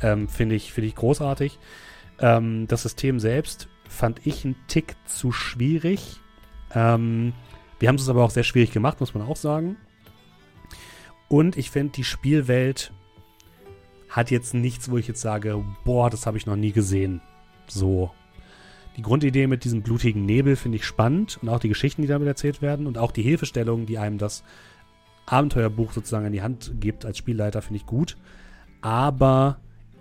[0.00, 1.58] Ähm, finde ich, finde ich großartig.
[2.18, 6.20] Ähm, das System selbst fand ich einen Tick zu schwierig.
[6.74, 7.34] Ähm,
[7.78, 9.76] wir haben es aber auch sehr schwierig gemacht, muss man auch sagen.
[11.32, 12.92] Und ich finde, die Spielwelt
[14.10, 17.22] hat jetzt nichts, wo ich jetzt sage, boah, das habe ich noch nie gesehen.
[17.66, 18.10] So.
[18.98, 22.28] Die Grundidee mit diesem blutigen Nebel finde ich spannend und auch die Geschichten, die damit
[22.28, 24.44] erzählt werden und auch die Hilfestellungen, die einem das
[25.24, 28.18] Abenteuerbuch sozusagen in die Hand gibt als Spielleiter, finde ich gut.
[28.82, 29.58] Aber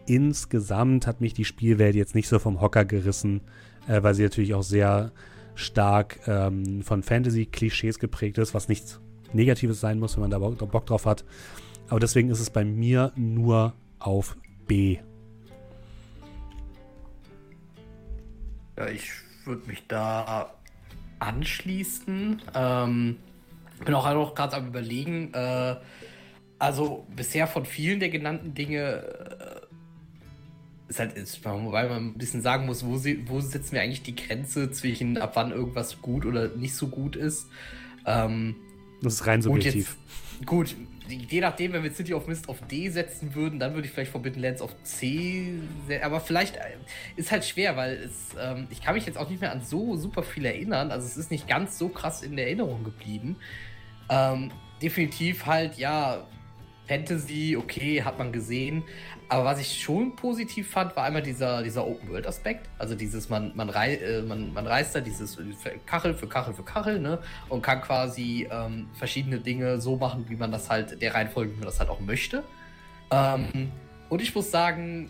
[0.07, 3.39] insgesamt hat mich die Spielwelt jetzt nicht so vom Hocker gerissen,
[3.87, 5.13] äh, weil sie natürlich auch sehr
[5.55, 9.00] stark ähm, von Fantasy-Klischees geprägt ist, was nichts
[9.33, 11.23] Negatives sein muss, wenn man da Bock, drauf hat.
[11.89, 14.37] Aber deswegen ist es bei mir nur auf
[14.67, 14.99] B.
[18.77, 19.11] Ja, ich
[19.45, 20.53] würde mich da
[21.19, 22.41] anschließen.
[22.55, 23.17] Ähm,
[23.85, 25.33] bin auch noch gerade am überlegen.
[25.33, 25.75] Äh,
[26.59, 29.61] also bisher von vielen der genannten Dinge äh,
[30.89, 34.03] ist halt, ist, wobei man ein bisschen sagen muss, wo, sie, wo setzen wir eigentlich
[34.03, 37.47] die Grenze zwischen ab wann irgendwas gut oder nicht so gut ist.
[38.05, 38.55] Ähm,
[39.01, 39.97] das ist rein subjektiv.
[40.45, 43.73] Gut, jetzt, gut, je nachdem, wenn wir City of Mist auf D setzen würden, dann
[43.73, 45.53] würde ich vielleicht Forbidden Lands auf C,
[46.01, 46.77] aber vielleicht äh,
[47.15, 49.95] ist halt schwer, weil es, ähm, ich kann mich jetzt auch nicht mehr an so
[49.97, 53.35] super viel erinnern, also es ist nicht ganz so krass in der Erinnerung geblieben.
[54.09, 54.51] Ähm,
[54.81, 56.27] definitiv halt, ja,
[56.87, 58.83] Fantasy, okay, hat man gesehen.
[59.31, 62.67] Aber was ich schon positiv fand, war einmal dieser, dieser Open-World-Aspekt.
[62.77, 65.39] Also dieses, man, man, rei äh, man, man reist da dieses
[65.85, 67.17] Kachel für Kachel für Kachel, ne?
[67.47, 71.59] Und kann quasi ähm, verschiedene Dinge so machen, wie man das halt, der Reihenfolge, wie
[71.59, 72.43] man das halt auch möchte.
[73.09, 73.71] Ähm,
[74.09, 75.09] und ich muss sagen,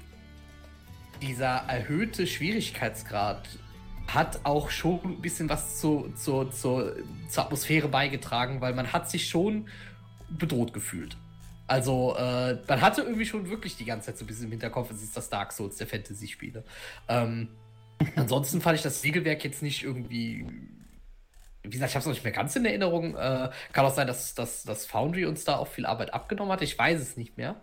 [1.23, 3.49] dieser erhöhte Schwierigkeitsgrad
[4.05, 6.91] hat auch schon ein bisschen was zu, zu, zu,
[7.27, 9.67] zur Atmosphäre beigetragen, weil man hat sich schon
[10.29, 11.17] bedroht gefühlt.
[11.71, 14.91] Also, äh, man hatte irgendwie schon wirklich die ganze Zeit so ein bisschen im Hinterkopf,
[14.91, 16.65] es ist das Dark Souls der Fantasy-Spiele.
[17.07, 17.47] Ähm,
[18.17, 20.45] ansonsten fand ich das Regelwerk jetzt nicht irgendwie.
[21.63, 23.15] Wie gesagt, ich habe es noch nicht mehr ganz in Erinnerung.
[23.15, 26.61] Äh, kann auch sein, dass, dass, dass Foundry uns da auch viel Arbeit abgenommen hat.
[26.61, 27.55] Ich weiß es nicht mehr.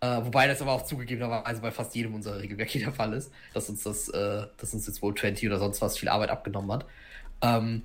[0.00, 3.68] Äh, wobei das aber auch zugegebenerweise bei fast jedem unserer Regelwerke der Fall ist, dass
[3.68, 6.86] uns das, äh, dass uns jetzt wohl 20 oder sonst was viel Arbeit abgenommen hat.
[7.42, 7.82] Ähm,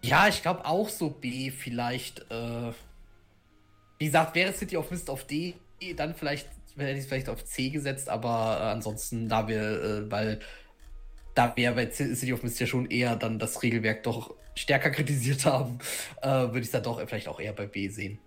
[0.00, 2.30] ja, ich glaube auch so B vielleicht.
[2.30, 2.70] Äh,
[4.04, 5.54] wie gesagt, wäre City of Mist auf D,
[5.96, 10.40] dann vielleicht hätte ich vielleicht auf C gesetzt, aber äh, ansonsten, da wir, äh, weil
[11.34, 15.46] da wir bei City of Mist ja schon eher dann das Regelwerk doch stärker kritisiert
[15.46, 15.78] haben,
[16.20, 18.18] äh, würde ich es dann doch vielleicht auch eher bei B sehen.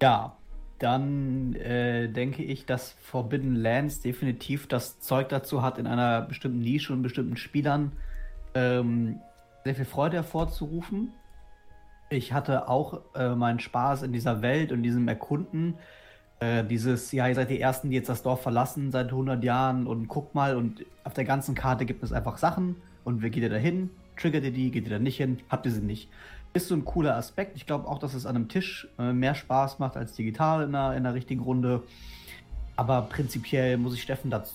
[0.00, 0.38] Ja,
[0.78, 6.60] dann äh, denke ich, dass Forbidden Lands definitiv das Zeug dazu hat, in einer bestimmten
[6.60, 7.92] Nische und bestimmten Spielern
[8.54, 9.20] ähm,
[9.62, 11.12] sehr viel Freude hervorzurufen.
[12.12, 15.74] Ich hatte auch äh, meinen Spaß in dieser Welt und diesem Erkunden.
[16.40, 19.86] Äh, dieses, ja, ihr seid die Ersten, die jetzt das Dorf verlassen seit 100 Jahren
[19.86, 23.42] und guckt mal und auf der ganzen Karte gibt es einfach Sachen und wie geht
[23.42, 23.88] ihr da hin?
[24.18, 24.70] Triggert ihr die?
[24.70, 25.38] Geht ihr da nicht hin?
[25.48, 26.10] Habt ihr sie nicht?
[26.52, 27.56] Ist so ein cooler Aspekt.
[27.56, 30.74] Ich glaube auch, dass es an einem Tisch äh, mehr Spaß macht als digital in
[30.74, 31.82] einer, in einer richtigen Runde.
[32.76, 34.54] Aber prinzipiell muss ich Steffen dazu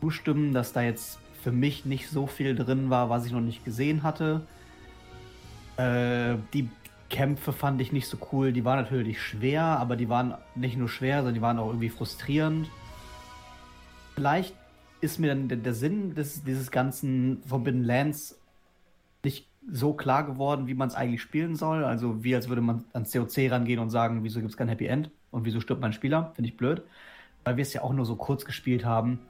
[0.00, 3.64] zustimmen, dass da jetzt für mich nicht so viel drin war, was ich noch nicht
[3.64, 4.42] gesehen hatte.
[5.76, 6.68] Äh, die
[7.14, 8.52] Kämpfe fand ich nicht so cool.
[8.52, 11.88] Die waren natürlich schwer, aber die waren nicht nur schwer, sondern die waren auch irgendwie
[11.88, 12.68] frustrierend.
[14.16, 14.52] Vielleicht
[15.00, 18.36] ist mir dann der, Sinn des, dieses ganzen Forbidden Lands
[19.22, 21.84] nicht so klar geworden, wie man es eigentlich spielen soll.
[21.84, 24.86] Also wie als würde man ans COC rangehen und sagen, wieso gibt es kein Happy
[24.86, 26.32] End und wieso stirbt mein Spieler?
[26.34, 26.82] Finde ich blöd.
[27.44, 29.20] Weil wir es ja auch nur so kurz gespielt haben.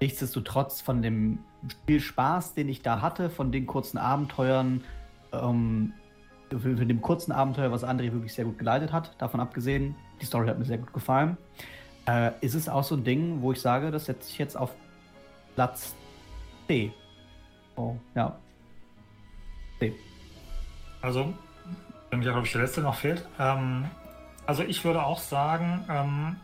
[0.00, 1.38] Nichtsdestotrotz von dem
[1.68, 4.82] Spielspaß, den ich da hatte, von den kurzen Abenteuern,
[5.32, 5.92] ähm,
[6.50, 10.48] für dem kurzen Abenteuer, was André wirklich sehr gut geleitet hat, davon abgesehen, die Story
[10.48, 11.36] hat mir sehr gut gefallen,
[12.06, 14.70] äh, ist es auch so ein Ding, wo ich sage, das setze ich jetzt auf
[15.54, 15.94] Platz
[16.66, 16.92] C.
[17.76, 18.36] Oh, ja.
[19.78, 19.94] C.
[21.02, 21.34] Also,
[22.10, 23.26] wenn mir, glaube ich, der letzte noch fehlt.
[23.38, 23.86] Ähm,
[24.46, 26.36] also, ich würde auch sagen, ähm,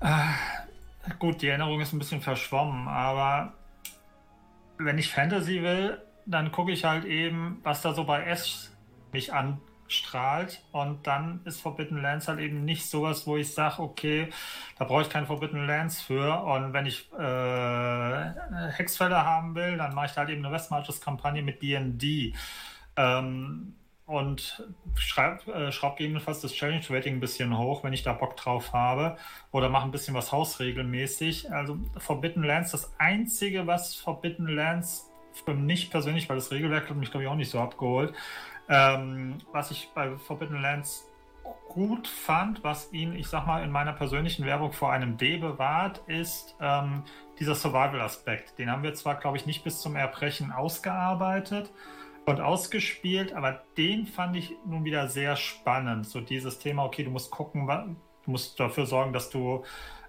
[0.00, 3.52] äh, gut, die Erinnerung ist ein bisschen verschwommen, aber
[4.78, 8.76] wenn ich Fantasy will, dann gucke ich halt eben, was da so bei S
[9.12, 10.62] mich anstrahlt.
[10.72, 14.28] Und dann ist Forbidden Lands halt eben nicht sowas, wo ich sage, okay,
[14.78, 16.42] da brauche ich kein Forbidden Lands für.
[16.42, 21.62] Und wenn ich äh, Hexfelder haben will, dann mache ich halt eben eine Westmarches-Kampagne mit
[21.62, 22.34] DD.
[22.96, 23.74] Ähm,
[24.06, 28.36] und schraub, äh, schraub gegebenenfalls das Challenge Rating ein bisschen hoch, wenn ich da Bock
[28.36, 29.16] drauf habe.
[29.50, 31.52] Oder mache ein bisschen was hausregelmäßig.
[31.52, 35.10] Also Forbidden Lands, das Einzige, was Forbidden Lands
[35.44, 38.14] für mich persönlich, weil das Regelwerk hat mich, glaube ich, auch nicht so abgeholt.
[38.68, 41.08] Ähm, was ich bei Forbidden Lands
[41.68, 46.02] gut fand, was ihn, ich sag mal, in meiner persönlichen Werbung vor einem D bewahrt,
[46.06, 47.04] ist ähm,
[47.38, 48.58] dieser Survival-Aspekt.
[48.58, 51.70] Den haben wir zwar, glaube ich, nicht bis zum Erbrechen ausgearbeitet
[52.24, 56.06] und ausgespielt, aber den fand ich nun wieder sehr spannend.
[56.06, 57.66] So dieses Thema, okay, du musst gucken,
[58.24, 59.64] du musst dafür sorgen, dass du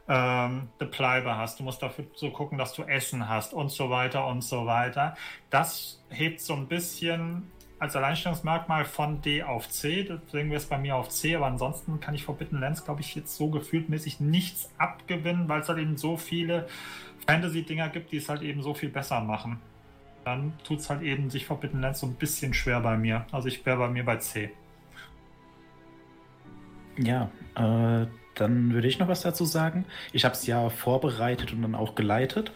[0.08, 4.26] ähm, Bleibe hast, du musst dafür so gucken, dass du Essen hast und so weiter
[4.28, 5.16] und so weiter.
[5.50, 10.04] Das hebt so ein bisschen als Alleinstellungsmerkmal von D auf C.
[10.04, 13.16] Deswegen wäre es bei mir auf C, aber ansonsten kann ich Forbidden Lands, glaube ich,
[13.16, 16.68] jetzt so gefühltmäßig nichts abgewinnen, weil es halt eben so viele
[17.28, 19.60] Fantasy-Dinger gibt, die es halt eben so viel besser machen.
[20.24, 23.26] Dann tut es halt eben sich Forbidden Lands so ein bisschen schwer bei mir.
[23.32, 24.52] Also ich wäre bei mir bei C.
[26.98, 28.08] Ja, äh,
[28.38, 29.86] dann würde ich noch was dazu sagen.
[30.14, 32.52] Ich habe es ja vorbereitet und dann auch geleitet.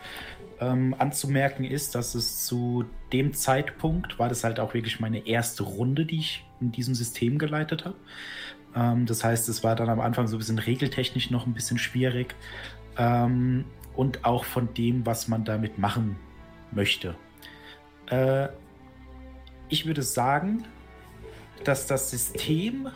[0.60, 5.64] Ähm, anzumerken ist, dass es zu dem Zeitpunkt war das halt auch wirklich meine erste
[5.64, 7.96] Runde, die ich in diesem System geleitet habe.
[8.76, 11.78] Ähm, das heißt, es war dann am Anfang so ein bisschen regeltechnisch noch ein bisschen
[11.78, 12.36] schwierig.
[12.98, 16.16] Ähm, und auch von dem, was man damit machen
[16.72, 17.16] möchte.
[18.08, 18.48] Äh,
[19.70, 20.64] ich würde sagen,
[21.64, 22.90] dass das System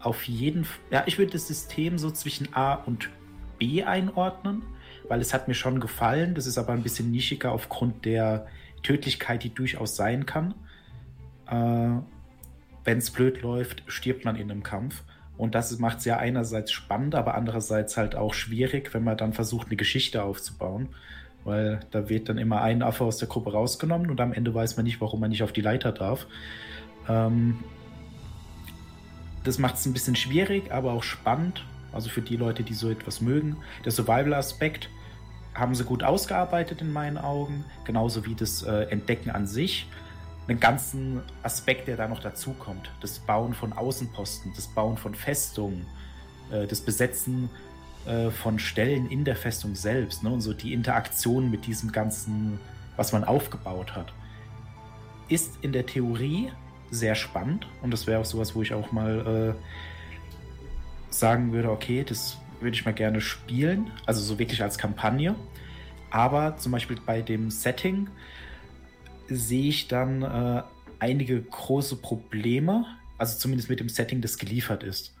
[0.00, 3.10] auf jeden Fall, ja, ich würde das System so zwischen A und
[3.58, 4.62] B einordnen,
[5.08, 6.34] weil es hat mir schon gefallen.
[6.34, 8.46] Das ist aber ein bisschen nischiger aufgrund der
[8.82, 10.54] Tödlichkeit, die durchaus sein kann.
[11.46, 12.00] Äh,
[12.84, 15.02] Wenn es blöd läuft, stirbt man in einem Kampf.
[15.36, 19.32] Und das macht es ja einerseits spannend, aber andererseits halt auch schwierig, wenn man dann
[19.32, 20.88] versucht, eine Geschichte aufzubauen.
[21.44, 24.76] Weil da wird dann immer ein Affe aus der Gruppe rausgenommen und am Ende weiß
[24.76, 26.26] man nicht, warum man nicht auf die Leiter darf.
[27.08, 27.58] Ähm,
[29.48, 31.64] das macht es ein bisschen schwierig, aber auch spannend.
[31.90, 33.56] Also für die Leute, die so etwas mögen.
[33.86, 34.90] Der Survival-Aspekt
[35.54, 37.64] haben sie gut ausgearbeitet in meinen Augen.
[37.84, 39.88] Genauso wie das äh, Entdecken an sich.
[40.46, 42.90] Einen ganzen Aspekt, der da noch dazukommt.
[43.00, 45.86] Das Bauen von Außenposten, das Bauen von Festungen,
[46.50, 47.48] äh, das Besetzen
[48.04, 50.22] äh, von Stellen in der Festung selbst.
[50.22, 50.30] Ne?
[50.30, 52.60] Und so die Interaktion mit diesem ganzen,
[52.96, 54.12] was man aufgebaut hat.
[55.30, 56.52] Ist in der Theorie
[56.90, 57.66] sehr spannend.
[57.82, 62.74] Und das wäre auch sowas, wo ich auch mal äh, sagen würde, okay, das würde
[62.74, 65.34] ich mal gerne spielen, also so wirklich als Kampagne.
[66.10, 68.08] Aber zum Beispiel bei dem Setting
[69.28, 70.62] sehe ich dann äh,
[70.98, 72.86] einige große Probleme,
[73.18, 75.14] also zumindest mit dem Setting, das geliefert ist.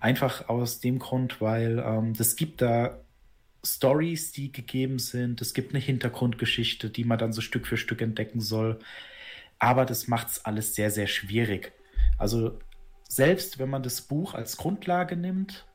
[0.00, 2.98] Einfach aus dem Grund, weil ähm, es gibt da
[3.64, 8.02] Stories, die gegeben sind, es gibt eine Hintergrundgeschichte, die man dann so Stück für Stück
[8.02, 8.80] entdecken soll
[9.62, 11.72] aber das macht es alles sehr, sehr schwierig.
[12.18, 12.58] Also
[13.08, 15.68] selbst wenn man das Buch als Grundlage nimmt,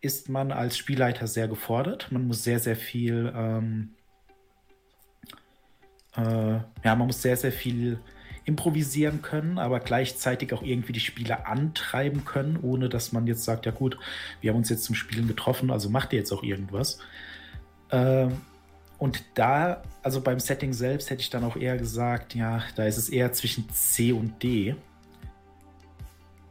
[0.00, 2.10] ist man als Spielleiter sehr gefordert.
[2.10, 3.90] Man muss sehr, sehr viel, ähm,
[6.16, 8.00] äh, ja, man muss sehr, sehr viel
[8.46, 13.66] improvisieren können, aber gleichzeitig auch irgendwie die Spieler antreiben können, ohne dass man jetzt sagt,
[13.66, 13.98] ja gut,
[14.40, 17.00] wir haben uns jetzt zum Spielen getroffen, also macht ihr jetzt auch irgendwas.
[17.90, 18.28] Äh,
[18.96, 22.96] und da, also beim Setting selbst hätte ich dann auch eher gesagt, ja, da ist
[22.96, 24.74] es eher zwischen C und D.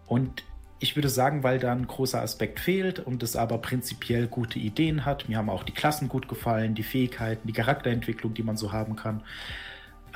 [0.05, 0.43] Und
[0.77, 5.05] ich würde sagen, weil da ein großer Aspekt fehlt und es aber prinzipiell gute Ideen
[5.05, 5.27] hat.
[5.27, 8.95] Mir haben auch die Klassen gut gefallen, die Fähigkeiten, die Charakterentwicklung, die man so haben
[8.95, 9.23] kann.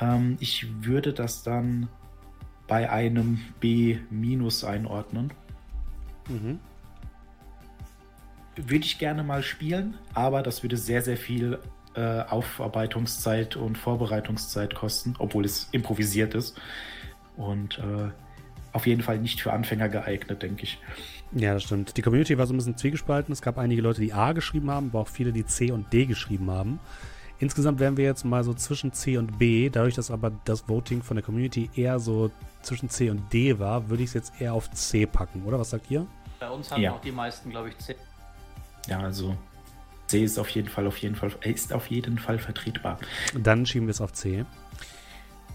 [0.00, 1.88] Ähm, ich würde das dann
[2.68, 3.98] bei einem B-
[4.62, 5.32] einordnen.
[6.28, 6.60] Mhm.
[8.54, 11.58] Würde ich gerne mal spielen, aber das würde sehr, sehr viel
[11.94, 16.58] äh, Aufarbeitungszeit und Vorbereitungszeit kosten, obwohl es improvisiert ist.
[17.36, 18.10] Und äh,
[18.72, 20.78] auf jeden Fall nicht für Anfänger geeignet, denke ich.
[21.32, 21.96] Ja, das stimmt.
[21.96, 23.32] Die Community war so ein bisschen zwiegespalten.
[23.32, 26.06] Es gab einige Leute, die A geschrieben haben, aber auch viele, die C und D
[26.06, 26.78] geschrieben haben.
[27.38, 29.68] Insgesamt wären wir jetzt mal so zwischen C und B.
[29.68, 32.30] Dadurch, dass aber das Voting von der Community eher so
[32.62, 35.58] zwischen C und D war, würde ich es jetzt eher auf C packen, oder?
[35.58, 36.06] Was sagt ihr?
[36.38, 36.92] Bei uns haben ja.
[36.92, 37.96] auch die meisten, glaube ich, C.
[38.86, 39.36] Ja, also
[40.12, 42.98] C ist auf jeden Fall, auf jeden Fall, ist auf jeden Fall vertretbar.
[43.34, 44.44] Dann schieben wir es auf C.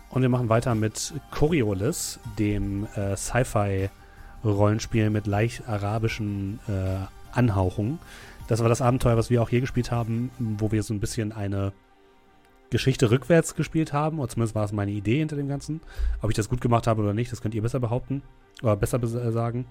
[0.09, 7.99] Und wir machen weiter mit Coriolis, dem äh, Sci-Fi-Rollenspiel mit leicht arabischen äh, Anhauchungen.
[8.47, 11.33] Das war das Abenteuer, was wir auch hier gespielt haben, wo wir so ein bisschen
[11.33, 11.71] eine
[12.71, 14.17] Geschichte rückwärts gespielt haben.
[14.17, 15.81] Oder zumindest war es meine Idee hinter dem Ganzen.
[16.21, 18.23] Ob ich das gut gemacht habe oder nicht, das könnt ihr besser behaupten.
[18.63, 18.99] Oder besser
[19.31, 19.67] sagen.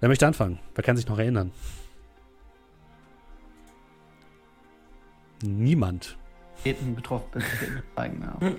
[0.00, 0.58] Wer möchte anfangen?
[0.74, 1.52] Wer kann sich noch erinnern?
[5.42, 6.16] Niemand.
[6.64, 8.50] betroffen bin, zeigen, ja.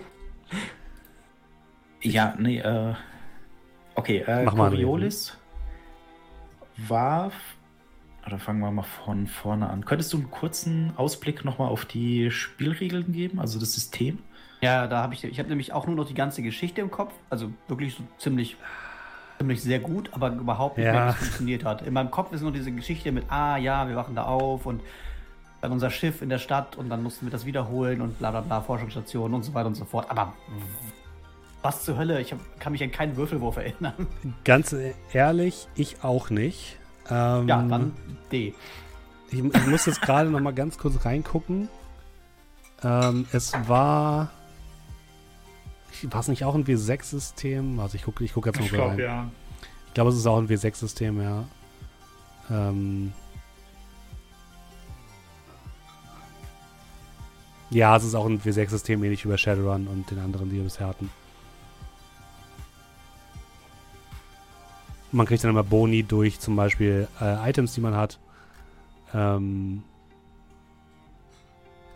[2.01, 2.93] Ja, nee, äh.
[3.95, 5.35] Okay, äh, Mach Coriolis
[6.77, 7.31] war.
[8.25, 9.85] Oder fangen wir mal von vorne an.
[9.85, 14.19] Könntest du einen kurzen Ausblick nochmal auf die Spielregeln geben, also das System?
[14.61, 15.23] Ja, da habe ich.
[15.23, 17.13] Ich habe nämlich auch nur noch die ganze Geschichte im Kopf.
[17.29, 18.57] Also wirklich so ziemlich
[19.37, 20.93] ziemlich sehr gut, aber überhaupt nicht ja.
[20.93, 21.81] mehr, wie es funktioniert hat.
[21.83, 24.81] In meinem Kopf ist nur diese Geschichte mit, ah ja, wir wachen da auf und
[25.61, 28.41] dann unser Schiff in der Stadt und dann mussten wir das wiederholen und bla bla
[28.41, 30.09] bla, Forschungsstation und so weiter und so fort.
[30.09, 30.33] Aber
[31.61, 32.21] was zur Hölle?
[32.21, 34.07] Ich hab, kann mich an keinen Würfelwurf erinnern.
[34.43, 34.75] Ganz
[35.11, 36.77] ehrlich, ich auch nicht.
[37.09, 37.93] Ähm, ja, dann
[38.31, 38.53] D.
[39.31, 41.67] Ich, ich muss jetzt gerade noch mal ganz kurz reingucken.
[42.83, 44.29] Ähm, es war.
[46.03, 47.79] war es nicht auch ein W6-System?
[47.79, 48.99] Also ich gucke ich guck jetzt mal Ich glaube, rein.
[48.99, 49.29] ja.
[49.87, 51.43] Ich glaube, es ist auch ein W6-System, ja.
[52.51, 53.11] Ähm
[57.69, 60.63] ja, es ist auch ein W6-System, ähnlich wie bei Shadowrun und den anderen, die wir
[60.63, 61.09] bisher hatten.
[65.11, 68.19] Man kriegt dann immer Boni durch zum Beispiel äh, Items, die man hat.
[69.13, 69.83] Ähm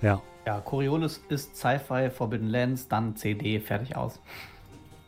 [0.01, 4.19] ja, Ja, Coriolis ist Sci-Fi, Forbidden Lands, dann CD, fertig aus.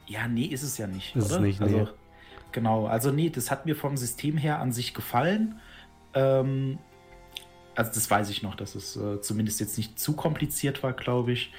[0.06, 1.16] Ja, nee, ist es ja nicht.
[1.16, 1.42] Ist es oder?
[1.42, 1.80] nicht, nee.
[1.80, 1.92] also,
[2.54, 5.60] Genau, also nee, das hat mir vom System her an sich gefallen.
[6.14, 6.78] Ähm,
[7.76, 11.34] also das weiß ich noch, dass es äh, zumindest jetzt nicht zu kompliziert war, glaube
[11.34, 11.52] ich.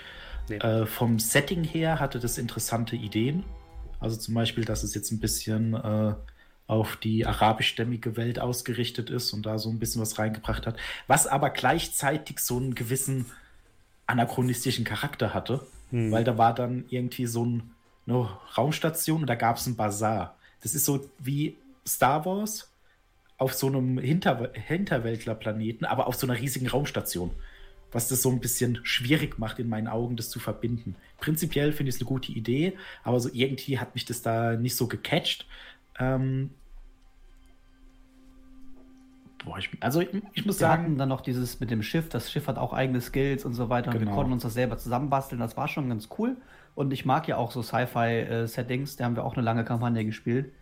[0.49, 0.57] Nee.
[0.57, 3.45] Äh, vom Setting her hatte das interessante Ideen.
[4.01, 6.15] Also zum Beispiel, dass es jetzt ein bisschen äh,
[6.67, 10.77] auf die arabischstämmige Welt ausgerichtet ist und da so ein bisschen was reingebracht hat.
[11.07, 13.27] Was aber gleichzeitig so einen gewissen
[14.07, 16.11] anachronistischen Charakter hatte, Hm.
[16.11, 17.71] weil da war dann irgendwie so ein,
[18.07, 20.37] eine Raumstation und da gab es einen Bazar.
[20.61, 22.71] Das ist so wie Star Wars
[23.39, 27.31] auf so einem Hinter Hinterwäldlerplaneten, aber auf so einer riesigen Raumstation.
[27.93, 30.97] Was das so ein bisschen schwierig macht, in meinen Augen, das zu verbinden.
[31.19, 32.73] Prinzipiell finde ich es eine gute Idee,
[33.05, 35.47] aber so irgendwie hat mich das da nicht so gecatcht.
[36.01, 36.51] Ähm,
[39.45, 42.09] boah, ich, also ich, ich muss Wir hatten sagen, dann noch dieses mit dem Schiff,
[42.09, 44.15] das Schiff hat auch eigene Skills und so weiter und wir Genau.
[44.15, 46.37] konnten uns das selber zusammenbasteln, das war schon ganz cool.
[46.75, 50.53] Und ich mag ja auch so Sci-Fi-Settings, da haben wir auch eine lange Kampagne gespielt.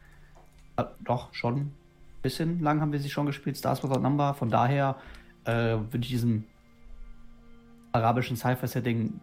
[0.77, 1.73] Äh, doch, schon
[2.23, 4.35] bisschen lang haben wir sie schon gespielt, Stars Without Number.
[4.35, 4.97] Von daher
[5.45, 6.45] äh, würde ich diesem
[7.93, 9.21] arabischen Sci-Fi-Setting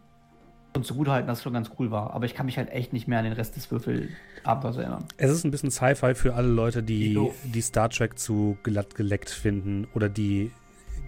[0.75, 2.13] schon zugutehalten, dass es schon ganz cool war.
[2.13, 5.05] Aber ich kann mich halt echt nicht mehr an den Rest des Würfelabenteuers erinnern.
[5.17, 7.35] Es ist ein bisschen Sci-Fi für alle Leute, die, Doof.
[7.43, 10.51] die Star Trek zu glatt geleckt finden oder die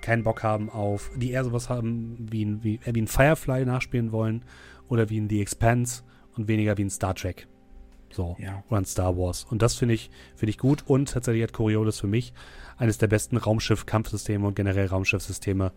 [0.01, 4.11] keinen Bock haben auf, die eher sowas haben wie ein, wie, wie ein Firefly nachspielen
[4.11, 4.43] wollen
[4.89, 6.03] oder wie ein The Expanse
[6.35, 7.47] und weniger wie ein Star Trek.
[8.13, 8.35] So.
[8.39, 8.63] Ja.
[8.69, 9.43] Oder ein Star Wars.
[9.45, 10.83] Und das finde ich, finde ich gut.
[10.87, 12.33] Und tatsächlich hat Coriolis für mich
[12.77, 15.71] eines der besten Raumschiff-Kampfsysteme und generell Raumschiffsysteme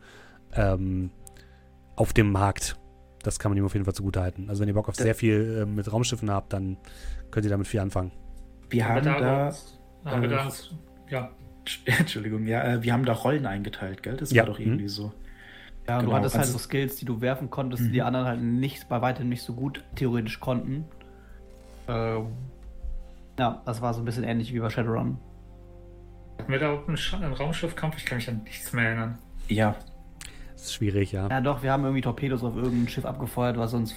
[0.54, 1.10] ähm,
[1.96, 2.76] auf dem Markt.
[3.22, 4.48] Das kann man ihm auf jeden Fall zugutehalten.
[4.50, 6.76] Also wenn ihr Bock auf Da- sehr viel äh, mit Raumschiffen habt, dann
[7.30, 8.12] könnt ihr damit viel anfangen.
[8.70, 9.54] wir haben Aber da,
[10.04, 10.50] haben wir äh, da
[11.10, 11.30] ja,
[11.98, 14.16] Entschuldigung, ja, äh, wir haben da Rollen eingeteilt, gell?
[14.16, 14.42] Das Ja.
[14.42, 15.12] war doch irgendwie so.
[15.88, 18.26] Ja, Genau, du hattest halt also- so Skills, die du werfen konntest, die die anderen
[18.26, 20.84] halt nicht, bei weitem nicht so gut theoretisch konnten.
[21.88, 22.28] Ähm,
[23.38, 25.18] ja, das war so ein bisschen ähnlich wie bei Shadowrun.
[26.38, 27.96] hatten wir da überhaupt einen, Sch- einen Raumschiffkampf?
[27.98, 29.18] Ich kann mich an nichts mehr erinnern.
[29.48, 29.76] Ja,
[30.54, 31.28] Das ist schwierig, ja.
[31.28, 33.94] Ja, doch, wir haben irgendwie Torpedos auf irgendein Schiff abgefeuert, was uns.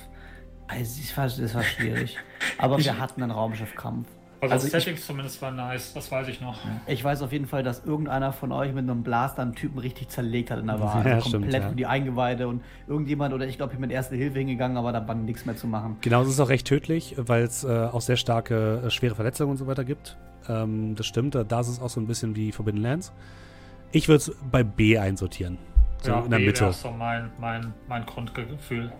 [0.68, 2.18] Also, das war, das war schwierig.
[2.58, 4.08] Aber wir hatten einen Raumschiffkampf.
[4.40, 6.60] Also, Also das ich- Setting zumindest war nice, das weiß ich noch.
[6.86, 10.10] Ich weiß auf jeden Fall, dass irgendeiner von euch mit einem Blaster einen Typen richtig
[10.10, 11.06] zerlegt hat in der Wahl.
[11.06, 11.70] Ja, also stimmt, komplett ja.
[11.70, 14.92] für die Eingeweide und irgendjemand oder ich glaube, ich bin mit Erste Hilfe hingegangen, aber
[14.92, 15.98] da war nichts mehr zu machen.
[16.02, 19.52] Genau, es ist auch recht tödlich, weil es äh, auch sehr starke, äh, schwere Verletzungen
[19.52, 20.18] und so weiter gibt.
[20.48, 23.14] Ähm, das stimmt, da, da ist es auch so ein bisschen wie Forbidden Lands.
[23.92, 25.58] Ich würde es bei B einsortieren.
[26.04, 26.62] So ja, in der B Mitte.
[26.62, 28.92] wäre so mein, mein, mein Grundgefühl.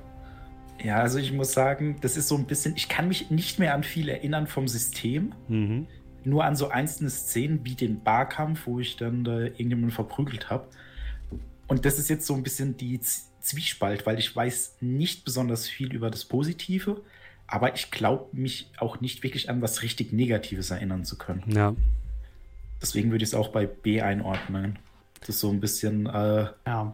[0.84, 3.74] Ja, also ich muss sagen, das ist so ein bisschen, ich kann mich nicht mehr
[3.74, 5.88] an viel erinnern vom System, Mhm.
[6.24, 10.68] nur an so einzelne Szenen wie den Barkampf, wo ich dann da irgendjemanden verprügelt habe.
[11.68, 15.70] Und das ist jetzt so ein bisschen die Z Zwiespalt, weil ich weiß nicht besonders
[15.70, 16.99] viel über das Positive,
[17.48, 21.44] aber ich glaube mich auch nicht wirklich an was richtig Negatives erinnern zu können.
[21.48, 21.74] Ja.
[22.82, 24.78] Deswegen würde ich es auch bei B einordnen.
[25.22, 26.94] Das ist so ein bisschen, äh, Ja.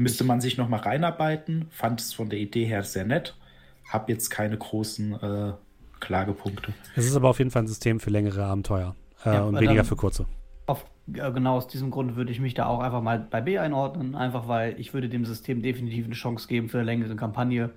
[0.00, 1.66] Müsste man sich noch mal reinarbeiten.
[1.70, 3.36] Fand es von der Idee her sehr nett.
[3.88, 5.52] Hab jetzt keine großen äh,
[6.00, 6.72] Klagepunkte.
[6.96, 8.94] Es ist aber auf jeden Fall ein System für längere Abenteuer
[9.24, 10.26] äh, Ja, und weniger für kurze.
[10.66, 14.14] Auf, genau aus diesem Grund würde ich mich da auch einfach mal bei B einordnen,
[14.14, 17.70] einfach weil ich würde dem System definitiv eine Chance geben für eine längere Kampagne.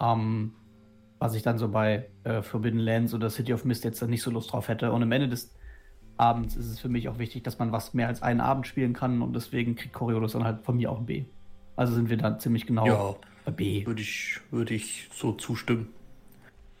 [0.00, 0.52] Ähm,
[1.18, 4.22] was ich dann so bei äh, Forbidden Lands oder City of Mist jetzt dann nicht
[4.22, 4.92] so Lust drauf hätte.
[4.92, 5.54] Und am Ende des
[6.16, 8.92] Abends ist es für mich auch wichtig, dass man was mehr als einen Abend spielen
[8.92, 11.24] kann und deswegen kriegt Coriolis dann halt von mir auch ein B.
[11.76, 13.14] Also sind wir da ziemlich genau Ja,
[13.44, 13.86] bei B.
[13.86, 15.88] würde ich, würde ich so zustimmen.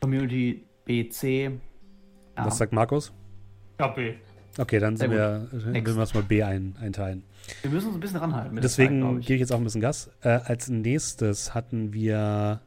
[0.00, 1.44] Community B, C.
[2.36, 2.46] Ja.
[2.46, 3.12] Was sagt Markus?
[3.80, 4.14] Ja, B.
[4.56, 5.64] Okay, dann sind wir, Next.
[5.86, 7.24] würden wir es mal B ein, einteilen.
[7.62, 8.54] Wir müssen uns ein bisschen ranhalten.
[8.56, 9.26] Zeit, Deswegen ich.
[9.26, 10.10] gebe ich jetzt auch ein bisschen Gas.
[10.22, 12.60] Äh, als nächstes hatten wir,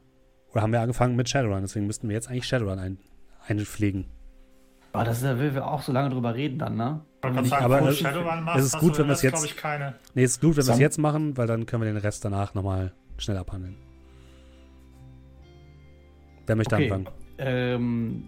[0.52, 2.98] oder haben wir angefangen mit Shadowrun, deswegen müssten wir jetzt eigentlich Shadowrun ein,
[3.46, 4.06] einpflegen.
[4.98, 7.00] Aber das ist, da will wir auch so lange drüber reden dann, ne?
[7.22, 9.94] Sagen, aber es- es ist gut, wenn wir es jetzt, ich, keine.
[10.14, 12.54] Nee, ist gut, wenn wir es jetzt machen, weil dann können wir den Rest danach
[12.54, 13.76] nochmal schnell abhandeln.
[16.46, 16.84] Wer möchte Okay.
[16.90, 17.08] anfangen?
[17.38, 18.24] Ähm,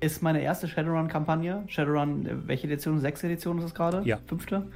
[0.00, 1.64] ist meine erste Shadowrun-Kampagne.
[1.66, 2.98] Shadowrun, welche Edition?
[3.00, 4.02] Sechste Edition ist es gerade?
[4.04, 4.18] Ja.
[4.26, 4.66] Fünfte?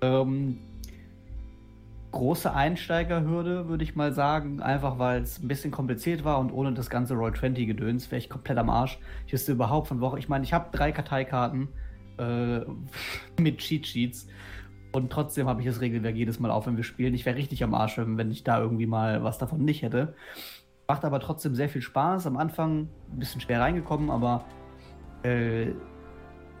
[0.00, 0.58] Ähm,
[2.14, 4.62] große Einsteigerhürde, würde ich mal sagen.
[4.62, 8.18] Einfach weil es ein bisschen kompliziert war und ohne das ganze Roll 20 Gedöns wäre
[8.18, 8.98] ich komplett am Arsch.
[9.26, 10.18] Ich wüsste überhaupt von Woche.
[10.18, 11.68] Ich meine, ich habe drei Karteikarten
[12.18, 12.60] äh,
[13.40, 14.28] mit Cheat Sheets
[14.92, 17.14] und trotzdem habe ich das Regelwerk jedes Mal auf, wenn wir spielen.
[17.14, 20.14] Ich wäre richtig am Arsch, wenn ich da irgendwie mal was davon nicht hätte.
[20.86, 22.26] Macht aber trotzdem sehr viel Spaß.
[22.28, 24.44] Am Anfang ein bisschen schwer reingekommen, aber
[25.24, 25.72] äh,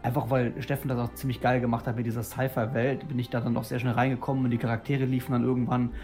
[0.04, 3.40] einfach weil Steffen das auch ziemlich geil gemacht hat mit dieser Sci-Fi-Welt, bin ich da
[3.40, 5.94] dann doch sehr schnell reingekommen und die Charaktere liefen dann irgendwann.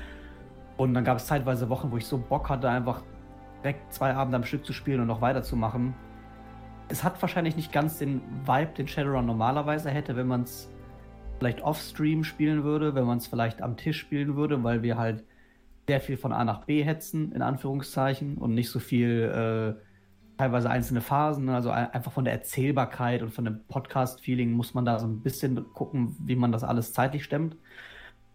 [0.78, 3.02] Und dann gab es zeitweise Wochen, wo ich so Bock hatte, einfach
[3.62, 5.94] direkt zwei Abende am Stück zu spielen und noch weiterzumachen.
[6.88, 10.70] Es hat wahrscheinlich nicht ganz den Vibe, den Shadowrun normalerweise hätte, wenn man es
[11.38, 15.24] vielleicht off-stream spielen würde, wenn man es vielleicht am Tisch spielen würde, weil wir halt
[15.86, 19.89] sehr viel von A nach B hetzen, in Anführungszeichen, und nicht so viel äh,
[20.40, 21.44] teilweise einzelne Phasen.
[21.44, 21.54] Ne?
[21.54, 25.70] Also einfach von der Erzählbarkeit und von dem Podcast-Feeling muss man da so ein bisschen
[25.74, 27.56] gucken, wie man das alles zeitlich stemmt.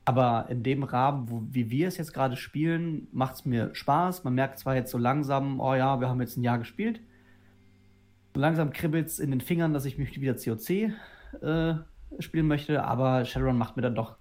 [0.05, 4.23] Aber in dem Rahmen, wo, wie wir es jetzt gerade spielen, macht es mir Spaß.
[4.23, 7.01] Man merkt zwar jetzt so langsam, oh ja, wir haben jetzt ein Jahr gespielt.
[8.35, 10.91] Langsam kribbelt es in den Fingern, dass ich mich wieder COC
[11.41, 11.75] äh,
[12.19, 14.17] spielen möchte, aber Shadowrun macht mir dann doch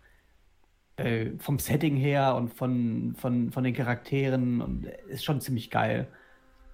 [0.97, 6.09] äh, vom Setting her und von, von, von den Charakteren und ist schon ziemlich geil.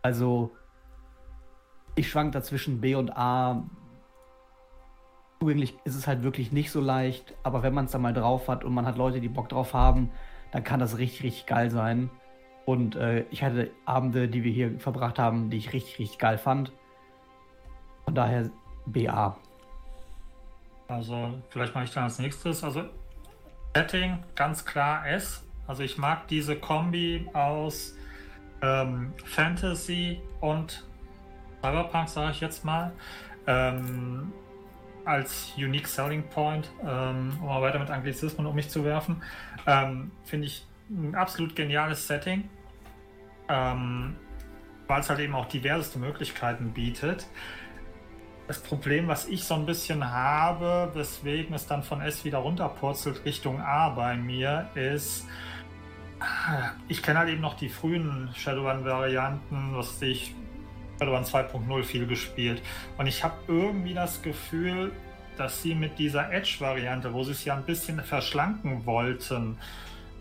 [0.02, 0.52] Also
[1.94, 3.64] ich schwank dazwischen B und A.
[5.40, 8.48] Zugänglich ist es halt wirklich nicht so leicht, aber wenn man es dann mal drauf
[8.48, 10.10] hat und man hat Leute, die Bock drauf haben,
[10.52, 12.10] dann kann das richtig, richtig geil sein.
[12.66, 16.38] Und äh, ich hatte Abende, die wir hier verbracht haben, die ich richtig, richtig geil
[16.38, 16.72] fand.
[18.04, 18.50] Von daher
[18.86, 19.36] BA.
[20.88, 22.62] Also, vielleicht mache ich dann als nächstes.
[22.62, 22.84] Also,
[23.74, 25.42] Setting ganz klar S.
[25.66, 27.94] Also, ich mag diese Kombi aus
[28.62, 30.84] ähm, Fantasy und
[31.62, 32.92] Cyberpunk, sage ich jetzt mal,
[33.46, 34.32] ähm,
[35.04, 39.22] als Unique Selling Point, ähm, um mal weiter mit Anglizismen um mich zu werfen,
[39.66, 42.48] ähm, finde ich ein absolut geniales Setting,
[43.48, 44.16] ähm,
[44.86, 47.26] weil es halt eben auch diverseste Möglichkeiten bietet.
[48.48, 53.24] Das Problem, was ich so ein bisschen habe, weswegen es dann von S wieder runterpurzelt
[53.24, 55.24] Richtung A bei mir, ist,
[56.88, 60.34] ich kenne halt eben noch die frühen Shadowrun-Varianten, was ich
[61.00, 62.60] Shadowrun 2.0 viel gespielt.
[62.98, 64.92] Und ich habe irgendwie das Gefühl,
[65.38, 69.56] dass sie mit dieser Edge-Variante, wo sie es ja ein bisschen verschlanken wollten,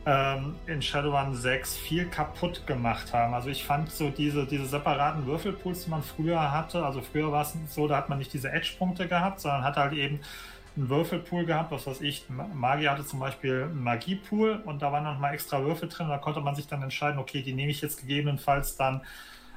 [0.05, 3.33] ähm, in Shadowrun 6 viel kaputt gemacht haben.
[3.33, 7.41] Also ich fand so diese, diese separaten Würfelpools, die man früher hatte, also früher war
[7.41, 10.21] es so, da hat man nicht diese Edge-Punkte gehabt, sondern hat halt eben
[10.77, 15.03] einen Würfelpool gehabt, was weiß ich, Magier hatte zum Beispiel einen Magiepool und da waren
[15.03, 17.81] noch mal extra Würfel drin, da konnte man sich dann entscheiden, okay, die nehme ich
[17.81, 19.01] jetzt gegebenenfalls dann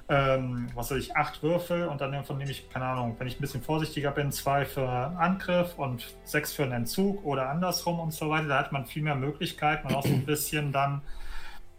[0.09, 3.39] ähm, was soll ich, acht Würfel und dann davon nehme ich, keine Ahnung, wenn ich
[3.39, 8.13] ein bisschen vorsichtiger bin, zwei für Angriff und sechs für einen Entzug oder andersrum und
[8.13, 8.49] so weiter.
[8.49, 11.03] Da hat man viel mehr Möglichkeiten und auch so ein bisschen dann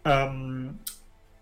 [0.04, 0.78] ähm,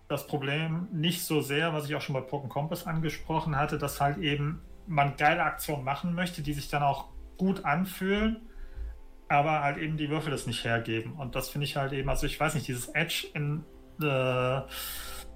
[0.07, 3.99] das Problem nicht so sehr, was ich auch schon bei Pokémon Compass angesprochen hatte, dass
[4.01, 7.05] halt eben man geile Aktionen machen möchte, die sich dann auch
[7.37, 8.41] gut anfühlen,
[9.29, 11.13] aber halt eben die Würfel das nicht hergeben.
[11.13, 13.63] Und das finde ich halt eben, also ich weiß nicht, dieses Edge in
[14.01, 14.61] äh,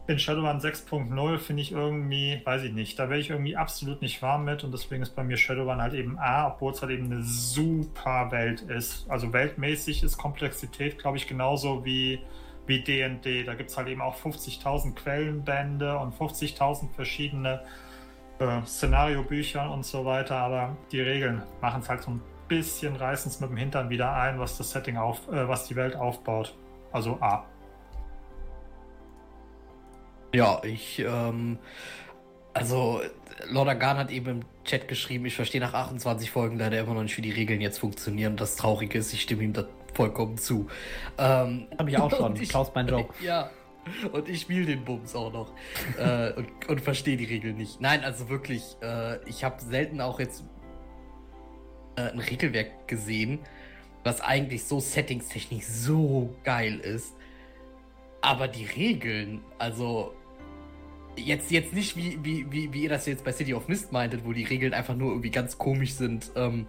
[0.08, 4.22] in Shadowrun 6.0 finde ich irgendwie, weiß ich nicht, da wäre ich irgendwie absolut nicht
[4.22, 7.06] warm mit und deswegen ist bei mir Shadowrun halt eben A, obwohl es halt eben
[7.06, 9.10] eine super Welt ist.
[9.10, 12.20] Also weltmäßig ist Komplexität, glaube ich, genauso wie
[12.68, 13.44] wie D&D.
[13.44, 17.62] Da gibt es halt eben auch 50.000 Quellenbände und 50.000 verschiedene
[18.40, 23.32] äh, Szenariobücher und so weiter, aber die Regeln machen es halt so ein bisschen, reißen
[23.32, 26.56] es mit dem Hintern wieder ein, was das Setting auf, äh, was die Welt aufbaut.
[26.92, 27.46] Also A.
[30.38, 31.58] Ja, ich, ähm,
[32.54, 33.02] also
[33.50, 37.02] Lorda Garn hat eben im Chat geschrieben, ich verstehe nach 28 Folgen leider immer noch
[37.02, 38.38] nicht, wie die Regeln jetzt funktionieren.
[38.38, 40.68] Das Traurige ist, ich stimme ihm da vollkommen zu.
[41.18, 42.36] Ähm, Habe ich auch schon.
[42.36, 43.16] Ich, Klaus mein Joke.
[43.24, 43.50] Ja.
[44.12, 45.54] Und ich spiele den Bums auch noch
[45.98, 47.82] äh, und, und verstehe die Regeln nicht.
[47.82, 50.44] Nein, also wirklich, äh, ich habe selten auch jetzt
[51.96, 53.40] äh, ein Regelwerk gesehen,
[54.04, 57.16] was eigentlich so settingstechnisch so geil ist.
[58.22, 60.17] Aber die Regeln, also
[61.18, 64.26] jetzt, jetzt nicht wie, wie, wie, wie ihr das jetzt bei City of Mist meintet,
[64.26, 66.68] wo die Regeln einfach nur irgendwie ganz komisch sind, ähm,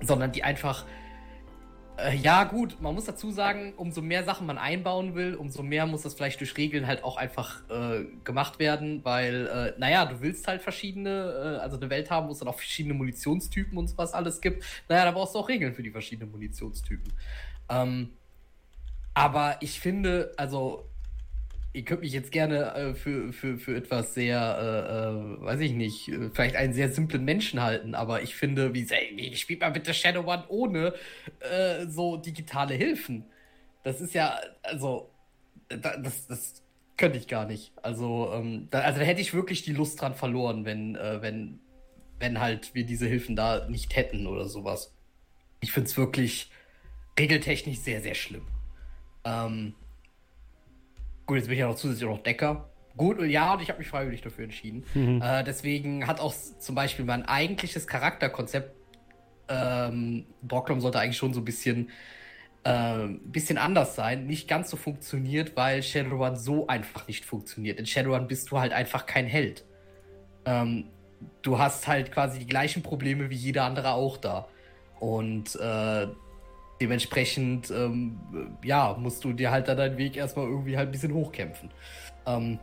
[0.00, 0.84] sondern die einfach.
[1.96, 5.86] Äh, ja, gut, man muss dazu sagen, umso mehr Sachen man einbauen will, umso mehr
[5.86, 10.20] muss das vielleicht durch Regeln halt auch einfach äh, gemacht werden, weil, äh, naja, du
[10.20, 13.88] willst halt verschiedene, äh, also eine Welt haben, wo es dann auch verschiedene Munitionstypen und
[13.88, 14.64] sowas alles gibt.
[14.88, 17.12] Naja, da brauchst du auch Regeln für die verschiedenen Munitionstypen.
[17.68, 18.10] Ähm,
[19.14, 20.87] aber ich finde, also
[21.72, 25.72] ihr könnt mich jetzt gerne äh, für, für, für etwas sehr, äh, äh, weiß ich
[25.72, 29.70] nicht, äh, vielleicht einen sehr simplen Menschen halten, aber ich finde, wie, ey, spielt mal
[29.70, 30.94] bitte Shadowrun ohne
[31.40, 33.24] äh, so digitale Hilfen.
[33.84, 35.10] Das ist ja, also,
[35.68, 36.62] das, das
[36.96, 37.72] könnte ich gar nicht.
[37.82, 41.60] Also, ähm, da, also da hätte ich wirklich die Lust dran verloren, wenn, äh, wenn,
[42.18, 44.94] wenn halt wir diese Hilfen da nicht hätten oder sowas.
[45.60, 46.50] Ich finde es wirklich
[47.18, 48.46] regeltechnisch sehr, sehr schlimm.
[49.24, 49.74] Ähm,
[51.28, 52.68] gut, jetzt bin ich ja noch zusätzlich noch Decker.
[52.96, 54.84] Gut, ja, und ich habe mich freiwillig dafür entschieden.
[54.94, 55.22] Mhm.
[55.22, 58.74] Äh, deswegen hat auch zum Beispiel mein eigentliches Charakterkonzept,
[59.48, 61.90] ähm, Brocklom sollte eigentlich schon so ein bisschen,
[62.64, 67.78] äh, bisschen anders sein, nicht ganz so funktioniert, weil Shadowrun so einfach nicht funktioniert.
[67.78, 69.64] In Shadowrun bist du halt einfach kein Held.
[70.44, 70.86] Ähm,
[71.42, 74.48] du hast halt quasi die gleichen Probleme wie jeder andere auch da.
[74.98, 76.08] Und äh,
[76.80, 78.18] dementsprechend, ähm,
[78.62, 81.70] ja, musst du dir halt da deinen Weg erstmal irgendwie halt ein bisschen hochkämpfen.
[82.26, 82.58] Ähm,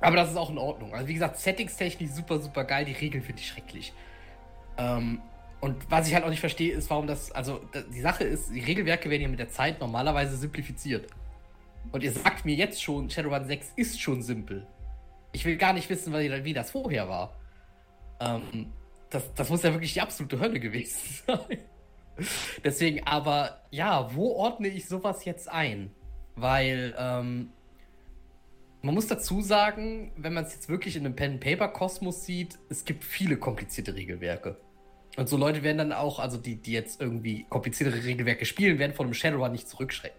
[0.00, 0.94] aber das ist auch in Ordnung.
[0.94, 2.84] Also wie gesagt, settingstechnisch super, super geil.
[2.84, 3.92] Die Regeln finde ich schrecklich.
[4.76, 5.20] Ähm,
[5.60, 7.62] und was ich halt auch nicht verstehe, ist, warum das, also
[7.94, 11.06] die Sache ist, die Regelwerke werden ja mit der Zeit normalerweise simplifiziert.
[11.90, 14.66] Und ihr sagt mir jetzt schon, Shadowrun 6 ist schon simpel.
[15.32, 17.34] Ich will gar nicht wissen, wie das vorher war.
[18.20, 18.72] Ähm,
[19.08, 21.58] das, das muss ja wirklich die absolute Hölle gewesen sein.
[22.64, 25.90] Deswegen, aber ja, wo ordne ich sowas jetzt ein?
[26.36, 27.50] Weil, ähm,
[28.82, 33.02] man muss dazu sagen, wenn man es jetzt wirklich in einem Pen-Paper-Kosmos sieht, es gibt
[33.02, 34.58] viele komplizierte Regelwerke.
[35.16, 38.92] Und so Leute werden dann auch, also die, die jetzt irgendwie kompliziertere Regelwerke spielen, werden
[38.92, 40.18] von einem Shadowrun nicht zurückschrecken.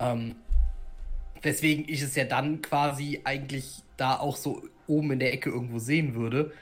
[0.00, 0.36] Ähm,
[1.42, 5.78] weswegen ich es ja dann quasi eigentlich da auch so oben in der Ecke irgendwo
[5.78, 6.52] sehen würde.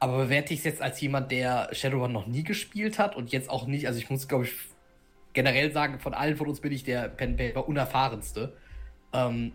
[0.00, 3.50] Aber bewerte ich es jetzt als jemand, der Shadowrun noch nie gespielt hat und jetzt
[3.50, 4.52] auch nicht, also ich muss, glaube ich,
[5.34, 8.56] generell sagen, von allen von uns bin ich der Pen Paper unerfahrenste.
[9.12, 9.52] Ähm,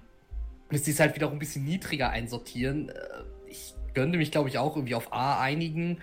[0.70, 2.90] müsste ich es halt wieder auch ein bisschen niedriger einsortieren.
[2.90, 2.94] Äh,
[3.48, 6.00] ich könnte mich, glaube ich, auch irgendwie auf A einigen.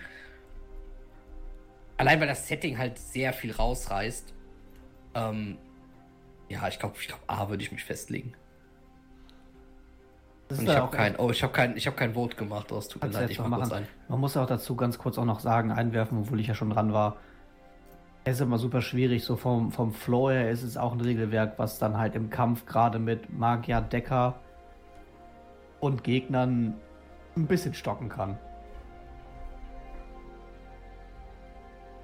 [1.95, 4.33] Allein weil das Setting halt sehr viel rausreißt.
[5.15, 5.57] Ähm,
[6.49, 8.33] ja, ich glaube, ich glaub, A würde ich mich festlegen.
[10.59, 12.71] Und ich habe kein, oh, ich habe kein, ich habe kein Vote gemacht.
[12.71, 13.71] Es tut mir leid, ich machen.
[13.71, 13.87] Ein.
[14.07, 16.93] Man muss auch dazu ganz kurz auch noch sagen, einwerfen, obwohl ich ja schon dran
[16.93, 17.17] war.
[18.25, 21.59] Es ist immer super schwierig, so vom, vom Flow her ist es auch ein Regelwerk,
[21.59, 24.35] was dann halt im Kampf gerade mit Magier, Decker
[25.81, 26.75] und Gegnern
[27.35, 28.37] ein bisschen stocken kann.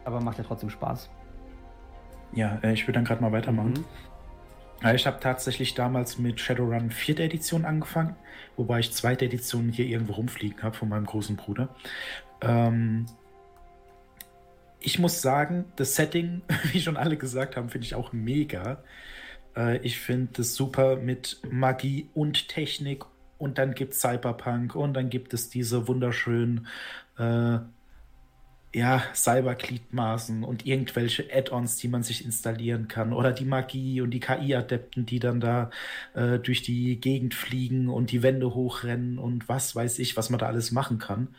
[0.03, 1.09] Aber macht ja trotzdem Spaß.
[2.33, 3.73] Ja, äh, ich würde dann gerade mal weitermachen.
[3.73, 3.85] Mhm.
[4.81, 7.19] Ich habe tatsächlich damals mit Shadowrun 4.
[7.19, 8.15] Edition angefangen,
[8.55, 11.75] wobei ich zweite Edition hier irgendwo rumfliegen habe von meinem großen Bruder.
[12.41, 13.05] Ähm,
[14.79, 16.41] ich muss sagen, das Setting,
[16.71, 18.81] wie schon alle gesagt haben, finde ich auch mega.
[19.55, 23.03] Äh, ich finde das super mit Magie und Technik
[23.37, 26.67] und dann gibt es Cyberpunk und dann gibt es diese wunderschönen
[27.17, 27.59] äh,
[28.73, 33.13] ja, Cybergliedmaßen und irgendwelche Add-ons, die man sich installieren kann.
[33.13, 35.71] Oder die Magie und die KI-Adepten, die dann da
[36.13, 40.39] äh, durch die Gegend fliegen und die Wände hochrennen und was weiß ich, was man
[40.39, 41.29] da alles machen kann.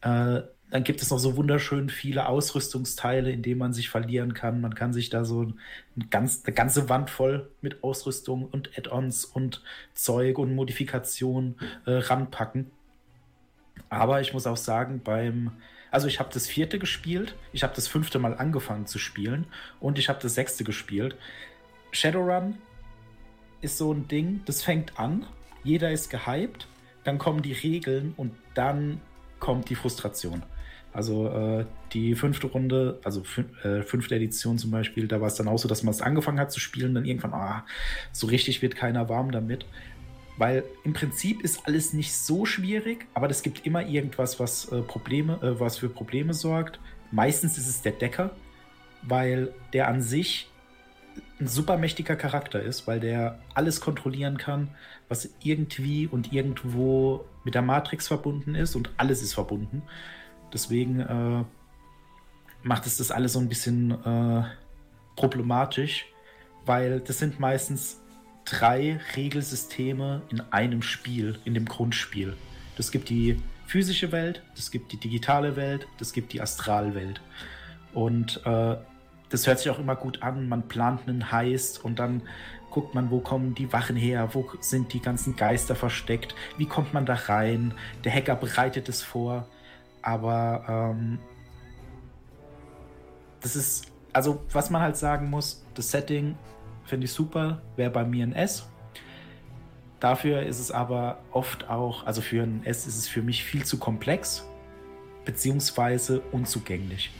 [0.00, 4.60] Äh, dann gibt es noch so wunderschön viele Ausrüstungsteile, in denen man sich verlieren kann.
[4.60, 9.24] Man kann sich da so ein ganz, eine ganze Wand voll mit Ausrüstung und Add-ons
[9.24, 9.62] und
[9.94, 12.70] Zeug und Modifikation äh, ranpacken.
[13.88, 15.52] Aber ich muss auch sagen, beim
[15.96, 19.46] also ich habe das vierte gespielt, ich habe das fünfte Mal angefangen zu spielen
[19.80, 21.16] und ich habe das sechste gespielt.
[21.90, 22.58] Shadowrun
[23.62, 25.24] ist so ein Ding, das fängt an,
[25.64, 26.68] jeder ist gehypt,
[27.02, 29.00] dann kommen die Regeln und dann
[29.40, 30.42] kommt die Frustration.
[30.92, 33.22] Also äh, die fünfte Runde, also
[33.62, 36.38] äh, fünfte Edition zum Beispiel, da war es dann auch so, dass man es angefangen
[36.38, 37.64] hat zu spielen, dann irgendwann, ah,
[38.12, 39.64] so richtig wird keiner warm damit.
[40.38, 44.82] Weil im Prinzip ist alles nicht so schwierig, aber es gibt immer irgendwas, was äh,
[44.82, 46.78] Probleme, äh, was für Probleme sorgt.
[47.10, 48.36] Meistens ist es der Decker,
[49.02, 50.50] weil der an sich
[51.40, 54.68] ein super mächtiger Charakter ist, weil der alles kontrollieren kann,
[55.08, 59.82] was irgendwie und irgendwo mit der Matrix verbunden ist und alles ist verbunden.
[60.52, 61.44] Deswegen äh,
[62.62, 64.44] macht es das alles so ein bisschen äh,
[65.14, 66.06] problematisch,
[66.64, 68.00] weil das sind meistens
[68.46, 72.36] drei Regelsysteme in einem Spiel, in dem Grundspiel.
[72.76, 77.20] Das gibt die physische Welt, das gibt die digitale Welt, das gibt die Astralwelt.
[77.92, 78.76] Und äh,
[79.28, 80.48] das hört sich auch immer gut an.
[80.48, 82.22] Man plant einen Heist und dann
[82.70, 86.94] guckt man, wo kommen die Wachen her, wo sind die ganzen Geister versteckt, wie kommt
[86.94, 87.74] man da rein.
[88.04, 89.48] Der Hacker bereitet es vor.
[90.02, 91.18] Aber ähm,
[93.40, 96.36] das ist, also was man halt sagen muss, das Setting
[96.86, 98.68] finde ich super, wäre bei mir ein S.
[100.00, 103.64] Dafür ist es aber oft auch, also für ein S ist es für mich viel
[103.64, 104.46] zu komplex,
[105.24, 107.10] beziehungsweise unzugänglich,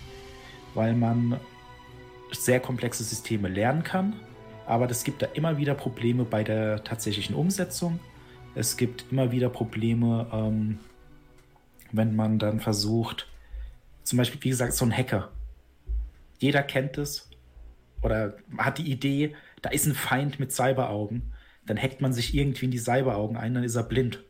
[0.74, 1.40] weil man
[2.32, 4.14] sehr komplexe Systeme lernen kann,
[4.66, 7.98] aber es gibt da immer wieder Probleme bei der tatsächlichen Umsetzung.
[8.54, 10.78] Es gibt immer wieder Probleme, ähm,
[11.92, 13.28] wenn man dann versucht,
[14.02, 15.30] zum Beispiel, wie gesagt, so ein Hacker.
[16.38, 17.30] Jeder kennt es
[18.02, 19.34] oder hat die Idee,
[19.66, 21.32] da ist ein Feind mit Cyberaugen.
[21.66, 24.22] Dann hackt man sich irgendwie in die Cyberaugen ein, dann ist er blind.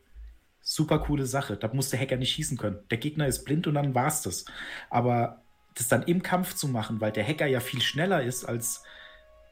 [0.62, 1.58] Super coole Sache.
[1.58, 2.78] Da muss der Hacker nicht schießen können.
[2.90, 4.46] Der Gegner ist blind und dann war's das.
[4.88, 5.42] Aber
[5.74, 8.82] das dann im Kampf zu machen, weil der Hacker ja viel schneller ist als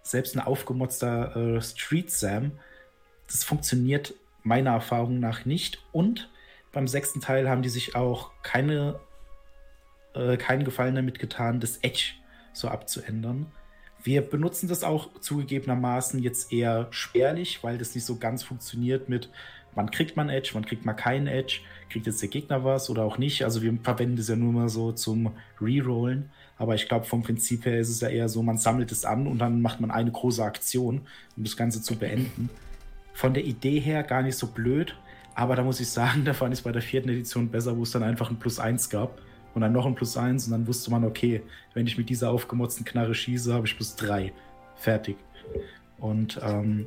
[0.03, 2.53] selbst ein aufgemotzter äh, Street Sam,
[3.27, 5.85] das funktioniert meiner Erfahrung nach nicht.
[5.93, 6.31] Und
[6.73, 9.01] beim sechsten Teil haben die sich auch keine,
[10.15, 12.15] äh, keinen Gefallen damit getan, das Edge
[12.55, 13.53] so abzuändern.
[14.05, 19.31] Wir benutzen das auch zugegebenermaßen jetzt eher spärlich, weil das nicht so ganz funktioniert mit,
[19.75, 23.03] wann kriegt man Edge, wann kriegt man keinen Edge, kriegt jetzt der Gegner was oder
[23.03, 23.45] auch nicht.
[23.45, 26.29] Also wir verwenden das ja nur mal so zum Rerollen.
[26.59, 29.27] Aber ich glaube, vom Prinzip her ist es ja eher so, man sammelt es an
[29.27, 32.51] und dann macht man eine große Aktion, um das Ganze zu beenden.
[33.15, 34.95] Von der Idee her gar nicht so blöd,
[35.35, 37.85] aber da muss ich sagen, da fand ich es bei der vierten Edition besser, wo
[37.85, 39.19] es dann einfach ein Plus 1 gab
[39.55, 41.43] und dann noch ein Plus 1 und dann wusste man, okay,
[41.75, 44.33] wenn ich mit dieser aufgemotzten Knarre schieße, habe ich Plus 3.
[44.77, 45.17] Fertig.
[45.99, 46.87] Und ähm,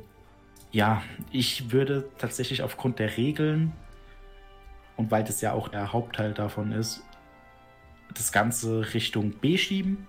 [0.70, 3.72] ja, ich würde tatsächlich aufgrund der Regeln
[4.96, 7.02] und weil das ja auch der Hauptteil davon ist,
[8.14, 10.06] das Ganze Richtung B schieben.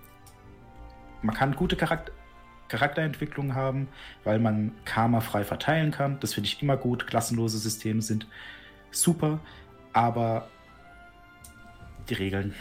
[1.22, 2.12] Man kann gute Charakter
[2.68, 3.88] Charakterentwicklung haben,
[4.22, 6.20] weil man Karma frei verteilen kann.
[6.20, 7.08] Das finde ich immer gut.
[7.08, 8.28] Klassenlose Systeme sind
[8.92, 9.40] super,
[9.92, 10.48] aber
[12.10, 12.54] die Regeln.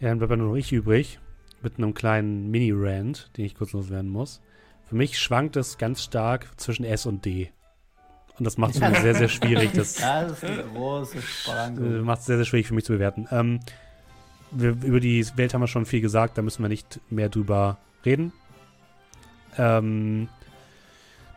[0.00, 1.18] Ja, dann bleibt nur noch ich übrig
[1.62, 4.40] mit einem kleinen Mini-Rant, den ich kurz loswerden muss.
[4.88, 7.50] Für mich schwankt es ganz stark zwischen S und D.
[8.38, 9.72] Und das macht es für mich sehr, sehr schwierig.
[9.72, 12.02] Das, das ist eine große Spannung.
[12.04, 13.26] Macht es sehr, sehr schwierig für mich zu bewerten.
[13.32, 13.60] Ähm,
[14.52, 17.78] wir, über die Welt haben wir schon viel gesagt, da müssen wir nicht mehr drüber
[18.04, 18.32] reden.
[19.56, 20.28] Ähm,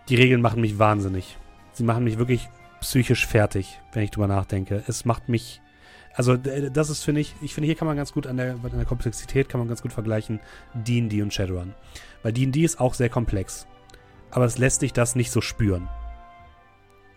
[0.07, 1.37] die Regeln machen mich wahnsinnig.
[1.73, 2.47] Sie machen mich wirklich
[2.81, 4.83] psychisch fertig, wenn ich drüber nachdenke.
[4.87, 5.60] Es macht mich.
[6.13, 8.71] Also, das ist, finde ich, ich finde, hier kann man ganz gut an der, an
[8.73, 10.39] der Komplexität kann man ganz gut vergleichen
[10.73, 11.73] D&D und Shadowrun.
[12.21, 13.67] Weil D&D ist auch sehr komplex.
[14.29, 15.87] Aber es lässt dich das nicht so spüren.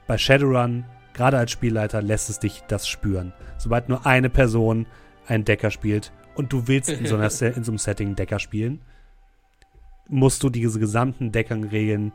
[0.06, 3.32] Bei Shadowrun, gerade als Spielleiter, lässt es dich das spüren.
[3.58, 4.86] Sobald nur eine Person
[5.26, 8.80] einen Decker spielt und du willst in so, einer, in so einem Setting Decker spielen,
[10.08, 12.12] musst du diese gesamten Deckernregeln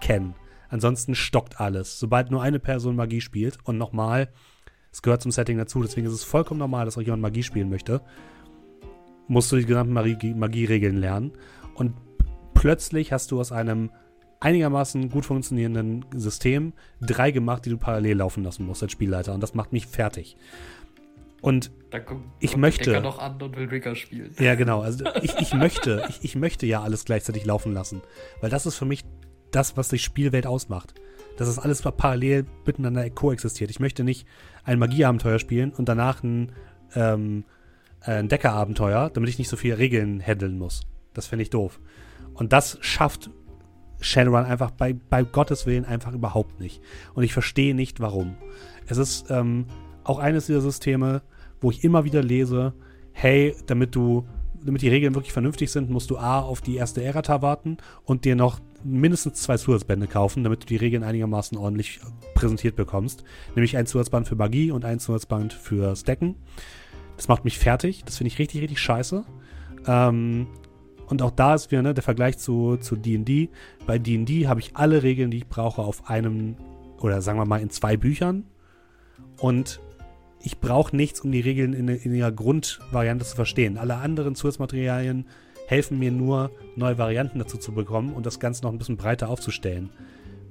[0.00, 0.34] kennen.
[0.68, 1.98] Ansonsten stockt alles.
[1.98, 4.28] Sobald nur eine Person Magie spielt und nochmal,
[4.92, 7.70] es gehört zum Setting dazu, deswegen ist es vollkommen normal, dass auch jemand Magie spielen
[7.70, 8.00] möchte,
[9.28, 11.32] musst du die gesamten Magie-Regeln lernen.
[11.74, 11.94] Und
[12.54, 13.90] plötzlich hast du aus einem
[14.40, 19.34] einigermaßen gut funktionierenden System drei gemacht, die du parallel laufen lassen musst als Spielleiter.
[19.34, 20.36] Und das macht mich fertig.
[21.42, 21.70] Und
[22.04, 22.90] kommt, ich kommt möchte.
[22.90, 24.34] Decker noch an und will Ricker spielen.
[24.38, 24.80] Ja, genau.
[24.80, 28.02] Also ich, ich möchte, ich, ich möchte ja alles gleichzeitig laufen lassen.
[28.40, 29.04] Weil das ist für mich
[29.50, 30.94] das, was die Spielwelt ausmacht.
[31.36, 33.70] Dass das alles parallel miteinander koexistiert.
[33.70, 34.26] Ich möchte nicht
[34.64, 36.52] ein Magieabenteuer spielen und danach ein,
[36.94, 37.44] ähm,
[38.00, 40.82] ein Deckerabenteuer, damit ich nicht so viele Regeln handeln muss.
[41.14, 41.80] Das finde ich doof.
[42.34, 43.30] Und das schafft
[44.00, 46.80] Shadowrun einfach bei, bei Gottes Willen einfach überhaupt nicht.
[47.14, 48.36] Und ich verstehe nicht, warum.
[48.86, 49.66] Es ist ähm,
[50.04, 51.22] auch eines dieser Systeme,
[51.60, 52.72] wo ich immer wieder lese,
[53.12, 54.26] hey, damit du,
[54.64, 58.24] damit die Regeln wirklich vernünftig sind, musst du A auf die erste Errata warten und
[58.24, 62.00] dir noch mindestens zwei Zusatzbände kaufen, damit du die Regeln einigermaßen ordentlich
[62.34, 63.24] präsentiert bekommst.
[63.54, 66.36] Nämlich ein Zusatzband für Magie und ein Zusatzband für Stacken.
[67.16, 68.04] Das macht mich fertig.
[68.04, 69.24] Das finde ich richtig, richtig scheiße.
[69.86, 70.46] Ähm,
[71.08, 73.50] und auch da ist wieder ne, der Vergleich zu D&D.
[73.86, 76.56] Bei D&D habe ich alle Regeln, die ich brauche, auf einem
[77.00, 78.44] oder sagen wir mal in zwei Büchern.
[79.38, 79.80] Und
[80.42, 83.76] ich brauche nichts, um die Regeln in, in ihrer Grundvariante zu verstehen.
[83.78, 85.26] Alle anderen Zusatzmaterialien
[85.70, 89.28] helfen mir nur, neue Varianten dazu zu bekommen und das Ganze noch ein bisschen breiter
[89.28, 89.90] aufzustellen.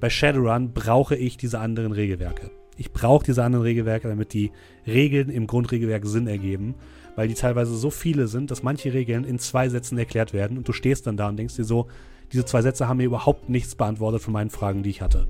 [0.00, 2.50] Bei Shadowrun brauche ich diese anderen Regelwerke.
[2.76, 4.50] Ich brauche diese anderen Regelwerke, damit die
[4.86, 6.74] Regeln im Grundregelwerk Sinn ergeben
[7.16, 10.68] weil die teilweise so viele sind, dass manche Regeln in zwei Sätzen erklärt werden und
[10.68, 11.86] du stehst dann da und denkst dir so,
[12.32, 15.26] diese zwei Sätze haben mir überhaupt nichts beantwortet von meinen Fragen, die ich hatte.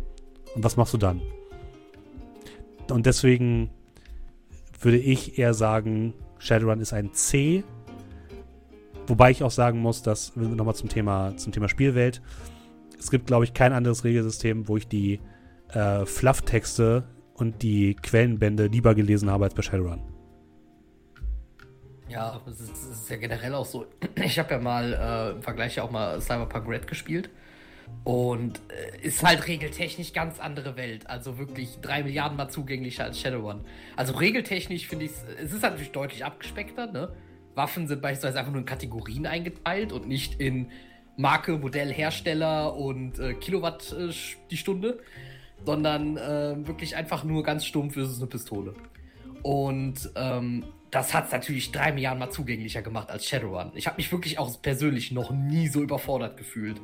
[0.54, 1.20] Und was machst du dann?
[2.90, 3.70] Und deswegen
[4.80, 7.64] würde ich eher sagen, Shadowrun ist ein C.
[9.10, 12.22] Wobei ich auch sagen muss, dass, nochmal zum Thema, zum Thema Spielwelt,
[12.96, 15.18] es gibt, glaube ich, kein anderes Regelsystem, wo ich die
[15.70, 17.02] äh, Fluff-Texte
[17.34, 20.00] und die Quellenbände lieber gelesen habe als bei Shadowrun.
[22.08, 23.86] Ja, es ist, ist, ja generell auch so.
[24.24, 27.30] Ich habe ja mal äh, im Vergleich ja auch mal Cyberpunk Red gespielt.
[28.04, 31.10] Und äh, ist halt regeltechnisch ganz andere Welt.
[31.10, 33.64] Also wirklich drei Milliarden mal zugänglicher als Shadowrun.
[33.96, 37.12] Also regeltechnisch finde ich es ist natürlich deutlich abgespeckter, ne?
[37.54, 40.70] Waffen sind beispielsweise einfach nur in Kategorien eingeteilt und nicht in
[41.16, 44.12] Marke, Modell, Hersteller und äh, Kilowatt äh,
[44.50, 45.00] die Stunde,
[45.64, 48.74] sondern äh, wirklich einfach nur ganz stumpf ist es eine Pistole.
[49.42, 53.72] Und ähm, das hat es natürlich drei Milliarden Mal zugänglicher gemacht als Shadowrun.
[53.74, 56.80] Ich habe mich wirklich auch persönlich noch nie so überfordert gefühlt.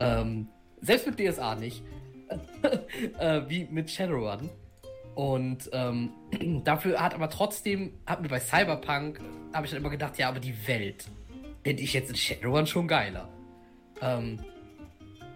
[0.00, 0.48] Ähm,
[0.80, 1.82] selbst mit DSA nicht.
[3.18, 4.50] äh, wie mit Shadowrun.
[5.16, 6.10] Und ähm,
[6.64, 9.18] dafür hat aber trotzdem, hat mir bei Cyberpunk,
[9.52, 11.06] habe ich dann immer gedacht, ja, aber die Welt
[11.64, 13.26] finde ich jetzt in Shadowrun schon geiler.
[14.02, 14.38] Ähm,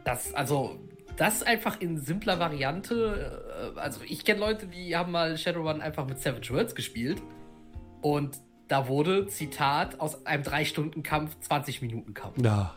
[0.05, 0.78] das, also,
[1.17, 3.73] das einfach in simpler Variante.
[3.75, 7.23] Äh, also, ich kenne Leute, die haben mal Shadowrun einfach mit Savage Worlds gespielt.
[8.02, 12.36] Und da wurde, Zitat, aus einem 3-Stunden-Kampf 20-Minuten-Kampf.
[12.44, 12.75] Ja,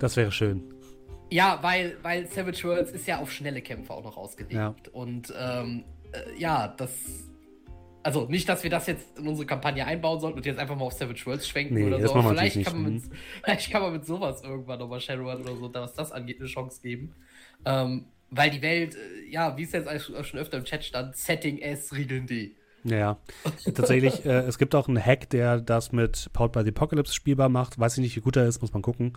[0.00, 0.64] das wäre schön.
[1.30, 4.52] Ja, weil, weil Savage Worlds ist ja auf schnelle Kämpfe auch noch ausgelegt.
[4.52, 4.74] Ja.
[4.92, 6.90] Und ähm, äh, ja, das.
[8.02, 10.86] Also nicht, dass wir das jetzt in unsere Kampagne einbauen sollten und jetzt einfach mal
[10.86, 12.22] auf Savage Worlds schwenken nee, oder so.
[12.22, 13.02] Vielleicht kann, man mit,
[13.44, 16.80] vielleicht kann man mit sowas irgendwann nochmal Shadowrun oder so, was das angeht, eine Chance
[16.80, 17.14] geben.
[17.66, 21.58] Ähm, weil die Welt, äh, ja, wie es jetzt schon öfter im Chat stand, Setting
[21.58, 22.52] S, Regeln D.
[22.84, 23.18] Ja,
[23.74, 27.48] tatsächlich, äh, es gibt auch einen Hack, der das mit Powered by the Apocalypse spielbar
[27.48, 27.78] macht.
[27.78, 29.12] Weiß ich nicht, wie gut er ist, muss man gucken.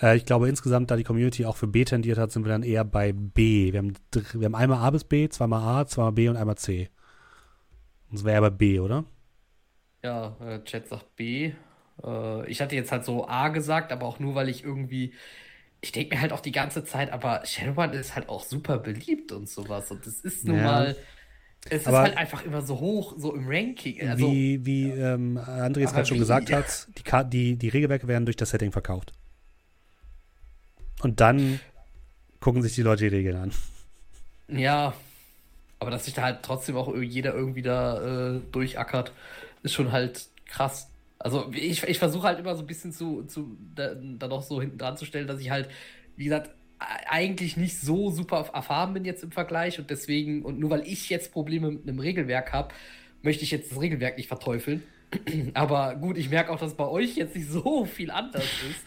[0.00, 2.62] Äh, ich glaube insgesamt, da die Community auch für B tendiert hat, sind wir dann
[2.62, 3.72] eher bei B.
[3.72, 3.94] Wir haben,
[4.34, 6.90] wir haben einmal A bis B, zweimal A, zweimal B und einmal C.
[8.10, 9.04] Und das wäre aber B, oder?
[10.02, 11.52] Ja, äh, Chat sagt B.
[12.02, 15.14] Äh, ich hatte jetzt halt so A gesagt, aber auch nur, weil ich irgendwie
[15.84, 19.32] ich denke mir halt auch die ganze Zeit, aber Shadowrun ist halt auch super beliebt
[19.32, 19.90] und sowas.
[19.90, 20.62] Und das ist nun ja.
[20.62, 20.96] mal.
[21.68, 24.08] Es aber ist halt einfach immer so hoch, so im Ranking.
[24.08, 28.24] Also, wie wie ähm, André jetzt gerade schon gesagt hat, die, die, die Regelwerke werden
[28.24, 29.12] durch das Setting verkauft.
[31.02, 31.60] Und dann
[32.40, 33.52] gucken sich die Leute die Regeln an.
[34.48, 34.94] Ja,
[35.78, 39.12] aber dass sich da halt trotzdem auch jeder irgendwie da äh, durchackert,
[39.62, 40.88] ist schon halt krass.
[41.18, 44.60] Also ich, ich versuche halt immer so ein bisschen zu, zu da, da noch so
[44.60, 45.68] hinten dran zu stellen, dass ich halt,
[46.16, 46.50] wie gesagt,
[47.08, 51.08] eigentlich nicht so super erfahren bin jetzt im Vergleich und deswegen, und nur weil ich
[51.08, 52.74] jetzt Probleme mit einem Regelwerk habe,
[53.22, 54.82] möchte ich jetzt das Regelwerk nicht verteufeln.
[55.54, 58.84] Aber gut, ich merke auch, dass bei euch jetzt nicht so viel anders ist.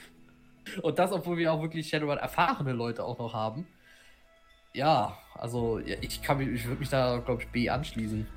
[0.81, 3.67] Und das, obwohl wir auch wirklich Shadowrun erfahrene Leute auch noch haben.
[4.73, 8.27] Ja, also ich kann mich, ich würde mich da, glaube ich, B anschließen.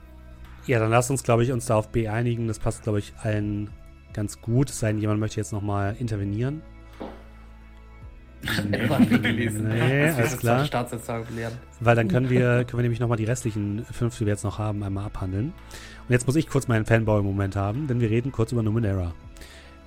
[0.67, 2.47] Ja, dann lasst uns, glaube ich, uns da auf B einigen.
[2.49, 3.71] Das passt, glaube ich, allen
[4.13, 4.71] ganz gut.
[4.71, 6.63] Es sei denn, jemand möchte jetzt nochmal intervenieren.
[8.71, 10.67] Nee, nee alles klar.
[11.81, 14.59] Weil dann können wir, können wir nämlich nochmal die restlichen fünf, die wir jetzt noch
[14.59, 15.53] haben, einmal abhandeln.
[16.09, 19.13] Und jetzt muss ich kurz meinen Fanboy-Moment haben, denn wir reden kurz über Numenera.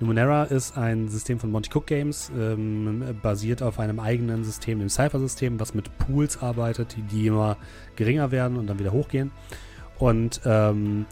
[0.00, 4.88] Numenera ist ein System von Monty Cook Games, ähm, basiert auf einem eigenen System, dem
[4.88, 7.56] Cypher-System, was mit Pools arbeitet, die, die, immer
[7.96, 9.30] geringer werden und dann wieder hochgehen.
[9.98, 11.06] Und ähm,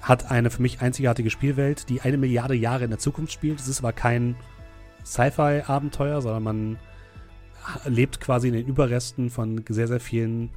[0.00, 3.60] hat eine für mich einzigartige Spielwelt, die eine Milliarde Jahre in der Zukunft spielt.
[3.60, 4.36] Es ist aber kein
[5.04, 6.78] Sci-Fi-Abenteuer, sondern man
[7.84, 10.50] lebt quasi in den Überresten von sehr, sehr vielen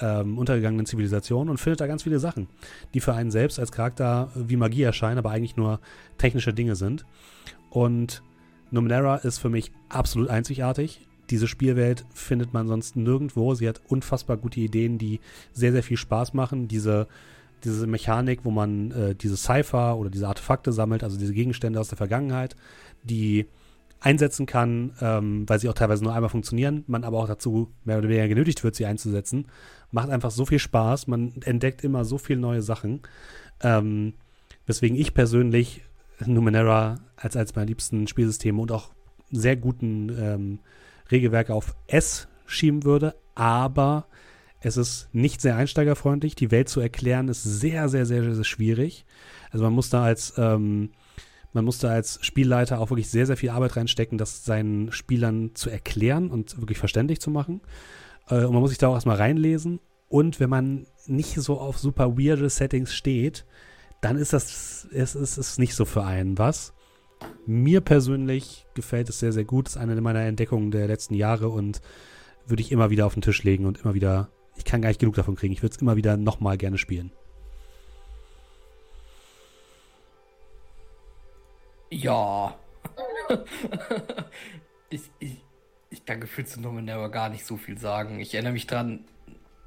[0.00, 2.48] ähm, untergegangenen Zivilisation und findet da ganz viele Sachen,
[2.94, 5.80] die für einen selbst als Charakter wie Magie erscheinen, aber eigentlich nur
[6.18, 7.04] technische Dinge sind.
[7.70, 8.22] Und
[8.70, 11.06] Numenera ist für mich absolut einzigartig.
[11.30, 13.54] Diese Spielwelt findet man sonst nirgendwo.
[13.54, 15.20] Sie hat unfassbar gute Ideen, die
[15.52, 16.66] sehr, sehr viel Spaß machen.
[16.66, 17.06] Diese,
[17.62, 21.88] diese Mechanik, wo man äh, diese Cypher oder diese Artefakte sammelt, also diese Gegenstände aus
[21.88, 22.56] der Vergangenheit,
[23.04, 23.46] die
[24.00, 27.98] einsetzen kann, ähm, weil sie auch teilweise nur einmal funktionieren, man aber auch dazu mehr
[27.98, 29.46] oder weniger genötigt wird, sie einzusetzen.
[29.90, 33.00] Macht einfach so viel Spaß, man entdeckt immer so viele neue Sachen.
[33.62, 34.14] Ähm,
[34.66, 35.82] weswegen ich persönlich
[36.24, 38.90] Numenera als, als meine liebsten Spielsysteme und auch
[39.30, 40.58] sehr guten ähm,
[41.10, 44.06] Regelwerke auf S schieben würde, aber
[44.60, 46.34] es ist nicht sehr einsteigerfreundlich.
[46.34, 49.06] Die Welt zu erklären ist sehr, sehr, sehr, sehr schwierig.
[49.50, 50.90] Also man muss da als ähm,
[51.52, 55.70] man musste als Spielleiter auch wirklich sehr, sehr viel Arbeit reinstecken, das seinen Spielern zu
[55.70, 57.60] erklären und wirklich verständlich zu machen.
[58.28, 59.80] Äh, und man muss sich da auch erstmal reinlesen.
[60.08, 63.46] Und wenn man nicht so auf super weirde Settings steht,
[64.00, 66.72] dann ist das, es ist, ist nicht so für einen was.
[67.46, 69.66] Mir persönlich gefällt es sehr, sehr gut.
[69.66, 71.80] Das ist eine meiner Entdeckungen der letzten Jahre und
[72.46, 75.00] würde ich immer wieder auf den Tisch legen und immer wieder, ich kann gar nicht
[75.00, 75.52] genug davon kriegen.
[75.52, 77.12] Ich würde es immer wieder nochmal gerne spielen.
[81.90, 82.56] Ja.
[84.90, 85.36] ich, ich,
[85.90, 88.20] ich kann gefühlt zu Numenera gar nicht so viel sagen.
[88.20, 89.04] Ich erinnere mich dran.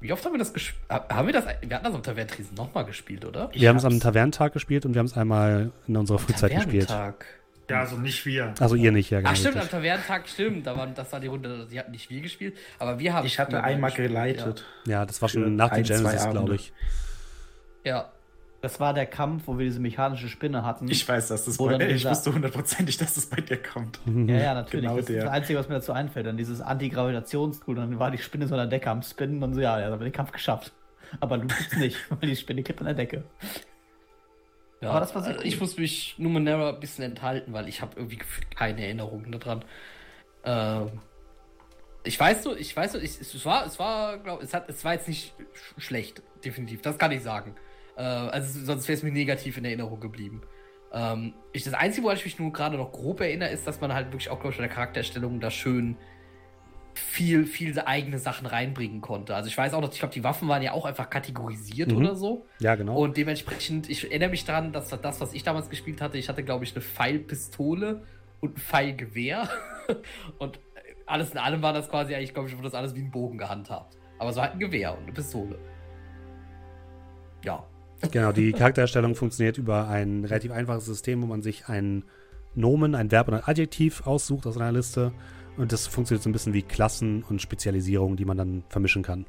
[0.00, 0.82] Wie oft haben wir das gespielt?
[0.88, 1.46] Haben wir das?
[1.46, 3.50] Wir hatten das am Tavernentresen nochmal gespielt, oder?
[3.52, 6.90] Wir haben es am Tavernentag gespielt und wir haben es einmal in unserer Frühzeit gespielt.
[7.70, 8.54] Ja, also nicht wir.
[8.60, 9.30] Also ihr nicht, ja, genau.
[9.32, 10.66] Ach stimmt, am Tavernentag stimmt.
[10.66, 13.26] Da war, das war die Runde, die hatten nicht wir gespielt, aber wir haben.
[13.26, 14.66] Ich hatte einmal geleitet.
[14.84, 14.92] Ja.
[14.92, 15.06] ja.
[15.06, 16.72] das war schon nach der Genesis, glaube ich.
[17.84, 18.12] Ja,
[18.64, 20.88] Das war der Kampf, wo wir diese mechanische Spinne hatten.
[20.88, 24.00] Ich weiß, dass das bei dann Ich wusste hundertprozentig, dass das bei dir kommt.
[24.06, 24.86] Ja, ja, natürlich.
[24.86, 25.24] Genau das ist der.
[25.24, 26.24] das Einzige, was mir dazu einfällt.
[26.24, 27.74] Dann dieses Antigravitationstool.
[27.74, 30.00] Dann war die Spinne so an der Decke am Spinnen und so, ja, er hat
[30.00, 30.72] den Kampf geschafft.
[31.20, 33.24] Aber du gibt's nicht, weil die Spinne klebt an der Decke.
[34.80, 35.46] Ja, Aber das war sehr also cool.
[35.46, 38.18] Ich muss mich Numenera ein bisschen enthalten, weil ich habe irgendwie
[38.56, 39.62] keine Erinnerungen daran.
[40.42, 41.00] Ähm,
[42.02, 44.82] ich weiß nur, ich weiß nur, ich, es war, es war, glaub, es hat, es
[44.86, 46.80] war jetzt nicht sch schlecht, definitiv.
[46.80, 47.54] Das kann ich sagen.
[47.96, 50.42] Äh, also sonst wäre es mir negativ in Erinnerung geblieben.
[50.92, 53.92] Ähm, ich, das Einzige, woran ich mich nur gerade noch grob erinnere, ist, dass man
[53.94, 55.96] halt wirklich auch, glaube ich, bei der Charaktererstellung da schön
[56.94, 59.34] viel, viel eigene Sachen reinbringen konnte.
[59.34, 61.96] Also ich weiß auch noch, ich glaube, die Waffen waren ja auch einfach kategorisiert Mhm.
[61.96, 62.46] oder so.
[62.60, 62.96] Ja, genau.
[62.96, 66.44] Und dementsprechend, ich erinnere mich daran, dass das, was ich damals gespielt hatte, ich hatte,
[66.44, 68.04] glaube ich, eine Pfeilpistole
[68.40, 69.48] und ein Pfeilgewehr.
[70.38, 70.60] und
[71.06, 73.38] alles in allem war das quasi eigentlich, glaube ich, wurde das alles wie ein Bogen
[73.38, 73.96] gehandhabt.
[74.20, 75.58] Aber war halt ein Gewehr und eine Pistole.
[77.44, 77.66] Ja.
[78.10, 82.04] Genau, die Charaktererstellung funktioniert über ein relativ einfaches System, wo man sich einen
[82.54, 85.12] Nomen, ein Verb und ein Adjektiv aussucht aus einer Liste.
[85.56, 89.24] Und das funktioniert so ein bisschen wie Klassen und Spezialisierungen, die man dann vermischen kann.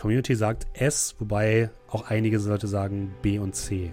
[0.00, 3.92] Community sagt S, wobei auch einige Leute sagen B und C.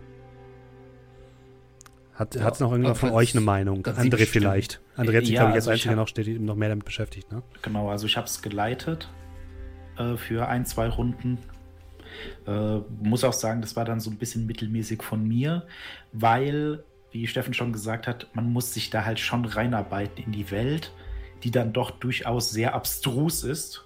[2.14, 3.84] Hat, Ja, hat noch irgendjemand von euch eine Meinung?
[3.86, 4.82] André vielleicht.
[4.96, 6.70] André hat sich, Ja, glaube ich, als also ich einziger hab- noch, steht, noch mehr
[6.70, 7.44] damit beschäftigt, ne?
[7.62, 9.10] Genau, also ich habe es geleitet
[9.98, 11.38] äh, für ein, zwei Runden.
[12.46, 15.66] Äh, muss auch sagen, das war dann so ein bisschen mittelmäßig von mir,
[16.12, 20.52] weil, wie Steffen schon gesagt hat, man muss sich da halt schon reinarbeiten in die
[20.52, 20.92] Welt,
[21.44, 23.86] die dann doch durchaus sehr abstrus ist.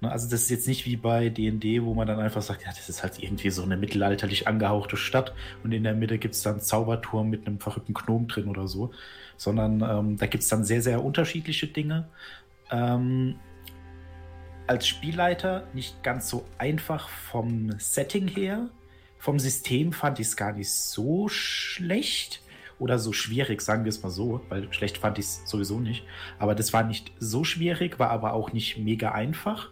[0.00, 2.68] Ne, Also das ist jetzt nicht wie bei D&D, wo man dann einfach sagt, ja,
[2.68, 6.42] das ist halt irgendwie so eine mittelalterlich angehauchte Stadt und in der Mitte gibt es
[6.42, 8.90] dann Zauberturm mit einem verrückten Gnom drin oder so,
[9.36, 12.08] sondern ähm, da gibt es dann sehr, sehr unterschiedliche Dinge.
[12.70, 13.36] Ähm,
[14.66, 18.70] als Spielleiter nicht ganz so einfach vom Setting her.
[19.18, 22.42] Vom System fand ich es gar nicht so schlecht
[22.78, 26.04] oder so schwierig, sagen wir es mal so, weil schlecht fand ich es sowieso nicht.
[26.38, 29.70] Aber das war nicht so schwierig, war aber auch nicht mega einfach.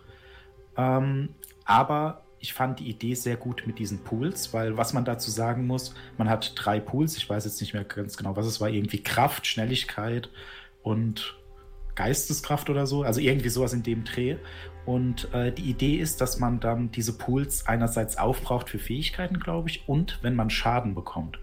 [0.77, 1.31] Ähm,
[1.65, 5.67] aber ich fand die Idee sehr gut mit diesen Pools, weil was man dazu sagen
[5.67, 8.69] muss, man hat drei Pools, ich weiß jetzt nicht mehr ganz genau, was es war,
[8.69, 10.29] irgendwie Kraft, Schnelligkeit
[10.83, 11.37] und
[11.95, 14.37] Geisteskraft oder so, also irgendwie sowas in dem Dreh.
[14.85, 19.69] Und äh, die Idee ist, dass man dann diese Pools einerseits aufbraucht für Fähigkeiten, glaube
[19.69, 21.39] ich, und wenn man Schaden bekommt.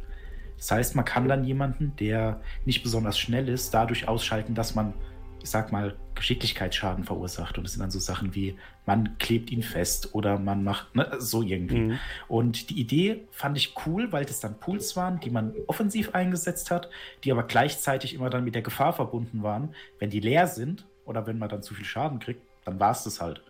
[0.57, 4.93] Das heißt, man kann dann jemanden, der nicht besonders schnell ist, dadurch ausschalten, dass man,
[5.41, 7.57] ich sag mal, Geschicklichkeitsschaden verursacht.
[7.57, 11.09] Und das sind dann so Sachen wie, man klebt ihn fest oder man macht, ne,
[11.19, 11.79] so irgendwie.
[11.79, 11.99] Mhm.
[12.27, 16.71] Und die Idee fand ich cool, weil das dann Pools waren, die man offensiv eingesetzt
[16.71, 16.89] hat,
[17.23, 21.25] die aber gleichzeitig immer dann mit der Gefahr verbunden waren, wenn die leer sind oder
[21.25, 23.41] wenn man dann zu viel Schaden kriegt, dann war es das halt.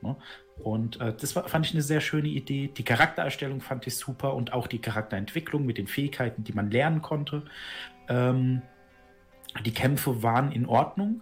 [0.00, 0.16] Ne?
[0.58, 2.68] Und äh, das war, fand ich eine sehr schöne Idee.
[2.68, 7.02] Die Charaktererstellung fand ich super und auch die Charakterentwicklung mit den Fähigkeiten, die man lernen
[7.02, 7.44] konnte.
[8.08, 8.62] Ähm,
[9.64, 11.20] die Kämpfe waren in Ordnung,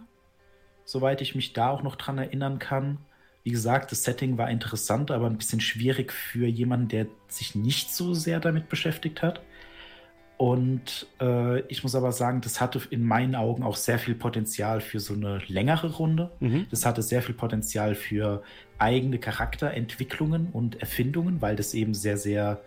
[0.84, 2.98] soweit ich mich da auch noch dran erinnern kann.
[3.44, 7.94] Wie gesagt, das Setting war interessant, aber ein bisschen schwierig für jemanden, der sich nicht
[7.94, 9.40] so sehr damit beschäftigt hat.
[10.38, 14.82] Und äh, ich muss aber sagen, das hatte in meinen Augen auch sehr viel Potenzial
[14.82, 16.30] für so eine längere Runde.
[16.40, 16.66] Mhm.
[16.70, 18.42] Das hatte sehr viel Potenzial für
[18.78, 22.60] eigene Charakterentwicklungen und Erfindungen, weil das eben sehr, sehr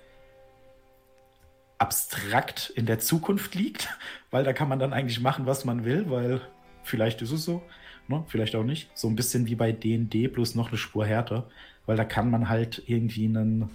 [1.78, 3.88] abstrakt in der Zukunft liegt,
[4.32, 6.42] weil da kann man dann eigentlich machen, was man will, weil
[6.84, 7.62] vielleicht ist es so,
[8.08, 8.24] ne?
[8.28, 8.90] vielleicht auch nicht.
[8.96, 11.48] So ein bisschen wie bei D&D, bloß noch eine Spur härter,
[11.86, 13.70] weil da kann man halt irgendwie einen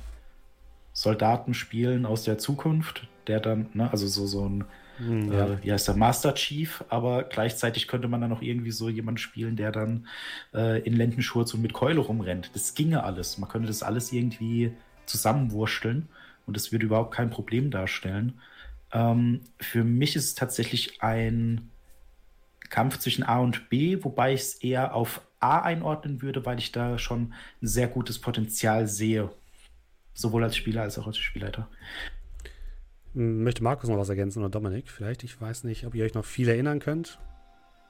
[0.95, 4.65] Soldaten spielen aus der Zukunft, der dann, ne, also so, so ein
[4.99, 5.55] Mhm, ja.
[5.55, 9.19] äh, wie heißt der, Master Chief, aber gleichzeitig könnte man dann auch irgendwie so jemanden
[9.19, 10.09] spielen, der dann
[10.55, 12.51] äh, in Lendenschurz und mit Keule rumrennt.
[12.55, 13.39] Das ginge alles.
[13.39, 16.09] Man könnte das alles irgendwie zusammenwursteln
[16.47, 18.41] und es würde überhaupt kein Problem darstellen.
[18.93, 21.71] Ähm, für mich ist es tatsächlich ein
[22.71, 26.73] Kampf zwischen A und B, wobei ich es eher auf A einordnen würde, weil ich
[26.73, 29.31] da schon ein sehr gutes Potenzial sehe.
[30.15, 31.69] Sowohl als Spieler als auch als Spielleiter.
[33.13, 34.89] Möchte Markus noch was ergänzen oder Dominik?
[34.89, 37.19] Vielleicht, ich weiß nicht, ob ihr euch noch viel erinnern könnt.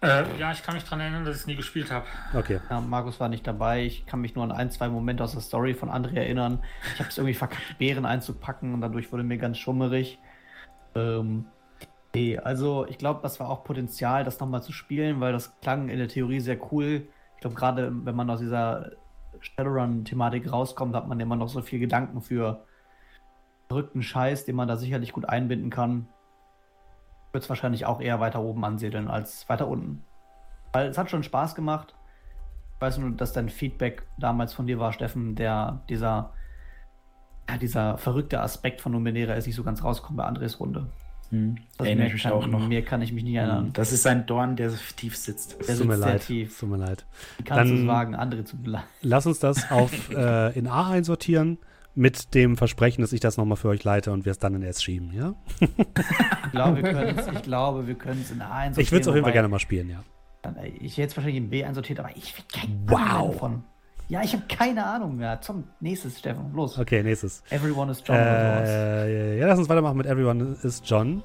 [0.02, 2.04] Äh, ja, ich kann mich daran erinnern, dass ich es nie gespielt habe.
[2.34, 2.60] Okay.
[2.68, 3.84] Ja, Markus war nicht dabei.
[3.84, 6.62] Ich kann mich nur an ein, zwei Momente aus der Story von André erinnern.
[6.92, 10.18] Ich habe es irgendwie verkackt, Bären einzupacken und dadurch wurde mir ganz schummerig.
[10.94, 11.46] Ähm,
[12.14, 15.88] nee, also ich glaube, das war auch Potenzial, das nochmal zu spielen, weil das klang
[15.88, 17.06] in der Theorie sehr cool.
[17.36, 18.90] Ich glaube, gerade wenn man aus dieser
[19.44, 22.64] Shadowrun-Thematik rauskommt, hat man immer noch so viel Gedanken für
[23.68, 26.08] verrückten Scheiß, den man da sicherlich gut einbinden kann.
[27.32, 30.04] Wird es wahrscheinlich auch eher weiter oben ansiedeln als weiter unten.
[30.72, 31.94] Weil es hat schon Spaß gemacht.
[32.74, 36.32] Ich weiß nur, dass dein Feedback damals von dir war, Steffen, der dieser
[37.48, 40.86] ja, dieser verrückte Aspekt von Numenera ist nicht so ganz rausgekommen bei Andres Runde.
[41.34, 41.56] Hm.
[41.78, 42.68] Also Erinnere ich mich kann, auch noch.
[42.68, 43.70] Mehr kann ich mich nicht erinnern.
[43.72, 45.56] Das ist ein Dorn, der tief sitzt.
[45.66, 46.26] Der Tut mir sitzt sehr leid.
[46.26, 46.58] tief.
[46.60, 47.04] Tut mir leid.
[47.38, 48.88] Wie kannst du es Dann- wagen, andere zu belasten?
[49.02, 51.58] Lass uns das auf äh, in A einsortieren
[51.96, 54.62] mit dem Versprechen, dass ich das nochmal für euch leite und wir es dann in
[54.62, 55.34] S schieben, ja?
[55.60, 57.26] Ich glaube, wir können es,
[58.30, 58.72] in A einsortieren.
[58.78, 60.02] Ich würde es auf jeden Fall gerne mal spielen, ja.
[60.80, 63.32] Ich hätte es wahrscheinlich in B einsortiert, aber ich will keine Wow.
[63.32, 63.64] Davon.
[64.08, 65.40] Ja, ich habe keine Ahnung mehr.
[65.40, 66.78] Zum nächstes, Stefan, los.
[66.78, 67.42] Okay, nächstes.
[67.50, 68.16] Everyone is John.
[68.16, 71.22] Äh, ja, lass uns weitermachen mit Everyone is John.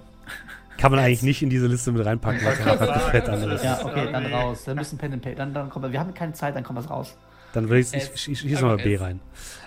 [0.78, 3.84] Kann man eigentlich nicht in diese Liste mit reinpacken, weil es einfach komplett anderes Ja,
[3.84, 4.64] okay, dann raus.
[4.64, 5.36] Dann müssen Pen and Paper.
[5.36, 7.18] Dann, dann kommt, wir haben keine Zeit, dann kommt was raus.
[7.52, 9.20] Dann würde ich, ich, ich, ich schieße mal Einfach B rein.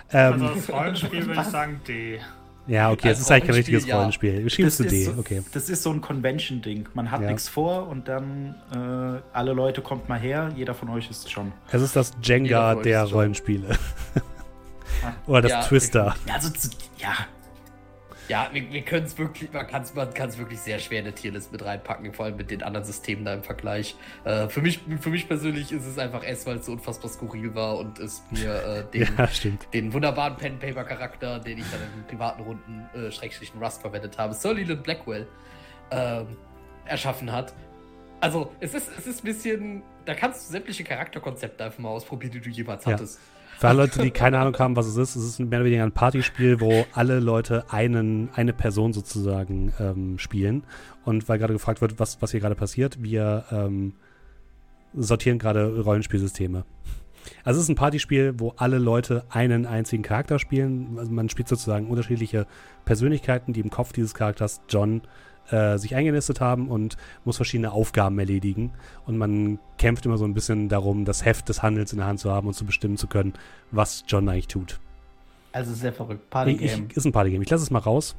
[0.09, 2.19] Also Ähm, das Rollenspiel würde ich sagen D.
[2.67, 3.97] ja, okay, es ist eigentlich kein richtiges ja.
[3.97, 4.41] Rollenspiel.
[4.43, 5.43] Wir schieben es zu D, so, okay.
[5.51, 6.89] das ist so ein Convention-Ding.
[6.93, 7.27] Man hat Ja.
[7.27, 11.51] nichts vor und dann äh, alle Leute kommt mal her, jeder von euch ist John.
[11.71, 13.03] Es ist das Jenga der.
[13.03, 13.77] Rollenspiele.
[15.27, 16.15] Oder das Ja, Twister.
[16.25, 16.49] Ja, also,
[16.97, 17.13] ja,
[18.33, 21.05] Ja, wir, wir können es wirklich, man kann es man kann's wirklich sehr schwer in
[21.05, 23.95] eine Tierlist mit reinpacken, vor allem mit den anderen Systemen da im Vergleich.
[24.23, 27.53] Äh, für, mich, für mich persönlich ist es einfach S, weil es so unfassbar skurril
[27.53, 29.29] war und es mir äh, den, Ja,
[29.71, 34.33] den wunderbaren Pen-Paper-Charakter, den ich dann in privaten Runden, äh, Schrägstrich in Rust verwendet habe,
[34.33, 35.27] Sir Leland Blackwell,
[35.91, 36.25] ähm,
[36.85, 37.53] erschaffen hat.
[38.19, 42.31] Also, es ist, es ist ein bisschen, da kannst du sämtliche Charakterkonzepte einfach mal ausprobieren,
[42.31, 42.93] die du jemals Ja.
[42.93, 43.19] hattest.
[43.63, 45.83] Für alle Leute, die keine Ahnung haben, was es ist, es ist mehr oder weniger
[45.83, 50.65] ein Partyspiel, wo alle Leute einen, eine Person sozusagen ähm, spielen.
[51.05, 53.93] Und weil gerade gefragt wird, was, was hier gerade passiert, wir ähm,
[54.93, 56.65] sortieren gerade Rollenspielsysteme.
[57.45, 60.97] Also es ist ein Partyspiel, wo alle Leute einen einzigen Charakter spielen.
[60.97, 62.47] Also man spielt sozusagen unterschiedliche
[62.83, 65.03] Persönlichkeiten, die im Kopf dieses Charakters John
[65.49, 68.71] äh, sich eingenistet haben und muss verschiedene Aufgaben erledigen.
[69.05, 72.19] Und man kämpft immer so ein bisschen darum, das Heft des Handels in der Hand
[72.19, 73.33] zu haben und zu bestimmen zu können,
[73.71, 74.79] was John eigentlich tut.
[75.51, 76.21] Also sehr verrückt.
[76.23, 76.87] Ich, Partygame.
[76.93, 77.43] ist ein Partygame.
[77.43, 78.15] Ich lasse es mal raus.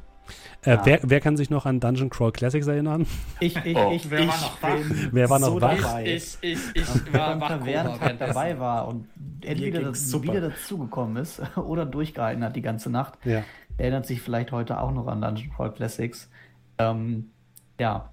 [0.64, 0.86] Äh, Ja.
[0.86, 3.06] wer, wer kann sich noch an Dungeon Crawl Classics erinnern?
[3.40, 4.78] Ich, ich, Oh, ich, wer ich war noch wach?
[5.12, 5.76] Wer war noch so wach?
[5.82, 6.04] dabei.
[6.14, 9.06] Ich, ich, ich wer war wach Tavernentag dabei war und
[9.42, 13.42] entweder, das, wieder dazugekommen ist oder durchgehalten hat die ganze Nacht, Ja.
[13.76, 16.30] erinnert sich vielleicht heute auch noch an Dungeon Crawl Classics.
[16.78, 17.30] Ähm,
[17.78, 18.10] ja.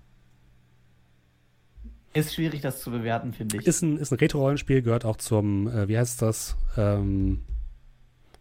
[2.13, 3.65] Ist schwierig, das zu bewerten, finde ich.
[3.65, 7.41] Ist ein, ist ein Retro-Rollenspiel, gehört auch zum, äh, wie heißt das, ähm,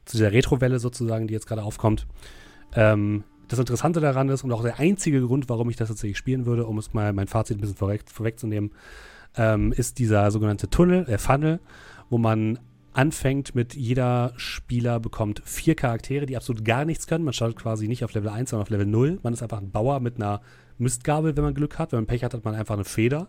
[0.04, 2.06] zu dieser Retro-Welle sozusagen, die jetzt gerade aufkommt.
[2.74, 6.46] Ähm, das Interessante daran ist und auch der einzige Grund, warum ich das tatsächlich spielen
[6.46, 8.72] würde, um es mal mein Fazit ein bisschen vorweg, vorwegzunehmen,
[9.36, 11.60] ähm, ist dieser sogenannte Tunnel, äh, Funnel,
[12.08, 12.58] wo man
[12.92, 17.24] anfängt mit jeder Spieler bekommt vier Charaktere, die absolut gar nichts können.
[17.24, 19.20] Man startet quasi nicht auf Level 1, sondern auf Level 0.
[19.22, 20.40] Man ist einfach ein Bauer mit einer
[20.78, 21.92] Mistgabel, wenn man Glück hat.
[21.92, 23.28] Wenn man Pech hat, hat man einfach eine Feder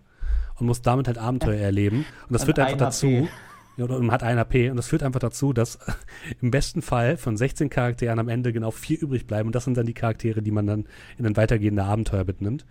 [0.60, 2.06] und muss damit halt Abenteuer erleben.
[2.28, 3.30] Und das Und führt einfach ein dazu, HP.
[3.78, 5.80] ja, und man hat ein AP und das führt einfach dazu, dass
[6.42, 9.78] im besten Fall von 16 Charakteren am Ende genau vier übrig bleiben und das sind
[9.78, 10.86] dann die Charaktere, die man dann
[11.18, 12.66] in ein weitergehende Abenteuer mitnimmt.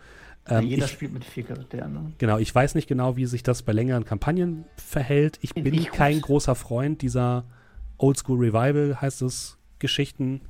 [0.48, 1.92] Ja, Ähm, jeder ich, spielt mit vier Charakteren.
[1.92, 2.12] Ne?
[2.18, 5.38] genau, ich weiß nicht genau, wie sich das bei längeren Kampagnen verhält.
[5.42, 7.44] Ich bin Ich- kein großer Freund dieser
[7.98, 10.40] Oldschool Revival, heißt es, Geschichten.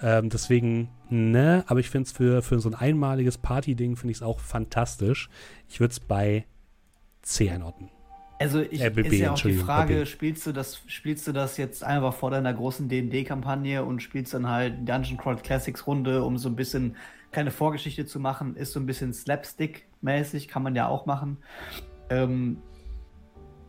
[0.00, 4.18] Ähm, deswegen, ne, aber ich finde es für, für so ein einmaliges Party-Ding, finde ich
[4.18, 5.28] es auch fantastisch.
[5.68, 6.44] Ich würde es bei
[7.22, 7.90] C einordnen.
[8.40, 10.06] Also ich, Äh, BB, ist ja auch die Frage, BB.
[10.08, 14.48] spielst du das, spielst du das jetzt einfach vor deiner großen D&D-Kampagne und spielst dann
[14.48, 16.94] halt Dungeon Crawl Classics Runde, um so ein bisschen
[17.30, 21.38] keine Vorgeschichte zu machen, ist so ein bisschen Slapstick-mäßig, kann man ja auch machen.
[22.10, 22.58] Ähm,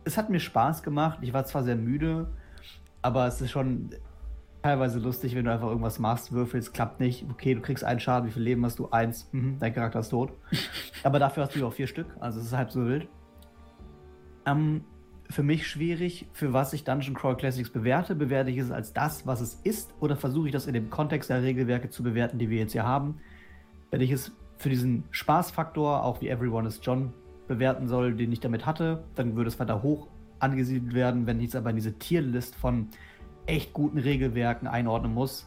[0.04, 1.18] es hat mir Spaß gemacht.
[1.22, 2.32] Ich war zwar sehr müde,
[3.02, 3.90] aber es ist schon
[4.62, 7.26] teilweise lustig, wenn du einfach irgendwas machst, würfelst, klappt nicht.
[7.30, 8.90] Okay, du kriegst einen Schaden, wie viel Leben hast du?
[8.90, 9.28] Eins.
[9.32, 10.32] Mhm, dein Charakter ist tot.
[11.02, 13.08] aber dafür hast du ja auch vier Stück, also es ist halb so wild.
[14.46, 14.84] Ähm,
[15.30, 18.14] für mich schwierig, für was ich Dungeon Crawl Classics bewerte.
[18.14, 21.30] Bewerte ich es als das, was es ist, oder versuche ich das in dem Kontext
[21.30, 23.20] der Regelwerke zu bewerten, die wir jetzt hier haben?
[23.90, 27.12] Wenn ich es für diesen Spaßfaktor, auch wie Everyone is John,
[27.48, 31.26] bewerten soll, den ich damit hatte, dann würde es weiter hoch angesiedelt werden.
[31.26, 32.88] Wenn ich es aber in diese Tierlist von
[33.46, 35.46] echt guten Regelwerken einordnen muss,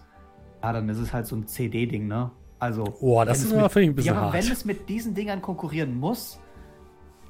[0.62, 2.32] ja, dann ist es halt so ein CD-Ding, ne?
[2.60, 2.84] Also.
[3.00, 4.46] Boah, das ist mit- finde ich, ein bisschen ja, aber hart.
[4.46, 6.40] wenn es mit diesen Dingern konkurrieren muss,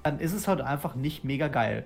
[0.04, 1.86] dann ist es halt einfach nicht mega geil.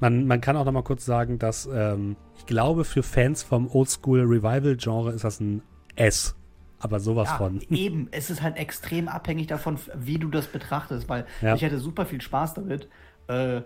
[0.00, 3.68] Man, man kann auch noch mal kurz sagen, dass ähm, ich glaube, für Fans vom
[3.68, 5.62] Oldschool Revival-Genre ist das ein
[5.94, 6.34] S.
[6.80, 7.60] Aber sowas Ja, von.
[7.70, 11.54] eben, es ist halt extrem abhängig davon, wie du das betrachtest, weil Ja.
[11.54, 12.88] ich hätte super viel Spaß damit.
[13.28, 13.62] Äh,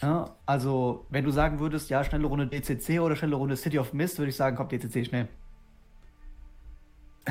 [0.00, 3.92] ja, also, wenn du sagen würdest, ja, schnelle Runde DCC oder schnelle Runde City of
[3.92, 5.28] Mist, würde ich sagen, kommt DCC schnell.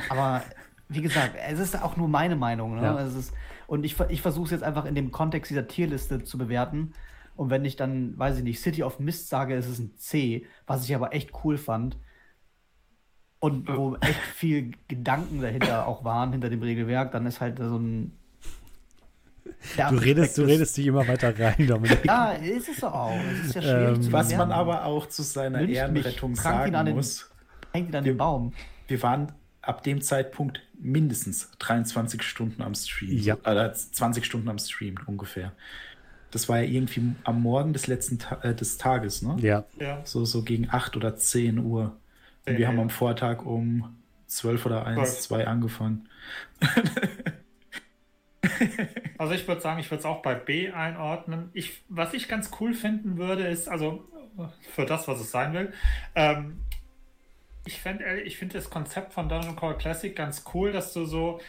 [0.09, 0.41] Aber
[0.87, 2.75] wie gesagt, es ist auch nur meine Meinung.
[2.75, 2.83] Ne?
[2.83, 2.99] Ja.
[3.01, 3.33] Es ist,
[3.67, 6.93] und ich, ich versuche es jetzt einfach in dem Kontext dieser Tierliste zu bewerten.
[7.35, 10.45] Und wenn ich dann, weiß ich nicht, City of Mist sage, ist es ein C,
[10.67, 11.97] was ich aber echt cool fand,
[13.41, 17.77] und wo echt viel Gedanken dahinter auch waren, hinter dem Regelwerk, dann ist halt so
[17.77, 18.13] ein.
[19.89, 22.05] Du redest, du redest dich immer weiter rein, Dominik.
[22.05, 23.11] Ja, ist es auch.
[23.41, 26.35] Es ist ja schwierig Ähm, zu was man aber auch zu seiner Lyncht mich, Ehrenrettung
[26.35, 27.29] sagen den- muss,
[27.73, 28.53] Hängt ihn an den Baum.
[28.87, 33.17] wir waren ab dem Zeitpunkt mindestens 23 Stunden am Stream.
[33.17, 33.35] Ja.
[33.35, 35.51] Oder 20 Stunden am Stream ungefähr.
[36.31, 39.35] Das war ja irgendwie am Morgen des letzten Ta äh, des Tages, ne?
[39.39, 40.01] Ja, Ja.
[40.05, 41.95] So, so gegen 8 oder 10 Uhr.
[42.45, 42.83] Und 10 wir haben Uhr.
[42.83, 43.97] am Vortag um
[44.27, 45.19] 12 oder 1, 12.
[45.21, 46.09] 2 angefangen.
[49.17, 51.51] Also ich würde sagen, ich würde es auch bei B einordnen.
[51.53, 54.03] Ich, was ich ganz cool finden würde, ist, also
[54.73, 55.73] für das, was es sein will,
[56.15, 56.59] ähm,
[57.65, 61.39] ich finde ich find das Konzept von Dungeon Crawl Classic ganz cool, dass du so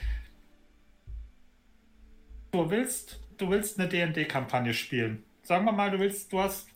[2.51, 5.25] du willst, du willst eine D&D-Kampagne spielen.
[5.43, 6.69] Sagen wir mal, du willst, du hast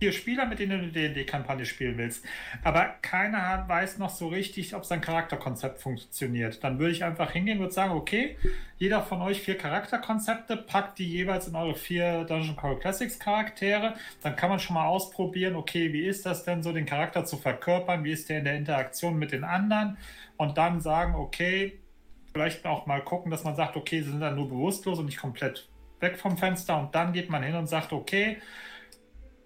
[0.00, 2.24] vier Spieler, mit denen du eine D&D-Kampagne spielen willst.
[2.64, 6.64] Aber keiner weiß noch so richtig, ob sein Charakterkonzept funktioniert.
[6.64, 8.38] Dann würde ich einfach hingehen und sagen, okay,
[8.78, 13.92] jeder von euch vier Charakterkonzepte, packt die jeweils in eure vier Dungeon Crawl Classics Charaktere.
[14.22, 17.36] Dann kann man schon mal ausprobieren, okay, wie ist das denn so, den Charakter zu
[17.36, 18.02] verkörpern?
[18.02, 19.98] Wie ist der in der Interaktion mit den anderen?
[20.38, 21.78] Und dann sagen, okay,
[22.32, 25.18] vielleicht auch mal gucken, dass man sagt, okay, sie sind dann nur bewusstlos und nicht
[25.18, 25.68] komplett
[26.00, 26.80] weg vom Fenster.
[26.80, 28.38] Und dann geht man hin und sagt, okay,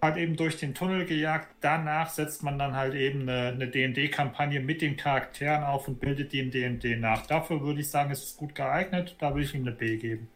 [0.05, 1.49] halt eben durch den Tunnel gejagt.
[1.61, 6.31] Danach setzt man dann halt eben eine, eine D&D-Kampagne mit den Charakteren auf und bildet
[6.31, 7.25] die in D&D nach.
[7.27, 9.15] Dafür würde ich sagen, ist es gut geeignet.
[9.19, 10.29] Da würde ich ihm eine B geben.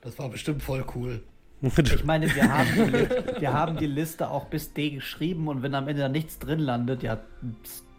[0.00, 1.22] Das war bestimmt voll cool.
[1.62, 5.74] Ich meine, wir haben, die, wir haben die Liste auch bis D geschrieben und wenn
[5.74, 7.20] am Ende da nichts drin landet, ja,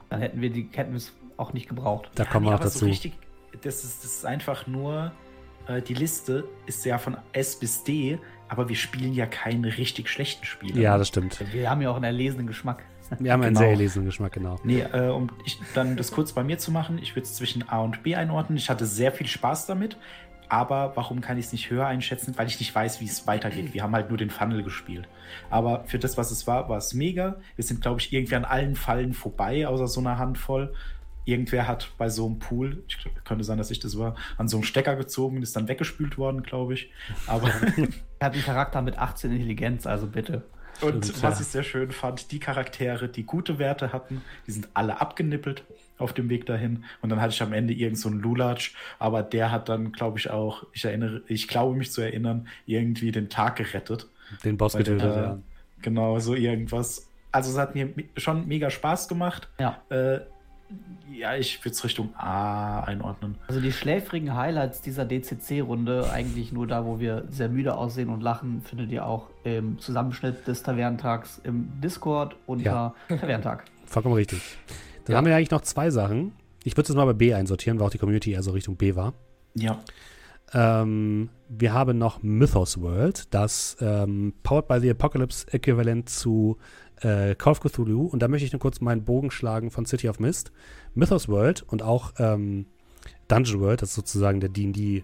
[0.10, 2.10] dann hätten wir die hätten wir es auch nicht gebraucht.
[2.16, 2.86] da kommen wir Nee, noch aber so dazu.
[2.86, 3.14] richtig,
[3.62, 5.12] das ist, das ist einfach nur,
[5.68, 8.18] äh, die Liste ist ja von S bis D,
[8.52, 10.82] aber wir spielen ja keine richtig schlechten Spiele.
[10.82, 11.42] Ja, das stimmt.
[11.54, 12.84] Wir haben ja auch einen erlesenen Geschmack.
[13.18, 13.60] Wir haben einen Genau.
[13.62, 14.58] sehr erlesenen Geschmack, genau.
[14.66, 17.70] Nee, äh, um ich, dann das kurz bei mir zu machen, ich würde es zwischen
[17.70, 18.58] A und B einordnen.
[18.58, 19.96] Ich hatte sehr viel Spaß damit,
[20.50, 22.34] aber warum kann ich es nicht höher einschätzen?
[22.38, 23.74] Weil ich nicht weiß, wie es weitergeht.
[23.74, 25.08] Wir haben halt nur den Funnel gespielt.
[25.50, 27.38] Aber für das, was es war, war es mega.
[27.56, 30.74] Wir sind, glaube ich, irgendwie an allen Fallen vorbei, außer so einer Handvoll.
[31.24, 34.58] Irgendwer hat bei so einem Pool, ich könnte sein, dass ich das war, an so
[34.58, 36.92] einem Stecker gezogen und ist dann weggespült worden, glaube ich.
[37.28, 37.88] Aber Er
[38.26, 40.44] hat einen Charakter mit 18 Intelligenz, also bitte.
[40.82, 41.42] Und Stimmt, was ja.
[41.42, 45.64] ich sehr schön fand, die Charaktere, die gute Werte hatten, die sind alle abgenippelt
[45.98, 46.86] auf dem Weg dahin.
[47.02, 50.18] Und dann hatte ich am Ende irgend so einen Lulatsch, aber der hat dann, glaube
[50.18, 54.08] ich, auch, ich erinnere, ich glaube mich zu erinnern, irgendwie den Tag gerettet.
[54.44, 55.40] Den Boss getötet, ja.
[55.82, 57.08] Genau, so irgendwas.
[57.32, 59.50] Also es hat mir schon mega Spaß gemacht.
[59.60, 59.82] Ja.
[59.90, 60.22] Äh,
[61.12, 63.36] ja, ich würde es Richtung A einordnen.
[63.48, 68.22] Also die schläfrigen Highlights dieser DCC-Runde, eigentlich nur da, wo wir sehr müde aussehen und
[68.22, 73.66] lachen, findet ihr auch im Zusammenschnitt des Tavernentags im Discord unter Tavernentag.
[73.86, 74.42] Vollkommen richtig.
[75.06, 75.18] Dann Ja.
[75.18, 76.34] haben wir eigentlich noch zwei Sachen.
[76.64, 78.96] Ich würde es mal bei B einsortieren, weil auch die Community eher so Richtung B
[78.96, 79.14] war.
[79.56, 79.80] Ja.
[80.54, 86.58] Ähm, wir haben noch Mythos World, das ähm, Powered by the Apocalypse äquivalent zu
[87.02, 88.06] äh, Call of Cthulhu.
[88.08, 90.52] Und da möchte ich nur kurz meinen Bogen schlagen von City of Mist.
[90.96, 92.66] Mythos World und auch ähm,
[93.28, 95.04] Dungeon World, das ist sozusagen der D&D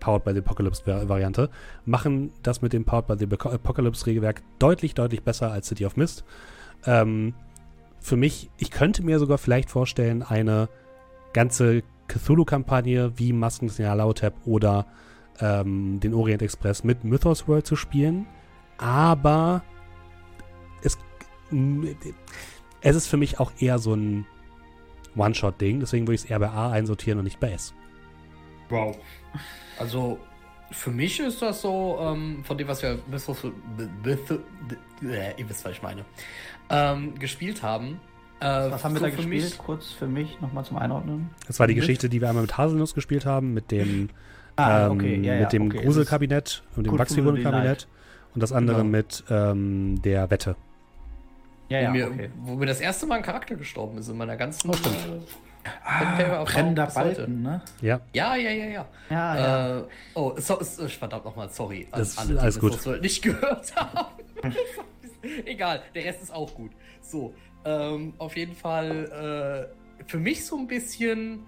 [0.00, 1.50] Powered by the Apocalypse Vari- Variante,
[1.84, 5.84] machen das mit dem Powered by the Apoc- Apocalypse Regelwerk deutlich, deutlich besser als City
[5.86, 6.24] of Mist.
[6.86, 7.34] Ähm,
[8.00, 10.68] für mich, ich könnte mir sogar vielleicht vorstellen, eine
[11.32, 14.86] ganze Cthulhu-Kampagne wie Masken Nyarlathotep oder
[15.40, 18.26] ähm, den Orient Express mit Mythos World zu spielen.
[18.78, 19.62] Aber
[22.80, 24.26] es ist für mich auch eher so ein
[25.16, 25.80] One-Shot-Ding.
[25.80, 27.74] Deswegen würde ich es eher bei A einsortieren und nicht bei S.
[28.68, 28.96] Wow.
[29.78, 30.18] Also,
[30.70, 33.32] für mich ist das so, ähm, von dem, was wir bis, äh,
[35.36, 36.04] ihr wisst, was ich meine,
[36.70, 38.00] ähm, gespielt haben.
[38.40, 39.44] Äh, Was haben wir so da für gespielt?
[39.44, 41.30] mich- Kurz für mich nochmal zum Einordnen.
[41.46, 44.10] Das war die Geschichte, die wir einmal mit Haselnuss gespielt haben, mit dem,
[44.56, 47.88] Ah, ähm, okay, ja, ja, mit dem okay, Gruselkabinett und dem Wachsfigurenkabinett
[48.34, 48.90] und das andere Genau.
[48.90, 50.56] mit ähm, der Wette.
[51.68, 52.30] Ja, wo, ja, mir, okay.
[52.38, 54.70] wo mir das erste Mal ein Charakter gestorben ist in meiner ganzen.
[54.70, 54.96] Oh, stimmt.
[54.96, 55.20] äh,
[55.84, 56.86] Ah, Paper- brennender.
[56.86, 57.60] Balken, ne?
[57.82, 58.88] Ja, Ja, ja, ja, ja.
[59.10, 59.78] Ja, ja.
[59.80, 61.86] Äh, oh, so, so, verdammt nochmal, sorry.
[61.90, 62.72] an Das ist alle, die alles das gut.
[62.80, 64.06] so nicht gehört haben.
[65.44, 66.70] Egal, der Rest ist auch gut.
[67.02, 69.68] So, ähm, auf jeden Fall
[70.00, 71.44] äh, für mich so ein bisschen,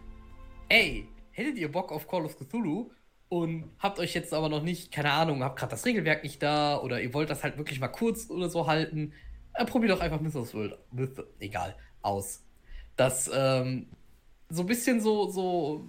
[0.68, 2.90] ey, hättet ihr Bock auf Call of Cthulhu
[3.28, 6.78] und habt euch jetzt aber noch nicht, keine Ahnung, habt gerade das Regelwerk nicht da
[6.78, 9.12] oder ihr wollt das halt wirklich mal kurz oder so halten,
[9.54, 12.44] äh, probiert doch einfach Mythos World, Myth, egal, aus.
[12.96, 13.86] Das, ähm,
[14.48, 15.88] so ein bisschen so, so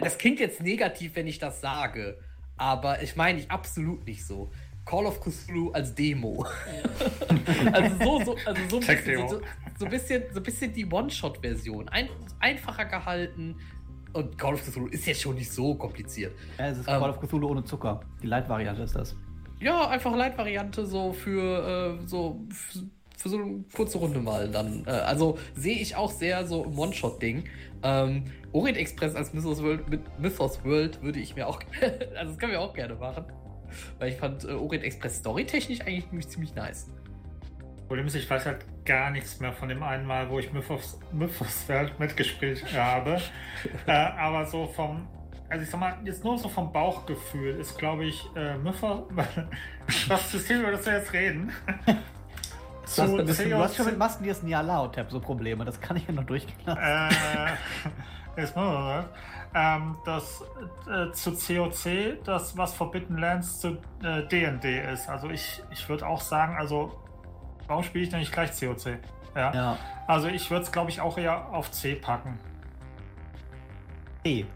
[0.00, 2.18] das klingt jetzt negativ, wenn ich das sage,
[2.56, 4.50] aber ich meine ich absolut nicht so.
[4.84, 6.46] Call of Cthulhu als Demo.
[7.72, 9.40] also so, so, also so ein bisschen so,
[9.78, 11.88] so ein bisschen, so ein bisschen die One-Shot-Version.
[11.88, 13.56] Ein, einfacher gehalten.
[14.12, 16.34] Und Call of Cthulhu ist jetzt schon nicht so kompliziert.
[16.58, 17.00] Ja, es ist Ähm.
[17.00, 18.00] Call of Cthulhu ohne Zucker.
[18.22, 19.16] Die Light-Variante ist das.
[19.64, 22.46] Ja, einfach Leitvariante so für äh, so
[23.16, 24.84] für so eine kurze Runde mal dann.
[24.86, 27.44] Äh, also sehe ich auch sehr so im One-Shot-Ding.
[27.82, 32.38] Ähm, Orient Express als Mythos World mit Mythos World würde ich mir auch, also das
[32.38, 33.24] können wir auch gerne machen.
[33.98, 36.90] Weil ich fand äh, Orient Express storytechnisch eigentlich ziemlich, ziemlich nice.
[37.88, 41.00] Problem ist, ich weiß halt gar nichts mehr von dem einen Mal, wo ich Mythos,
[41.10, 43.18] Mythos World mitgespielt habe.
[43.86, 45.08] äh, aber so vom,
[45.48, 49.04] also ich sag mal, jetzt nur so vom Bauchgefühl ist, glaube ich, äh, Mythos,
[50.08, 51.52] das System, über das wir jetzt reden.
[51.86, 55.18] Du hast, du, Zu du hast schon mit Masken, die ist nie allowed, Tab, so
[55.18, 55.64] Probleme.
[55.64, 57.16] Das kann ich ja noch durchgehen lassen.
[58.36, 59.08] äh, mal, oder?
[59.54, 60.42] ähm, das
[60.88, 65.08] äh, zu COC, das was Forbidden Lands zu äh, D&D ist.
[65.08, 66.92] Also ich, ich würde auch sagen, also
[67.66, 68.98] warum spiele ich denn nicht gleich COC?
[69.36, 69.54] Ja.
[69.54, 69.78] Ja.
[70.06, 72.38] Also ich würde es, glaube ich, auch eher auf C packen.
[74.24, 74.46] Hey.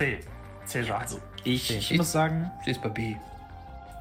[0.00, 0.18] C.
[0.64, 0.98] Cäsar.
[1.00, 3.16] Also ich, ich Ich- muss sagen, Sie ist bei B.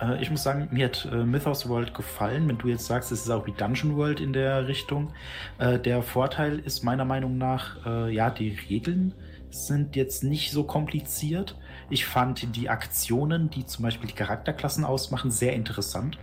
[0.01, 2.47] Äh, ich muss sagen, mir hat äh, Mythos World gefallen.
[2.47, 5.11] Wenn du jetzt sagst, es ist auch wie Dungeon World in der Richtung.
[5.57, 9.13] Äh, der Vorteil ist meiner Meinung nach, äh, ja, die Regeln
[9.49, 11.57] sind jetzt nicht so kompliziert.
[11.89, 16.17] Ich fand die Aktionen, die zum Beispiel die Charakterklassen ausmachen, sehr interessant.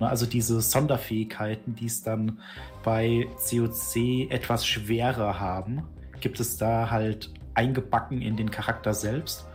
[0.00, 2.40] Ne, Also diese Sonderfähigkeiten, die es dann
[2.82, 5.82] bei COC etwas schwerer haben,
[6.20, 9.46] gibt es da halt eingebacken in den Charakter selbst.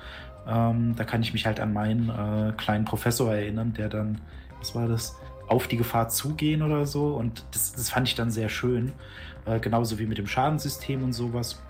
[0.48, 4.22] Ähm, da kann ich mich halt an meinen äh, kleinen Professor erinnern, der dann,
[4.59, 5.17] was war das,
[5.48, 7.16] auf die Gefahr zugehen oder so.
[7.16, 8.93] Und das, das fand ich dann sehr schön.
[9.45, 11.61] Äh, genauso wie mit dem Schadensystem und sowas.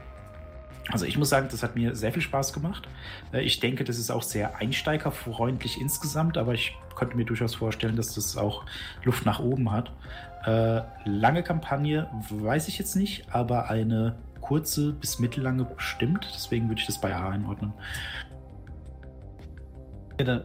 [0.92, 2.88] Also ich muss sagen, das hat mir sehr viel Spaß gemacht.
[3.32, 7.96] Äh, ich denke, das ist auch sehr einsteigerfreundlich insgesamt, aber ich konnte mir durchaus vorstellen,
[7.96, 8.66] dass das auch
[9.06, 9.92] Luft nach oben hat.
[10.46, 14.16] Äh, lange Kampagne weiß ich jetzt nicht, aber eine
[14.46, 16.28] kurze bis mittellange bestimmt.
[16.36, 17.74] Deswegen würde ich das bei A einordnen.
[20.20, 20.44] Ja, dann,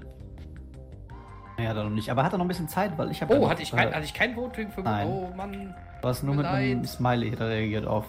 [1.59, 2.11] naja, dann noch nicht.
[2.11, 3.39] Aber hat er noch ein bisschen Zeit, weil ich habe.
[3.39, 5.07] Oh, hatte ich, kein, hatte ich kein Voting für Nein.
[5.07, 5.75] Oh Mann.
[6.01, 6.85] Du hast nur mit einem.
[6.85, 8.07] Smiley reagiert auf.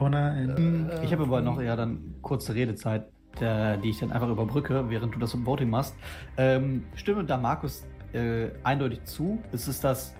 [0.00, 0.90] Oh nein.
[0.90, 3.06] Äh, Ich habe aber noch ja dann kurze Redezeit,
[3.40, 5.94] der, die ich dann einfach überbrücke, während du das im Voting machst.
[6.36, 9.38] Ähm, stimme da Markus äh, eindeutig zu.
[9.52, 10.16] Es ist das,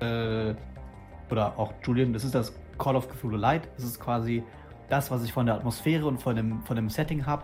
[0.00, 0.54] äh,
[1.30, 3.68] oder auch Julian, das ist das Call of Cthulhu Light.
[3.76, 4.42] Es ist quasi
[4.88, 7.42] das, was ich von der Atmosphäre und von dem, von dem Setting habe,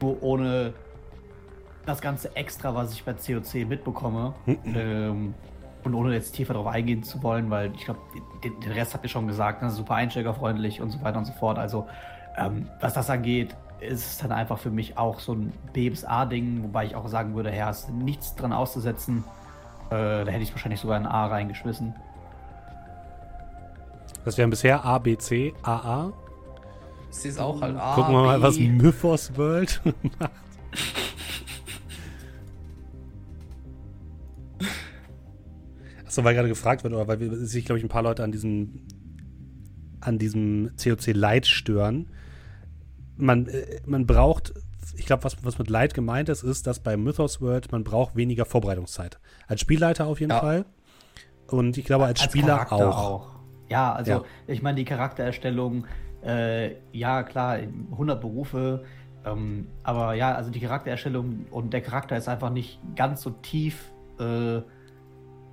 [0.00, 0.72] nur ohne
[1.86, 4.34] das ganze Extra, was ich bei COC mitbekomme.
[4.76, 5.34] ähm,
[5.82, 8.00] und ohne jetzt tiefer darauf eingehen zu wollen, weil ich glaube,
[8.44, 9.70] den, den Rest habt ihr schon gesagt, ne?
[9.70, 11.58] super einsteigerfreundlich und so weiter und so fort.
[11.58, 11.86] Also,
[12.36, 16.04] ähm, was das angeht, ist es dann einfach für mich auch so ein B bis
[16.04, 19.24] A-Ding, wobei ich auch sagen würde, ja, ist nichts dran auszusetzen.
[19.90, 21.94] Äh, da hätte ich wahrscheinlich sogar ein A reingeschmissen.
[24.24, 26.12] Das wären bisher A, B, C, A, A.
[27.10, 28.42] Sie ist auch halt A, Gucken wir mal, B.
[28.44, 29.80] was Mythos World
[30.18, 30.30] macht.
[36.06, 38.82] Achso, weil gerade gefragt wird, oder weil sich, glaube ich, ein paar Leute an diesem
[40.00, 42.08] an diesem COC Light stören.
[43.16, 44.54] Man, äh, man braucht,
[44.96, 48.16] ich glaube, was, was mit Light gemeint ist, ist, dass bei Mythos World man braucht
[48.16, 49.20] weniger Vorbereitungszeit.
[49.46, 50.40] Als Spielleiter auf jeden Ja.
[50.40, 50.64] Fall.
[51.48, 53.39] Und ich glaube, als, Spieler Charakter auch.
[53.70, 54.22] Ja, also Ja.
[54.46, 55.86] ich meine, die Charaktererstellung,
[56.22, 57.58] äh, ja klar,
[57.92, 58.84] 100 Berufe,
[59.24, 63.92] ähm, aber ja, also die Charaktererstellung und der Charakter ist einfach nicht ganz so tief,
[64.18, 64.60] äh,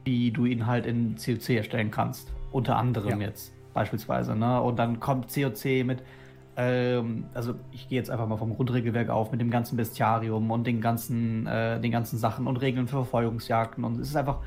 [0.04, 2.34] wie du ihn halt in COC erstellen kannst.
[2.52, 3.28] Unter anderem Ja.
[3.28, 4.36] jetzt beispielsweise.
[4.36, 4.62] Ne?
[4.62, 6.02] Und dann kommt COC mit,
[6.56, 10.66] ähm, also ich gehe jetzt einfach mal vom Grundregelwerk auf, mit dem ganzen Bestiarium und
[10.66, 13.84] den ganzen, äh, den ganzen Sachen und Regeln für Verfolgungsjagden.
[13.84, 14.40] Und es ist einfach,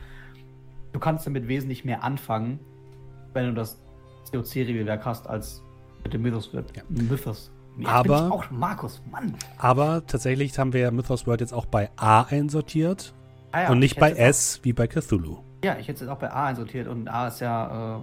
[0.93, 2.59] du kannst damit wesentlich mehr anfangen,
[3.33, 3.81] wenn du das
[4.33, 5.63] COC-Regelwerk hast, als
[6.05, 6.75] mit dem Mythos wird.
[6.77, 6.83] Ja.
[6.89, 7.51] Mythos.
[7.79, 9.35] Jetzt Aber- auch Markus, Mann.
[9.59, 13.15] Aber tatsächlich haben wir Mythos World jetzt auch bei A einsortiert
[13.53, 15.35] Ah ja, und nicht ich bei S wie bei Cthulhu.
[15.37, 18.01] Auch, ja, ich hätte es jetzt auch bei A einsortiert und A ist ja äh,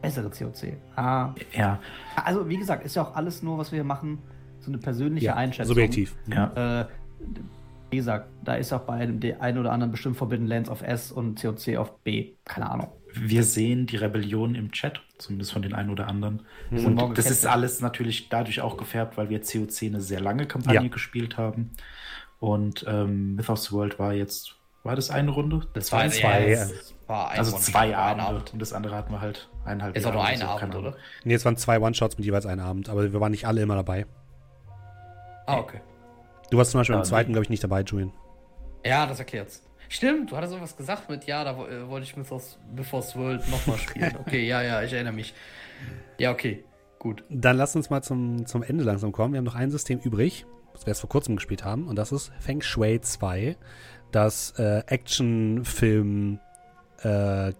[0.00, 0.74] bessere COC.
[0.96, 1.78] A, Ja,
[2.24, 4.18] also wie gesagt, ist ja auch alles nur, was wir hier machen,
[4.60, 5.74] so eine persönliche Ja, Einschätzung.
[5.74, 6.16] subjektiv.
[6.28, 6.80] ja.
[6.82, 6.86] Äh,
[7.90, 10.80] wie gesagt, da ist auch bei einem der einen oder anderen bestimmt Forbidden Lands auf
[10.82, 12.32] S und COC auf B.
[12.44, 12.88] Keine Ahnung.
[13.14, 16.42] Wir sehen die Rebellion im Chat, zumindest von den einen oder anderen.
[16.70, 20.46] sind Und das ist alles natürlich dadurch auch gefärbt, weil wir COC eine sehr lange
[20.46, 20.88] Kampagne Ja.
[20.88, 21.70] gespielt haben.
[22.40, 25.60] Und ähm, Mythos World war jetzt, war das eine Runde?
[25.74, 28.24] Das war, zwei, ja, es war ein also One- zwei Abende.
[28.26, 28.52] Abend.
[28.52, 30.96] Und das andere hatten wir halt eineinhalb Ist auch nur ein so, Abend, oder?
[31.24, 33.76] Nee, es waren zwei One-Shots mit jeweils einem Abend, aber wir waren nicht alle immer
[33.76, 34.06] dabei.
[35.46, 35.80] Ah, okay.
[36.50, 37.34] Du warst zum Beispiel Ah, im zweiten, nee.
[37.34, 38.12] glaube ich, nicht dabei, Julian.
[38.84, 39.62] Ja, das erklärt's.
[39.92, 44.16] Stimmt, du hattest sowas gesagt mit, ja, da äh, wollte ich Before World nochmal spielen.
[44.26, 45.34] Okay, ja, ja, ich erinnere mich.
[46.16, 46.64] Ja, okay,
[46.98, 47.24] gut.
[47.28, 49.34] Dann lass uns mal zum, zum Ende langsam kommen.
[49.34, 52.10] Wir haben noch ein System übrig, das wir erst vor kurzem gespielt haben, und das
[52.10, 53.54] ist Feng Shui 2,
[54.12, 56.40] das äh, Actionfilm,
[57.02, 57.52] äh.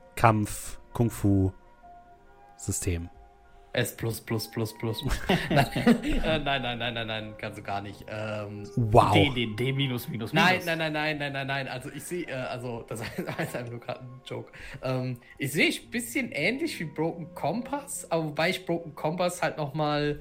[3.74, 5.02] S plus plus plus plus.
[5.50, 8.04] nein, äh, nein, nein, nein, nein, nein, kannst du gar nicht.
[8.06, 9.14] Ähm, wow.
[9.14, 10.32] D, D, D minus minus minus.
[10.32, 11.68] Nein, nein, nein, nein, nein, nein, nein.
[11.68, 13.02] Also ich sehe, äh, also das
[13.38, 14.52] heißt einfach nur gerade ein Joke.
[14.82, 19.56] Ähm, ich sehe ein bisschen ähnlich wie Broken Compass, aber wobei ich Broken Compass halt
[19.56, 20.20] nochmal,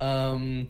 [0.00, 0.68] ähm,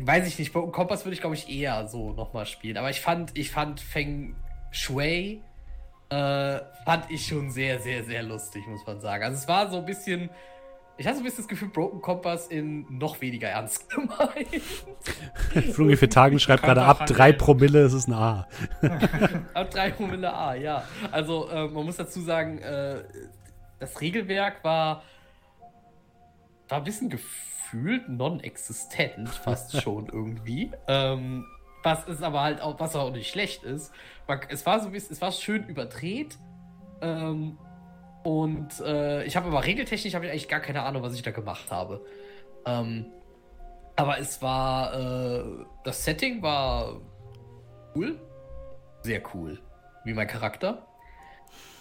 [0.00, 2.76] weiß ich nicht, Broken Compass würde ich glaube ich eher so nochmal spielen.
[2.76, 4.36] Aber ich fand, ich fand Feng
[4.72, 5.40] Shui
[6.10, 9.24] äh, fand ich schon sehr, sehr, sehr lustig, muss man sagen.
[9.24, 10.30] Also es war so ein bisschen.
[10.96, 14.48] Ich hatte so ein bisschen das Gefühl, Broken Compass in noch weniger ernst gemeint.
[15.72, 18.48] Flungi für Tagen schreibt gerade ab 3 Promille ist es ein A.
[19.54, 20.82] ab 3 Promille A, ja.
[21.12, 23.04] Also äh, man muss dazu sagen, äh,
[23.78, 25.04] das Regelwerk war,
[26.68, 30.72] war ein bisschen gefühlt non-existent, fast schon irgendwie.
[30.88, 31.46] Ähm,
[31.82, 33.92] was ist aber halt auch, was auch nicht schlecht ist.
[34.48, 36.36] Es war so es war schön überdreht.
[37.00, 37.58] Ähm,
[38.24, 41.30] und äh, ich habe aber regeltechnisch habe ich eigentlich gar keine Ahnung, was ich da
[41.30, 42.04] gemacht habe.
[42.66, 43.06] Ähm,
[43.96, 45.44] aber es war äh,
[45.84, 47.00] das Setting war
[47.94, 48.20] cool,
[49.02, 49.60] sehr cool,
[50.04, 50.86] wie mein Charakter.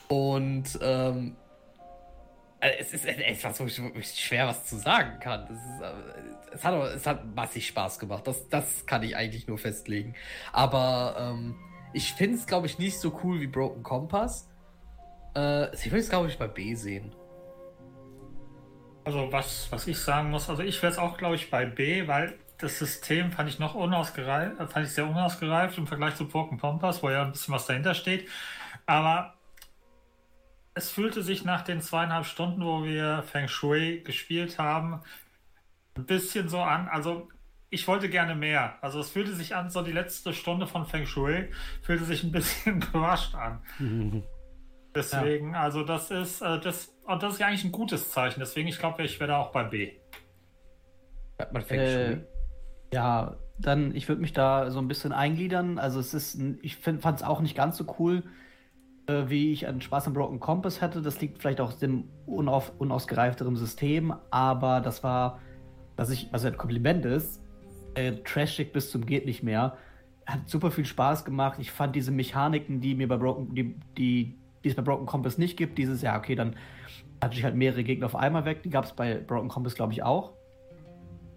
[0.07, 1.35] Und ähm,
[2.59, 5.47] äh, es ist etwas, wo ich schwer was zu sagen kann.
[5.47, 8.25] Ist, äh, es, hat, es hat massig Spaß gemacht.
[8.25, 10.15] Das, das kann ich eigentlich nur festlegen.
[10.51, 11.55] Aber ähm,
[11.93, 14.49] ich finde es, glaube ich, nicht so cool wie Broken Compass.
[15.35, 17.13] Äh, ich würde es, glaube ich, bei B sehen.
[19.03, 22.07] Also, was, was ich sagen muss, also ich wäre es auch, glaube ich, bei B,
[22.07, 26.57] weil das System fand ich noch unausgereift, fand ich sehr unausgereift im Vergleich zu Broken
[26.57, 28.27] Compass, wo ja ein bisschen was dahinter steht.
[28.85, 29.36] Aber
[30.77, 35.01] es fühlte sich nach den zweieinhalb Stunden, wo wir Feng Shui gespielt haben,
[35.95, 36.87] ein bisschen so an.
[36.87, 37.29] Also
[37.71, 38.75] ich wollte gerne mehr.
[38.81, 41.49] Also es fühlte sich an, so die letzte Stunde von Feng Shui
[41.81, 43.61] fühlte sich ein bisschen gerusht an.
[44.95, 45.61] Deswegen, ja.
[45.61, 48.39] also das ist, äh, das, und das ist ja eigentlich ein gutes Zeichen.
[48.39, 49.93] Deswegen, ich glaube, ich werde auch bei B.
[51.39, 52.13] Hat man Feng Shui?
[52.13, 52.25] Äh,
[52.93, 55.79] ja, dann, ich würde mich da so ein bisschen eingliedern.
[55.79, 58.23] Also es ist, ich fand es auch nicht ganz so cool,
[59.07, 61.01] äh, wie ich einen Spaß am Broken Compass hatte.
[61.01, 65.39] Das liegt vielleicht auch dem unauf, unausgereifteren System, aber das war,
[65.95, 67.41] was ich, was ein Kompliment ist,
[67.95, 69.77] äh, trashig bis zum geht nicht mehr.
[70.25, 71.57] Hat super viel Spaß gemacht.
[71.59, 75.37] Ich fand diese Mechaniken, die mir bei Broken, die, die, die es bei Broken Compass
[75.37, 76.55] nicht gibt, dieses, ja, okay, dann
[77.21, 78.61] hatte ich halt mehrere Gegner auf einmal weg.
[78.63, 80.33] Die gab es bei Broken Compass, glaube ich, auch.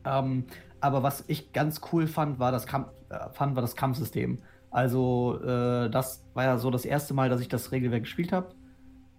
[0.04, 0.44] Ähm,
[0.80, 4.42] aber was ich ganz cool fand, war das, Kamp äh, fand, war das Kampfsystem.
[4.70, 8.54] Also, äh, das war ja so das erste Mal, dass ich das Regelwerk gespielt habe.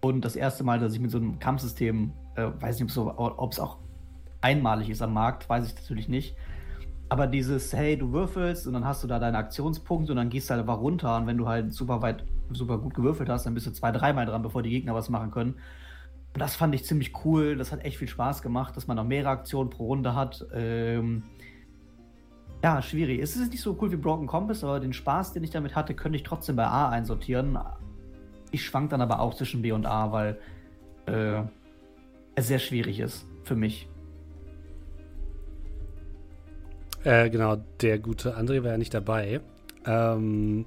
[0.02, 3.60] Und das erste Mal, dass ich mit so einem Kampfsystem, äh, weiß nicht, ob es
[3.60, 3.78] auch
[4.40, 6.34] einmalig ist am Markt, weiß ich natürlich nicht.
[7.08, 10.48] Aber dieses, hey, du würfelst und dann hast du da deinen Aktionspunkt und dann gehst
[10.48, 13.54] du halt einfach runter und wenn du halt super weit, super gut gewürfelt hast, dann
[13.54, 15.56] bist du zwei, dreimal dran, bevor die Gegner was machen können.
[16.34, 17.56] Und das fand ich ziemlich cool.
[17.56, 20.44] Das hat echt viel Spaß gemacht, dass man noch mehrere Aktionen pro Runde hat.
[20.54, 21.24] Ähm,
[22.62, 23.20] ja, schwierig.
[23.20, 25.94] Es ist nicht so cool wie Broken Compass, aber den Spaß, den ich damit hatte,
[25.94, 27.58] könnte ich trotzdem bei A einsortieren.
[28.50, 30.38] Ich schwank dann aber auch zwischen B und A, weil
[31.06, 31.42] äh,
[32.34, 33.88] es sehr schwierig ist für mich.
[37.04, 39.40] Äh, genau, der gute André war ja nicht dabei.
[39.84, 40.64] Ähm,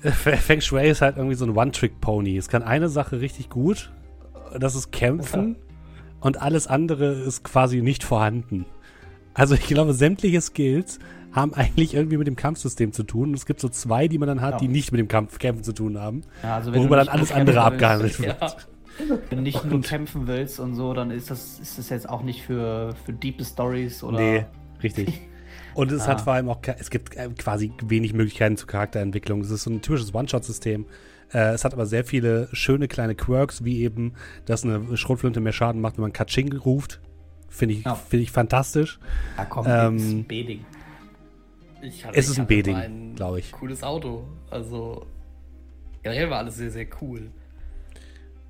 [0.00, 2.38] Feng Shui ist halt irgendwie so ein One-Trick-Pony.
[2.38, 3.92] Es kann eine Sache richtig gut,
[4.58, 5.56] das ist Kämpfen,
[6.20, 8.64] und alles andere ist quasi nicht vorhanden.
[9.34, 10.98] Also ich glaube, sämtliche Skills
[11.32, 13.30] haben eigentlich irgendwie mit dem Kampfsystem zu tun.
[13.30, 14.58] Und es gibt so zwei, die man dann hat, ja.
[14.58, 16.22] die nicht mit dem Kampf Kämpfen zu tun haben.
[16.42, 18.40] Ja, also worüber dann alles andere abgehandelt wird.
[18.40, 18.56] Ja.
[19.28, 22.22] Wenn du nicht nur kämpfen willst und so, dann ist das, ist das jetzt auch
[22.22, 24.18] nicht für, für diepe Stories oder.
[24.18, 24.46] Nee,
[24.82, 25.20] richtig.
[25.74, 26.08] Und es ah.
[26.12, 29.40] hat vor allem auch, es gibt äh, quasi wenig Möglichkeiten zur Charakterentwicklung.
[29.40, 30.86] Es ist so ein typisches One-Shot-System.
[31.32, 34.12] Äh, es hat aber sehr viele schöne kleine Quirks, wie eben,
[34.44, 37.00] dass eine Schrotflinte mehr Schaden macht, wenn man Kaching ruft.
[37.54, 37.94] Finde ich, ja.
[37.94, 38.98] find ich fantastisch.
[39.36, 40.64] Da kommt ähm, ein B-Ding.
[42.12, 43.52] Es ist ein B-Ding, glaube ich.
[43.52, 44.24] Cooles Auto.
[44.50, 45.06] Also,
[46.02, 47.30] generell war alles sehr, sehr cool.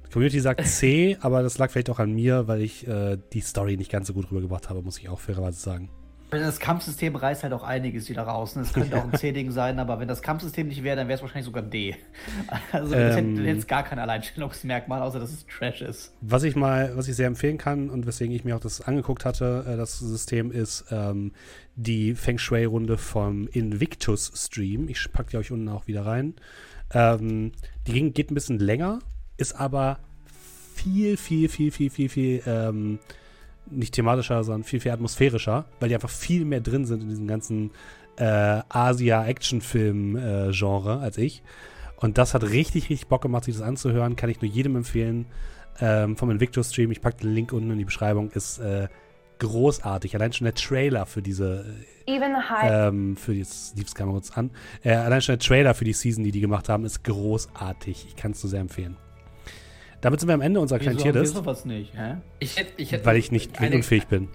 [0.06, 3.40] Die Community sagt C, aber das lag vielleicht auch an mir, weil ich äh, die
[3.40, 5.90] Story nicht ganz so gut rübergebracht habe, muss ich auch fairerweise sagen.
[6.40, 8.56] Das Kampfsystem reißt halt auch einiges wieder raus.
[8.56, 8.62] Ne?
[8.62, 11.22] Es könnte auch ein C-Ding sein, aber wenn das Kampfsystem nicht wäre, dann wäre es
[11.22, 11.96] wahrscheinlich sogar ein D.
[12.72, 16.12] Also ähm, hätte jetzt gar kein Alleinstellungsmerkmal, außer dass es Trash ist.
[16.20, 19.24] Was ich mal, was ich sehr empfehlen kann und weswegen ich mir auch das angeguckt
[19.24, 21.32] hatte, äh, das System ist ähm,
[21.76, 24.88] die Feng Shui-Runde vom Invictus-Stream.
[24.88, 26.34] Ich packe die euch unten auch wieder rein.
[26.92, 27.52] Ähm,
[27.86, 29.00] die ging, geht ein bisschen länger,
[29.36, 29.98] ist aber
[30.74, 32.98] viel, viel, viel, viel, viel, viel ähm,
[33.70, 37.26] nicht thematischer, sondern viel, viel atmosphärischer, weil die einfach viel mehr drin sind in diesem
[37.26, 37.70] ganzen
[38.16, 41.42] äh, Asia-Actionfilm-Genre äh, als ich.
[41.96, 44.16] Und das hat richtig, richtig Bock gemacht, sich das anzuhören.
[44.16, 45.26] Kann ich nur jedem empfehlen.
[45.80, 48.88] Ähm, vom Invictus-Stream, ich packe den Link unten in die Beschreibung, ist äh,
[49.38, 50.14] großartig.
[50.14, 51.64] Allein schon der Trailer für diese.
[52.70, 54.50] Ähm, für jetzt lief es kurz an.
[54.82, 58.06] Äh, allein schon der Trailer für die Season, die die gemacht haben, ist großartig.
[58.08, 58.96] Ich kann es nur sehr empfehlen.
[60.04, 61.34] Damit sind wir am Ende unserer kleinen Tierlist.
[61.34, 62.16] sowas nicht, hä?
[62.38, 64.28] Ich hätte, ich hätte weil ich nicht eine, unfähig bin.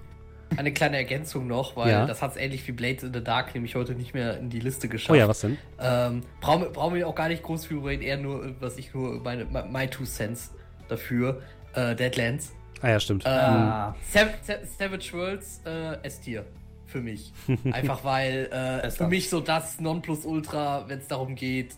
[0.57, 2.07] Eine kleine Ergänzung noch, weil ja.
[2.07, 4.61] das hat es ähnlich wie Blades in the Dark nämlich heute nicht mehr in die
[4.61, 5.11] Liste geschafft.
[5.11, 5.59] Oh ja, was denn?
[5.80, 9.22] Ähm, brauchen, brauchen wir auch gar nicht groß für reden, eher nur, was ich nur,
[9.22, 10.56] meine, my two cents
[10.88, 11.43] dafür.
[11.75, 12.51] Äh, Deadlands.
[12.81, 13.27] Ah ja, stimmt.
[13.27, 13.95] Äh, ah.
[14.11, 16.45] Savage Worlds äh, S-Tier
[16.89, 17.31] für mich.
[17.72, 21.75] Einfach weil äh, für mich so das Nonplusultra, wenn es darum geht,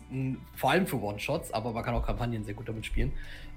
[0.56, 3.12] vor allem für One-Shots, aber man kann auch Kampagnen sehr gut damit spielen.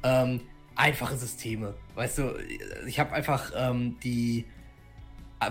[0.06, 0.42] Ähm,
[0.76, 1.74] einfache Systeme.
[1.96, 2.36] Weißt du,
[2.86, 4.46] ich habe einfach ähm, die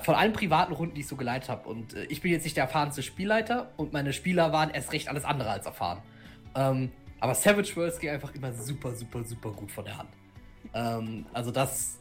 [0.03, 2.57] von allen privaten Runden, die ich so geleitet habe, und äh, ich bin jetzt nicht
[2.57, 6.03] der erfahrenste Spielleiter und meine Spieler waren erst recht alles andere als erfahren.
[6.55, 10.11] Ähm, aber Savage Worlds ging einfach immer super, super, super gut von der Hand.
[10.73, 11.99] Ähm, also das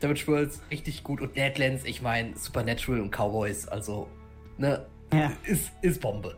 [0.00, 4.08] Savage Worlds richtig gut und Deadlands, ich meine Supernatural und Cowboys, also
[4.58, 5.32] ne, ja.
[5.44, 6.36] ist, ist Bombe.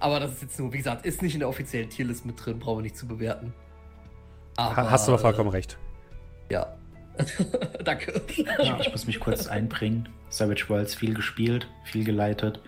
[0.00, 2.58] Aber das ist jetzt nur, wie gesagt, ist nicht in der offiziellen Tierlist mit drin,
[2.58, 3.52] brauchen wir nicht zu bewerten.
[4.58, 5.78] Aber, Hast du aber vollkommen recht.
[6.50, 6.76] Ja.
[7.84, 8.20] Danke.
[8.58, 10.08] Ja, ich muss mich kurz einbringen.
[10.30, 12.60] Savage Worlds viel gespielt, viel geleitet.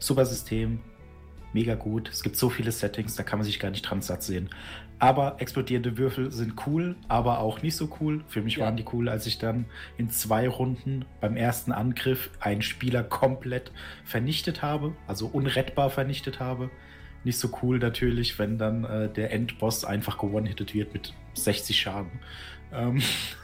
[0.00, 0.80] Super System,
[1.52, 2.08] mega gut.
[2.08, 4.50] Es gibt so viele Settings, da kann man sich gar nicht dran satt sehen.
[4.98, 8.24] Aber explodierende Würfel sind cool, aber auch nicht so cool.
[8.26, 8.64] Für mich ja.
[8.64, 9.66] waren die cool, als ich dann
[9.98, 13.70] in zwei Runden beim ersten Angriff einen Spieler komplett
[14.04, 16.68] vernichtet habe, also unrettbar vernichtet habe.
[17.24, 22.10] Nicht so cool natürlich, wenn dann äh, der Endboss einfach gewonnen-hittet wird mit 60 Schaden.
[22.72, 23.00] Ähm.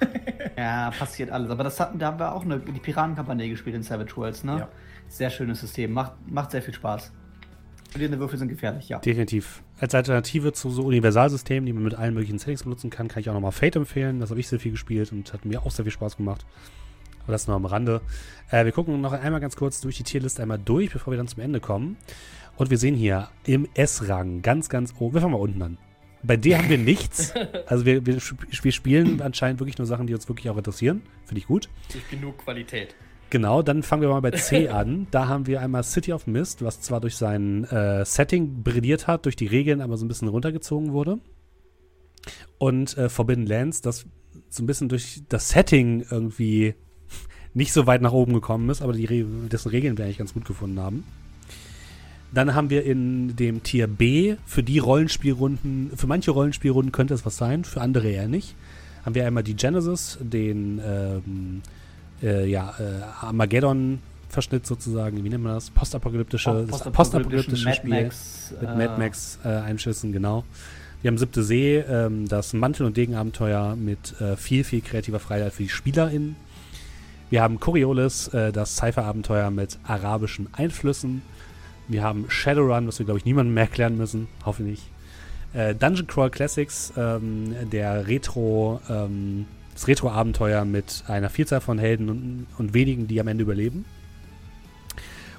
[0.56, 1.50] ja, passiert alles.
[1.50, 4.58] Aber das hatten, da haben wir auch eine, die Piratenkampagne gespielt in Savage Worlds, ne?
[4.60, 4.68] Ja.
[5.08, 5.92] Sehr schönes System.
[5.92, 7.12] Macht, macht sehr viel Spaß.
[7.88, 8.98] Explodierende Würfel sind gefährlich, ja.
[8.98, 9.62] Definitiv.
[9.80, 13.30] Als Alternative zu so Universalsystemen, die man mit allen möglichen Settings benutzen kann, kann ich
[13.30, 14.20] auch nochmal Fate empfehlen.
[14.20, 16.44] Das habe ich sehr viel gespielt und hat mir auch sehr viel Spaß gemacht.
[17.22, 18.02] Aber das nur am Rande.
[18.50, 21.28] Äh, wir gucken noch einmal ganz kurz durch die Tierliste einmal durch, bevor wir dann
[21.28, 21.96] zum Ende kommen.
[22.58, 25.14] Und wir sehen hier im S-Rang ganz, ganz oben.
[25.14, 25.78] Wir fangen mal unten an.
[26.24, 27.32] Bei D haben wir nichts.
[27.66, 31.02] Also wir, wir, wir, spielen anscheinend wirklich nur Sachen, die uns wirklich auch interessieren.
[31.26, 31.68] Finde ich gut.
[31.92, 32.94] Durch genug Qualität.
[33.28, 35.06] Genau, dann fangen wir mal bei C an.
[35.10, 39.26] Da haben wir einmal City of Mist, was zwar durch sein äh, Setting brilliert hat,
[39.26, 41.18] durch die Regeln aber so ein bisschen runtergezogen wurde.
[42.56, 44.06] Und äh, Forbidden Lands, das
[44.48, 46.74] so ein bisschen durch das Setting irgendwie
[47.54, 50.32] nicht so weit nach oben gekommen ist, aber die Re dessen Regeln wir eigentlich ganz
[50.32, 51.04] gut gefunden haben.
[52.32, 57.24] Dann haben wir in dem Tier B für die Rollenspielrunden, für manche Rollenspielrunden könnte es
[57.24, 58.54] was sein, für andere eher nicht.
[59.04, 61.62] Haben wir einmal die Genesis, den ähm,
[62.22, 65.70] äh, ja, äh, Armageddon-Verschnitt sozusagen, wie nennt man das?
[65.70, 70.44] Postapokalyptische, oh, postapokalyptische Spiel Max, mit äh, Mad Max-Einschüssen, genau.
[71.00, 75.52] Wir haben Siebte See, ähm, das Mantel- und Degenabenteuer mit äh, viel, viel kreativer Freiheit
[75.52, 76.34] für die SpielerInnen.
[77.30, 81.22] Wir haben Coriolis, äh, das Cypher-Abenteuer mit arabischen Einflüssen.
[81.88, 84.28] Wir haben Shadowrun, was wir, glaube ich, niemandem mehr erklären müssen.
[84.44, 84.82] Hoffe nicht.
[85.54, 92.10] Äh, Dungeon Crawl Classics, ähm, der Retro, ähm, das Retro-Abenteuer mit einer Vielzahl von Helden
[92.10, 93.86] und, und, wenigen, die am Ende überleben.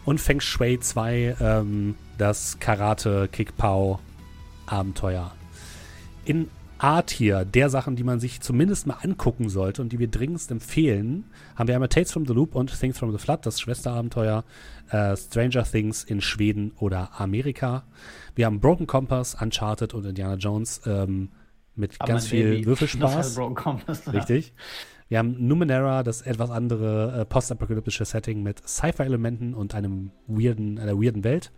[0.05, 3.99] Und Feng Shui 2, ähm, das Karate Kick Pao
[4.65, 5.31] Abenteuer.
[6.25, 6.49] In
[6.79, 11.25] A-Tier der Sachen, die man sich zumindest mal angucken sollte und die wir dringendst empfehlen,
[11.55, 14.43] haben wir einmal Tales from the Loop und Things from the Flood, das Schwesterabenteuer,
[14.89, 17.83] äh, Stranger Things in Schweden oder Amerika.
[18.35, 21.29] Wir haben Broken Compass, Uncharted und Indiana Jones ähm,
[21.75, 22.65] mit Aber ganz viel.
[22.65, 23.35] Würfelspaß.
[23.55, 24.53] Compass, Richtig.
[25.09, 30.95] Wir haben Numenera, das etwas andere äh, postapokalyptische Setting mit Sci-Fi-Elementen und einem weirden, einer
[31.01, 31.51] weirden Welt.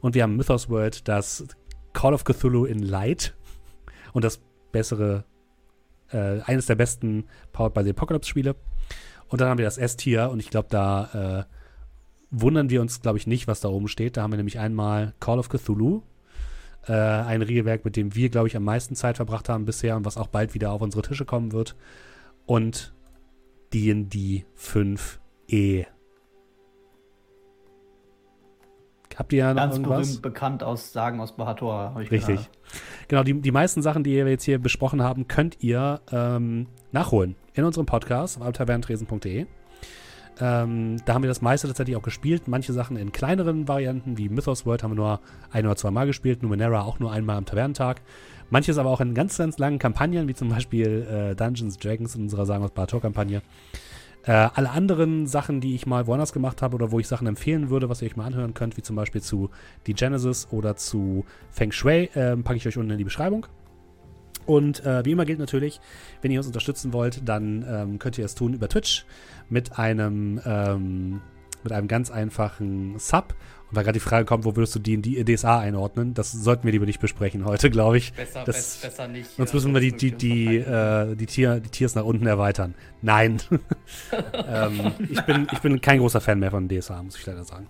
[0.00, 1.46] Und wir haben Mythos World, das
[1.92, 3.34] Call of Cthulhu in Light
[4.12, 4.40] und das
[4.72, 5.24] bessere,
[6.10, 8.56] äh, eines der besten Powered by the Apocalypse-Spiele.
[9.28, 11.54] Und dann haben wir das S-Tier und ich glaube, da äh,
[12.30, 14.16] wundern wir uns, glaube ich, nicht, was da oben steht.
[14.16, 16.02] Da haben wir nämlich einmal Call of Cthulhu,
[16.86, 20.04] äh, ein Regelwerk, mit dem wir, glaube ich, am meisten Zeit verbracht haben bisher und
[20.04, 21.76] was auch bald wieder auf unsere Tische kommen wird.
[22.46, 22.94] Und
[23.74, 25.86] D&D 5e.
[29.18, 30.06] Habt ihr ja noch Ganz irgendwas?
[30.06, 32.36] berühmt bekannt aus Sagen aus Bahator, habe ich Richtig.
[32.36, 32.50] gehört.
[33.08, 37.34] Genau, die, die meisten Sachen, die wir jetzt hier besprochen haben, könnt ihr ähm, nachholen
[37.54, 39.46] in unserem Podcast auf altaverntresen.de.
[40.40, 42.46] Ähm, da haben wir das meiste tatsächlich auch gespielt.
[42.46, 46.06] Manche Sachen in kleineren Varianten, wie Mythos World, haben wir nur ein oder zwei Mal
[46.06, 46.44] gespielt.
[46.44, 48.00] Numenera auch nur einmal am Tavernentag.
[48.50, 52.22] Manches aber auch in ganz, ganz langen Kampagnen, wie zum Beispiel äh, Dungeons Dragons in
[52.22, 53.42] unserer Sagen aus Bahator-Kampagne.
[54.24, 57.70] Äh, alle anderen Sachen, die ich mal woanders gemacht habe oder wo ich Sachen empfehlen
[57.70, 59.50] würde, was ihr euch mal anhören könnt, wie zum Beispiel zu
[59.86, 63.46] The Genesis oder zu Feng Shui, äh, packe ich euch unten in die Beschreibung.
[64.48, 65.78] Und äh, wie immer gilt natürlich,
[66.22, 69.04] wenn ihr uns unterstützen wollt, dann ähm, könnt ihr es tun über Twitch
[69.50, 71.20] mit einem, ähm,
[71.62, 73.34] mit einem ganz einfachen Sub.
[73.70, 76.32] Und weil gerade die Frage kommt, wo würdest du die in die DSA einordnen, das
[76.32, 78.12] sollten wir lieber nicht besprechen heute, glaube ich.
[78.14, 79.30] Besser, Das- bess- besser nicht.
[79.36, 82.74] Sonst müssen wir die, die, die, äh, die, Tier, die Tiers nach unten erweitern.
[83.02, 83.40] Nein.
[84.48, 87.66] ähm, ich, bin, ich bin kein großer Fan mehr von DSA, muss ich leider sagen.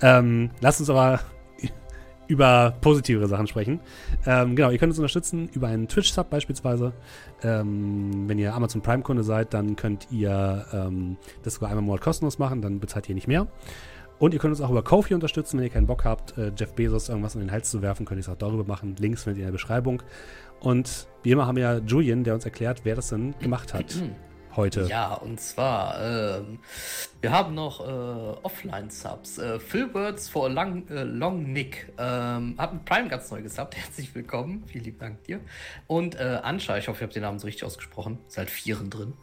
[0.00, 1.20] Ähm, lasst uns aber
[2.28, 3.80] über positivere Sachen sprechen.
[4.24, 6.92] Ähm, genau, ihr könnt uns unterstützen über einen Twitch-Sub beispielsweise.
[7.42, 12.00] Ähm, wenn ihr Amazon Prime-Kunde seid, dann könnt ihr ähm, das sogar einmal im Monat
[12.02, 13.48] kostenlos machen, dann bezahlt ihr nicht mehr.
[14.22, 16.74] Und ihr könnt uns auch über Kofi unterstützen, wenn ihr keinen Bock habt, äh, Jeff
[16.74, 18.94] Bezos irgendwas in den Hals zu werfen, könnt ihr es auch darüber machen.
[19.00, 20.00] Links findet ihr in der Beschreibung.
[20.60, 24.00] Und wie immer haben wir ja Julian, der uns erklärt, wer das denn gemacht hat
[24.54, 24.82] heute.
[24.82, 26.60] Ja, und zwar, ähm,
[27.20, 29.38] wir haben noch äh, Offline-Subs.
[29.38, 33.76] Äh, Philbirds for Long, äh, Long Nick ähm, hat mit Prime ganz neu gesubbt.
[33.76, 34.62] Herzlich willkommen.
[34.68, 35.40] Vielen lieben Dank dir.
[35.88, 38.20] Und äh, Anscha, ich hoffe, ihr habt den Namen so richtig ausgesprochen.
[38.28, 39.14] Seid Vieren drin.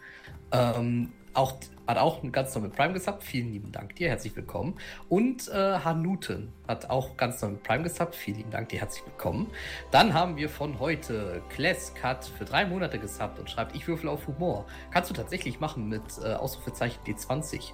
[0.51, 1.53] Ähm, auch,
[1.89, 3.23] hat auch ganz neu mit Prime gesubbt.
[3.23, 4.09] Vielen lieben Dank dir.
[4.09, 4.75] Herzlich willkommen.
[5.09, 8.13] Und äh, Hanuten hat auch ganz neu mit Prime gesubbt.
[8.13, 8.79] Vielen lieben Dank dir.
[8.79, 9.47] Herzlich willkommen.
[9.89, 14.07] Dann haben wir von heute Kless Cut für drei Monate gesubbt und schreibt, ich würfel
[14.07, 14.67] auf Humor.
[14.91, 17.71] Kannst du tatsächlich machen mit äh, Ausrufezeichen D20.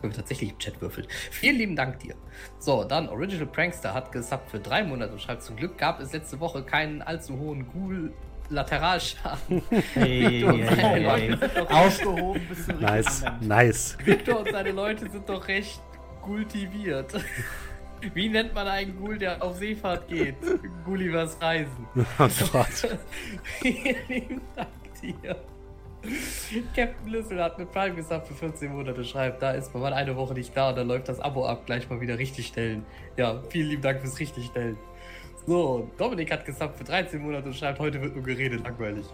[0.00, 1.06] Können wir tatsächlich im Chat würfeln.
[1.30, 2.14] Vielen lieben Dank dir.
[2.58, 6.14] So, dann Original Prankster hat gesubbt für drei Monate und schreibt, zum Glück gab es
[6.14, 8.14] letzte Woche keinen allzu hohen Ghoul
[8.50, 9.62] Lateralschaden.
[9.94, 11.48] Hey, Victor und hey, seine hey, Leute hey.
[11.54, 13.98] sind Aufgehoben bis zum Nice, nice.
[14.04, 15.80] Victor und seine Leute sind doch recht
[16.22, 17.14] kultiviert.
[18.14, 20.36] Wie nennt man einen Ghoul, der auf Seefahrt geht?
[20.84, 21.86] Gullivers Reisen.
[22.18, 22.98] Oh Gott.
[23.60, 24.68] Vielen lieben Dank
[25.00, 25.36] dir.
[26.74, 30.16] Captain Lissel hat mit Prime gesagt für 14 Monate schreibt, da ist man mal eine
[30.16, 32.86] Woche nicht da und dann läuft das Abo ab, gleich mal wieder richtigstellen.
[33.18, 34.78] Ja, vielen lieben Dank fürs Richtigstellen.
[35.46, 39.06] So, Dominik hat gesagt für 13 Monate und schreibt, heute wird nur geredet, langweilig.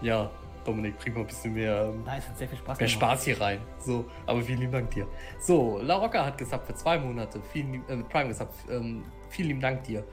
[0.00, 0.30] Ja,
[0.64, 3.02] Dominik, bring mal ein bisschen mehr ähm, Nice, hat sehr viel Spaß mehr gemacht.
[3.02, 3.58] Spaß hier rein.
[3.78, 5.06] So, aber vielen lieben Dank dir.
[5.40, 7.40] So, La Rocca hat gesagt für zwei Monate.
[7.52, 8.54] Vielen, äh, mit Prime gesagt.
[8.70, 10.04] Ähm, vielen lieben Dank dir.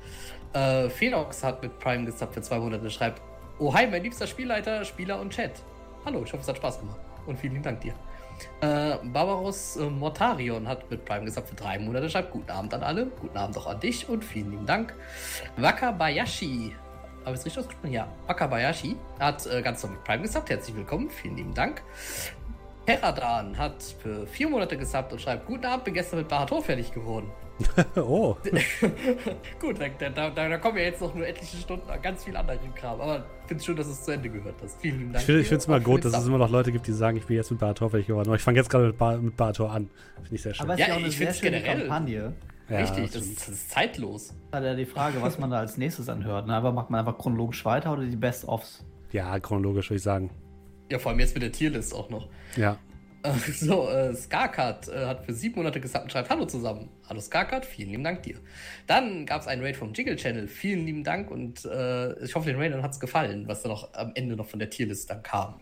[0.54, 2.90] Äh, Phoenix hat mit Prime gesagt für zwei Monate.
[2.90, 3.22] Schreibt:
[3.60, 5.52] Oh, hi, mein liebster Spielleiter, Spieler und Chat.
[6.06, 7.00] Hallo, ich hoffe, es hat Spaß gemacht.
[7.28, 7.94] Und vielen lieben Dank dir.
[8.62, 12.10] Äh, Barbaros äh, Mortarion hat mit Prime gesagt für drei Monate.
[12.10, 13.06] Schreibt: Guten Abend an alle.
[13.06, 14.94] Guten Abend auch an dich und vielen lieben Dank.
[15.58, 16.76] Wakabayashi
[17.26, 17.92] habe ich es richtig ausgesprochen?
[17.92, 18.08] Ja.
[18.28, 20.50] Wakabayashi hat äh, ganz normal mit Prime gesubbt.
[20.50, 21.10] Herzlich willkommen.
[21.10, 21.82] Vielen lieben Dank.
[22.86, 26.92] Heradan hat für vier Monate gesubbt und schreibt: Guten Abend, bin gestern mit Bahator fertig
[26.92, 27.32] geworden.
[27.96, 28.36] Oh.
[29.60, 32.36] Gut, da, da, da, da kommen ja jetzt noch nur etliche Stunden an ganz viel
[32.38, 33.02] anderen Kram.
[33.02, 34.80] Aber ich finde es schön, dass es zu Ende gehört hast.
[34.82, 35.22] Vielen lieben Dank.
[35.28, 37.36] Ich finde es für gut, dass es immer noch Leute gibt, die sagen, ich bin
[37.36, 38.28] jetzt mit Barator fertig geworden.
[38.30, 39.90] Aber ich fange jetzt gerade mit, Bar mit Barator an.
[40.22, 40.66] Finde ich sehr schön.
[40.66, 42.34] Aber es Ja, ist ja auch eine ich sehr schöne generell- Kampagne.
[42.70, 44.34] Ja, Richtig, das das, ist- das ist zeitlos.
[44.52, 46.46] Das ist ja die Frage, was man da als nächstes anhört.
[46.48, 46.54] Ne?
[46.54, 48.86] Aber macht man einfach chronologisch weiter oder die Best-ofs?
[49.12, 50.30] ja, chronologisch würde ich sagen.
[50.92, 52.28] Ja, vor allem jetzt mit der Tierlist auch noch.
[52.56, 52.78] Ja.
[53.24, 56.90] Äh, So, äh, Skarkat äh, hat für sieben Monate gesagt und schreibt Hallo zusammen.
[57.08, 58.36] Hallo Skarkat, vielen lieben Dank dir.
[58.88, 62.48] Dann gab es einen Raid vom Jiggle Channel, vielen lieben Dank und äh, ich hoffe,
[62.50, 65.22] den Raidern hat es gefallen, was dann noch am Ende noch von der Tierlist dann
[65.24, 65.60] kam.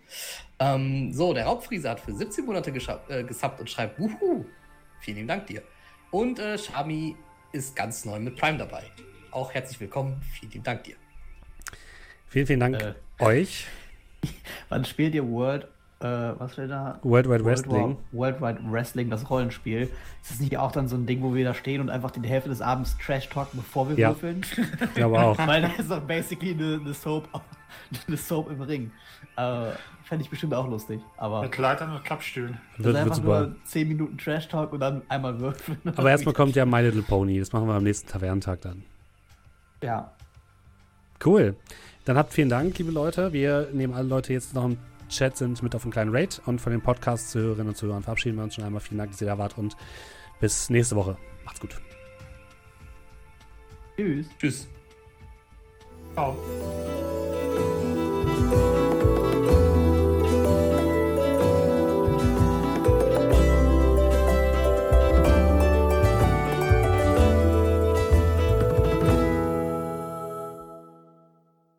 [0.60, 2.72] Ähm, so, der Raubfriese hat für 17 Monate
[3.10, 4.46] äh, gesubbt und schreibt Wuhu,
[5.00, 5.64] vielen lieben Dank dir.
[6.12, 7.16] Und äh, Shami
[7.54, 8.84] ist ganz neu mit Prime dabei.
[9.32, 10.96] Auch herzlich willkommen, vielen lieben Dank dir.
[12.28, 12.94] Vielen, vielen Dank Äh.
[13.24, 13.66] euch.
[14.70, 15.68] Wann spielt ihr World,
[16.00, 16.06] äh,
[16.38, 17.00] was steht da?
[17.04, 17.98] World Wide Wrestling.
[18.12, 19.82] World Wide Wrestling, das Rollenspiel.
[20.22, 22.22] Ist das nicht auch dann so ein Ding, wo wir da stehen und einfach die
[22.28, 24.10] Hälfte des Abends Trash talken, bevor wir Ja.
[24.10, 24.42] würfeln?
[24.82, 25.38] Ich glaube auch.
[25.48, 27.28] Weil das ist doch basically eine, eine, Soap,
[28.08, 28.92] eine Soap im Ring.
[29.36, 29.72] Äh,
[30.04, 31.02] Fände ich bestimmt auch lustig.
[31.18, 32.58] Aber Mit Leitern und Klappstühlen.
[32.78, 33.40] das Wird, ist einfach super.
[33.48, 35.78] nur 10 Minuten Trash Talk und dann einmal würfeln.
[35.98, 37.40] Aber erstmal kommt ja My Little Pony.
[37.40, 38.84] Das machen wir am nächsten Tavernentag dann.
[39.84, 40.12] Ja.
[41.26, 41.56] Cool.
[42.06, 43.34] Dann habt vielen Dank, liebe Leute.
[43.34, 44.78] Wir nehmen alle Leute jetzt noch im
[45.10, 48.44] Chat sind mit auf einen kleinen Raid und von den Podcast-Zuhörerinnen und Zuhörern verabschieden wir
[48.44, 48.82] uns schon einmal.
[48.82, 49.76] Vielen Dank, dass ihr da wart und
[50.40, 51.18] bis nächste Woche.
[51.46, 51.80] Macht's gut.
[53.96, 54.28] Tschüss.
[54.40, 54.68] Tschüss.
[56.14, 56.38] Ciao.